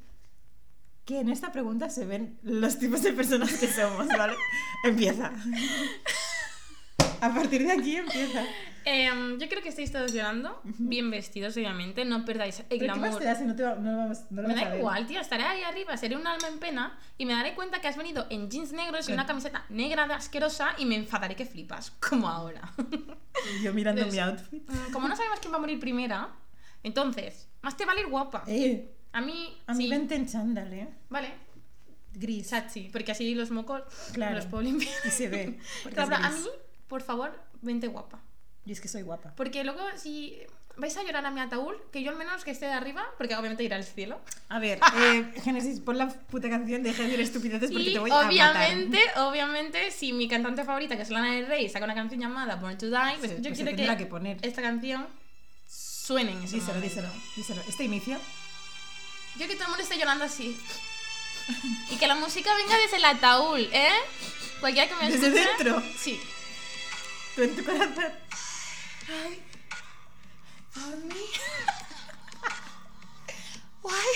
que 1.04 1.20
en 1.20 1.28
esta 1.28 1.50
pregunta 1.52 1.90
se 1.90 2.06
ven 2.06 2.38
los 2.42 2.78
tipos 2.78 3.02
de 3.02 3.12
personas 3.12 3.52
que 3.58 3.66
somos, 3.66 4.06
¿vale? 4.08 4.34
empieza. 4.84 5.32
A 7.20 7.34
partir 7.34 7.64
de 7.66 7.72
aquí 7.72 7.96
empieza. 7.96 8.44
em, 8.86 9.38
yo 9.38 9.46
creo 9.48 9.62
que 9.62 9.68
estáis 9.68 9.92
todos 9.92 10.12
llorando, 10.14 10.58
bien 10.64 11.10
vestidos, 11.10 11.54
obviamente. 11.56 12.04
No 12.06 12.24
perdáis 12.24 12.60
el 12.70 12.78
¿Pero 12.78 12.94
qué 12.94 13.00
más 13.00 13.18
glamour. 13.18 13.38
te 13.38 13.44
no, 13.44 13.56
te 13.56 13.62
va- 13.62 13.74
no 13.74 13.90
lo 13.92 13.96
vamos, 13.98 14.20
no 14.30 14.40
lo 14.42 14.48
Me 14.48 14.54
a 14.54 14.56
da 14.64 14.70
ver? 14.70 14.78
igual, 14.78 15.06
tío, 15.06 15.20
estaré 15.20 15.42
ahí 15.42 15.62
arriba, 15.62 15.96
seré 15.98 16.16
un 16.16 16.26
alma 16.26 16.48
en 16.48 16.58
pena 16.58 16.98
y 17.18 17.26
me 17.26 17.34
daré 17.34 17.54
cuenta 17.54 17.80
que 17.82 17.88
has 17.88 17.96
venido 17.98 18.26
en 18.30 18.48
jeans 18.50 18.72
negros 18.72 19.06
y 19.08 19.12
una 19.12 19.26
camiseta 19.26 19.66
negra 19.68 20.06
de 20.06 20.14
asquerosa 20.14 20.70
y 20.78 20.86
me 20.86 20.94
enfadaré 20.96 21.36
que 21.36 21.44
flipas, 21.44 21.90
como 22.08 22.26
ahora. 22.28 22.72
Yo 23.62 23.74
mirando 23.74 24.00
Pues- 24.02 24.14
mi 24.14 24.20
outfit. 24.20 24.62
Como 24.92 25.08
no 25.08 25.16
sabemos 25.16 25.40
quién 25.40 25.52
va 25.52 25.58
a 25.58 25.60
morir 25.60 25.78
primera, 25.78 26.30
entonces, 26.82 27.48
más 27.62 27.76
te 27.76 27.84
vale 27.84 28.00
ir 28.02 28.06
guapa. 28.08 28.44
Eh, 28.46 28.90
A 29.12 29.20
mí, 29.20 29.56
a 29.66 29.74
mí 29.74 29.84
sí, 29.84 29.90
vente 29.90 30.14
en 30.14 30.26
chándal, 30.28 30.72
¿eh? 30.72 30.88
vale, 31.08 31.28
Gris. 32.14 32.48
Sachi, 32.48 32.88
porque 32.92 33.12
así 33.12 33.34
los 33.34 33.50
mocos 33.50 33.82
Claro. 34.12 34.36
los 34.36 34.46
puedo 34.46 34.62
limpiar. 34.62 34.92
Y 35.04 35.10
se 35.10 35.28
ve. 35.28 35.58
Claro, 35.94 36.16
a 36.16 36.30
mí, 36.30 36.46
por 36.88 37.02
favor, 37.02 37.32
vente 37.62 37.86
guapa. 37.88 38.20
Y 38.66 38.72
es 38.72 38.80
que 38.80 38.88
soy 38.88 39.02
guapa. 39.02 39.32
Porque 39.36 39.62
luego, 39.64 39.80
si 39.96 40.36
vais 40.76 40.96
a 40.96 41.02
llorar 41.02 41.24
a 41.26 41.30
mi 41.30 41.40
ataúd, 41.40 41.74
que 41.92 42.02
yo 42.02 42.10
al 42.10 42.16
menos 42.16 42.42
que 42.44 42.50
esté 42.52 42.66
de 42.66 42.72
arriba, 42.72 43.04
porque 43.18 43.34
obviamente 43.36 43.62
iré 43.64 43.74
al 43.74 43.84
cielo. 43.84 44.20
A 44.48 44.58
ver, 44.58 44.78
eh, 44.96 45.32
Génesis, 45.42 45.80
pon 45.80 45.98
la 45.98 46.08
puta 46.08 46.48
canción, 46.48 46.82
deja 46.82 46.98
de 47.02 47.04
decir 47.08 47.20
estupideces 47.20 47.70
porque 47.70 47.90
Y 47.90 47.92
te 47.92 47.98
voy 47.98 48.10
a 48.10 48.14
matar. 48.14 48.28
obviamente, 48.30 48.98
obviamente, 49.16 49.90
si 49.90 50.12
mi 50.12 50.28
cantante 50.28 50.64
favorita, 50.64 50.96
que 50.96 51.02
es 51.02 51.10
Lana 51.10 51.34
del 51.34 51.46
Rey, 51.46 51.68
saca 51.68 51.84
una 51.84 51.94
canción 51.94 52.20
llamada 52.20 52.56
Born 52.56 52.78
to 52.78 52.86
Die, 52.86 52.96
pues 53.18 53.30
Sí, 53.32 53.36
yo 53.38 53.50
pues 53.50 53.60
quiero 53.62 53.76
que, 53.96 53.96
que 53.98 54.06
poner. 54.06 54.38
esta 54.42 54.62
canción 54.62 55.06
suene 56.10 56.32
en 56.32 56.42
ese 56.42 56.56
Díselo, 56.56 56.74
momento. 56.74 56.88
díselo, 56.88 57.08
díselo. 57.36 57.62
Este 57.68 57.84
inicio. 57.84 58.18
Yo 59.36 59.46
que 59.46 59.54
todo 59.54 59.66
el 59.66 59.68
mundo 59.68 59.84
esté 59.84 59.96
llorando 59.96 60.24
así. 60.24 60.60
Y 61.88 61.96
que 61.98 62.08
la 62.08 62.16
música 62.16 62.52
venga 62.56 62.76
desde 62.78 62.96
el 62.96 63.04
ataúd, 63.04 63.60
¿eh? 63.60 63.92
Cualquiera 64.58 64.88
que 64.88 64.96
me 64.96 65.08
Desde 65.08 65.30
dentro. 65.30 65.80
Sí. 65.96 66.20
Tú 67.36 67.42
en 67.42 67.54
tu 67.54 67.64
corazón. 67.64 68.12
Ay, 69.08 69.40
por 70.74 70.96
mí. 70.96 71.14
Guay. 73.82 74.06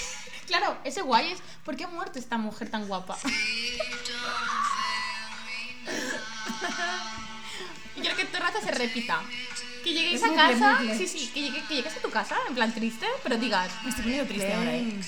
Claro, 0.48 0.76
ese 0.82 1.00
guay 1.02 1.30
es 1.30 1.38
¿por 1.64 1.76
qué 1.76 1.84
ha 1.84 1.88
muerto 1.88 2.18
esta 2.18 2.38
mujer 2.38 2.72
tan 2.72 2.88
guapa? 2.88 3.16
y 7.96 8.00
quiero 8.00 8.16
que 8.16 8.22
el 8.22 8.32
rato 8.32 8.60
se 8.60 8.72
repita. 8.72 9.22
Que 9.84 9.92
lleguéis 9.92 10.16
Es 10.16 10.22
a 10.24 10.28
bucle, 10.28 10.42
casa, 10.42 10.78
bucle. 10.80 10.96
sí, 10.98 11.06
sí, 11.06 11.30
que, 11.32 11.40
llegue- 11.42 11.66
que 11.68 11.74
llegues 11.76 11.96
a 11.96 12.00
tu 12.00 12.10
casa 12.10 12.36
en 12.48 12.54
plan 12.54 12.72
triste, 12.72 13.06
pero 13.22 13.36
digas, 13.36 13.70
Me 13.84 13.90
estoy 13.90 14.04
poniendo 14.04 14.26
triste 14.28 14.52
ahora, 14.54 14.74
¿eh? 14.76 15.00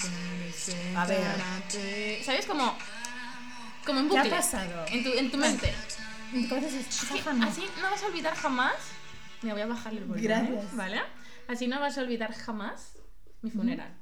A 0.97 1.07
ver. 1.07 2.23
¿sabes? 2.25 2.47
Como, 2.47 2.77
como 3.85 4.01
en 4.01 4.09
¿Qué 4.11 4.19
ha 4.19 4.23
bucle. 4.23 4.37
pasado? 4.37 4.85
En 4.91 5.03
tu, 5.05 5.11
en 5.13 5.31
tu 5.31 5.39
mente. 5.39 5.73
En 6.33 6.43
tu 6.43 6.49
cabeza 6.55 6.79
es 6.79 6.87
Así, 6.89 7.19
Sájame. 7.19 7.47
así 7.47 7.65
no 7.81 7.91
vas 7.91 8.03
a 8.03 8.07
olvidar 8.07 8.35
jamás. 8.35 8.75
Me 9.43 9.53
voy 9.53 9.63
a 9.63 9.67
bajarle 9.67 10.01
el 10.01 10.05
volumen. 10.07 10.25
Gracias. 10.29 10.77
¿Vale? 10.77 11.01
Así 11.49 11.67
no 11.69 11.79
vas 11.81 11.97
a 11.99 12.01
olvidar 12.03 12.33
jamás 12.35 12.97
mi 13.43 13.51
funeral. 13.51 13.95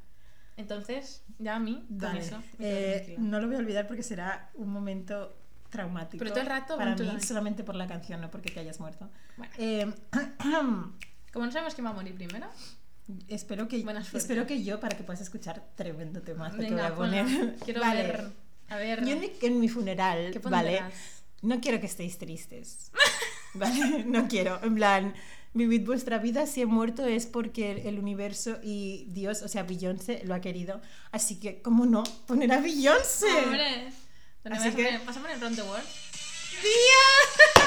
Entonces, 0.56 1.22
ya 1.38 1.56
a 1.56 1.58
mí, 1.58 1.84
con 1.88 1.98
Vale. 1.98 2.20
eso. 2.20 2.42
Eh, 2.60 3.16
no 3.18 3.40
lo 3.40 3.46
voy 3.48 3.56
a 3.56 3.58
olvidar 3.58 3.86
porque 3.86 4.02
será 4.02 4.50
un 4.54 4.70
momento 4.72 5.36
traumático. 5.74 6.18
Pero 6.18 6.30
todo 6.30 6.40
el 6.40 6.46
rato 6.46 6.76
Para 6.76 6.94
mí, 6.94 7.20
solamente 7.20 7.64
por 7.64 7.74
la 7.74 7.88
canción, 7.88 8.20
no 8.20 8.30
porque 8.30 8.50
te 8.50 8.60
hayas 8.60 8.78
muerto. 8.78 9.10
Bueno. 9.36 9.52
Eh, 9.58 9.92
Como 11.32 11.46
no 11.46 11.50
sabemos 11.50 11.74
quién 11.74 11.84
va 11.84 11.90
a 11.90 11.94
morir 11.94 12.14
primero, 12.14 12.46
espero, 13.26 13.66
que, 13.66 13.84
espero 14.12 14.46
que 14.46 14.62
yo, 14.62 14.78
para 14.78 14.96
que 14.96 15.02
puedas 15.02 15.20
escuchar 15.20 15.64
tremendo 15.74 16.22
temazo 16.22 16.58
que 16.58 16.62
voy 16.62 16.70
venga, 16.70 16.86
a 16.86 16.94
poner. 16.94 17.56
Quiero 17.64 17.80
Vale. 17.80 18.02
ver. 18.02 18.32
A 18.68 18.76
ver. 18.76 19.04
Yo 19.04 19.14
en 19.14 19.20
mi, 19.20 19.32
en 19.42 19.58
mi 19.58 19.68
funeral, 19.68 20.30
¿Qué 20.30 20.38
¿vale? 20.38 20.80
No 21.42 21.60
quiero 21.60 21.80
que 21.80 21.86
estéis 21.86 22.18
tristes. 22.18 22.92
¿Vale? 23.54 24.04
No 24.06 24.28
quiero. 24.28 24.60
En 24.62 24.76
plan, 24.76 25.12
vivid 25.54 25.84
vuestra 25.84 26.18
vida. 26.18 26.46
Si 26.46 26.62
he 26.62 26.66
muerto 26.66 27.04
es 27.04 27.26
porque 27.26 27.82
el 27.88 27.98
universo 27.98 28.58
y 28.62 29.06
Dios, 29.08 29.42
o 29.42 29.48
sea, 29.48 29.64
Beyoncé, 29.64 30.22
lo 30.24 30.34
ha 30.34 30.40
querido. 30.40 30.80
Así 31.10 31.40
que, 31.40 31.62
¿cómo 31.62 31.86
no? 31.86 32.04
Poner 32.26 32.52
a 32.52 32.60
Beyoncé. 32.60 33.26
Hombre. 33.44 33.92
¿Dónde 34.44 34.58
Así 34.58 34.70
que- 34.76 34.84
poner, 34.84 35.00
vas 35.04 35.16
a 35.16 35.20
poner 35.20 35.40
Round 35.40 35.56
the 35.56 35.62
World? 35.62 35.86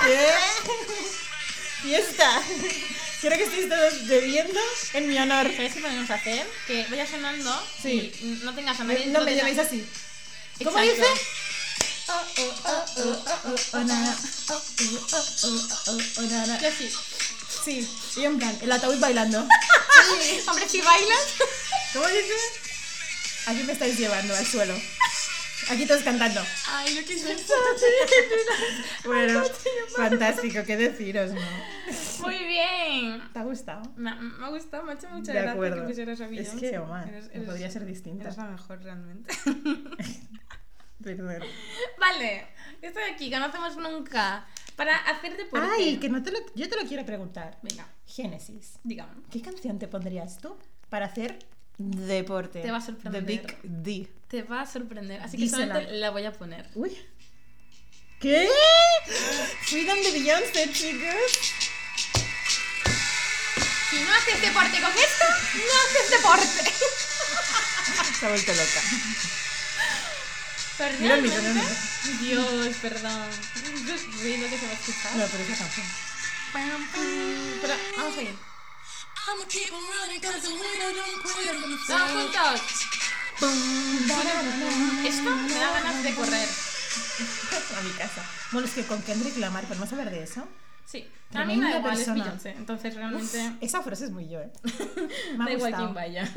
¿Qué? 0.05 0.29
fiesta. 1.81 2.41
Quiero 3.21 3.35
que 3.37 3.43
estéis 3.43 3.69
todos 3.69 4.07
bebiendo 4.07 4.59
en 4.93 5.07
mi 5.09 5.17
honor. 5.17 5.47
¿Sabes 5.55 5.73
qué 5.73 5.79
podemos 5.81 6.09
hacer? 6.09 6.47
Que 6.67 6.85
vaya 6.89 7.05
sonando 7.07 7.67
Sí. 7.81 8.11
y 8.21 8.25
no 8.43 8.53
tengas 8.53 8.79
a 8.79 8.83
nadie. 8.83 9.07
No 9.07 9.19
me 9.21 9.25
tengas- 9.31 9.37
llaméis 9.37 9.59
así. 9.59 9.87
¿Cómo 10.63 10.77
Exacto. 10.79 11.13
dice? 11.13 11.25
Yo 16.61 16.71
sí. 16.77 16.91
Sí, 17.65 17.87
y 18.17 18.25
en 18.25 18.37
plan, 18.37 18.57
el 18.61 18.71
ataúd 18.71 18.97
bailando. 18.99 19.39
Hombre, 20.47 20.69
si 20.69 20.81
bailas. 20.81 21.19
¿Cómo 21.93 22.07
dice? 22.07 22.33
Aquí 23.47 23.63
me 23.63 23.73
estáis 23.73 23.97
llevando 23.97 24.35
al 24.35 24.45
suelo. 24.45 24.79
Aquí 25.69 25.85
todos 25.85 26.01
cantando. 26.03 26.41
Ay, 26.69 26.95
yo 26.95 27.01
qué 27.05 27.17
sé. 27.17 27.35
Bueno, 29.05 29.41
fantástico, 29.95 30.59
qué 30.65 30.77
deciros, 30.77 31.31
¿no? 31.31 31.41
Muy 32.21 32.37
bien. 32.45 33.21
¿Te 33.33 33.39
ha 33.39 33.43
gustado? 33.43 33.81
Me, 33.95 34.13
me 34.15 34.45
ha 34.45 34.49
gustado, 34.49 34.83
me 34.83 34.91
ha 34.91 34.95
hecho 34.95 35.09
mucha 35.09 35.31
De 35.31 35.37
gracia 35.39 35.51
acuerdo. 35.53 35.81
que 35.81 35.87
pusieras 35.87 36.19
a 36.21 36.25
Es 36.25 36.29
Beyoncé. 36.31 36.71
que, 36.71 36.77
Omar, 36.79 37.07
Eres- 37.07 37.25
no 37.27 37.31
eres- 37.33 37.45
podría 37.47 37.69
ser 37.71 37.85
distinta. 37.85 38.23
Eres 38.25 38.37
la 38.37 38.45
mejor 38.45 38.81
realmente. 38.83 39.33
Perdón. 41.03 41.41
vale, 41.99 42.47
estoy 42.81 43.03
aquí, 43.13 43.29
que 43.29 43.37
no 43.37 43.45
hacemos 43.45 43.77
nunca. 43.77 44.45
Para 44.75 44.95
hacer 44.97 45.35
deporte. 45.37 45.67
Ay, 45.77 45.97
que 45.97 46.09
no 46.09 46.21
te 46.21 46.31
lo, 46.31 46.39
yo 46.55 46.67
te 46.69 46.75
lo 46.81 46.87
quiero 46.87 47.05
preguntar. 47.05 47.57
Venga, 47.63 47.87
Génesis, 48.05 48.79
dígame. 48.83 49.11
¿qué 49.31 49.41
canción 49.41 49.79
te 49.79 49.87
pondrías 49.87 50.37
tú 50.39 50.55
para 50.89 51.05
hacer 51.07 51.39
deporte? 51.77 52.61
Te 52.61 52.71
va 52.71 52.77
a 52.77 52.81
sorprender. 52.81 53.23
The 53.25 53.27
Big 53.27 53.57
D. 53.63 54.07
Te 54.27 54.43
va 54.43 54.61
a 54.61 54.65
sorprender, 54.67 55.21
así 55.21 55.37
que 55.37 55.43
Dísela. 55.43 55.67
solamente 55.67 55.93
la 55.93 56.09
voy 56.09 56.25
a 56.25 56.33
poner. 56.33 56.67
Uy. 56.75 56.91
¿Qué? 58.19 58.49
Freedom 59.61 59.97
de 60.01 60.11
Beyoncé, 60.11 60.71
chicos. 60.73 61.31
Si 63.89 63.99
no 64.01 64.11
haces 64.13 64.41
deporte 64.41 64.81
con 64.81 64.91
esto, 64.91 65.25
no 65.53 65.73
haces 65.85 66.09
deporte. 66.11 66.71
Se 68.19 68.25
ha 68.25 68.29
vuelto 68.29 68.51
loca. 68.51 68.81
Pero 70.79 70.95
Mira 70.99 71.15
el 71.15 71.21
micro, 71.21 71.37
mira 71.41 71.49
el 71.49 71.55
realmente- 71.55 72.23
Dios, 72.23 72.75
perdón. 72.81 73.29
Yo 73.87 73.95
ruido 74.21 74.49
que 74.49 74.57
se 74.57 74.65
va 74.65 74.71
a 74.71 74.75
escuchar. 74.75 75.15
No, 75.15 75.25
pero 75.27 75.43
es 75.43 75.49
la 75.49 75.55
canción. 75.57 75.85
Pero 77.61 77.73
vamos 77.97 78.17
a 78.17 78.21
ir. 78.21 78.35
I'ma 79.27 79.45
keep 79.49 79.71
on 79.73 79.83
running 79.83 80.21
'cause 80.21 80.41
the 80.41 80.53
winner 80.53 80.91
don't 80.95 81.21
quit. 81.23 81.47
I'm 81.51 81.61
gonna 81.61 81.77
Todos 81.87 82.11
juntos. 82.11 82.61
Esto 85.05 85.29
me 85.35 85.53
da 85.53 85.71
ganas 85.73 86.03
de 86.03 86.15
correr. 86.15 86.47
A 87.77 87.81
mi 87.81 87.91
casa. 87.91 88.23
Bueno, 88.51 88.67
es 88.67 88.73
que 88.73 88.83
con 88.85 89.01
Kendrick 89.03 89.37
Lamar, 89.37 89.63
¿podemos 89.65 89.91
hablar 89.91 90.09
de 90.09 90.23
eso? 90.23 90.47
Sí. 90.85 91.07
A 91.33 91.43
mí 91.43 91.57
me 91.57 91.69
da 91.69 91.77
igual, 91.79 91.93
es 91.93 91.99
persona. 91.99 92.23
Beyoncé. 92.23 92.51
Entonces 92.51 92.95
realmente 92.95 93.53
Esa 93.59 93.81
frase 93.83 94.05
es 94.05 94.11
muy 94.11 94.29
yo, 94.29 94.39
¿eh? 94.39 94.49
Me 95.37 95.43
ha 95.43 95.47
da 95.47 95.51
igual 95.53 95.71
gustado. 95.71 95.83
quién 95.83 95.93
vaya. 95.93 96.31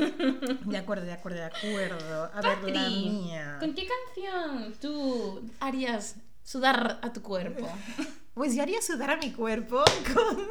De 0.65 0.77
acuerdo, 0.79 1.05
de 1.07 1.13
acuerdo, 1.13 1.39
de 1.39 1.45
acuerdo. 1.45 2.25
A 2.35 2.41
ver, 2.41 2.45
la 2.45 2.61
Patri, 2.61 2.73
mía. 3.11 3.57
¿con 3.61 3.75
qué 3.75 3.87
canción 3.87 4.75
tú 4.81 5.49
harías 5.61 6.17
sudar 6.45 6.99
a 7.03 7.13
tu 7.13 7.23
cuerpo? 7.23 7.71
Pues 8.41 8.55
yo 8.55 8.63
haría 8.63 8.81
sudar 8.81 9.11
a 9.11 9.17
mi 9.19 9.33
cuerpo 9.33 9.85
con, 10.15 10.49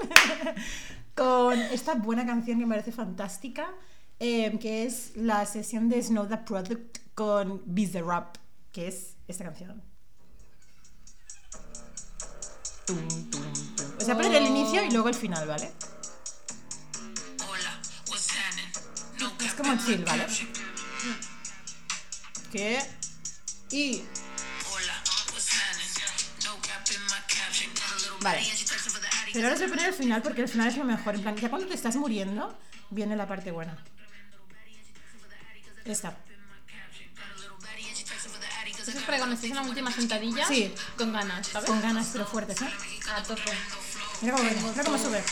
con 1.15 1.59
esta 1.59 1.95
buena 1.95 2.23
canción 2.23 2.59
que 2.59 2.67
me 2.67 2.75
parece 2.75 2.91
fantástica, 2.91 3.67
eh, 4.19 4.59
que 4.59 4.85
es 4.85 5.13
la 5.15 5.43
sesión 5.47 5.89
de 5.89 5.99
Snow 6.03 6.27
the 6.27 6.37
Product 6.37 6.99
con 7.15 7.63
Biz 7.65 7.93
the 7.93 8.03
Rap, 8.03 8.35
que 8.71 8.89
es 8.89 9.15
esta 9.27 9.43
canción. 9.43 9.81
Tum, 12.85 13.07
tum, 13.07 13.31
tum. 13.31 13.85
O 13.99 14.01
sea, 14.05 14.15
poner 14.15 14.35
el 14.35 14.45
inicio 14.45 14.85
y 14.85 14.91
luego 14.91 15.09
el 15.09 15.15
final, 15.15 15.47
¿vale? 15.47 15.71
Es 19.43 19.53
como 19.55 19.75
chill, 19.83 20.05
¿vale? 20.05 20.27
Que... 22.51 22.79
Y... 23.71 24.03
Vale. 28.21 28.41
Pero 29.33 29.45
ahora 29.47 29.53
os 29.53 29.59
voy 29.59 29.67
a 29.67 29.71
poner 29.71 29.87
el 29.89 29.93
final 29.93 30.21
porque 30.21 30.41
el 30.41 30.49
final 30.49 30.67
es 30.67 30.77
lo 30.77 30.83
mejor. 30.83 31.15
En 31.15 31.21
plan, 31.21 31.35
ya 31.37 31.49
cuando 31.49 31.67
te 31.67 31.73
estás 31.75 31.95
muriendo, 31.95 32.57
viene 32.89 33.15
la 33.15 33.27
parte 33.27 33.51
buena. 33.51 33.77
Esta. 35.85 36.17
Eso 38.81 38.97
es 38.97 39.03
para 39.03 39.17
cuando 39.17 39.35
estés 39.35 39.49
en 39.51 39.55
la 39.55 39.61
última 39.61 39.91
sentadilla 39.91 40.47
Sí. 40.47 40.73
con 40.97 41.13
ganas, 41.13 41.47
¿sabes? 41.47 41.69
Con 41.69 41.81
ganas, 41.81 42.07
pero 42.11 42.25
fuertes, 42.25 42.61
¿eh? 42.61 42.69
A 43.15 43.21
tope. 43.23 43.51
Mira 44.21 44.35
cómo 44.35 44.49
viene, 44.49 44.61
mira 44.61 44.83
cómo 44.83 44.97
sube. 44.97 45.23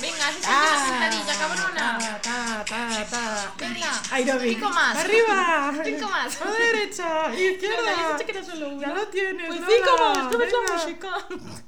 Venga, 0.00 0.30
esa 0.30 0.48
Ah, 0.48 0.86
sentadilla, 0.88 1.34
cabrona. 1.38 1.98
Ta, 2.22 2.64
ta, 2.64 3.06
ta. 3.10 3.54
Venga, 3.58 4.02
Aeróbic. 4.10 4.54
cinco 4.58 4.70
más. 4.70 4.96
Arriba. 4.96 5.72
Cinco 5.84 6.08
más. 6.08 6.40
A 6.40 6.44
la 6.46 6.52
derecha. 6.52 7.34
Izquierda. 7.52 8.16
que 8.26 8.44
solo 8.44 8.68
una. 8.70 8.80
Ya 8.88 8.94
lo 8.94 9.08
tienes. 9.08 9.46
Pues 9.48 9.60
cinco 9.60 9.98
más, 10.14 10.30
¿tú 10.30 10.38
ves 10.38 10.52
la 10.52 10.74
música? 10.74 11.08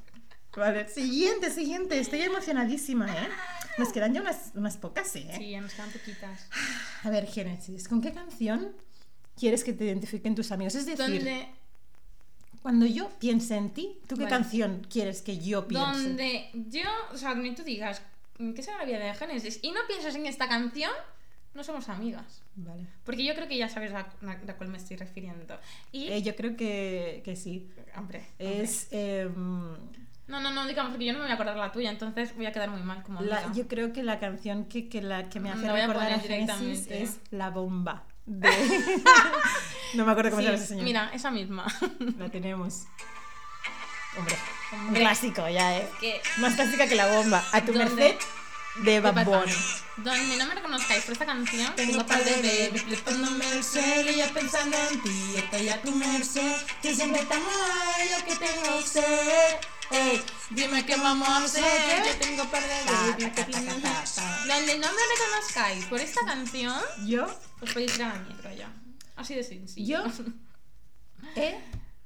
Vale, 0.56 0.88
siguiente, 0.88 1.50
siguiente. 1.50 1.98
Estoy 2.00 2.22
emocionadísima, 2.22 3.06
¿eh? 3.14 3.28
Nos 3.78 3.92
quedan 3.92 4.14
ya 4.14 4.22
unas, 4.22 4.52
unas 4.54 4.76
pocas, 4.78 5.14
¿eh? 5.16 5.30
Sí, 5.36 5.50
ya 5.50 5.60
nos 5.60 5.74
quedan 5.74 5.90
poquitas. 5.90 6.48
A 7.04 7.10
ver, 7.10 7.26
Génesis, 7.26 7.86
¿con 7.88 8.00
qué 8.00 8.12
canción 8.12 8.74
quieres 9.38 9.62
que 9.64 9.74
te 9.74 9.84
identifiquen 9.84 10.34
tus 10.34 10.50
amigos? 10.52 10.74
Es 10.74 10.86
decir, 10.86 10.96
Donde, 11.06 11.46
cuando 12.62 12.86
yo 12.86 13.10
piense 13.18 13.54
en 13.54 13.68
ti, 13.74 13.98
¿tú 14.08 14.16
qué 14.16 14.22
Vale. 14.24 14.34
canción 14.34 14.86
quieres 14.90 15.20
que 15.20 15.38
yo 15.38 15.68
piense? 15.68 16.02
donde 16.04 16.50
yo, 16.54 16.88
o 17.12 17.18
sea, 17.18 17.34
ni 17.34 17.54
tú 17.54 17.62
digas, 17.62 18.00
¿qué 18.54 18.62
será 18.62 18.78
la 18.78 18.84
vida 18.84 18.98
de 18.98 19.14
Génesis? 19.14 19.58
Y 19.62 19.70
no 19.72 19.80
piensas 19.88 20.14
en 20.14 20.26
esta 20.26 20.48
canción, 20.48 20.90
no 21.54 21.64
somos 21.64 21.88
amigas. 21.88 22.42
Vale. 22.56 22.86
Porque 23.04 23.24
yo 23.24 23.34
creo 23.34 23.48
que 23.48 23.56
ya 23.56 23.68
sabes 23.68 23.92
a 23.92 24.06
la, 24.20 24.38
la 24.46 24.56
cual 24.56 24.68
me 24.70 24.78
estoy 24.78 24.96
refiriendo. 24.96 25.58
Y, 25.92 26.08
Eh, 26.08 26.22
yo 26.22 26.34
creo 26.36 26.56
que, 26.56 27.22
que 27.24 27.36
sí. 27.36 27.68
hombre, 27.96 28.26
hombre. 28.38 28.62
Es. 28.62 28.88
em, 28.92 29.74
No, 30.28 30.40
no, 30.40 30.50
no, 30.50 30.66
digamos, 30.66 30.90
porque 30.90 31.06
yo 31.06 31.12
no 31.12 31.20
me 31.20 31.24
voy 31.26 31.30
a 31.30 31.34
acordar 31.34 31.56
la 31.56 31.70
tuya, 31.72 31.90
entonces 31.90 32.34
voy 32.36 32.46
a 32.46 32.52
quedar 32.52 32.68
muy 32.70 32.82
mal 32.82 33.02
como 33.04 33.20
la- 33.22 33.52
yo 33.52 33.68
creo 33.68 33.92
que 33.92 34.02
la 34.02 34.18
canción 34.18 34.64
que, 34.64 34.88
que, 34.88 35.00
la, 35.00 35.28
que 35.28 35.38
me 35.40 35.50
hace 35.50 35.70
voy 35.70 35.80
a 35.80 35.86
recordar 35.86 36.12
a 36.12 36.18
Génesis 36.20 36.86
es 36.90 37.18
La 37.30 37.50
Bomba. 37.50 38.04
De... 38.26 38.48
no 39.94 40.04
me 40.04 40.10
acuerdo 40.10 40.30
cómo 40.30 40.42
se 40.42 40.46
llama 40.48 40.56
ese 40.56 40.64
Sí, 40.64 40.68
señor. 40.70 40.84
mira, 40.84 41.10
esa 41.14 41.30
misma. 41.30 41.64
La 42.18 42.28
tenemos. 42.28 42.86
Hombre, 44.18 44.36
un 44.88 44.94
clásico 44.94 45.48
ya, 45.48 45.78
¿eh? 45.78 45.88
que 46.00 46.20
Más 46.38 46.54
clásica 46.54 46.86
que 46.86 46.94
La 46.94 47.06
Bomba. 47.08 47.44
A 47.52 47.60
tu 47.60 47.72
¿Dónde? 47.72 47.94
merced 47.94 48.16
de 48.76 49.00
Bad 49.00 49.24
Bunny. 49.24 49.52
Donde 49.96 50.36
no 50.36 50.46
me 50.46 50.54
reconozcáis 50.54 51.04
por 51.04 51.12
esta 51.12 51.26
canción, 51.26 51.74
Tengo 51.76 52.04
par 52.06 52.22
de 52.22 52.42
bebés, 52.42 52.82
flipándome 52.82 53.50
el 53.52 53.64
suelo 53.64 54.10
y 54.10 54.16
ya 54.16 54.28
pensando 54.28 54.76
en 54.90 55.02
ti. 55.02 55.34
Estoy 55.36 55.68
a 55.68 55.80
tu 55.80 55.92
merced, 55.92 56.56
que 56.82 56.94
siempre 56.94 57.24
tan 57.24 57.42
mal, 57.42 58.08
yo 58.10 58.24
que 58.26 58.36
tengo 58.36 58.82
sed. 58.82 59.56
Ey, 59.90 60.22
dime 60.50 60.84
qué 60.84 60.96
vamos 60.96 61.28
a 61.28 61.44
hacer. 61.44 62.04
Yo 62.06 62.16
tengo 62.18 62.44
par 62.50 62.62
de 62.62 63.18
bebés. 63.24 64.16
Donde 64.46 64.78
no 64.78 64.88
me 64.88 65.02
reconozcáis 65.14 65.84
por 65.86 66.00
esta 66.00 66.24
canción, 66.26 66.80
Yo 67.06 67.24
os 67.60 67.72
podéis 67.72 67.94
ir 67.96 68.02
a 68.02 68.08
la 68.08 68.18
mierda 68.20 68.52
ya. 68.54 68.72
Así 69.16 69.34
de 69.34 69.44
sencillo. 69.44 70.04
Yo 70.04 70.24
he 71.36 71.58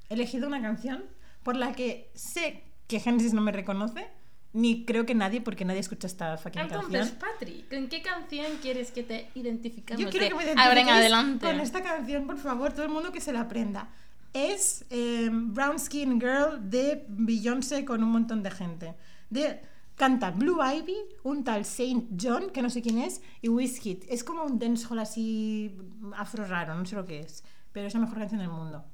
elegido 0.09 0.47
una 0.47 0.61
canción 0.63 1.05
por 1.43 1.57
la 1.57 1.73
que 1.73 2.11
sé 2.15 2.65
que 2.87 3.01
Genesis 3.01 3.33
no 3.33 3.41
me 3.41 3.53
reconoce, 3.53 4.09
ni 4.53 4.85
creo 4.85 5.07
que 5.07 5.15
nadie, 5.15 5.41
porque 5.41 5.65
nadie 5.65 5.81
escucha 5.81 6.07
esta 6.07 6.37
fucking 6.37 6.63
Entonces, 6.63 6.91
canción. 6.91 7.19
Patri, 7.19 7.65
¿con 7.71 7.89
qué 7.89 8.03
canción 8.03 8.47
quieres 8.61 8.91
que 8.91 9.03
te 9.03 9.29
identifiquemos? 9.35 10.03
Yo 10.03 10.11
quiero 10.11 10.29
que 10.29 10.35
me 10.35 10.45
identifiquéis 10.45 10.89
adelante. 10.89 11.47
con 11.47 11.61
esta 11.61 11.83
canción, 11.83 12.27
por 12.27 12.39
favor, 12.39 12.73
todo 12.73 12.85
el 12.85 12.91
mundo 12.91 13.13
que 13.13 13.21
se 13.21 13.33
la 13.33 13.43
aprenda. 13.43 13.89
Es 14.33 14.85
eh, 14.91 15.29
Brown 15.33 15.79
Skin 15.79 16.21
Girl 16.21 16.71
de 16.71 17.05
Beyoncé 17.09 17.85
con 17.85 18.03
un 18.03 18.11
montón 18.11 18.43
de 18.43 18.51
gente. 18.51 18.95
De, 19.29 19.61
canta 20.01 20.31
Blue 20.31 20.59
Ivy, 20.63 20.97
un 21.25 21.45
tal 21.45 21.65
Saint 21.65 22.21
John, 22.21 22.51
que 22.51 22.63
no 22.63 22.71
sé 22.71 22.81
quién 22.81 22.99
es, 22.99 23.21
y 23.43 23.49
Wizkid. 23.49 24.05
Es 24.09 24.25
como 24.25 24.45
un 24.45 24.59
dancehall 24.59 24.99
así 24.99 25.77
afro 26.17 26.45
raro, 26.47 26.75
no 26.75 26.87
sé 26.87 26.97
lo 26.97 27.05
que 27.05 27.21
es, 27.21 27.45
pero 27.73 27.87
es 27.87 27.95
la 27.95 28.01
mejor 28.01 28.19
canción 28.19 28.41
del 28.41 28.49
mundo. 28.49 28.85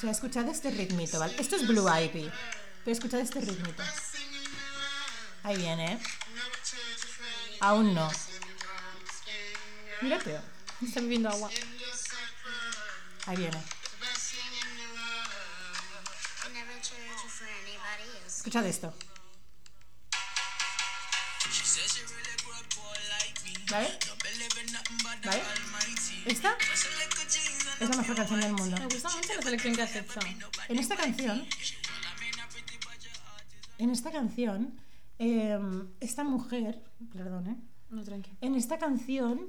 O 0.00 0.02
sea, 0.02 0.12
escuchad 0.12 0.48
este 0.48 0.70
ritmito, 0.70 1.18
¿vale? 1.18 1.34
Esto 1.38 1.56
es 1.56 1.66
Blue 1.66 1.86
Ivy, 1.86 2.32
pero 2.82 2.92
escuchad 2.96 3.20
este 3.20 3.38
ritmito. 3.38 3.82
Ahí 5.42 5.58
viene, 5.58 5.92
¿eh? 5.92 5.98
Aún 7.60 7.94
no. 7.94 8.10
Mírate. 10.00 10.40
Está 10.80 11.00
bebiendo 11.02 11.28
agua. 11.28 11.50
Ahí 13.26 13.36
viene. 13.36 13.62
Escuchad 18.26 18.64
esto. 18.64 18.94
¿Vale? 23.70 23.98
¿Vale? 25.24 25.42
¿Esta? 26.24 26.56
Es 27.80 27.88
la 27.88 27.96
mejor 27.96 28.14
canción 28.14 28.40
del 28.40 28.52
mundo. 28.52 28.76
Me 28.78 28.84
gusta 28.84 29.08
mucho 29.08 29.34
la 29.34 29.42
selección 29.42 29.74
que 29.74 29.82
has 29.82 29.96
hecho. 29.96 30.20
En 30.68 30.78
esta 30.78 30.96
canción, 30.96 31.42
en 33.78 33.90
esta 33.90 34.10
canción, 34.10 34.74
eh, 35.18 35.58
esta 36.00 36.22
mujer, 36.22 36.82
perdón, 37.10 37.46
¿eh? 37.46 37.56
No, 37.88 38.04
tranqui. 38.04 38.30
En 38.42 38.54
esta 38.54 38.78
canción 38.78 39.48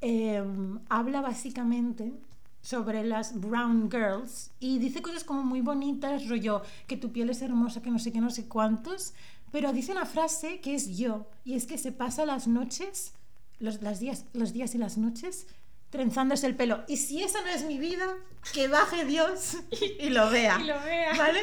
eh, 0.00 0.42
habla 0.88 1.20
básicamente 1.20 2.14
sobre 2.62 3.04
las 3.04 3.38
brown 3.38 3.90
girls 3.90 4.50
y 4.58 4.78
dice 4.78 5.02
cosas 5.02 5.22
como 5.22 5.42
muy 5.42 5.60
bonitas, 5.60 6.28
rollo 6.28 6.62
que 6.86 6.96
tu 6.96 7.12
piel 7.12 7.28
es 7.28 7.42
hermosa, 7.42 7.82
que 7.82 7.90
no 7.90 7.98
sé 7.98 8.10
qué, 8.10 8.20
no 8.20 8.30
sé 8.30 8.48
cuántos, 8.48 9.12
pero 9.52 9.72
dice 9.74 9.92
una 9.92 10.06
frase 10.06 10.60
que 10.60 10.74
es 10.74 10.96
yo 10.96 11.28
y 11.44 11.54
es 11.54 11.66
que 11.66 11.76
se 11.76 11.92
pasa 11.92 12.24
las 12.24 12.48
noches, 12.48 13.12
los, 13.58 13.82
las 13.82 14.00
días, 14.00 14.24
los 14.32 14.52
días 14.52 14.74
y 14.74 14.78
las 14.78 14.96
noches 14.96 15.46
trenzándose 15.90 16.46
el 16.46 16.56
pelo. 16.56 16.84
Y 16.88 16.96
si 16.96 17.22
esa 17.22 17.40
no 17.42 17.48
es 17.48 17.64
mi 17.64 17.78
vida, 17.78 18.06
que 18.52 18.68
baje 18.68 19.04
Dios 19.04 19.56
y 20.00 20.08
lo 20.10 20.30
vea. 20.30 20.58
Y 20.60 20.64
lo 20.64 20.80
vea. 20.82 21.14
¿Vale? 21.16 21.40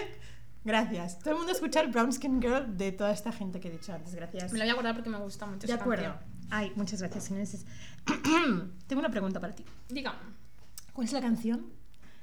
Gracias. 0.65 1.19
Todo 1.19 1.31
el 1.31 1.37
mundo 1.37 1.51
escucha 1.51 1.81
el 1.81 1.89
Brown 1.89 2.13
Skin 2.13 2.41
Girl 2.41 2.77
de 2.77 2.91
toda 2.93 3.11
esta 3.11 3.31
gente 3.31 3.59
que 3.59 3.67
he 3.67 3.71
dicho 3.71 3.93
antes. 3.93 4.15
Gracias. 4.15 4.51
Me 4.53 4.59
la 4.59 4.65
voy 4.65 4.71
a 4.71 4.73
guardar 4.75 4.95
porque 4.95 5.09
me 5.09 5.17
gusta 5.17 5.45
mucho 5.45 5.67
De 5.67 5.73
acuerdo. 5.73 6.03
canción. 6.05 6.33
Ay, 6.49 6.71
muchas 6.75 7.01
gracias, 7.01 7.29
Inés. 7.31 7.65
Tengo 8.87 8.99
una 8.99 9.09
pregunta 9.09 9.39
para 9.39 9.53
ti. 9.53 9.65
Diga. 9.89 10.15
¿Cuál 10.93 11.07
es 11.07 11.13
la 11.13 11.21
canción 11.21 11.73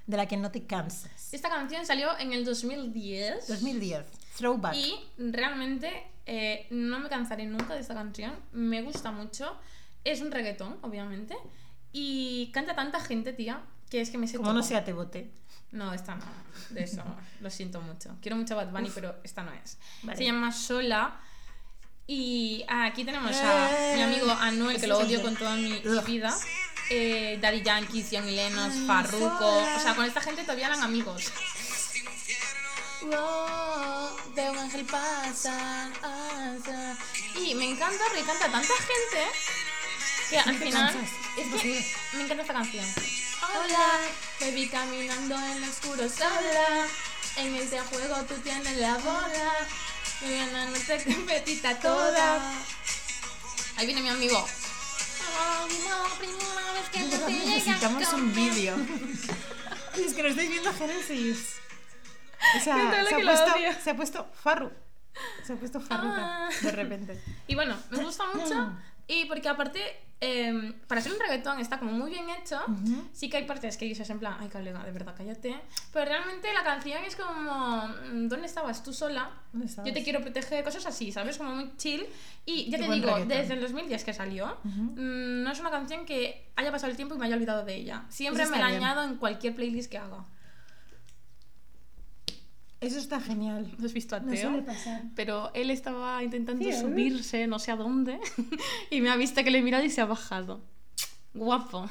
de 0.07 0.17
la 0.17 0.27
que 0.27 0.37
no 0.37 0.51
te 0.51 0.65
cansas? 0.65 1.35
Esta 1.35 1.49
canción 1.49 1.85
salió 1.85 2.17
en 2.19 2.33
el 2.33 2.45
2010. 2.45 3.49
2010. 3.49 4.07
Throwback. 4.39 4.75
Y 4.75 4.95
realmente 5.19 5.91
eh, 6.27 6.67
no 6.71 7.01
me 7.01 7.09
cansaré 7.09 7.45
nunca 7.47 7.75
de 7.75 7.81
esta 7.81 7.95
canción. 7.95 8.33
Me 8.53 8.83
gusta 8.83 9.11
mucho. 9.11 9.57
Es 10.05 10.21
un 10.23 10.31
reggaetón, 10.31 10.79
obviamente. 10.83 11.37
Y 11.93 12.51
canta 12.53 12.75
tanta 12.75 13.01
gente, 13.01 13.33
tía, 13.33 13.63
que 13.91 14.01
es 14.01 14.11
que 14.11 14.19
me 14.19 14.29
sé 14.29 14.37
Como 14.37 14.53
no 14.53 14.63
sea 14.63 14.85
te 14.85 14.93
bote. 14.93 15.31
No, 15.73 15.93
esta 15.93 16.17
no. 16.17 16.25
De 16.71 16.83
eso 16.83 17.03
lo 17.41 17.51
siento 17.51 17.81
mucho. 17.81 18.17
Quiero 18.21 18.37
mucho 18.37 18.55
a 18.55 18.65
Bad 18.65 18.73
Bunny, 18.73 18.91
pero 18.95 19.17
esta 19.23 19.43
no 19.43 19.53
es. 19.53 19.79
Vale. 20.03 20.17
Se 20.17 20.25
llama 20.25 20.53
Sola. 20.53 21.21
Y 22.07 22.65
aquí 22.69 23.05
tenemos 23.05 23.37
a 23.37 23.71
mi 23.95 24.03
amigo 24.03 24.33
Anuel, 24.33 24.81
que 24.81 24.89
lo 24.89 24.99
odio 24.99 25.23
con 25.23 25.37
toda 25.37 25.55
mi 25.55 25.81
vida. 26.07 26.37
Eh, 26.91 27.39
Daddy 27.41 27.63
Yankee, 27.63 28.03
Young 28.03 28.27
Lenos, 28.27 28.75
Farruko. 28.85 29.59
O 29.77 29.81
sea, 29.81 29.95
con 29.95 30.05
esta 30.05 30.21
gente 30.21 30.43
todavía 30.43 30.67
eran 30.67 30.83
amigos. 30.83 31.33
Wow, 33.03 34.35
veo 34.35 34.53
un 34.53 34.59
ángel 34.59 34.85
pasar, 34.87 35.93
pasa. 36.01 36.99
Y 37.41 37.55
me 37.55 37.71
encanta 37.71 38.03
porque 38.09 38.25
canta 38.25 38.51
tanta 38.51 38.75
gente 38.75 39.31
que 40.31 40.39
al 40.39 40.57
final 40.57 40.95
es 41.37 41.61
que 41.61 41.87
me 42.17 42.23
encanta 42.23 42.43
esta 42.43 42.55
canción. 42.55 42.85
Hola, 43.43 44.01
te 44.39 44.51
vi 44.53 44.69
caminando 44.69 45.35
en 45.37 45.61
lo 45.61 45.67
oscuro 45.69 46.09
sola. 46.09 46.87
En 47.37 47.55
este 47.57 47.81
juego 47.81 48.17
tú 48.29 48.35
tienes 48.37 48.77
la 48.77 48.97
bola. 48.99 49.53
Me 50.23 50.29
viene 50.29 50.59
a 50.59 50.67
nuestra 50.67 50.97
petita 51.27 51.79
toda. 51.81 52.55
Ahí 53.77 53.87
viene 53.87 54.03
mi 54.03 54.09
amigo. 54.09 54.47
Necesitamos 57.27 58.13
un 58.13 58.35
vídeo. 58.35 58.77
es 59.97 60.15
que 60.15 60.23
no 60.23 60.29
estáis 60.29 60.51
viendo 60.51 60.73
Génesis. 60.75 61.57
O 62.57 62.61
sea, 62.61 62.75
se 62.75 63.15
ha, 63.15 63.19
la 63.19 63.33
puesto, 63.33 63.55
se 63.83 63.91
ha 63.91 63.97
puesto 63.97 64.33
Farru. 64.43 64.71
Se 65.45 65.53
ha 65.53 65.57
puesto 65.57 65.81
Farruka 65.81 66.47
Ah. 66.47 66.49
de 66.63 66.71
repente. 66.71 67.23
Y 67.47 67.55
bueno, 67.55 67.77
me 67.91 68.03
gusta 68.03 68.25
mucho. 68.35 68.73
Y 69.07 69.25
porque 69.27 69.49
aparte, 69.49 70.01
eh, 70.23 70.75
para 70.87 71.01
ser 71.01 71.13
un 71.13 71.19
reggaetón 71.19 71.61
está 71.61 71.79
como 71.79 71.93
muy 71.93 72.11
bien 72.11 72.27
hecho. 72.31 72.61
Ujú. 72.69 73.09
Sí 73.13 73.31
que 73.31 73.39
hay 73.39 73.45
partes 73.45 73.77
que 73.77 73.87
dices 73.87 74.09
en 74.11 74.19
plan, 74.19 74.37
ay, 74.39 74.49
colega, 74.49 74.85
de 74.85 74.93
verdad, 74.93 75.15
cállate. 75.17 75.57
Pero 75.93 76.05
realmente 76.05 76.53
la 76.53 76.63
canción 76.63 77.03
es 77.05 77.17
como, 77.17 77.89
mm, 77.89 78.29
¿dónde 78.29 78.47
estabas 78.47 78.83
tú 78.83 78.93
sola? 78.93 79.31
Yo 79.53 79.93
te 79.93 80.03
quiero 80.05 80.21
proteger, 80.21 80.63
cosas 80.63 80.85
así, 80.87 81.11
¿sabes? 81.11 81.39
Como 81.39 81.53
muy 81.55 81.73
chill. 81.79 82.07
Y 82.45 82.71
ya 82.71 82.79
Qué 82.79 82.85
te 82.87 82.93
digo, 82.93 83.07
reggaetón. 83.07 83.29
desde 83.29 83.55
el 83.55 83.61
2010 83.63 84.05
que 84.05 84.13
salió, 84.13 84.59
mm, 84.65 85.43
no 85.43 85.51
es 85.51 85.61
una 85.61 85.71
canción 85.71 86.05
que 86.05 86.51
haya 86.57 86.71
pasado 86.71 86.91
el 86.91 86.97
tiempo 86.97 87.15
y 87.15 87.19
me 87.19 87.27
haya 87.27 87.37
olvidado 87.37 87.65
de 87.65 87.75
ella. 87.77 88.05
Siempre 88.11 88.45
me 88.47 88.59
la 88.59 88.67
bien. 88.69 88.79
añado 88.83 89.03
en 89.05 89.17
cualquier 89.17 89.55
playlist 89.55 89.91
que 89.91 89.99
haga. 89.99 90.25
Eso 92.81 92.99
está 92.99 93.21
genial. 93.21 93.71
¿Lo 93.79 93.87
has 93.87 93.93
visto 93.93 94.17
a 94.17 94.21
No 94.21 94.33
Teo? 94.33 94.49
suele 94.51 94.63
pasar. 94.63 95.03
Pero 95.15 95.51
él 95.55 95.71
estaba 95.71 96.23
intentando 96.23 96.63
Sí, 96.65 96.71
¿eh? 96.71 96.81
subirse, 96.81 97.47
no 97.47 97.59
sé 97.59 97.73
a 97.73 97.77
dónde, 97.77 98.19
y 98.91 99.01
me 99.03 99.11
ha 99.11 99.17
visto 99.17 99.43
que 99.45 99.51
le 99.51 99.59
he 99.59 99.63
mirado 99.63 99.85
y 99.85 99.91
se 99.91 100.01
ha 100.01 100.07
bajado. 100.07 100.63
Guapo. 101.33 101.87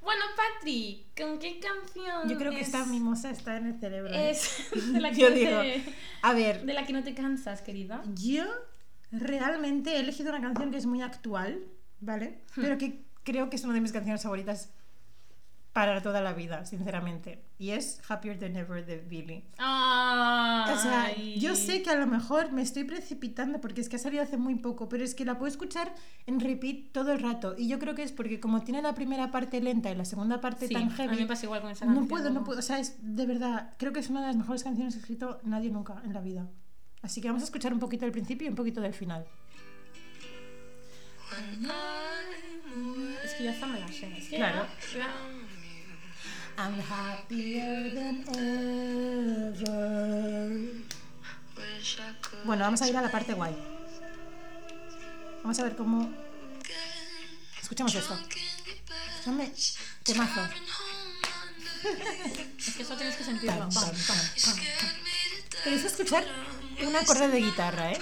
Bueno, 0.00 0.22
Patri, 0.34 1.06
¿con 1.14 1.38
qué 1.38 1.60
canción? 1.60 2.26
Yo 2.28 2.38
creo 2.38 2.52
que 2.52 2.60
es- 2.60 2.68
esta 2.68 2.86
mimosa 2.86 3.30
está 3.30 3.56
en 3.58 3.66
el 3.66 3.78
cerebro. 3.80 4.14
¿eh? 4.14 4.30
Es 4.30 4.70
de 4.92 5.00
la 5.00 5.10
que, 5.10 5.16
Yo 5.20 5.28
no 5.30 5.34
digo, 5.36 5.60
te, 5.60 5.82
a 6.22 6.32
ver, 6.32 6.64
de 6.64 6.72
la 6.72 6.86
que 6.86 6.92
no 6.94 7.02
te 7.02 7.14
cansas, 7.14 7.60
querida. 7.60 8.02
Yo 8.14 8.44
realmente 9.10 9.96
he 9.96 10.00
elegido 10.00 10.30
una 10.30 10.40
canción 10.40 10.70
que 10.70 10.78
es 10.78 10.86
muy 10.86 11.02
actual, 11.02 11.64
¿vale? 12.00 12.42
Hmm. 12.56 12.62
Pero 12.62 12.78
que 12.78 13.02
creo 13.24 13.50
que 13.50 13.56
es 13.56 13.64
una 13.64 13.74
de 13.74 13.80
mis 13.80 13.92
canciones 13.92 14.22
favoritas 14.22 14.70
para 15.74 16.00
toda 16.02 16.20
la 16.22 16.32
vida, 16.32 16.64
sinceramente. 16.64 17.42
Y 17.60 17.70
es 17.70 18.00
Happier 18.08 18.38
Than 18.38 18.54
Ever 18.56 18.86
de 18.86 18.98
Billy. 18.98 19.44
Ay. 19.58 20.72
O 20.72 20.78
sea, 20.78 21.16
yo 21.16 21.56
sé 21.56 21.82
que 21.82 21.90
a 21.90 21.96
lo 21.96 22.06
mejor 22.06 22.52
me 22.52 22.62
estoy 22.62 22.84
precipitando 22.84 23.60
porque 23.60 23.80
es 23.80 23.88
que 23.88 23.96
ha 23.96 23.98
salido 23.98 24.22
hace 24.22 24.36
muy 24.36 24.54
poco, 24.54 24.88
pero 24.88 25.02
es 25.02 25.16
que 25.16 25.24
la 25.24 25.38
puedo 25.38 25.50
escuchar 25.50 25.92
en 26.26 26.38
repeat 26.38 26.92
todo 26.92 27.10
el 27.10 27.18
rato. 27.18 27.56
Y 27.58 27.66
yo 27.66 27.80
creo 27.80 27.96
que 27.96 28.04
es 28.04 28.12
porque 28.12 28.38
como 28.38 28.62
tiene 28.62 28.80
la 28.80 28.94
primera 28.94 29.32
parte 29.32 29.60
lenta 29.60 29.90
y 29.90 29.96
la 29.96 30.04
segunda 30.04 30.40
parte 30.40 30.68
Sí, 30.68 30.74
tan 30.74 30.84
a 30.84 30.86
mí 30.86 30.92
heavy, 30.92 31.16
me 31.16 31.26
pasa 31.26 31.46
igual 31.46 31.60
con 31.62 31.72
esa 31.72 31.84
no 31.84 31.94
canción, 31.94 32.08
puedo, 32.08 32.30
no 32.30 32.44
puedo. 32.44 32.60
O 32.60 32.62
sea, 32.62 32.78
es 32.78 32.96
de 33.00 33.26
verdad, 33.26 33.74
creo 33.76 33.92
que 33.92 34.00
es 34.00 34.08
una 34.08 34.20
de 34.20 34.28
las 34.28 34.36
mejores 34.36 34.62
canciones 34.62 34.94
que 34.94 34.98
ha 34.98 35.02
escrito 35.02 35.40
nadie 35.42 35.70
nunca 35.70 36.00
en 36.04 36.12
la 36.12 36.20
vida. 36.20 36.48
Así 37.02 37.20
que 37.20 37.26
vamos 37.26 37.42
a 37.42 37.46
escuchar 37.46 37.72
un 37.72 37.80
poquito 37.80 38.04
del 38.04 38.12
principio 38.12 38.46
y 38.46 38.50
un 38.50 38.56
poquito 38.56 38.80
del 38.80 38.94
final. 38.94 39.26
Es 43.24 43.34
que 43.34 43.44
ya 43.44 43.50
hasta 43.50 43.66
me 43.66 43.80
la 43.80 43.88
sé. 43.88 44.08
Que 44.30 44.36
Claro. 44.36 44.66
I'm 46.58 46.74
happier 46.80 47.94
than 47.94 48.24
ever. 48.34 49.68
Bueno, 52.44 52.64
vamos 52.64 52.82
a 52.82 52.88
ir 52.88 52.96
a 52.96 53.02
la 53.02 53.12
parte 53.12 53.32
guay. 53.32 53.56
Vamos 55.44 55.56
a 55.56 55.62
ver 55.62 55.76
cómo. 55.76 56.12
Escuchamos 57.62 57.94
esto. 57.94 58.18
Escúchame, 59.14 59.52
temazo. 60.02 60.48
Es 62.58 62.74
que 62.74 62.82
eso 62.82 62.96
tienes 62.96 63.14
que 63.14 63.22
sentirlo. 63.22 63.68
Death. 63.68 64.58
Queréis 65.62 65.84
escuchar 65.84 66.24
un 66.84 66.96
acorde 66.96 67.28
de 67.28 67.38
guitarra, 67.38 67.92
¿eh? 67.92 68.00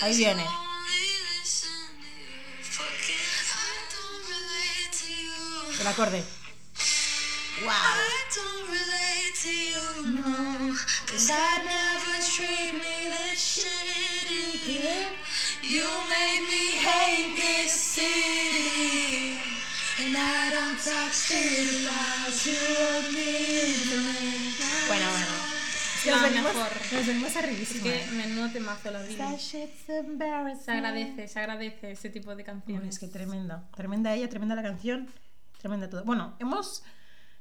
Ahí 0.00 0.16
viene. 0.16 0.44
El 5.78 5.86
acorde. 5.86 6.39
I 7.68 8.24
don't 8.34 8.68
relate 8.68 9.34
to 9.42 9.52
you, 9.52 9.86
no. 10.16 10.74
Cause 11.06 11.30
I 11.30 11.62
never 11.64 12.16
treat 12.22 12.72
me 12.72 13.10
this 13.10 13.60
shitty. 13.60 14.64
Yeah. 14.66 15.08
You 15.62 15.86
made 16.08 16.42
me 16.48 16.78
hate 16.80 17.36
this 17.36 17.72
city. 17.72 19.38
And 20.02 20.16
I 20.16 20.50
don't 20.50 20.78
talk 20.80 21.12
shit 21.12 21.84
about 21.84 22.32
you 22.46 22.56
or 22.80 23.02
me. 23.12 23.76
Bueno, 24.88 25.06
bueno. 25.10 25.26
Es 25.96 26.02
que 26.04 26.10
La 26.10 26.16
nos 26.16 26.30
venimos, 26.30 26.54
mejor. 26.54 26.72
nos 26.92 27.06
venimos 27.06 27.30
Es 27.30 27.36
arribísima. 27.36 27.82
que 27.84 28.06
menudo 28.12 28.50
temazo 28.50 28.90
la 28.90 29.02
vida. 29.02 29.38
Se 29.38 30.70
agradece, 30.72 31.28
se 31.28 31.38
agradece 31.40 31.90
ese 31.92 32.08
tipo 32.08 32.30
de 32.34 32.42
Bueno, 32.42 32.60
canciones. 32.60 32.94
es 32.94 32.98
que 32.98 33.08
tremenda. 33.08 33.68
Tremenda 33.76 34.14
ella, 34.14 34.28
tremenda 34.30 34.54
la 34.54 34.62
canción, 34.62 35.12
tremenda 35.58 35.90
todo. 35.90 36.04
Bueno, 36.04 36.34
hemos 36.38 36.82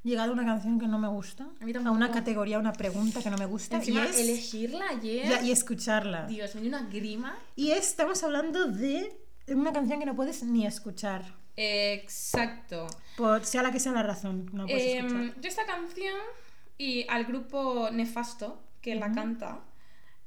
llegado 0.04 0.32
a 0.32 0.34
una 0.34 0.46
canción 0.46 0.80
que 0.80 0.88
no 0.88 0.98
me 0.98 1.08
gusta, 1.10 1.44
A 1.62 1.66
mí 1.66 1.72
a 1.72 1.74
tampoco. 1.76 1.96
una 1.96 2.12
categoría, 2.12 2.58
una 2.60 2.74
pregunta 2.74 3.22
que 3.22 3.30
no 3.30 3.38
me 3.38 3.46
gusta 3.46 3.78
Encima, 3.78 4.06
y, 4.06 4.10
es, 4.10 4.20
elegirla 4.20 4.86
ayer. 4.90 5.44
y 5.44 5.52
escucharla. 5.52 6.26
Dios, 6.28 6.56
me 6.56 6.62
dio 6.62 6.70
una 6.70 6.84
grima. 6.90 7.38
Y 7.56 7.72
estamos 7.72 8.24
hablando 8.24 8.66
de 8.68 9.12
una 9.48 9.74
canción 9.74 10.00
que 10.00 10.06
no 10.06 10.16
puedes 10.16 10.44
ni 10.44 10.66
escuchar, 10.66 11.24
Exacto. 11.58 12.88
por 13.18 13.44
sea 13.46 13.62
la 13.64 13.72
que 13.72 13.80
sea 13.80 13.92
la 13.92 14.04
razón, 14.04 14.50
no 14.54 14.66
puedes 14.66 14.96
Em, 14.96 15.06
escuchar. 15.08 15.42
yo 15.42 15.48
esta 15.50 15.66
canción 15.66 16.16
y 16.78 17.06
al 17.10 17.26
grupo 17.26 17.90
Nefasto, 17.92 18.62
que 18.82 18.96
la 18.96 19.12
canta, 19.12 19.60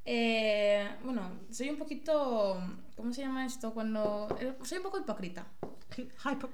eh, 0.05 0.89
bueno, 1.05 1.23
soy 1.51 1.71
un 1.71 1.77
poquito, 1.79 2.61
¿cómo 2.97 3.13
se 3.15 3.23
llama 3.23 3.47
esto? 3.47 3.73
Cuando... 3.73 4.29
eh, 4.41 4.53
Soy 4.65 4.79
un 4.79 4.85
poco 4.85 4.99
hipócrita. 4.99 5.47
Hypo- 5.97 6.51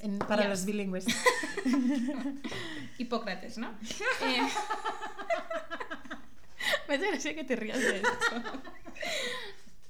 En- 0.00 0.18
para 0.18 0.42
yes. 0.42 0.50
los 0.50 0.64
bilingües. 0.64 1.04
Hipócrates, 2.98 3.58
¿no? 3.58 3.68
Eh, 4.22 4.40
me 6.88 6.94
hace 6.94 7.06
gracia 7.10 7.34
que 7.34 7.44
te 7.44 7.56
rías 7.56 7.78
de 7.78 7.96
esto. 7.96 8.08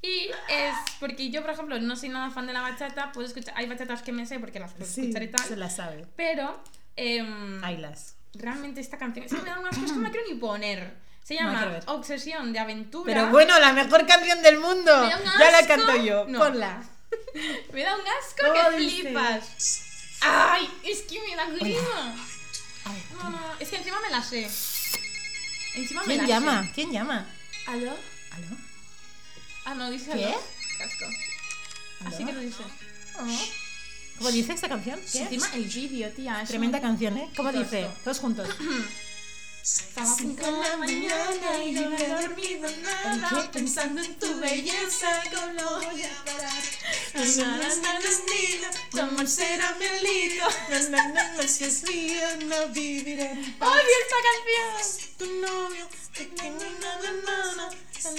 Y 0.01 0.31
es 0.49 0.75
porque 0.99 1.31
yo, 1.31 1.43
por 1.43 1.51
ejemplo, 1.51 1.79
no 1.81 1.97
soy 1.97 2.09
nada 2.09 2.31
fan 2.31 2.47
de 2.47 2.53
la 2.53 2.61
bachata, 2.61 3.13
puedo 3.13 3.27
escuchar, 3.27 3.55
hay 3.57 3.69
bachatas 3.69 4.03
que 4.03 4.13
me 4.13 4.27
sé 4.27 4.41
porque 4.41 4.59
las 4.59 4.73
puedo 4.73 4.91
Sí, 4.91 5.03
escuchar 5.03 5.23
y 5.23 5.29
tal, 5.29 5.45
se 5.47 5.57
la 5.57 5.71
sabe. 5.71 6.07
pero 6.17 6.61
Aylas. 7.63 8.17
realmente 8.35 8.81
esta 8.81 8.99
canción 8.99 9.27
es 9.27 9.33
que 9.33 9.41
me 9.43 9.51
da 9.51 9.61
unas 9.61 9.77
cosas 9.77 9.93
que 9.93 9.99
no 9.99 10.11
quiero 10.11 10.27
ni 10.29 10.35
poner. 10.39 10.95
Se 11.23 11.35
No, 11.35 11.41
llama 11.53 11.67
ver. 11.67 11.83
Obsesión 11.87 12.53
de 12.53 12.59
Aventura. 12.59 13.15
Pero 13.15 13.29
bueno, 13.29 13.57
la 13.61 13.73
mejor 13.73 14.05
canción 14.07 14.43
del 14.43 14.59
mundo. 14.59 15.09
Ya 15.39 15.51
la 15.53 15.67
canto 15.69 15.97
yo. 16.03 16.25
No. 16.27 16.41
Ponla. 16.41 16.83
Me 17.73 17.83
da 17.83 17.95
un 17.97 18.03
asco 18.03 18.43
¿Cómo 18.47 18.71
que 18.71 18.77
dice? 18.79 19.03
flipas. 19.03 19.83
Ay, 20.21 20.71
es 20.85 21.01
que 21.03 21.21
me 21.21 21.35
da 21.37 21.47
grima. 21.51 22.17
No, 23.15 23.31
no, 23.31 23.55
es 23.59 23.69
que 23.69 23.77
encima 23.77 24.01
me 24.01 24.11
la 24.11 24.23
sé. 24.23 24.49
Encima 25.75 26.01
me 26.03 26.07
¿Quién 26.07 26.19
la 26.19 26.27
llama? 26.27 26.63
sé. 26.65 26.71
¿Quién 26.75 26.93
llama? 26.93 27.27
¿Aló? 27.67 27.91
¿Aló? 28.31 28.57
Ah, 29.65 29.75
no, 29.75 29.91
dice 29.91 30.11
¿Qué? 30.13 30.25
aló. 30.27 30.43
Casco. 30.79 31.05
Así 32.07 32.25
que 32.25 32.33
lo 32.33 32.41
dice. 32.41 32.63
¿Cómo 34.19 34.31
dice 34.31 34.53
esta 34.53 34.69
canción? 34.69 35.01
¿Qué? 35.11 35.23
Encima 35.23 35.49
el 35.55 35.65
vídeo, 35.65 36.11
tía. 36.13 36.43
es 36.43 36.49
Tremenda 36.49 36.79
un- 36.79 36.83
canción, 36.85 37.17
¿eh? 37.17 37.31
¿Cómo 37.37 37.53
dice? 37.53 37.89
Todos 38.05 38.19
juntos. 38.19 38.49
Estaba 39.63 40.13
cinco 40.17 40.45
de 40.45 40.51
la 40.51 40.77
mañana 40.77 41.65
y 41.65 41.71
no 41.71 41.97
he 41.97 42.09
dormido 42.09 42.69
nada 42.83 43.43
¿El 43.43 43.51
pensando 43.51 44.03
en 44.03 44.19
tu 44.19 44.41
belleza 44.41 45.23
¿Cómo 45.33 45.53
lo 45.53 45.77
voy 45.77 46.03
a 46.03 46.25
parar? 46.25 46.63
Na, 47.15 47.25
na, 47.59 47.69
na, 47.77 47.99
nilo, 48.01 48.69
Tu 48.91 49.01
amor 49.01 49.29
será 49.29 49.77
mi 49.79 49.87
alito 49.87 50.47
Si 51.47 51.65
es 51.65 51.85
mío, 51.85 52.27
no 52.47 52.69
viviré. 52.69 53.31
¡Odio 53.31 53.95
esta 54.03 54.17
canción! 54.27 54.83
Tu 55.19 55.27
novio. 55.41 55.89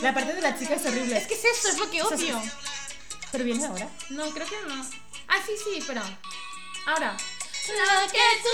La 0.02 0.14
parte 0.14 0.34
de 0.34 0.42
la 0.42 0.58
chica 0.58 0.76
es 0.76 0.86
horrible. 0.86 1.18
Es 1.18 1.28
que 1.28 1.34
es 1.34 1.44
eso, 1.44 1.68
es 1.68 1.78
lo 1.78 1.92
que 1.92 2.02
odio 2.02 2.42
Pero 3.34 3.44
viene 3.44 3.66
ahora. 3.66 3.90
No, 4.10 4.30
creo 4.32 4.48
que 4.48 4.56
no 4.66 4.82
Ah, 5.28 5.42
sí, 5.46 5.54
sí, 5.62 5.80
espera 5.80 6.04
Ahora 6.86 7.18
Lo 7.68 8.12
que 8.12 8.20
tú 8.42 8.50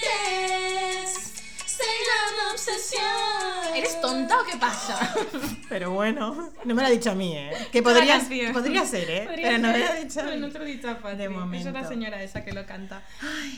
sientes 0.00 1.31
Se 1.76 1.82
llama 1.84 2.52
obsesión 2.52 3.74
¿Eres 3.76 4.00
tonta 4.00 4.40
o 4.40 4.44
qué 4.44 4.56
pasa? 4.58 5.14
Pero 5.68 5.90
bueno, 5.92 6.50
no 6.64 6.74
me 6.74 6.82
lo 6.82 6.88
ha 6.88 6.90
dicho 6.90 7.10
a 7.10 7.14
mí, 7.14 7.34
¿eh? 7.36 7.50
Que 7.72 7.82
podría, 7.82 8.20
podría 8.52 8.84
ser, 8.84 9.08
¿eh? 9.10 9.24
Podría 9.26 9.48
Pero 9.48 9.58
no 9.58 9.68
me 9.72 9.78
lo 9.78 9.86
ha 9.86 9.94
dicho 9.94 10.22
mí. 10.24 10.36
no 10.38 10.50
te 10.50 10.58
lo 10.58 10.64
he 10.66 10.68
dicho 10.68 10.90
a 10.90 10.98
Patri. 10.98 11.18
De 11.18 11.28
momento. 11.30 11.68
Es 11.68 11.74
la 11.74 11.88
señora 11.88 12.22
esa 12.22 12.44
que 12.44 12.52
lo 12.52 12.66
canta. 12.66 13.02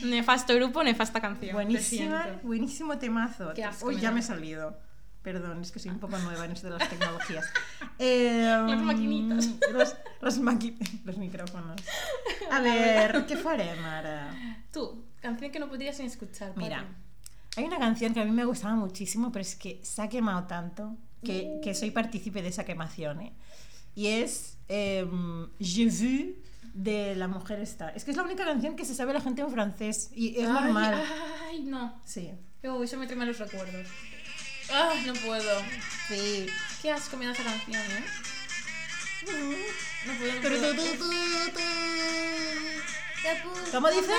Nefasto 0.03 0.55
grupo, 0.55 0.83
nefasta 0.83 1.19
canción. 1.19 1.53
Buenísima, 1.53 2.39
buenísimo 2.43 2.97
temazo. 2.97 3.53
Qué 3.53 3.63
asco 3.65 3.87
Uy, 3.87 3.99
ya 3.99 4.11
me 4.11 4.21
he 4.21 4.23
salido. 4.23 4.77
Perdón, 5.21 5.61
es 5.61 5.71
que 5.71 5.79
soy 5.79 5.91
un 5.91 5.99
poco 5.99 6.17
nueva 6.19 6.45
en 6.45 6.51
esto 6.51 6.69
de 6.69 6.77
las 6.77 6.87
tecnologías. 6.89 7.45
Eh, 7.99 8.43
Las 8.67 8.79
maquinitas. 8.81 9.49
Los, 9.73 9.95
los, 10.21 10.39
maqui- 10.39 10.77
los 11.03 11.17
micrófonos. 11.17 11.81
A 12.51 12.61
ver, 12.61 13.25
¿qué 13.25 13.35
faré, 13.35 13.75
Mara? 13.75 14.29
Tú, 14.71 15.03
canción 15.21 15.51
que 15.51 15.59
no 15.59 15.67
podrías 15.67 15.99
ni 15.99 16.05
escuchar. 16.05 16.53
Mira, 16.55 16.85
hay 17.57 17.63
una 17.63 17.79
canción 17.79 18.13
que 18.13 18.21
a 18.21 18.25
mí 18.25 18.31
me 18.31 18.45
gustaba 18.45 18.75
muchísimo, 18.75 19.31
pero 19.31 19.41
es 19.41 19.55
que 19.55 19.79
se 19.83 20.01
ha 20.01 20.09
quemado 20.09 20.45
tanto 20.47 20.97
que, 21.23 21.59
que 21.63 21.73
soy 21.73 21.91
partícipe 21.91 22.41
de 22.41 22.49
esa 22.49 22.65
quemación, 22.65 23.21
¿eh? 23.21 23.33
Y 23.95 24.07
es 24.07 24.57
eh, 24.67 25.07
Je 25.59 25.85
vu 25.85 26.35
de 26.73 27.15
la 27.15 27.27
mujer 27.27 27.59
esta. 27.59 27.89
Es 27.89 28.03
que 28.03 28.11
es 28.11 28.17
la 28.17 28.23
única 28.23 28.43
canción 28.43 28.75
que 28.75 28.83
se 28.83 28.93
sabe 28.93 29.13
la 29.13 29.21
gente 29.21 29.41
en 29.41 29.49
francés 29.49 30.11
y 30.13 30.37
es 30.37 30.47
Ay, 30.47 30.53
normal. 30.53 31.03
Ay, 31.47 31.63
no. 31.63 32.01
Sí. 32.03 32.31
Uy, 32.63 32.85
eso 32.85 32.97
me 32.97 33.05
trae 33.07 33.17
malos 33.17 33.39
recuerdos. 33.39 33.87
Ah, 34.71 34.93
no 35.05 35.13
puedo. 35.13 35.61
Sí. 36.07 36.47
Qué 36.81 36.91
asco 36.91 37.15
me 37.17 37.25
da 37.25 37.31
esa 37.31 37.43
canción, 37.43 37.81
¿eh? 37.81 38.05
No 40.05 40.13
puedo, 40.19 40.35
no 40.35 40.49
puedo. 40.49 40.75
¿Cómo 43.71 43.89
dice? 43.89 44.13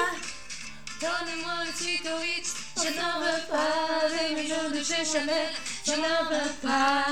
Donnez-moi 1.01 1.53
un 1.63 1.67
petit 1.73 2.01
oïd, 2.09 2.47
je 2.83 2.91
n'en 2.99 3.21
veux 3.21 3.43
pas 3.51 4.09
des 4.09 4.35
millions 4.35 4.71
de 4.71 4.83
chez 4.83 5.05
Chanel, 5.05 5.51
je 5.85 5.93
n'en 5.93 6.25
veux 6.31 6.51
pas. 6.63 7.05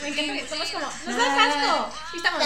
Me 0.00 0.08
encanta 0.08 0.32
que 0.32 0.38
estamos 0.44 0.70
como, 0.70 0.86
¡nos 1.06 1.16
das 1.16 1.38
asco! 1.44 1.92
Y 2.14 2.16
estamos, 2.18 2.42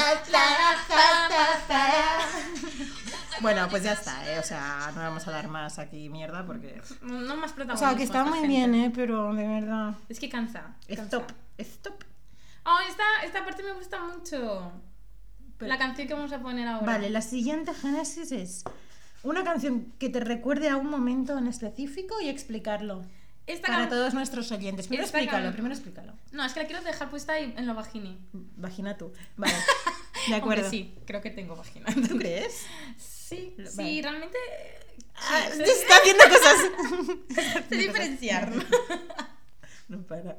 Bueno, 3.40 3.68
pues 3.68 3.82
ya 3.82 3.92
está, 3.92 4.30
¿eh? 4.32 4.38
O 4.38 4.42
sea, 4.42 4.90
no 4.94 5.02
vamos 5.02 5.26
a 5.28 5.30
dar 5.32 5.48
más 5.48 5.78
aquí 5.78 6.08
mierda 6.08 6.46
porque... 6.46 6.80
no 7.02 7.36
más 7.36 7.52
O 7.52 7.54
protagonismo. 7.54 7.76
sea, 7.88 7.96
que 7.96 8.04
está 8.04 8.18
esta 8.20 8.30
muy 8.30 8.38
gente. 8.40 8.48
bien, 8.48 8.74
¿eh? 8.74 8.92
Pero 8.94 9.34
de 9.34 9.46
verdad... 9.46 9.94
Es 10.08 10.18
que 10.18 10.28
cansa. 10.30 10.74
cansa. 10.88 11.02
Stop, 11.04 11.30
stop. 11.58 12.04
Oh, 12.64 12.78
esta, 12.88 13.04
esta 13.24 13.44
parte 13.44 13.62
me 13.62 13.72
gusta 13.72 14.00
mucho. 14.00 14.72
Pero- 15.58 15.68
La 15.68 15.76
canción 15.78 16.08
que 16.08 16.14
vamos 16.14 16.32
a 16.32 16.38
poner 16.38 16.66
ahora. 16.68 16.86
Vale, 16.86 17.10
la 17.10 17.20
siguiente 17.20 17.74
génesis 17.74 18.32
es 18.32 18.64
una 19.24 19.42
canción 19.44 19.92
que 19.98 20.08
te 20.08 20.20
recuerde 20.20 20.68
a 20.68 20.76
un 20.76 20.88
momento 20.88 21.36
en 21.38 21.46
específico 21.48 22.20
y 22.20 22.28
explicarlo. 22.28 23.04
Esta 23.46 23.66
Para 23.66 23.78
can- 23.80 23.88
todos 23.90 24.14
nuestros 24.14 24.50
oyentes. 24.52 24.86
Primero 24.86 25.04
Esta 25.04 25.18
explícalo, 25.18 25.44
can- 25.46 25.52
primero 25.52 25.74
explícalo. 25.74 26.14
No, 26.32 26.44
es 26.44 26.52
que 26.54 26.60
la 26.60 26.66
quiero 26.66 26.82
dejar 26.82 27.10
puesta 27.10 27.34
ahí 27.34 27.52
en 27.56 27.66
la 27.66 27.74
vagina. 27.74 28.16
Vagina 28.32 28.96
tú. 28.96 29.12
Vale, 29.36 29.52
de 30.28 30.34
acuerdo. 30.34 30.64
Hombre, 30.64 30.70
sí, 30.78 30.94
creo 31.06 31.20
que 31.20 31.30
tengo 31.30 31.54
vagina. 31.56 31.86
¿Tú 32.08 32.16
crees? 32.16 32.64
Sí, 32.96 33.54
Vale. 33.58 33.70
sí, 33.70 34.00
realmente. 34.02 34.38
Ah, 35.16 35.46
sí, 35.52 35.62
está 35.62 35.96
haciendo 35.96 36.24
cosas. 36.24 37.66
sé 37.68 37.76
diferenciar. 37.76 38.50
No 39.86 40.00
para. 40.06 40.38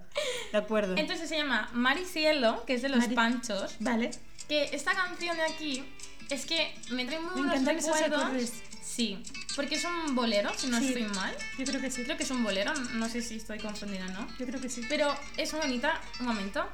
De 0.51 0.57
acuerdo. 0.57 0.95
Entonces 0.97 1.29
se 1.29 1.37
llama 1.37 1.69
Maricielo, 1.71 2.65
que 2.65 2.73
es 2.73 2.81
de 2.81 2.89
los 2.89 2.99
Mari- 3.03 3.13
Panchos. 3.15 3.75
Vale. 3.79 4.09
Que 4.47 4.63
esta 4.73 4.93
canción 4.95 5.37
de 5.37 5.43
aquí 5.43 5.85
es 6.29 6.45
que 6.45 6.73
me 6.91 7.05
trae 7.05 7.19
muy 7.19 7.41
Me 7.41 7.47
buenos 7.61 7.65
recuerdos. 7.85 8.49
Sí, 8.83 9.21
porque 9.55 9.75
es 9.75 9.83
un 9.85 10.15
bolero, 10.15 10.51
si 10.57 10.67
no 10.67 10.79
Sí. 10.79 10.87
estoy 10.87 11.03
mal. 11.03 11.35
Yo 11.57 11.65
creo 11.65 11.81
que 11.81 11.91
sí. 11.91 12.03
Creo 12.03 12.17
que 12.17 12.23
es 12.23 12.31
un 12.31 12.43
bolero, 12.43 12.73
no 12.93 13.09
sé 13.09 13.21
si 13.21 13.35
estoy 13.35 13.59
confundida, 13.59 14.07
¿no? 14.09 14.27
Yo 14.37 14.45
creo 14.45 14.61
que 14.61 14.69
sí. 14.69 14.81
Pero 14.87 15.13
es 15.37 15.51
bonita. 15.51 15.99
Un 16.19 16.27
momento. 16.27 16.65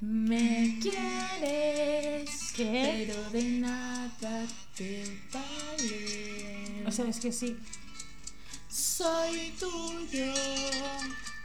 Me 0.00 0.78
quieres, 0.80 2.52
¿Qué? 2.54 3.06
pero 3.08 3.30
de 3.30 3.42
nada 3.42 4.46
te 4.76 5.04
vale. 5.32 6.84
O 6.86 6.92
sea, 6.92 7.06
es 7.08 7.18
que 7.18 7.32
sí. 7.32 7.56
soy 8.70 9.52
tuyo 9.58 10.32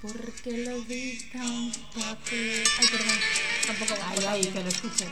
porque 0.03 0.57
lo 0.65 0.81
vi 0.83 1.17
tan 1.31 1.71
papel. 1.95 2.63
Ay, 2.79 2.87
perdón, 2.91 3.17
tampoco 3.65 3.99
va. 3.99 4.09
Ay, 4.11 4.25
ay, 4.27 4.45
que 4.51 4.61
lo 4.61 4.69
escuchen. 4.69 5.07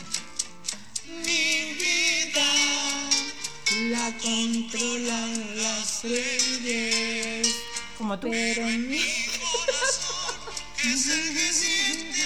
Mi 1.26 1.74
vida 1.74 2.50
la 3.90 4.12
controlan 4.18 5.58
las 5.64 6.04
leyes, 6.04 7.56
Como 7.98 8.20
tú. 8.20 8.30
pero 8.30 8.66
mi 8.68 9.00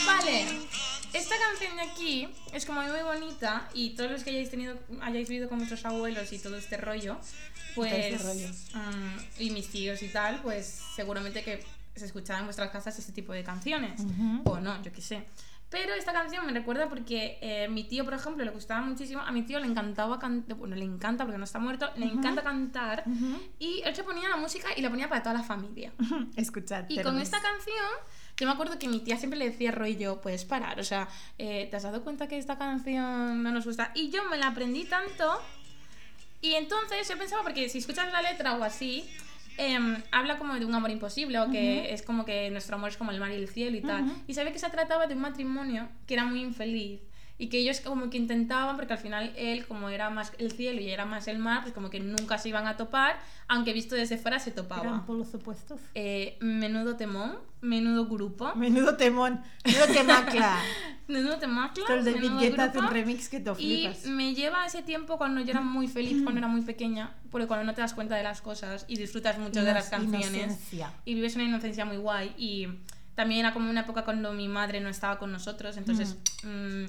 Vale, 0.05 0.45
esta 1.13 1.35
canción 1.37 1.75
de 1.75 1.81
aquí 1.83 2.27
es 2.53 2.65
como 2.65 2.81
muy 2.81 3.01
bonita 3.01 3.69
y 3.73 3.91
todos 3.91 4.11
los 4.11 4.23
que 4.23 4.29
hayáis 4.31 4.49
tenido, 4.49 4.77
hayáis 5.01 5.27
vivido 5.27 5.49
con 5.49 5.57
vuestros 5.57 5.83
abuelos 5.85 6.31
y 6.31 6.39
todo 6.39 6.57
este 6.57 6.77
rollo, 6.77 7.17
pues 7.75 7.91
este 7.93 8.17
rollo. 8.23 8.47
mm, 8.73 9.17
y 9.41 9.49
mis 9.51 9.67
tíos 9.69 10.01
y 10.03 10.07
tal, 10.09 10.41
pues 10.41 10.79
seguramente 10.95 11.43
que 11.43 11.63
se 11.95 12.05
escuchaban 12.05 12.41
en 12.41 12.45
vuestras 12.47 12.71
casas 12.71 12.97
este 12.99 13.11
tipo 13.11 13.33
de 13.33 13.43
canciones 13.43 14.01
o 14.45 14.59
no, 14.59 14.81
yo 14.83 14.91
qué 14.91 15.01
sé. 15.01 15.23
Pero 15.69 15.93
esta 15.93 16.13
canción 16.13 16.45
me 16.45 16.53
recuerda 16.53 16.87
porque 16.87 17.37
eh, 17.41 17.67
mi 17.67 17.83
tío, 17.83 18.05
por 18.05 18.13
ejemplo, 18.13 18.45
le 18.45 18.51
gustaba 18.51 18.81
muchísimo. 18.81 19.21
A 19.21 19.31
mi 19.31 19.41
tío 19.41 19.59
le 19.59 19.65
encantaba 19.65 20.19
cantar, 20.19 20.57
bueno, 20.57 20.75
le 20.75 20.85
encanta 20.85 21.25
porque 21.25 21.37
no 21.37 21.43
está 21.43 21.59
muerto, 21.59 21.89
le 21.97 22.05
encanta 22.05 22.43
cantar. 22.43 23.03
Ujú. 23.05 23.41
Y 23.59 23.81
él 23.83 23.95
se 23.95 24.03
ponía 24.03 24.29
la 24.29 24.37
música 24.37 24.69
y 24.75 24.81
la 24.81 24.89
ponía 24.89 25.09
para 25.09 25.23
toda 25.23 25.33
la 25.33 25.43
familia. 25.43 25.91
Escuchad. 26.35 26.85
Y 26.87 27.01
con 27.01 27.19
esta 27.19 27.41
canción, 27.41 27.85
yo 28.37 28.45
me 28.45 28.53
acuerdo 28.53 28.77
que 28.77 28.87
mi 28.87 28.99
tía 28.99 29.17
siempre 29.17 29.39
le 29.39 29.49
decía 29.49 29.71
rollo, 29.71 30.21
puedes 30.21 30.45
parar, 30.45 30.79
o 30.79 30.83
sea, 30.83 31.07
eh, 31.37 31.67
¿te 31.69 31.77
has 31.77 31.83
dado 31.83 32.03
cuenta 32.03 32.27
que 32.27 32.37
esta 32.37 32.57
canción 32.57 33.41
no 33.41 33.51
nos 33.51 33.65
gusta? 33.65 33.91
Y 33.95 34.09
yo 34.09 34.25
me 34.29 34.37
la 34.37 34.47
aprendí 34.47 34.83
tanto, 34.85 35.41
y 36.41 36.53
entonces 36.53 37.07
yo 37.07 37.17
pensaba, 37.17 37.43
porque 37.43 37.69
si 37.69 37.79
escuchas 37.79 38.11
la 38.11 38.21
letra 38.21 38.55
o 38.55 38.63
así, 38.63 39.09
em, 39.57 39.97
habla 40.11 40.37
como 40.37 40.55
de 40.55 40.65
un 40.65 40.73
amor 40.75 40.91
imposible, 40.91 41.39
o 41.39 41.49
que 41.49 41.93
es 41.93 42.01
como 42.01 42.25
que 42.25 42.49
nuestro 42.51 42.75
amor 42.75 42.89
es 42.89 42.97
como 42.97 43.11
el 43.11 43.19
mar 43.19 43.31
y 43.31 43.35
el 43.35 43.47
cielo 43.47 43.77
y 43.77 43.81
tal. 43.81 44.03
Ujú. 44.03 44.13
Y 44.27 44.33
sabía 44.33 44.51
que 44.51 44.59
se 44.59 44.69
trataba 44.69 45.07
de 45.07 45.15
un 45.15 45.21
matrimonio 45.21 45.89
que 46.07 46.13
era 46.13 46.25
muy 46.25 46.41
infeliz. 46.41 47.01
Y 47.37 47.47
que 47.49 47.57
ellos 47.57 47.81
como 47.81 48.09
que 48.09 48.17
intentaban, 48.17 48.77
porque 48.77 48.93
al 48.93 48.99
final 48.99 49.33
él, 49.35 49.67
como 49.67 49.89
era 49.89 50.09
más 50.09 50.31
el 50.37 50.53
cielo 50.53 50.79
y 50.79 50.89
era 50.89 51.03
más 51.05 51.27
el 51.27 51.37
mar, 51.37 51.63
pues 51.63 51.73
como 51.73 51.89
que 51.89 51.99
nunca 51.99 52.37
se 52.37 52.47
iban 52.47 52.65
a 52.65 52.77
topar, 52.77 53.19
aunque 53.49 53.73
visto 53.73 53.93
desde 53.93 54.17
fuera 54.17 54.39
se 54.39 54.51
Eran 54.51 54.63
topaban. 54.69 55.05
polos 55.05 55.35
opuestos. 55.35 55.81
Eh, 55.95 56.37
menudo 56.39 56.95
temón, 56.95 57.37
menudo 57.59 58.05
grupo, 58.07 58.53
Menudo 58.55 58.95
temón. 58.95 59.41
Menudo 59.65 59.87
temacla. 59.87 60.59
menudo 61.09 61.37
temacla, 61.37 61.83
Esto 61.83 61.93
el 61.93 62.05
de 62.05 62.13
Villeta 62.13 62.63
hace 62.63 62.79
un 62.79 62.87
remix 62.87 63.27
que 63.27 63.41
te 63.41 63.51
Y 63.51 63.55
flipas. 63.55 64.05
me 64.05 64.33
lleva 64.33 64.63
a 64.63 64.67
ese 64.67 64.81
tiempo 64.81 65.17
cuando 65.17 65.41
yo 65.41 65.51
era 65.51 65.59
muy 65.61 65.89
feliz, 65.89 66.21
cuando 66.23 66.39
era 66.39 66.47
muy 66.47 66.61
pequeña, 66.61 67.15
porque 67.31 67.47
cuando 67.47 67.65
no 67.65 67.73
te 67.73 67.81
das 67.81 67.93
cuenta 67.93 68.15
de 68.15 68.23
las 68.23 68.39
cosas 68.41 68.85
y 68.87 68.95
disfrutas 68.95 69.37
mucho 69.39 69.61
de 69.61 69.73
las 69.73 69.87
Inoc- 69.87 69.89
canciones 69.91 70.29
inocencia. 70.33 70.93
y 71.03 71.15
vives 71.15 71.35
una 71.35 71.43
inocencia 71.43 71.83
muy 71.83 71.97
guay. 71.97 72.33
Y 72.37 72.67
también 73.13 73.41
era 73.41 73.53
como 73.53 73.69
una 73.69 73.81
época 73.81 74.03
cuando 74.05 74.31
mi 74.33 74.47
madre 74.47 74.79
no 74.79 74.87
estaba 74.89 75.19
con 75.19 75.31
nosotros, 75.33 75.75
entonces 75.77 76.15
mm, 76.43 76.85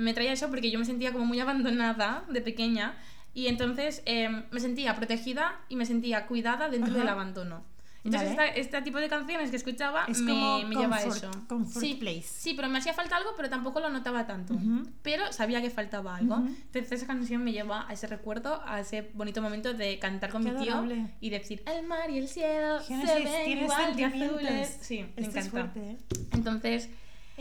me 0.00 0.14
traía 0.14 0.32
eso 0.32 0.48
porque 0.48 0.70
yo 0.70 0.78
me 0.78 0.84
sentía 0.84 1.12
como 1.12 1.24
muy 1.24 1.38
abandonada 1.40 2.24
de 2.28 2.40
pequeña. 2.40 2.94
Y 3.32 3.46
entonces 3.46 4.02
em, 4.06 4.42
me 4.50 4.58
sentía 4.60 4.96
protegida 4.96 5.60
y 5.68 5.76
me 5.76 5.86
sentía 5.86 6.26
cuidada 6.26 6.68
dentro 6.68 6.90
Ajá. 6.90 6.98
del 7.00 7.08
abandono. 7.08 7.62
Entonces, 8.02 8.34
Vale. 8.34 8.48
esta- 8.58 8.60
este 8.78 8.82
tipo 8.82 8.98
de 8.98 9.10
canciones 9.10 9.50
que 9.50 9.56
escuchaba 9.56 10.06
Es 10.08 10.22
me, 10.22 10.32
como 10.32 10.62
me 10.62 10.74
lleva 10.74 10.96
a 10.96 11.02
eso. 11.04 11.30
comfort 11.46 11.84
sí, 11.84 11.94
place. 12.00 12.22
sí, 12.26 12.54
pero 12.54 12.66
me 12.70 12.78
hacía 12.78 12.94
falta 12.94 13.14
algo, 13.16 13.30
pero 13.36 13.50
tampoco 13.50 13.78
lo 13.78 13.90
notaba 13.90 14.26
tanto. 14.26 14.54
Ujú. 14.54 14.84
Pero 15.02 15.30
sabía 15.34 15.60
que 15.60 15.68
faltaba 15.68 16.16
algo. 16.16 16.36
Ujú. 16.36 16.46
Entonces, 16.48 16.92
esa 16.92 17.06
canción 17.06 17.44
me 17.44 17.52
lleva 17.52 17.86
a 17.86 17.92
ese 17.92 18.06
recuerdo, 18.06 18.62
a 18.64 18.80
ese 18.80 19.10
bonito 19.12 19.42
momento 19.42 19.74
de 19.74 19.98
cantar 19.98 20.30
con 20.30 20.42
Qué 20.42 20.50
mi 20.52 20.62
tío 20.62 20.72
adorable. 20.72 21.08
y 21.20 21.28
decir: 21.28 21.62
El 21.66 21.86
mar 21.86 22.08
y 22.10 22.16
el 22.18 22.26
cielo 22.28 22.80
Génesis, 22.80 23.10
se 23.10 23.22
ven 23.22 23.58
igual 23.64 23.94
de 23.94 24.04
azules. 24.06 24.78
Sí, 24.80 25.02
me 25.02 25.22
Esto 25.22 25.38
es 25.38 25.46
encanta. 25.46 25.50
fuerte, 25.50 25.90
¿eh? 25.90 25.96
Entonces, 26.32 26.88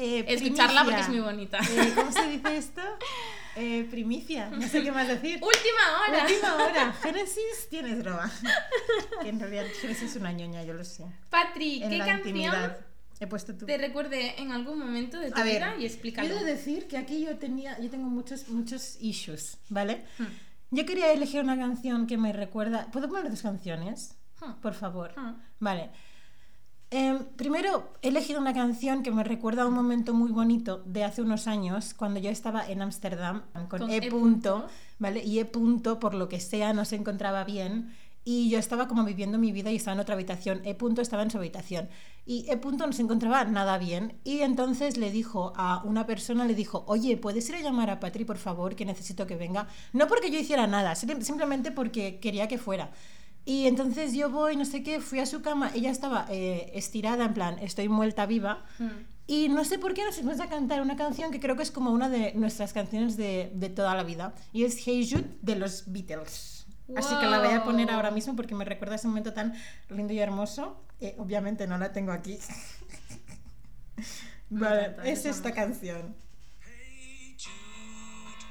Eh, 0.01 0.25
escucharla 0.29 0.83
porque 0.85 1.01
primicia. 1.01 1.01
es 1.01 1.09
muy 1.09 1.19
bonita. 1.19 1.59
Eh, 1.59 1.91
¿Cómo 1.95 2.11
se 2.11 2.29
dice 2.29 2.57
esto? 2.57 2.81
Eh, 3.57 3.85
primicia, 3.91 4.49
no 4.49 4.65
sé 4.67 4.81
qué 4.81 4.91
más 4.93 5.07
decir. 5.07 5.39
¡Última 5.43 6.07
hora! 6.07 6.23
Última 6.23 6.55
hora. 6.65 6.93
Génesis 7.03 7.67
tienes 7.69 7.99
droga. 7.99 8.31
Que 9.21 9.29
en 9.29 9.39
realidad 9.39 9.65
Génesis 9.81 10.11
es 10.11 10.15
una 10.15 10.31
ñoña, 10.31 10.63
yo 10.63 10.73
lo 10.73 10.85
sé. 10.85 11.03
Patri, 11.29 11.83
En 11.83 11.89
¿qué 11.89 11.97
canción 11.97 12.17
intimidad. 12.19 12.77
He 13.19 13.27
puesto 13.27 13.53
tú. 13.53 13.65
te 13.65 13.77
recuerde 13.77 14.39
en 14.41 14.53
algún 14.53 14.79
momento 14.79 15.19
de 15.19 15.31
tu 15.31 15.41
A 15.41 15.43
ver, 15.43 15.55
vida 15.57 15.75
y 15.77 15.85
explícalo? 15.85 16.33
De 16.35 16.45
decir 16.45 16.87
que 16.87 16.97
aquí 16.97 17.21
yo 17.25 17.37
tenía, 17.37 17.77
yo 17.79 17.89
tengo 17.89 18.07
muchos, 18.07 18.47
muchos 18.47 18.95
issues, 19.01 19.57
¿vale? 19.67 20.05
Hmm. 20.17 20.27
Yo 20.71 20.85
quería 20.85 21.11
elegir 21.11 21.41
una 21.43 21.57
canción 21.57 22.07
que 22.07 22.15
me 22.17 22.31
recuerda. 22.31 22.87
¿Puedo 22.93 23.09
poner 23.09 23.29
dos 23.29 23.41
canciones? 23.41 24.15
Hmm. 24.39 24.53
Por 24.61 24.73
favor. 24.73 25.11
Hmm. 25.17 25.33
Vale. 25.59 25.89
Em, 26.91 27.23
primero, 27.35 27.91
he 28.01 28.07
elegido 28.07 28.39
una 28.41 28.53
canción 28.53 29.03
que 29.03 29.11
me 29.11 29.23
recuerda 29.23 29.61
a 29.61 29.67
un 29.67 29.75
momento 29.75 30.13
muy 30.15 30.31
bonito 30.31 30.81
de 30.85 31.03
hace 31.03 31.21
unos 31.21 31.45
años, 31.47 31.93
cuando 31.93 32.19
yo 32.19 32.31
estaba 32.31 32.67
en 32.67 32.81
Ámsterdam 32.81 33.43
con, 33.69 33.81
Con 33.81 33.89
E. 33.91 33.97
E. 33.97 34.09
Punto, 34.09 34.65
¿vale? 34.97 35.23
Y 35.23 35.37
E. 35.39 35.45
Punto, 35.45 35.99
por 35.99 36.15
lo 36.15 36.27
que 36.29 36.39
sea, 36.39 36.73
no 36.73 36.85
se 36.85 36.95
encontraba 36.95 37.43
bien. 37.43 37.95
Y 38.25 38.49
yo 38.49 38.59
estaba 38.59 38.87
como 38.87 39.05
viviendo 39.05 39.37
mi 39.37 39.51
vida 39.51 39.71
y 39.71 39.75
estaba 39.77 39.93
en 39.93 39.99
otra 40.01 40.15
habitación. 40.15 40.61
E. 40.65 40.73
Punto 40.73 41.01
estaba 41.01 41.21
en 41.21 41.29
su 41.29 41.37
habitación. 41.37 41.89
Y 42.25 42.45
E. 42.49 42.57
Punto 42.57 42.87
no 42.87 42.93
se 42.93 43.03
encontraba 43.03 43.43
nada 43.45 43.77
bien. 43.77 44.15
Y 44.23 44.39
entonces 44.39 44.97
le 44.97 45.11
dijo 45.11 45.53
a 45.57 45.83
una 45.83 46.07
persona, 46.07 46.45
le 46.45 46.55
dijo, 46.55 46.83
oye, 46.87 47.17
¿puedes 47.17 47.47
ir 47.49 47.55
a 47.55 47.61
llamar 47.61 47.91
a 47.91 47.99
Patri, 47.99 48.25
por 48.25 48.37
favor, 48.37 48.75
que 48.75 48.85
necesito 48.85 49.27
que 49.27 49.35
venga? 49.35 49.67
No 49.93 50.07
porque 50.07 50.31
yo 50.31 50.39
hiciera 50.39 50.65
nada, 50.65 50.95
sim- 50.95 51.21
simplemente 51.21 51.71
porque 51.71 52.19
quería 52.19 52.47
que 52.47 52.57
fuera. 52.57 52.91
Y 53.49 53.65
entonces 53.65 54.13
yo 54.13 54.29
voy, 54.29 54.55
no 54.55 54.63
sé 54.63 54.83
qué, 54.83 55.01
fui 55.01 55.17
a 55.17 55.25
su 55.25 55.41
cama, 55.41 55.71
ella 55.73 55.89
estaba 55.89 56.27
eh, 56.29 56.69
estirada, 56.75 57.25
en 57.25 57.33
plan, 57.33 57.57
estoy 57.57 57.89
muerta 57.89 58.27
viva. 58.27 58.63
Hmm. 58.77 58.89
Y 59.25 59.49
no 59.49 59.65
sé 59.65 59.79
por 59.79 59.95
qué 59.95 60.05
nos 60.05 60.13
fuimos 60.13 60.39
a 60.39 60.47
cantar 60.47 60.83
una 60.83 60.95
canción 60.95 61.31
que 61.31 61.39
creo 61.39 61.55
que 61.55 61.63
es 61.63 61.71
como 61.71 61.89
una 61.89 62.09
de 62.09 62.33
nuestras 62.35 62.73
canciones 62.73 63.17
de, 63.17 63.51
de 63.55 63.69
toda 63.69 63.95
la 63.95 64.03
vida. 64.03 64.35
Y 64.53 64.65
es 64.65 64.77
Hey 64.85 65.09
Jude 65.09 65.35
de 65.41 65.55
los 65.55 65.91
Beatles. 65.91 66.67
Así 66.95 67.15
que 67.15 67.25
la 67.25 67.39
voy 67.39 67.55
a 67.55 67.63
poner 67.63 67.87
Wow. 67.87 67.95
ahora 67.95 68.11
mismo 68.11 68.35
porque 68.35 68.53
me 68.53 68.65
recuerda 68.65 68.97
ese 68.97 69.07
momento 69.07 69.33
tan 69.33 69.55
lindo 69.89 70.13
y 70.13 70.19
hermoso. 70.19 70.83
Eh, 70.99 71.15
obviamente 71.17 71.65
no 71.65 71.79
la 71.79 71.91
tengo 71.91 72.11
aquí. 72.11 72.37
Vale, 74.51 74.85
encanta, 74.85 75.09
es 75.09 75.25
esta 75.25 75.51
canción. 75.53 76.15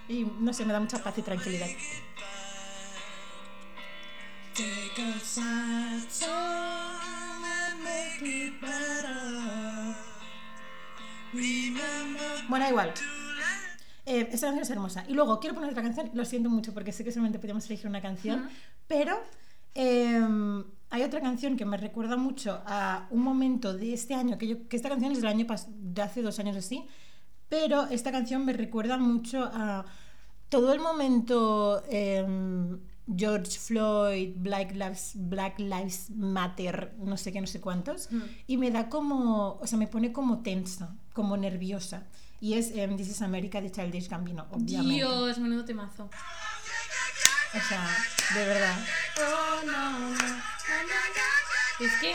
Y 0.09 0.25
no 0.41 0.53
sé, 0.53 0.65
me 0.65 0.73
da 0.73 0.81
mucha 0.81 0.99
paz 0.99 1.17
y 1.19 1.23
tranquilidad. 1.23 1.69
Take 4.59 5.01
a 5.01 5.21
sad 5.21 6.11
song 6.11 6.27
and 7.47 7.79
make 7.85 8.29
it 8.29 8.61
better. 8.61 9.95
Bueno, 12.49 12.65
da 12.65 12.69
igual. 12.69 12.93
Eh, 14.05 14.29
esta 14.33 14.49
canción 14.49 14.63
es 14.63 14.71
hermosa. 14.71 15.05
Y 15.07 15.15
luego 15.15 15.39
quiero 15.39 15.55
poner 15.55 15.71
otra 15.71 15.85
canción. 15.85 16.11
Lo 16.13 16.25
siento 16.25 16.51
mucho 16.51 16.75
porque 16.75 16.91
sé 16.91 17.05
que 17.05 17.13
solamente 17.13 17.39
podíamos 17.39 17.67
elegir 17.67 17.87
una 17.87 18.03
canción. 18.03 18.49
Pero 18.89 19.21
eh, 19.77 20.21
hay 20.91 21.03
otra 21.05 21.21
canción 21.21 21.57
que 21.57 21.65
me 21.65 21.77
recuerda 21.77 22.17
mucho 22.17 22.61
a 22.67 23.07
un 23.13 23.23
momento 23.23 23.75
de 23.75 23.93
este 23.95 24.15
año. 24.15 24.39
Que, 24.39 24.49
yo, 24.49 24.67
que 24.67 24.75
esta 24.75 24.89
canción 24.89 25.13
es 25.13 25.19
del 25.19 25.29
año 25.29 25.47
de 25.69 26.03
hace 26.03 26.21
dos 26.21 26.37
años 26.41 26.57
así. 26.57 26.85
Pero 27.49 27.85
esta 27.91 28.11
canción 28.11 28.45
me 28.45 28.55
recuerda 28.55 28.97
mucho 28.97 29.45
a 29.55 29.85
todo 30.49 30.73
el 30.73 30.81
momento 30.81 31.85
em, 31.89 32.81
George 33.17 33.59
Floyd, 33.59 34.35
Black 34.37 34.73
Lives, 34.73 35.13
Black 35.15 35.59
Lives 35.59 36.11
Matter, 36.11 36.95
no 36.99 37.17
sé 37.17 37.33
qué, 37.33 37.41
no 37.41 37.47
sé 37.47 37.61
cuántos. 37.61 38.11
Mm. 38.13 38.23
Y 38.47 38.57
me 38.59 38.71
da 38.71 38.89
como, 38.89 39.59
o 39.61 39.67
sea, 39.67 39.79
me 39.79 39.87
pone 39.87 40.13
como 40.13 40.43
tensa, 40.43 40.95
como 41.13 41.37
nerviosa. 41.37 42.07
Y 42.41 42.55
es 42.55 42.71
em, 42.73 42.97
This 42.97 43.09
is 43.09 43.23
America 43.23 43.61
de 43.61 43.73
Childish 43.73 44.09
Gambino, 44.09 44.47
obviamente. 44.51 44.95
Dios, 44.95 45.39
menudo 45.39 45.65
temazo. 45.65 46.11
O 47.55 47.61
sea, 47.69 47.89
de 48.35 48.47
verdad. 48.47 48.77
Oh, 49.17 49.67
no, 49.67 49.99
no. 49.99 50.17
Es 51.81 51.93
que 52.01 52.15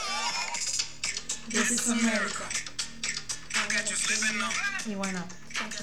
This 1.49 1.71
is 1.71 1.89
America. 1.89 2.43
Y 4.85 4.95
bueno, 4.95 5.23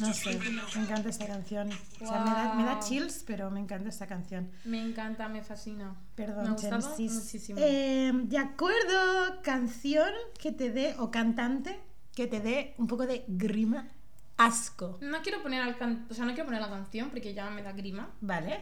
no 0.00 0.14
sé, 0.14 0.38
me 0.38 0.82
encanta 0.82 1.08
esta 1.08 1.26
canción. 1.26 1.70
O 2.00 2.06
sea, 2.06 2.20
me 2.20 2.30
da, 2.30 2.54
me 2.54 2.64
da 2.64 2.74
Wow. 2.76 2.88
chills, 2.88 3.24
pero 3.26 3.50
me 3.50 3.60
encanta 3.60 3.88
esta 3.88 4.06
canción. 4.06 4.50
me 4.64 4.80
encanta, 4.82 5.28
me 5.28 5.42
fascina. 5.42 5.94
Perdón, 6.14 6.44
me 6.44 6.48
ha 6.50 6.52
gustado 6.52 6.96
muchísimo. 6.98 7.58
Eh, 7.62 8.12
de 8.14 8.38
acuerdo, 8.38 9.40
canción 9.42 10.10
que 10.38 10.52
te 10.52 10.70
dé, 10.70 10.94
o 10.98 11.10
cantante 11.10 11.78
que 12.14 12.26
te 12.26 12.40
dé 12.40 12.74
un 12.78 12.86
poco 12.86 13.06
de 13.06 13.24
grima, 13.28 13.88
asco. 14.36 14.98
No 15.00 15.22
quiero 15.22 15.42
poner 15.42 15.62
al 15.62 15.76
can- 15.78 16.06
o 16.10 16.14
sea, 16.14 16.24
no 16.24 16.32
quiero 16.32 16.46
poner 16.46 16.60
la 16.60 16.68
canción 16.70 17.10
porque 17.10 17.32
ya 17.34 17.48
me 17.50 17.62
da 17.62 17.72
grima. 17.72 18.10
¿Vale? 18.20 18.60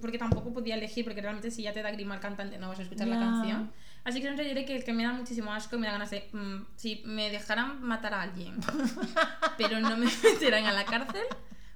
Porque 0.00 0.18
tampoco 0.18 0.52
podía 0.52 0.74
elegir, 0.76 1.04
porque 1.04 1.20
realmente 1.20 1.50
si 1.50 1.62
ya 1.62 1.72
te 1.72 1.82
da 1.82 1.90
grima 1.90 2.14
el 2.14 2.20
cantante 2.20 2.58
no 2.58 2.68
vas 2.68 2.78
a 2.78 2.82
escuchar 2.82 3.08
la 3.08 3.16
Ya. 3.16 3.20
canción. 3.20 3.72
Así 4.10 4.20
que 4.20 4.26
siempre 4.26 4.44
diré 4.44 4.64
que 4.64 4.76
el 4.76 4.84
que 4.84 4.92
me 4.92 5.04
da 5.04 5.12
muchísimo 5.12 5.52
asco 5.52 5.76
y 5.76 5.78
me 5.78 5.86
da 5.86 5.92
ganas 5.94 6.10
de. 6.10 6.28
mm, 6.32 6.66
si 6.76 7.02
me 7.06 7.30
dejaran 7.30 7.82
matar 7.82 8.12
a 8.14 8.22
alguien, 8.22 8.56
pero 9.56 9.80
no 9.80 9.96
me 9.96 10.06
metieran 10.24 10.66
a 10.66 10.72
la 10.72 10.84
cárcel, 10.84 11.22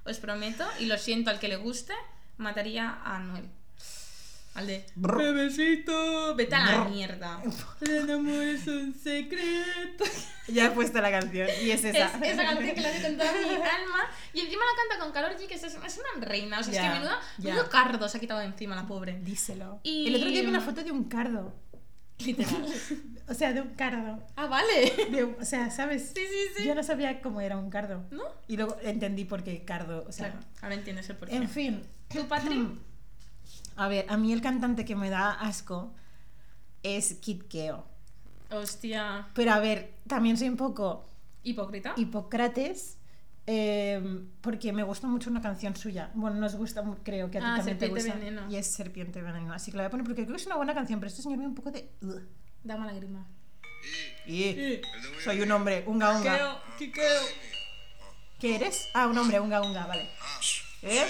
os 0.05 0.17
prometo, 0.19 0.65
y 0.79 0.85
lo 0.85 0.97
siento 0.97 1.29
al 1.31 1.39
que 1.39 1.47
le 1.47 1.55
guste, 1.57 1.93
mataría 2.37 2.99
a 3.03 3.19
Noel. 3.19 3.49
Al 4.55 4.67
de. 4.67 4.85
Brr. 4.95 5.17
Bebecito, 5.17 6.33
vete 6.35 6.55
a 6.55 6.59
la 6.65 6.77
Brr. 6.83 6.89
mierda. 6.91 7.41
El 7.81 8.09
amor 8.09 8.41
es 8.43 8.67
un 8.67 8.93
secreto. 8.93 10.03
Ya 10.47 10.67
he 10.67 10.69
puesto 10.69 11.01
la 11.01 11.09
canción 11.09 11.47
y 11.63 11.71
es 11.71 11.83
Es 11.83 11.95
esa. 11.95 12.05
esa 12.23 12.43
canción 12.43 12.75
que 12.75 12.79
la 12.81 12.89
hace 12.89 13.01
con 13.01 13.17
toda 13.17 13.31
mi 13.31 13.49
alma 13.49 14.07
y 14.31 14.41
encima 14.41 14.61
la 14.63 14.77
canta 14.79 15.03
con 15.03 15.11
Carol 15.11 15.35
G, 15.39 15.47
que 15.47 15.55
es, 15.55 15.63
es 15.63 15.73
una 15.75 16.23
reina. 16.23 16.59
O 16.59 16.63
sea, 16.63 16.71
es 16.71 16.77
Ya, 16.77 16.83
que 16.83 16.93
menuda, 16.99 17.19
ya. 17.39 17.49
menudo 17.55 17.67
cardo 17.71 18.07
se 18.07 18.17
ha 18.17 18.19
quitado 18.19 18.41
de 18.41 18.45
encima 18.45 18.75
la 18.75 18.85
pobre. 18.87 19.17
Díselo. 19.23 19.79
Y- 19.81 20.07
El 20.07 20.17
otro 20.17 20.29
día 20.29 20.41
vi 20.43 20.47
una 20.49 20.61
foto 20.61 20.83
de 20.83 20.91
un 20.91 21.05
cardo. 21.05 21.51
Literal. 22.19 22.65
O 23.27 23.33
sea, 23.33 23.53
de 23.53 23.61
un 23.61 23.69
cardo. 23.69 24.21
ah, 24.35 24.45
vale. 24.45 24.93
De 25.09 25.23
un- 25.23 25.35
o 25.41 25.45
sea, 25.45 25.71
¿sabes? 25.71 26.11
Sí, 26.15 26.21
sí, 26.21 26.53
sí. 26.57 26.63
Yo 26.67 26.75
no 26.75 26.83
sabía 26.83 27.21
cómo 27.21 27.41
era 27.41 27.57
un 27.57 27.71
cardo. 27.71 28.03
¿No? 28.11 28.21
Y 28.47 28.55
luego 28.55 28.77
entendí 28.83 29.25
por 29.25 29.43
qué 29.43 29.65
cardo. 29.65 30.05
O 30.07 30.11
sea, 30.11 30.29
Claro, 30.29 30.45
ahora 30.61 30.75
entiendes 30.75 31.09
el 31.09 31.15
porqué. 31.17 31.35
en 31.35 31.49
fin. 31.49 31.81
¿Tú, 32.07 32.27
Patri? 32.27 32.67
A 33.77 33.87
ver, 33.87 34.05
a 34.09 34.17
mí 34.17 34.31
el 34.31 34.41
cantante 34.41 34.85
que 34.85 34.95
me 34.95 35.09
da 35.09 35.31
asco 35.31 35.91
es 36.83 37.15
Kid 37.15 37.41
Keo. 37.49 37.83
Hostia. 38.51 39.27
Pero 39.33 39.51
a 39.53 39.59
ver, 39.59 39.91
también 40.07 40.37
soy 40.37 40.47
un 40.49 40.55
poco 40.57 41.09
¿Hipócrita? 41.41 41.93
Hipócrates 41.97 42.97
eh, 43.47 44.23
porque 44.41 44.73
me 44.73 44.83
gusta 44.83 45.07
mucho 45.07 45.29
una 45.29 45.41
canción 45.41 45.75
suya. 45.75 46.11
Bueno, 46.13 46.37
nos 46.37 46.55
gusta, 46.55 46.83
creo 47.03 47.29
que 47.29 47.37
a 47.37 47.41
ti 47.41 47.47
Ah, 47.47 47.55
también 47.57 47.77
te 47.77 47.85
Serpiente 47.87 48.09
gusta. 48.11 48.25
Veneno. 48.25 48.51
Y 48.51 48.55
es 48.55 48.67
Serpiente 48.67 49.21
Veneno. 49.21 49.53
Así 49.53 49.71
que 49.71 49.77
la 49.77 49.83
voy 49.83 49.87
a 49.87 49.91
poner 49.91 50.05
porque 50.05 50.23
creo 50.23 50.35
que 50.35 50.41
es 50.41 50.47
una 50.47 50.55
buena 50.57 50.73
canción, 50.73 50.99
pero 50.99 51.09
este 51.09 51.21
señor 51.21 51.37
me 51.37 51.43
da 51.43 51.49
un 51.49 51.55
poco 51.55 51.71
de... 51.71 51.89
ugh. 52.01 52.21
Da 52.63 52.77
mala 52.77 52.93
grima. 52.93 53.27
Y 54.25 54.81
soy 55.23 55.41
un 55.41 55.51
hombre, 55.51 55.83
unga 55.85 56.17
unga. 56.17 56.63
Kikeo. 56.79 57.21
¿Qué 58.39 58.55
eres? 58.55 58.89
Ah, 58.95 59.05
un 59.07 59.17
hombre, 59.17 59.39
unga 59.39 59.61
unga, 59.61 59.85
vale. 59.85 60.09
¿Eh? 60.81 61.05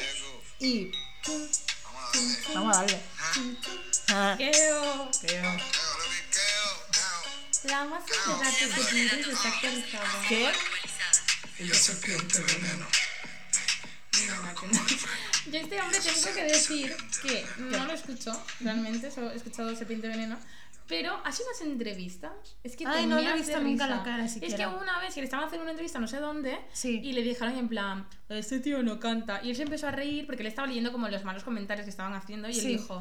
Y... 0.59 0.91
Vamos 2.53 2.77
a 2.77 2.81
darle. 2.81 2.99
Ah, 4.09 4.35
Kikeo. 4.37 5.09
creo. 5.21 5.51
La 7.63 7.83
base 7.85 8.13
de 8.13 8.33
datos 8.43 8.91
de 8.91 9.01
Virus 9.01 9.27
está 9.27 9.49
actualizada. 9.49 10.09
¿Qué? 10.29 10.51
Y 11.59 11.63
la 11.65 11.73
serpiente 11.75 12.39
veneno. 12.39 12.85
Yo 15.51 15.59
este 15.59 15.81
hombre 15.81 15.99
tengo 15.99 16.35
que 16.35 16.43
decir 16.43 16.95
que 17.21 17.45
no 17.59 17.85
lo 17.85 17.93
escucho, 17.93 18.43
realmente, 18.61 19.11
solo 19.11 19.31
he 19.31 19.35
escuchado 19.35 19.75
Serpiente 19.75 20.07
Veneno, 20.07 20.37
pero 20.87 21.21
hace 21.25 21.43
unas 21.43 21.61
entrevistas. 21.61 22.31
Es 22.63 22.75
que 22.75 22.85
Ay, 22.87 23.05
no 23.07 23.19
le 23.19 23.29
he 23.29 23.33
visto 23.33 23.59
nunca 23.59 23.87
la 23.87 24.03
cara 24.03 24.25
Es 24.25 24.33
que 24.35 24.39
siquiera. 24.49 24.69
una 24.69 24.99
vez 24.99 25.13
que 25.13 25.19
le 25.21 25.25
estaban 25.25 25.45
haciendo 25.45 25.63
una 25.63 25.71
entrevista 25.71 25.99
no 25.99 26.07
sé 26.07 26.17
dónde 26.17 26.59
Sí. 26.73 26.99
y 27.03 27.13
le 27.13 27.21
dijeron 27.21 27.57
en 27.57 27.67
plan, 27.69 28.07
este 28.29 28.59
tío 28.59 28.81
no 28.83 28.99
canta. 28.99 29.41
Y 29.43 29.49
él 29.51 29.55
se 29.55 29.63
empezó 29.63 29.87
a 29.87 29.91
reír 29.91 30.25
porque 30.25 30.43
le 30.43 30.49
estaba 30.49 30.67
leyendo 30.67 30.91
como 30.91 31.07
los 31.09 31.23
malos 31.23 31.43
comentarios 31.43 31.85
que 31.85 31.91
estaban 31.91 32.13
haciendo 32.13 32.49
y 32.49 32.53
Sí. 32.53 32.59
él 32.61 32.67
dijo... 32.77 32.97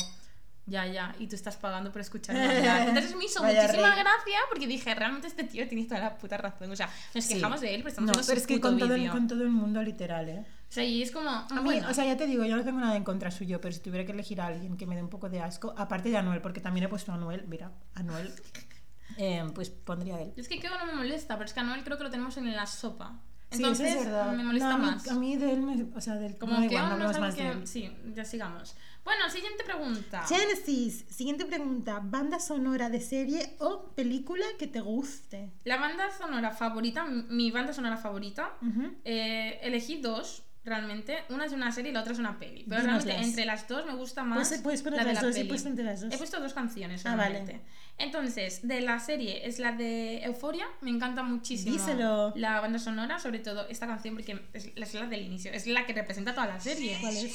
Ya, 0.67 0.87
ya, 0.87 1.15
y 1.19 1.27
tú 1.27 1.35
estás 1.37 1.57
pagando 1.57 1.93
por 1.93 2.01
escucharme 2.01 2.43
hablar. 2.43 2.89
Entonces 2.89 3.15
me 3.17 3.25
hizo 3.27 3.43
Vaya 3.43 3.63
muchísima 3.63 3.95
rey. 3.95 4.03
gracia 4.03 4.39
porque 4.49 4.67
dije, 4.67 4.95
realmente 4.95 5.27
este 5.27 5.45
tío 5.45 5.69
tiene 5.69 5.85
toda 5.85 6.01
la 6.01 6.17
puta 6.17 6.39
razón. 6.39 6.71
O 6.71 6.77
sea, 6.77 6.89
nos 7.15 7.25
Sí. 7.25 7.35
quejamos 7.35 7.61
de 7.61 7.75
él, 7.75 7.83
pero 7.83 7.89
estamos 7.91 8.17
No, 8.17 8.23
pero 8.27 8.39
es 8.41 8.47
que 8.47 8.61
con 8.61 8.79
todo, 8.79 8.95
el, 8.95 9.11
con 9.11 9.29
todo 9.29 9.43
el 9.43 9.51
mundo 9.51 9.83
literal, 9.83 10.27
¿eh? 10.29 10.45
O 10.71 10.73
sea, 10.75 10.83
y 10.83 11.03
es 11.03 11.11
como... 11.11 11.29
A 11.29 11.47
mí, 11.51 11.61
bueno, 11.63 11.89
o 11.91 11.95
sea, 11.95 12.05
ya 12.07 12.17
te 12.17 12.27
digo, 12.27 12.45
yo 12.47 12.57
no 12.57 12.65
tengo 12.65 12.81
nada 12.81 12.97
en 12.97 13.05
contra 13.05 13.31
suyo, 13.31 13.61
pero 13.61 13.75
si 13.75 13.81
tuviera 13.81 14.07
que 14.07 14.13
elegir 14.13 14.41
a 14.41 14.47
alguien 14.47 14.77
que 14.79 14.87
me 14.87 14.97
dé 14.97 15.03
un 15.03 15.11
poco 15.11 15.29
de 15.29 15.41
asco, 15.41 15.75
aparte 15.77 16.09
de 16.09 16.17
Anuel, 16.17 16.41
porque 16.41 16.61
también 16.61 16.87
he 16.87 16.89
puesto 16.89 17.13
a 17.13 17.17
Anuel, 17.17 17.45
mira, 17.47 17.71
Anuel, 17.95 18.33
eh, 19.19 19.45
pues 19.55 19.69
pondría 19.71 20.17
a 20.17 20.23
él. 20.23 20.33
Es 20.37 20.49
que 20.49 20.59
Keo 20.59 20.77
no 20.79 20.87
me 20.87 20.95
molesta, 20.95 21.35
pero 21.37 21.45
es 21.47 21.53
que 21.53 21.61
a 21.61 21.63
Noel 21.65 21.85
creo 21.85 21.99
que 21.99 22.05
lo 22.05 22.11
tenemos 22.11 22.37
en 22.39 22.51
la 22.57 22.67
sopa. 22.67 23.21
Sí, 23.51 23.59
Entonces 23.63 23.91
eso 23.91 23.99
es 24.01 24.07
verdad. 24.07 24.33
me 24.33 24.43
molesta 24.43 24.69
No, 24.71 24.75
a 24.75 24.79
mí, 24.79 24.87
más. 24.87 25.09
A 25.09 25.15
mí 25.15 25.37
de 25.37 25.53
él, 25.53 25.61
me, 25.63 25.87
o 25.97 26.01
sea, 26.01 26.15
del, 26.15 26.37
Como 26.39 26.55
no, 26.55 26.61
Keo 26.61 26.71
igual, 26.71 26.87
no 26.89 26.93
hablamos 26.95 27.21
más 27.21 27.37
de 27.37 27.43
que... 27.43 27.49
él. 27.51 27.67
Sí, 27.69 27.97
ya 28.15 28.25
sigamos. 28.25 28.75
Bueno, 29.05 29.29
siguiente 29.29 29.65
pregunta. 29.65 30.23
Genesis, 30.27 31.05
siguiente 31.11 31.45
pregunta, 31.45 32.01
¿banda 32.03 32.41
sonora 32.41 32.89
de 32.89 33.01
serie 33.01 33.55
o 33.59 33.93
película 33.95 34.45
que 34.59 34.67
te 34.67 34.81
guste? 34.81 35.51
La 35.65 35.77
banda 35.77 36.11
sonora 36.17 36.51
favorita, 36.53 37.05
mi- 37.05 37.51
banda 37.51 37.73
sonora 37.75 37.99
favorita, 37.99 38.57
Ujú. 38.63 38.93
eh, 39.05 39.59
elegí 39.63 40.01
dos, 40.01 40.45
realmente. 40.65 41.19
Una 41.29 41.45
es 41.45 41.53
una 41.53 41.71
serie 41.71 41.91
y 41.91 41.95
la 41.95 42.01
otra 42.01 42.15
es 42.15 42.19
una 42.19 42.39
peli. 42.39 42.65
Pero 42.67 42.81
Dínoslas. 42.81 43.05
realmente 43.05 43.29
entre 43.31 43.45
las 43.45 43.69
dos 43.69 43.85
me 43.85 43.95
gusta 43.95 44.25
más 44.25 44.49
Puedes- 44.49 44.63
puedes 44.63 44.83
poner 44.83 45.01
la 45.01 45.05
de 45.05 45.13
las 45.13 45.23
la 45.23 45.29
dos, 45.29 45.37
he 45.37 45.41
peli. 45.41 45.49
puesto 45.51 45.69
entre 45.69 45.85
las 45.85 46.01
dos. 46.01 46.15
He 46.15 46.17
puesto 46.17 46.41
dos 46.41 46.55
canciones 46.55 47.05
Ah, 47.05 47.15
vale. 47.15 47.41
solamente. 47.41 47.61
Entonces, 47.99 48.67
de 48.67 48.81
la 48.81 48.99
serie 48.99 49.47
es 49.47 49.59
la 49.59 49.73
de 49.73 50.25
Euforia, 50.25 50.67
me 50.81 50.89
encanta 50.91 51.23
muchísimo 51.23 51.77
Díselo. 51.77 52.33
la 52.37 52.61
banda 52.63 52.79
sonora, 52.79 53.19
sobre 53.19 53.41
todo 53.41 53.69
esta 53.69 53.87
canción 53.87 54.15
porque 54.15 54.41
es, 54.55 54.71
es 54.75 54.95
la 54.95 55.07
del 55.07 55.21
inicio, 55.27 55.53
es 55.53 55.67
la 55.67 55.85
que 55.85 55.93
representa 55.93 56.35
toda 56.35 56.47
la 56.47 56.59
serie. 56.59 56.97
¿Cuál 57.03 57.15
es? 57.19 57.35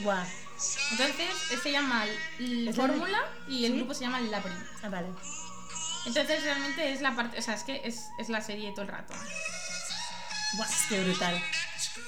Buah, 0.00 0.24
Entonces, 0.92 1.30
eh, 1.52 1.58
se 1.62 1.72
llama 1.72 2.04
L- 2.38 2.70
¿Es 2.70 2.76
la 2.76 2.86
de- 2.86 2.88
Fórmula 2.92 3.18
y 3.48 3.64
el 3.64 3.72
¿Sí? 3.72 3.78
grupo 3.78 3.94
se 3.94 4.04
llama 4.04 4.20
Labyrinth. 4.20 4.66
ah, 4.82 4.88
vale. 4.88 5.08
Entonces, 6.06 6.42
realmente 6.42 6.92
es 6.92 7.00
la 7.00 7.14
parte, 7.16 7.38
o 7.38 7.42
sea, 7.42 7.54
es 7.54 7.62
que 7.64 7.80
es, 7.84 8.04
es 8.18 8.28
la 8.28 8.40
serie 8.40 8.70
todo 8.72 8.82
el 8.82 8.88
rato. 8.88 9.14
Buah, 10.56 10.66
es 10.68 10.82
que 10.88 11.02
brutal. 11.04 11.42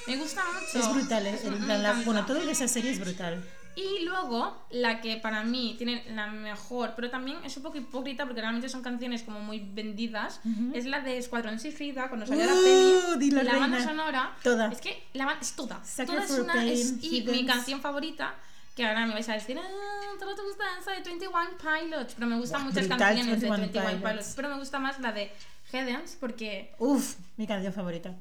Me 0.07 0.15
gusta 0.17 0.43
mucho. 0.53 0.79
Es 0.79 0.93
brutal, 0.93 1.27
¿eh? 1.27 1.39
La- 1.43 1.75
encanta. 1.75 2.01
bueno, 2.05 2.25
todo 2.25 2.39
de 2.45 2.51
esa 2.51 2.67
serie 2.67 2.91
es 2.91 2.99
brutal. 2.99 3.43
Y 3.77 4.03
luego, 4.05 4.57
la 4.71 5.01
que 5.01 5.17
para 5.17 5.43
mí 5.43 5.75
tiene 5.77 6.03
la 6.15 6.25
mejor, 6.25 6.93
pero 6.95 7.11
también 7.11 7.37
es 7.45 7.55
un 7.57 7.61
poco 7.63 7.77
hipócrita 7.77 8.25
porque 8.25 8.41
realmente 8.41 8.69
son 8.69 8.81
canciones 8.81 9.21
como 9.21 9.39
muy 9.39 9.59
vendidas, 9.59 10.41
es 10.73 10.85
la 10.85 11.01
de 11.01 11.19
Escuadrón 11.19 11.59
Suicida, 11.59 12.07
cuando 12.07 12.25
salió 12.25 12.45
la 12.47 12.53
Uh, 12.55 12.63
peli. 12.63 13.19
dilo, 13.19 13.43
la 13.43 13.59
banda 13.59 13.83
sonora. 13.83 14.35
Toda. 14.41 14.71
Es 14.71 14.81
que 14.81 15.03
la 15.13 15.25
banda 15.25 15.41
es 15.41 15.53
toda. 15.53 15.79
Sucker 15.85 16.07
toda 16.07 16.23
es 16.23 16.31
una. 16.31 16.53
Pain, 16.53 16.69
es- 16.69 16.95
y 17.03 17.21
mi 17.21 17.45
canción 17.45 17.79
favorita, 17.79 18.33
que 18.75 18.83
ahora 18.83 19.05
me 19.05 19.13
vais 19.13 19.29
a 19.29 19.33
decir, 19.33 19.59
ah, 19.59 20.13
todo 20.19 20.33
te 20.33 20.41
gusta 20.41 20.63
esa 20.79 20.91
de 20.93 21.01
21 21.01 21.31
Pilots, 21.59 22.15
pero 22.15 22.25
me 22.27 22.37
gustan 22.39 22.61
Buah, 22.63 22.71
muchas 22.71 22.87
canciones 22.87 23.25
de 23.41 23.47
21 23.49 23.57
21 23.57 23.85
Pilots. 23.89 24.09
Pilots. 24.11 24.33
Pero 24.35 24.49
me 24.49 24.57
gusta 24.57 24.79
más 24.79 24.99
la 24.99 25.11
de 25.11 25.31
Headens 25.71 26.17
porque. 26.19 26.73
Uf, 26.79 27.15
mi 27.37 27.45
canción 27.45 27.73
favorita. 27.73 28.15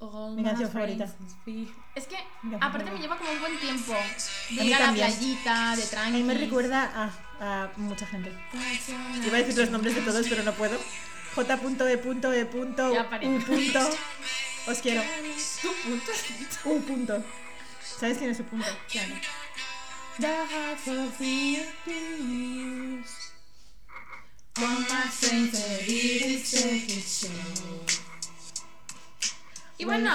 All 0.00 0.34
Mi 0.34 0.42
canción 0.42 0.70
favorita. 0.70 1.06
Es 1.94 2.06
que, 2.06 2.16
aparte, 2.58 2.90
me 2.90 2.98
lleva 3.00 3.18
como 3.18 3.30
un 3.32 3.40
buen 3.40 3.58
tiempo 3.58 3.92
de 4.50 4.60
A 4.60 4.64
ir 4.64 4.74
a 4.74 4.80
la 4.86 4.92
playita, 4.92 5.76
de 5.76 5.82
A 5.82 5.86
tranqui. 5.86 6.12
mí 6.12 6.22
me 6.22 6.34
recuerda 6.34 6.90
a, 7.38 7.64
a 7.64 7.72
mucha 7.76 8.06
gente. 8.06 8.32
Iba 9.26 9.36
a 9.36 9.40
decir 9.40 9.58
los 9.58 9.70
nombres 9.70 9.94
de 9.94 10.00
todos, 10.00 10.26
pero 10.28 10.42
no 10.42 10.52
puedo. 10.54 10.78
J.E.E. 11.34 12.00
Ya 12.94 13.10
paré. 13.10 13.28
U. 13.28 13.40
punto. 13.44 13.90
Os 14.66 14.78
quiero. 14.78 15.02
Tu 15.62 15.68
punto. 15.88 16.12
U. 16.64 16.80
punto. 16.80 17.24
¿Sabes 17.98 18.18
quién 18.18 18.30
es 18.30 18.38
su 18.38 18.44
punto? 18.44 18.66
Claro. 18.88 19.14
The 20.18 20.46
Y 29.80 29.84
bueno, 29.84 30.10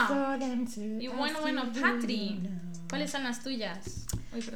y 1.00 1.08
bueno, 1.08 1.42
bueno, 1.42 1.64
Patri. 1.82 2.40
¿cuáles 2.88 3.12
son 3.12 3.24
las 3.24 3.44
tuyas? 3.44 4.06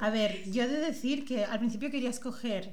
A 0.01 0.09
ver, 0.09 0.43
yo 0.51 0.63
he 0.63 0.67
de 0.67 0.79
decir 0.79 1.25
que 1.25 1.45
al 1.45 1.59
principio 1.59 1.89
quería 1.89 2.09
escoger 2.09 2.71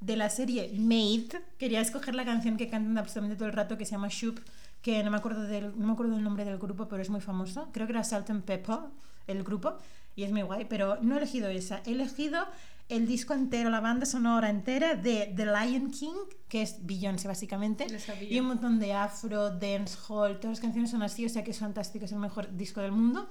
de 0.00 0.16
la 0.16 0.28
serie 0.28 0.70
Made, 0.78 1.42
quería 1.58 1.80
escoger 1.80 2.14
la 2.14 2.24
canción 2.24 2.56
que 2.56 2.68
cantan 2.68 2.98
absolutamente 2.98 3.36
todo 3.36 3.48
el 3.48 3.54
rato 3.54 3.78
que 3.78 3.84
se 3.84 3.92
llama 3.92 4.08
Shoop, 4.10 4.38
que 4.82 5.02
no 5.02 5.10
me 5.10 5.16
acuerdo 5.16 5.42
del, 5.44 5.78
no 5.78 5.86
me 5.86 5.92
acuerdo 5.92 6.14
del 6.14 6.22
nombre 6.22 6.44
del 6.44 6.58
grupo, 6.58 6.88
pero 6.88 7.02
es 7.02 7.10
muy 7.10 7.20
famoso. 7.20 7.68
Creo 7.72 7.86
que 7.86 7.92
era 7.94 8.04
Salt 8.04 8.28
and 8.30 8.44
Pepper, 8.44 8.78
el 9.26 9.42
grupo, 9.42 9.78
y 10.14 10.24
es 10.24 10.32
muy 10.32 10.42
guay, 10.42 10.66
pero 10.66 10.98
no 11.00 11.14
he 11.14 11.18
elegido 11.18 11.48
esa. 11.48 11.80
He 11.86 11.92
elegido 11.92 12.46
el 12.88 13.06
disco 13.06 13.34
entero, 13.34 13.68
la 13.68 13.80
banda 13.80 14.06
sonora 14.06 14.48
entera 14.48 14.94
de 14.94 15.32
The 15.36 15.44
Lion 15.44 15.90
King, 15.90 16.14
que 16.48 16.62
es 16.62 16.86
Beyoncé 16.86 17.28
básicamente, 17.28 17.86
y 18.22 18.40
un 18.40 18.46
montón 18.46 18.78
de 18.78 18.94
afro, 18.94 19.50
dancehall, 19.50 20.40
todas 20.40 20.56
las 20.56 20.60
canciones 20.60 20.90
son 20.90 21.02
así, 21.02 21.26
o 21.26 21.28
sea 21.28 21.44
que 21.44 21.50
es 21.50 21.58
fantástico, 21.58 22.06
es 22.06 22.12
el 22.12 22.18
mejor 22.18 22.56
disco 22.56 22.80
del 22.80 22.92
mundo. 22.92 23.30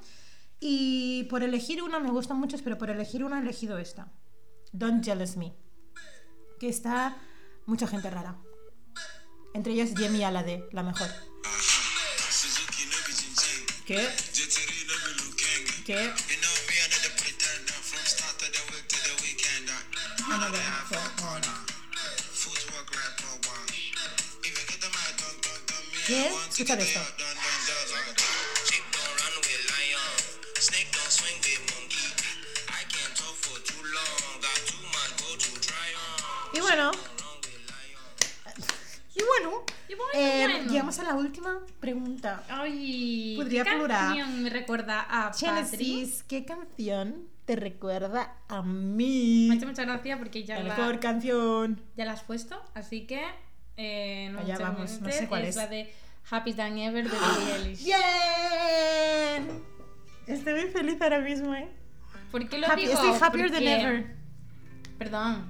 Y 0.59 1.23
por 1.29 1.43
elegir 1.43 1.81
una, 1.81 1.99
me 1.99 2.11
gustan 2.11 2.37
muchos, 2.37 2.61
pero 2.61 2.77
por 2.77 2.89
elegir 2.89 3.23
una 3.23 3.39
he 3.39 3.41
elegido 3.41 3.77
esta. 3.77 4.11
Don't 4.71 5.03
Jealous 5.03 5.37
Me. 5.37 5.53
Que 6.59 6.69
está 6.69 7.17
mucha 7.65 7.87
gente 7.87 8.09
rara. 8.09 8.37
Entre 9.53 9.73
ellas 9.73 9.91
Jamie 9.95 10.25
Alade, 10.25 10.67
la 10.71 10.83
mejor. 10.83 11.07
¿Qué? 13.85 14.07
¿Qué? 15.85 16.11
¿Qué? 26.07 26.27
Escucha 26.49 26.73
esto. 26.75 26.99
Y 36.53 36.59
bueno, 36.61 36.91
y 39.15 39.23
bueno, 39.23 39.63
Y 39.89 39.95
bueno, 39.95 40.11
eh, 40.13 40.47
bueno. 40.47 40.71
llegamos 40.71 40.97
a 40.99 41.03
la 41.03 41.13
última 41.15 41.59
pregunta. 41.79 42.43
Ay, 42.49 43.35
Podría 43.37 43.63
¿qué 43.63 43.71
plural. 43.73 43.99
canción 44.07 44.43
me 44.43 44.49
recuerda 44.49 45.05
a? 45.09 45.33
Genesis, 45.33 46.23
¿qué 46.27 46.45
canción 46.45 47.27
te 47.47 47.55
recuerda 47.55 48.35
a 48.49 48.61
mí? 48.61 49.45
Me 49.47 49.55
ha 49.55 49.57
hecho 49.57 49.67
mucha 49.67 49.83
gracia 49.85 50.17
porque 50.17 50.43
ya 50.43 50.57
La 50.59 50.63
la, 50.65 50.75
mejor 50.77 50.99
canción. 50.99 51.81
ya 51.95 52.03
la 52.05 52.11
has 52.11 52.23
puesto, 52.23 52.61
así 52.75 53.07
que 53.07 53.21
eh, 53.77 54.29
no 54.33 54.39
Allá 54.41 54.57
vamos, 54.59 54.99
no 55.01 55.09
sé 55.09 55.27
cuál 55.27 55.45
es. 55.45 55.55
la 55.55 55.67
de 55.67 55.91
Happy 56.29 56.51
Than 56.53 56.77
Ever 56.77 57.09
de 57.09 57.17
Billie 57.17 57.53
Eilish. 57.55 57.85
¡Bien! 57.85 59.63
Estoy 60.27 60.53
muy 60.61 60.71
feliz 60.71 61.01
ahora 61.01 61.19
mismo, 61.19 61.55
¿eh? 61.55 61.69
¿Por 62.31 62.49
qué 62.49 62.57
lo 62.57 62.67
Happy- 62.67 62.81
digo? 62.81 62.93
estoy 62.93 63.11
happier 63.21 63.49
than 63.49 63.63
ever. 63.67 64.15
Perdón. 64.97 65.49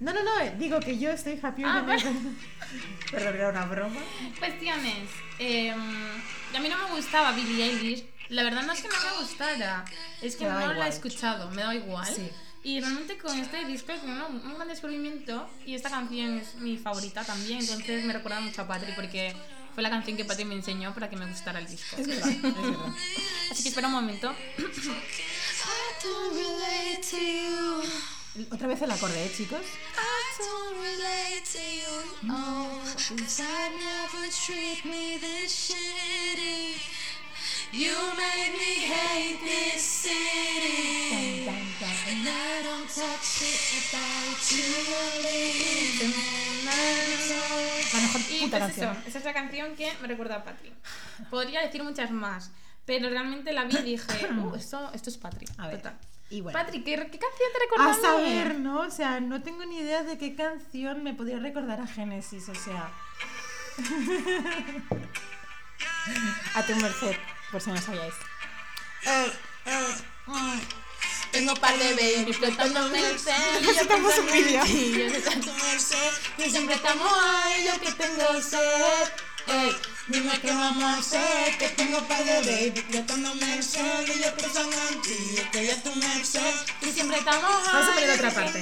No, 0.00 0.12
no, 0.14 0.22
no, 0.22 0.40
eh, 0.40 0.54
digo 0.58 0.80
que 0.80 0.98
yo 0.98 1.10
estoy 1.10 1.38
happier 1.42 1.68
Ah, 1.68 1.74
than 1.74 1.84
bueno. 1.86 2.00
ever. 2.10 2.32
Perdón, 3.10 3.34
era 3.34 3.48
una 3.50 3.66
broma. 3.66 4.00
Cuestiones. 4.38 5.10
Eh, 5.38 5.70
a 5.70 6.60
mí 6.60 6.68
no 6.70 6.78
me 6.88 6.94
gustaba 6.94 7.32
Billie 7.32 7.62
Eilish. 7.64 8.06
La 8.28 8.42
verdad 8.42 8.62
no 8.62 8.72
es 8.72 8.82
que 8.82 8.88
no 8.88 8.94
me 8.94 9.22
gustara, 9.22 9.84
es 10.20 10.36
que 10.36 10.44
no 10.44 10.72
la 10.72 10.86
he 10.86 10.90
escuchado, 10.90 11.50
me 11.50 11.62
da 11.62 11.74
igual. 11.74 12.06
Sí. 12.06 12.30
Y 12.64 12.80
realmente 12.80 13.16
con 13.16 13.38
este 13.38 13.64
disco 13.64 13.92
es 13.92 14.02
un, 14.02 14.10
un 14.10 14.54
gran 14.54 14.66
descubrimiento 14.66 15.48
y 15.64 15.74
esta 15.74 15.88
canción 15.88 16.38
es 16.38 16.56
mi 16.56 16.76
favorita 16.76 17.24
también, 17.24 17.60
entonces 17.60 18.04
me 18.04 18.12
recuerda 18.12 18.40
mucho 18.40 18.62
a 18.62 18.66
Patri 18.66 18.92
porque 18.96 19.36
fue 19.72 19.82
la 19.82 19.90
canción 19.90 20.16
que 20.16 20.24
Patri 20.24 20.44
me 20.44 20.54
enseñó 20.54 20.92
para 20.94 21.08
que 21.08 21.16
me 21.16 21.26
gustara 21.26 21.58
el 21.60 21.66
disco. 21.68 21.96
Es 21.96 22.06
verdad, 22.08 22.28
es 22.28 22.42
verdad. 22.42 22.94
Así 23.50 23.62
que 23.62 23.68
espera 23.68 23.86
un 23.88 23.92
momento. 23.92 24.32
I 24.32 26.02
don't 26.02 26.34
relate 26.34 27.02
to 27.10 27.16
you. 27.18 28.46
Otra 28.50 28.66
vez 28.68 28.82
el 28.82 28.90
acorde, 28.90 29.24
¿eh, 29.24 29.32
chicos? 29.36 29.60
You. 37.72 37.94
Made 38.16 38.52
me 38.52 38.86
hate 38.86 39.40
this 39.40 39.82
city. 39.82 41.48
And 42.08 42.28
I 42.28 42.62
don't 42.62 42.88
talk 42.88 43.22
shit 43.22 43.90
about 43.90 44.50
you. 44.50 44.86
puta 48.46 48.58
pues 48.58 48.72
canción. 48.72 48.96
eso, 48.96 49.08
esa 49.08 49.18
es 49.18 49.24
la 49.24 49.32
canción 49.32 49.76
que 49.76 49.92
me 50.00 50.08
recuerda 50.08 50.36
a 50.36 50.44
Patri. 50.44 50.72
Podría 51.30 51.60
decir 51.60 51.82
muchas 51.82 52.10
más, 52.10 52.50
pero 52.84 53.08
realmente 53.08 53.52
la 53.52 53.64
vi 53.64 53.76
y 53.76 53.82
dije, 53.82 54.32
uh, 54.32 54.54
esto, 54.54 54.90
esto 54.94 55.10
es 55.10 55.18
Patri. 55.18 55.46
A 55.58 55.68
ver, 55.68 55.78
Total. 55.78 55.98
y 56.30 56.40
bueno. 56.40 56.58
Patri, 56.58 56.82
¿qué, 56.82 56.96
¿qué 56.96 57.18
canción 57.18 57.50
te 57.52 57.58
recuerda 57.60 57.90
A 57.90 57.94
saber, 57.94 58.58
¿no? 58.58 58.80
O 58.80 58.90
sea, 58.90 59.20
no 59.20 59.42
tengo 59.42 59.64
ni 59.64 59.78
idea 59.78 60.02
de 60.02 60.18
qué 60.18 60.34
canción 60.34 61.02
me 61.02 61.14
podría 61.14 61.38
recordar 61.38 61.80
a 61.80 61.86
Génesis, 61.86 62.48
o 62.48 62.54
sea. 62.54 62.90
a 66.54 66.62
tu 66.62 66.74
merced, 66.76 67.16
por 67.50 67.60
si 67.60 67.70
no 67.70 67.80
sabíais. 67.80 68.14
Eh, 69.04 69.32
Tengo 71.36 71.54
par 71.56 71.76
de 71.76 71.92
baby 71.92 72.32
el 72.32 72.96
y 72.96 73.02
yo 73.02 73.12
Necesitamos 73.60 74.18
un 74.18 74.26
pensando 74.26 74.26
en 74.26 74.32
vídeo. 74.32 74.64
Yo 74.64 75.12
que 75.12 75.20
tanto 75.20 75.52
merced, 75.52 76.12
siempre 76.50 76.74
estamos 76.74 77.12
ahí, 77.12 77.64
yo 77.66 77.80
que 77.80 77.92
tengo 77.92 78.40
sed. 78.42 79.12
Ey, 79.46 79.76
dime 80.08 80.40
qué 80.40 80.50
vamos 80.50 80.82
a 80.82 80.98
hacer, 80.98 81.58
que 81.58 81.68
tengo 81.68 82.00
par 82.08 82.24
de 82.24 82.40
baby 82.40 82.84
flotándome 82.90 83.58
el 83.58 83.62
cel 83.62 84.10
y 84.10 84.22
yo 84.22 84.34
pensando 84.34 84.76
en 84.90 85.02
ti, 85.02 85.16
yo 85.36 85.50
que 85.50 85.66
ya 85.66 85.82
tu 85.82 85.94
merced, 85.94 86.54
que 86.80 86.92
siempre 86.92 87.18
estamos 87.18 87.44
ahí. 87.44 87.72
Vamos 87.72 87.88
a 87.88 87.94
poner 87.94 88.10
otra 88.10 88.30
parte. 88.30 88.58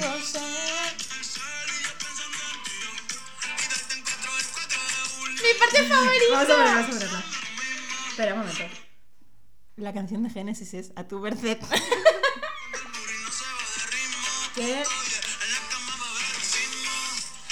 Mi 5.43 5.59
parte 5.59 5.87
favorita. 5.87 6.25
Vamos 6.31 6.43
a 6.43 6.47
ponerla, 6.47 6.73
vamos 6.75 6.85
a 6.85 6.91
ponerla. 6.91 7.34
Espera 8.15 8.33
un 8.33 8.39
momento. 8.39 8.63
La 9.75 9.93
canción 9.93 10.23
de 10.23 10.29
Génesis 10.29 10.73
es 10.73 10.93
A 10.95 11.03
tu 11.03 11.19
merced. 11.19 11.57
que 14.55 14.83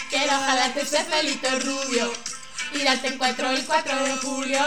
Quiero 0.09 0.31
jalarte 0.31 0.83
ese 0.83 1.03
pelito 1.03 1.49
rubio 1.59 2.13
y 2.71 2.81
darte 2.81 3.09
encuentro 3.09 3.49
el 3.49 3.65
4 3.65 4.05
de 4.05 4.15
julio. 4.19 4.61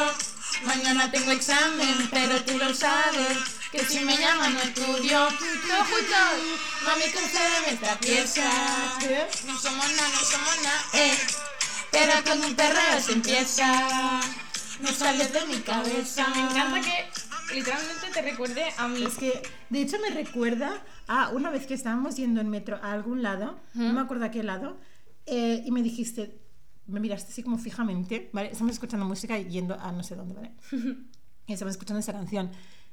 Mañana 0.67 1.11
tengo 1.11 1.31
examen, 1.31 2.11
pero 2.11 2.45
tú 2.45 2.59
lo 2.59 2.75
sabes. 2.75 3.39
Que 3.73 3.83
si 3.83 4.01
me 4.01 4.19
llaman 4.19 4.53
no 4.53 4.61
estudio. 4.61 5.31
No 5.31 5.85
juntos, 5.87 6.43
mami, 6.85 7.11
concédeme 7.11 7.71
esta 7.73 7.99
pieza. 8.01 8.45
No 9.47 9.59
somos 9.59 9.91
nada, 9.93 10.09
no 10.11 10.21
somos 10.21 10.59
nada, 10.63 10.85
eh. 10.93 11.17
Pero 11.91 12.23
con 12.23 12.45
un 12.45 12.55
perreo 12.55 13.01
se 13.01 13.13
empieza. 13.13 14.21
No 14.83 14.89
sales 14.89 15.33
de 15.33 15.47
mi 15.47 15.61
cabeza. 15.63 16.27
Me 16.35 16.41
encanta 16.43 16.81
que 16.81 17.55
literalmente 17.55 18.07
te 18.13 18.23
recuerde 18.23 18.65
a 18.79 18.89
mí. 18.89 19.03
Es 19.05 19.15
que, 19.17 19.43
de 19.71 19.81
hecho, 19.83 19.97
me 20.01 20.11
recuerda 20.15 20.83
a 21.09 21.31
una 21.31 21.51
vez 21.51 21.67
que 21.67 21.75
estábamos 21.75 22.17
yendo 22.17 22.41
en 22.41 22.49
metro 22.49 22.79
a 22.83 22.93
algún 22.93 23.23
lado, 23.23 23.59
no 23.75 23.93
me 23.93 24.01
acuerdo 24.01 24.25
a 24.27 24.31
qué 24.31 24.43
lado, 24.43 24.79
eh, 25.27 25.63
y 25.65 25.71
me 25.71 25.83
dijiste, 25.83 26.39
me 26.87 27.01
miraste 27.01 27.33
así 27.33 27.43
como 27.43 27.59
fijamente, 27.59 28.31
¿vale? 28.33 28.51
Estamos 28.53 28.73
escuchando 28.73 29.07
música 29.07 29.39
y 29.39 29.49
yendo 29.49 29.79
a 29.81 29.93
no 29.93 30.03
sé 30.03 30.15
dónde, 30.17 30.35
¿vale? 30.35 30.53
y 31.47 31.53
estamos 31.53 31.73
escuchando 31.73 32.01
esa 32.01 32.13
canción. 32.13 32.51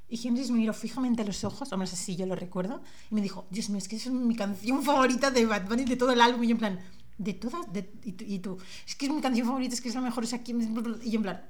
Y 0.08 0.16
Génesis 0.18 0.50
me 0.50 0.58
miró 0.58 0.72
fijamente 0.74 1.22
a 1.22 1.24
los 1.24 1.44
ojos, 1.44 1.72
o 1.72 1.76
menos 1.76 1.92
así 1.92 2.14
yo 2.16 2.26
lo 2.26 2.34
recuerdo, 2.36 2.82
y 3.10 3.14
me 3.14 3.20
dijo, 3.20 3.46
Dios 3.50 3.68
mío, 3.70 3.78
es 3.78 3.88
que 3.88 3.96
es 3.96 4.08
mi 4.10 4.36
canción 4.36 4.82
favorita 4.82 5.30
de 5.30 5.46
Bad 5.46 5.66
Bunny, 5.68 5.84
de 5.84 5.96
todo 5.96 6.12
el 6.12 6.20
álbum. 6.20 6.44
Y 6.44 6.48
yo 6.48 6.52
en 6.52 6.58
plan, 6.58 6.80
¿de 7.18 7.34
todas? 7.34 7.72
De- 7.72 7.90
y, 8.04 8.12
tú, 8.12 8.24
y 8.26 8.38
tú, 8.38 8.58
es 8.86 8.94
que 8.96 9.06
es 9.06 9.12
mi 9.12 9.20
canción 9.20 9.46
favorita, 9.46 9.74
es 9.74 9.80
que 9.80 9.88
es 9.88 9.94
la 9.94 10.00
mejor, 10.02 10.24
o 10.24 10.26
sea, 10.26 10.42
¿quién 10.42 10.60
es?". 10.60 10.68
Y 11.04 11.10
yo 11.10 11.16
en 11.18 11.22
plan, 11.22 11.44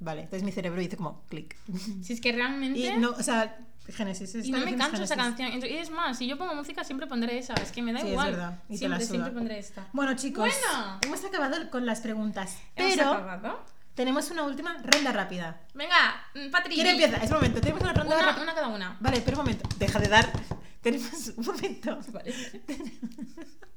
vale, 0.00 0.22
entonces 0.22 0.42
mi 0.44 0.52
cerebro 0.52 0.80
dice 0.80 0.96
como, 0.96 1.22
clic. 1.28 1.56
Si 2.02 2.12
es 2.12 2.20
que 2.20 2.32
realmente. 2.32 2.78
Y 2.78 2.96
no, 2.98 3.10
o 3.10 3.22
sea, 3.22 3.56
Génesis. 3.88 4.34
Y 4.34 4.38
esta 4.40 4.58
no 4.58 4.64
me 4.66 4.70
es 4.72 4.76
canso 4.76 5.02
esa 5.02 5.16
canción. 5.16 5.50
Y 5.52 5.76
es 5.76 5.90
más, 5.90 6.18
si 6.18 6.26
yo 6.26 6.36
pongo 6.36 6.54
música 6.54 6.84
siempre 6.84 7.06
pondré 7.06 7.38
esa. 7.38 7.54
Es 7.54 7.72
que 7.72 7.80
me 7.82 7.92
da 7.92 8.00
Sí, 8.00 8.06
es 8.06 8.12
igual. 8.12 8.30
verdad, 8.32 8.62
y 8.68 8.76
siempre, 8.76 9.04
siempre 9.04 9.30
pondré 9.32 9.58
esta. 9.58 9.86
Bueno, 9.92 10.14
chicos, 10.14 10.46
Bueno. 10.48 10.98
hemos 11.02 11.24
acabado 11.24 11.70
con 11.70 11.86
las 11.86 12.00
preguntas, 12.00 12.58
¿Hemos 12.76 12.96
pero 12.96 13.12
acabado? 13.12 13.64
tenemos 13.94 14.30
una 14.30 14.42
última 14.44 14.76
ronda 14.82 15.12
rápida. 15.12 15.60
Venga, 15.74 16.22
mm, 16.34 16.50
Patri. 16.50 16.74
¿Quién 16.74 16.86
empieza? 16.88 17.16
Es 17.16 17.30
un 17.30 17.36
momento, 17.36 17.60
tenemos 17.60 17.82
una 17.82 17.92
ronda 17.94 18.20
rápida. 18.22 18.42
una 18.42 18.54
cada 18.54 18.68
una. 18.68 18.96
Vale, 19.00 19.22
pero 19.24 19.38
un 19.38 19.44
momento, 19.44 19.68
deja 19.78 19.98
de 19.98 20.08
dar. 20.08 20.30
Tenemos 20.82 21.32
un 21.36 21.44
momento. 21.46 21.98
Vale. 22.12 22.34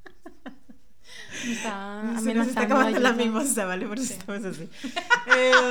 Está 1.49 2.15
Se 2.23 2.33
nos 2.33 2.47
está 2.47 2.61
acabando 2.63 2.99
la 2.99 3.13
mimosa, 3.13 3.65
¿vale? 3.65 3.87
Por 3.87 3.99
eso 3.99 4.13
estamos 4.13 4.45
así. 4.45 4.69
Eh, 5.27 5.61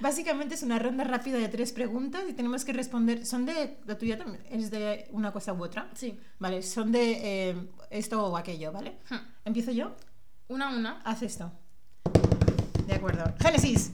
básicamente 0.00 0.54
es 0.54 0.62
una 0.62 0.78
ronda 0.78 1.04
rápida 1.04 1.38
de 1.38 1.48
tres 1.48 1.72
preguntas 1.72 2.22
y 2.28 2.32
tenemos 2.32 2.64
que 2.64 2.72
responder. 2.72 3.24
Son 3.26 3.46
de. 3.46 3.78
La 3.86 3.96
tuya 3.98 4.18
también 4.18 4.44
es 4.50 4.70
de 4.70 5.08
una 5.10 5.32
cosa 5.32 5.52
u 5.52 5.62
otra. 5.62 5.90
Sí. 5.94 6.18
Vale, 6.38 6.62
son 6.62 6.92
de 6.92 7.50
eh, 7.50 7.56
esto 7.90 8.24
o 8.24 8.36
aquello, 8.36 8.72
¿vale? 8.72 8.98
Hmm. 9.10 9.16
¿Empiezo 9.44 9.72
yo? 9.72 9.96
Una 10.48 10.68
a 10.68 10.76
una. 10.76 11.00
Haz 11.04 11.22
esto. 11.22 11.52
De 12.86 12.94
acuerdo. 12.94 13.24
Génesis. 13.40 13.90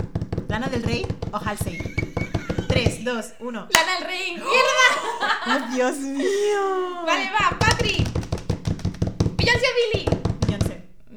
¿Lana 0.48 0.68
del 0.68 0.82
Rey 0.82 1.06
o 1.32 1.38
Halsey? 1.38 1.78
3, 2.68 3.04
2, 3.04 3.32
1. 3.40 3.68
¡Lana 3.70 3.94
del 3.98 4.06
Rey! 4.06 4.32
¡Mierda! 4.32 5.66
¡Oh, 5.68 5.74
Dios 5.74 5.96
mío! 5.98 7.02
Vale, 7.06 7.30
va, 7.32 7.58
Patri. 7.58 8.04
Beyoncé 9.36 9.66
Billy. 9.92 10.06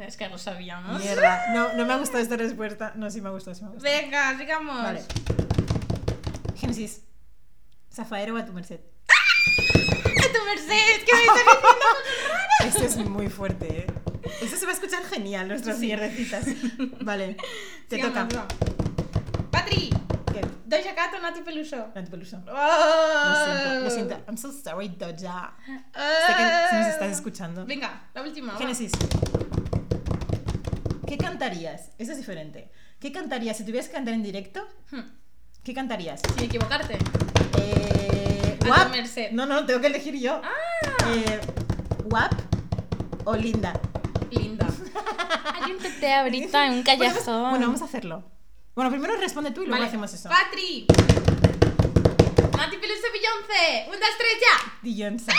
Es 0.08 0.18
que 0.18 0.30
lo 0.30 0.38
sabíamos. 0.38 1.02
Mierda. 1.02 1.54
No, 1.54 1.74
no 1.74 1.86
me 1.86 1.94
ha 1.94 1.98
gustado 1.98 2.20
esta 2.24 2.38
respuesta. 2.38 2.94
No, 2.96 3.10
sí 3.10 3.22
me 3.22 3.30
ha 3.30 3.32
gustado, 3.32 3.56
sí 3.56 3.64
me 3.64 3.70
ha 3.70 3.74
gustado. 3.74 3.96
Venga, 4.02 4.38
sigamos. 4.38 4.84
Vale. 4.84 5.02
Génesis. 6.56 7.02
Zafaero 7.94 8.38
a 8.38 8.46
tu 8.46 8.54
merced. 8.54 8.80
¡A 9.08 10.34
tu 10.34 10.46
merced! 10.46 11.06
¿Qué 11.06 11.12
me 11.14 11.22
estás 11.22 11.36
diciendo? 11.38 11.68
Esto 12.66 12.84
es 12.84 12.98
muy 13.10 13.30
fuerte, 13.30 13.80
¿eh? 13.80 13.88
Esto 14.42 14.58
se 14.58 14.66
va 14.66 14.72
a 14.72 14.76
escuchar 14.76 15.04
genial, 15.06 15.48
nuestras 15.48 15.80
mierdecitas. 15.80 16.46
Vale. 17.02 17.38
Te 17.88 17.96
Sigamos, 18.02 18.28
toca. 18.30 18.48
Patri. 19.52 19.90
¿Qué? 20.34 20.42
Doja 20.66 20.96
Cat 20.96 21.14
o 21.14 21.20
Nati 21.22 21.42
Peluso. 21.42 21.88
Nati 21.96 22.10
Peluso. 22.12 22.42
Lo 22.46 22.54
Lo 22.54 23.46
siento, 23.46 23.80
lo 23.82 23.90
siento. 23.90 24.16
I'm 24.28 24.38
so 24.38 24.52
sorry, 24.52 24.90
Doja. 24.90 25.54
Sé 25.66 26.34
que 26.36 26.44
si 26.70 26.76
nos 26.76 26.88
estás 26.88 27.12
escuchando. 27.12 27.66
Venga, 27.66 28.10
la 28.14 28.22
última. 28.24 28.54
va. 28.54 29.55
¿Qué 31.08 31.18
cantarías? 31.18 31.92
Eso 31.98 32.12
es 32.12 32.18
diferente. 32.18 32.72
¿Qué 33.00 33.12
cantarías 33.12 33.58
si 33.58 33.64
tuvieras 33.64 33.88
que 33.88 33.94
cantar 33.94 34.14
en 34.14 34.24
directo? 34.24 34.68
Hmm, 34.92 35.02
¿Qué 35.64 35.74
cantarías? 35.74 36.22
Sin 36.36 36.46
equivocarte. 36.46 36.98
Eh, 37.60 38.58
A 38.62 38.64
tu 38.64 38.70
¿WAP? 38.70 38.92
merced. 38.92 39.32
No, 39.32 39.46
no, 39.46 39.66
tengo 39.66 39.82
que 39.82 39.88
elegir 39.88 40.16
yo. 40.20 40.42
Ah, 40.44 41.12
Eh, 41.14 41.40
¿WAP 42.06 42.34
o 43.26 43.36
Linda? 43.36 43.74
linda. 44.32 44.68
Hay 45.62 45.72
un 45.72 45.78
tete 45.78 46.14
ahorita 46.14 46.66
en 46.68 46.74
un 46.74 46.84
callejón. 46.84 47.50
Bueno, 47.52 47.68
vamos 47.68 47.82
a 47.82 47.86
hacerlo. 47.86 48.24
Bueno, 48.76 48.90
primero 48.92 49.16
responde 49.18 49.52
tú 49.52 49.62
y 49.62 49.66
luego 49.68 49.78
Vale. 49.78 49.88
hacemos 49.88 50.14
eso. 50.14 50.28
Patri. 50.30 50.88
Nati 52.58 52.78
Peluso 52.78 53.08
Beyoncé. 53.14 53.86
Un, 53.88 53.94
dos, 54.00 54.10
tres, 54.18 54.34
ya. 54.42 54.74
Beyoncé. 54.82 55.32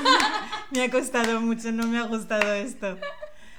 me 0.72 0.82
ha 0.82 0.90
costado 0.90 1.40
mucho, 1.40 1.70
no 1.72 1.86
me 1.86 1.98
ha 1.98 2.02
gustado 2.02 2.52
esto. 2.54 2.98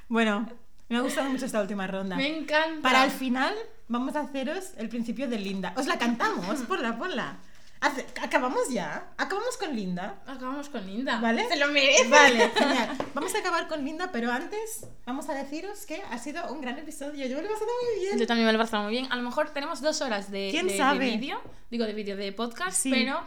Bueno, 0.10 0.48
me 0.90 0.98
ha 0.98 1.02
gustado 1.02 1.30
mucho 1.30 1.46
esta 1.46 1.62
última 1.62 1.88
ronda. 1.88 2.16
Me 2.16 2.28
encanta. 2.38 2.82
Para 2.82 3.06
el 3.06 3.12
final 3.12 3.54
vamos 3.88 4.16
a 4.16 4.22
haceros 4.22 4.72
el 4.78 4.90
principio 4.90 5.28
de 5.30 5.40
Linda. 5.40 5.74
¿Os 5.78 5.88
la 5.88 5.98
cantamos? 5.98 6.60
Ponla, 6.64 6.98
ponla. 6.98 7.38
Hace- 7.82 8.06
¿Acabamos 8.22 8.68
ya? 8.70 9.08
¿Acabamos 9.18 9.56
con 9.56 9.74
Linda? 9.74 10.18
Acabamos 10.28 10.68
con 10.68 10.86
Linda. 10.86 11.18
¿Vale? 11.22 11.48
Se 11.48 11.56
lo 11.56 11.68
merece. 11.70 12.10
Vale, 12.10 12.50
genial. 12.54 12.90
Vamos 13.14 13.34
a 13.34 13.38
acabar 13.40 13.70
con 13.70 13.86
Linda, 13.86 14.10
pero 14.12 14.30
antes 14.34 14.86
vamos 15.06 15.30
a 15.30 15.34
deciros 15.34 15.86
que 15.86 16.02
ha 16.12 16.18
sido 16.18 16.52
un 16.52 16.60
gran 16.60 16.78
episodio. 16.78 17.26
Yo 17.26 17.38
me 17.38 17.44
lo 17.44 17.48
he 17.48 17.52
pasado 17.54 17.72
muy 17.86 18.04
bien. 18.04 18.20
Yo 18.20 18.28
también 18.28 18.48
me 18.48 18.52
lo 18.52 18.60
he 18.60 18.62
pasado 18.62 18.84
muy 18.84 18.92
bien. 18.92 19.08
A 19.10 19.16
lo 19.16 19.22
mejor 19.24 19.52
tenemos 19.52 19.80
dos 19.82 20.02
horas 20.02 20.30
de, 20.30 20.50
¿Quién 20.52 20.68
de- 20.68 20.74
de 20.74 20.78
sabe? 20.78 21.06
vídeo. 21.12 21.40
Digo, 21.72 21.86
de 21.86 21.94
vídeo, 21.94 22.18
de 22.18 22.34
podcast, 22.34 22.76
Sí. 22.84 22.92
pero 22.92 23.22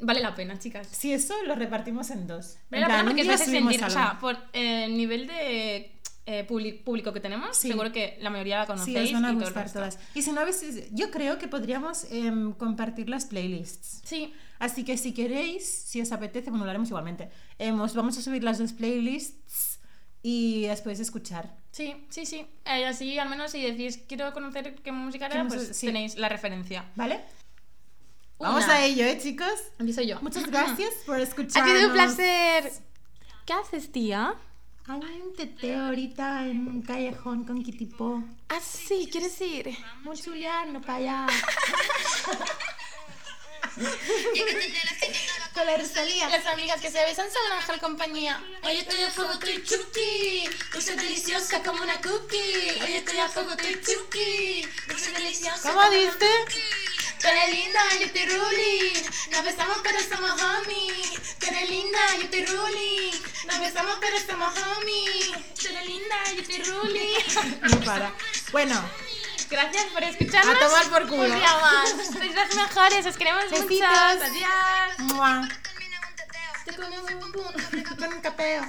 vale 0.00 0.20
la 0.20 0.34
pena, 0.34 0.58
chicas. 0.58 0.86
Si 0.90 1.12
eso 1.12 1.34
lo 1.44 1.54
repartimos 1.54 2.10
en 2.10 2.26
dos. 2.26 2.56
Vale 2.70 2.80
la 2.80 2.86
En 2.86 2.86
plan, 2.86 2.98
pena 3.00 3.04
porque 3.10 3.22
día 3.22 3.34
hace 3.34 3.44
subimos 3.44 3.72
sentir, 3.74 3.82
o 3.82 3.86
algo. 3.98 4.10
sea, 4.10 4.18
por 4.18 4.34
eh, 4.54 4.84
el 4.86 4.96
nivel 4.96 5.26
de 5.26 5.99
eh, 6.38 6.44
público 6.44 7.12
que 7.12 7.20
tenemos, 7.20 7.56
Sí. 7.56 7.68
seguro 7.68 7.90
que 7.92 8.16
la 8.20 8.30
mayoría 8.30 8.58
la 8.58 8.64
Sí, 8.64 8.68
conocéis. 8.68 9.06
os 9.08 9.12
van 9.12 9.24
a 9.24 9.32
y 9.32 9.34
gustar 9.34 9.72
todas. 9.72 9.98
Si 10.14 10.30
no 10.32 10.40
habéis, 10.40 10.62
yo 10.92 11.10
creo 11.10 11.38
que 11.38 11.48
podríamos 11.48 12.04
em, 12.10 12.52
compartir 12.52 13.08
las 13.08 13.24
playlists. 13.26 14.00
Sí, 14.04 14.32
Así 14.58 14.84
que 14.84 14.98
si 14.98 15.14
queréis, 15.14 15.64
si 15.66 16.02
os 16.02 16.12
apetece, 16.12 16.50
bueno, 16.50 16.66
lo 16.66 16.70
haremos 16.70 16.88
igualmente. 16.90 17.30
Os 17.80 17.94
vamos 17.94 18.18
a 18.18 18.20
subir 18.22 18.44
las 18.44 18.58
dos 18.58 18.74
playlists 18.74 19.78
y 20.22 20.66
las 20.66 20.82
podéis 20.82 21.00
escuchar. 21.00 21.56
sí, 21.72 21.94
sí, 22.10 22.26
sí. 22.26 22.46
Eh, 22.66 22.84
así 22.84 23.18
al 23.18 23.30
menos 23.30 23.52
si 23.52 23.62
decís 23.62 23.98
quiero 24.06 24.30
conocer 24.34 24.74
qué 24.82 24.92
música 24.92 25.28
¿Qué 25.30 25.36
era, 25.38 25.48
pues 25.48 25.74
sí. 25.74 25.86
tenéis 25.86 26.16
la 26.16 26.28
referencia. 26.28 26.84
¿Vale? 26.94 27.20
Vamos 28.38 28.64
a 28.68 28.84
ello, 28.84 29.04
¿eh, 29.06 29.18
chicos? 29.18 29.52
Empiezo 29.78 30.02
yo. 30.02 30.20
Muchas 30.20 30.46
gracias 30.46 30.90
por 31.06 31.16
ha 31.18 31.22
escucharnos. 31.22 31.74
sido 31.76 31.86
un 31.88 31.92
placer. 31.94 32.70
¿Qué 33.46 33.52
haces, 33.54 33.90
tía? 33.92 34.34
Hay 34.92 35.20
un 35.24 35.32
teteo 35.36 35.84
ahorita 35.84 36.48
en 36.48 36.66
un 36.66 36.82
callejón 36.82 37.44
con 37.44 37.62
Kitipo. 37.62 38.24
Ah, 38.48 38.58
sí, 38.60 39.08
¿quieres 39.10 39.40
ir? 39.40 39.76
Muy 40.02 40.18
chuliano 40.18 40.80
para 40.80 40.96
allá. 40.96 41.26
con 45.54 45.64
la 45.64 45.76
Rosalía. 45.76 46.28
Las 46.28 46.44
amigas 46.46 46.80
que 46.80 46.90
se 46.90 47.04
besan 47.04 47.30
son 47.30 47.40
un 47.46 47.52
ángel 47.52 47.78
compañía. 47.78 48.42
Hoy 48.64 48.78
estoy 48.78 49.02
a 49.02 49.10
fuego, 49.10 49.32
estoy 49.34 49.62
chuki. 49.62 50.48
Dulce 50.72 50.96
deliciosa 50.96 51.62
como 51.62 51.84
una 51.84 52.00
cookie. 52.00 52.80
Hoy 52.82 52.94
estoy 52.94 53.18
a 53.18 53.28
fuego, 53.28 53.52
estoy 53.52 53.80
chuki. 53.80 54.66
Dulce 54.88 55.12
deliciosa. 55.12 55.72
¿Cómo 55.72 55.88
dice? 55.90 56.26
Tú 57.20 57.26
eres 57.28 57.50
linda, 57.50 57.80
yo 57.98 58.06
estoy 58.06 58.26
ruling. 58.26 59.02
Nos 59.30 59.44
besamos, 59.44 59.78
pero 59.82 59.98
somos 60.00 60.42
homies. 60.42 61.36
Tú 61.38 61.46
eres 61.46 61.68
linda, 61.68 61.98
yo 62.16 62.22
estoy 62.22 62.46
ruling. 62.46 63.22
Nos 63.46 63.60
besamos, 63.60 63.96
pero 64.00 64.16
somos 64.20 64.54
homies. 64.58 65.32
Tú 65.60 65.68
eres 65.68 65.86
linda, 65.86 66.16
yo 66.34 66.40
estoy 66.40 66.62
ruling. 66.62 67.60
No 67.70 67.80
para. 67.84 68.12
Bueno, 68.52 68.82
Gracias 69.50 69.86
por 69.86 70.04
escucharnos. 70.04 70.56
A 70.56 70.58
tomar 70.60 70.90
por 70.90 71.08
culo. 71.08 71.24
Un 71.24 71.34
día 71.34 71.58
más. 71.60 71.90
Sois 71.90 72.34
las 72.34 72.54
mejores, 72.54 73.04
os 73.04 73.16
queremos 73.16 73.50
mucho. 73.50 73.84
Adiós. 73.84 74.98
¡mua! 74.98 75.48
Te 76.64 76.72
con 77.96 78.12
un 78.12 78.20
capeo. 78.20 78.62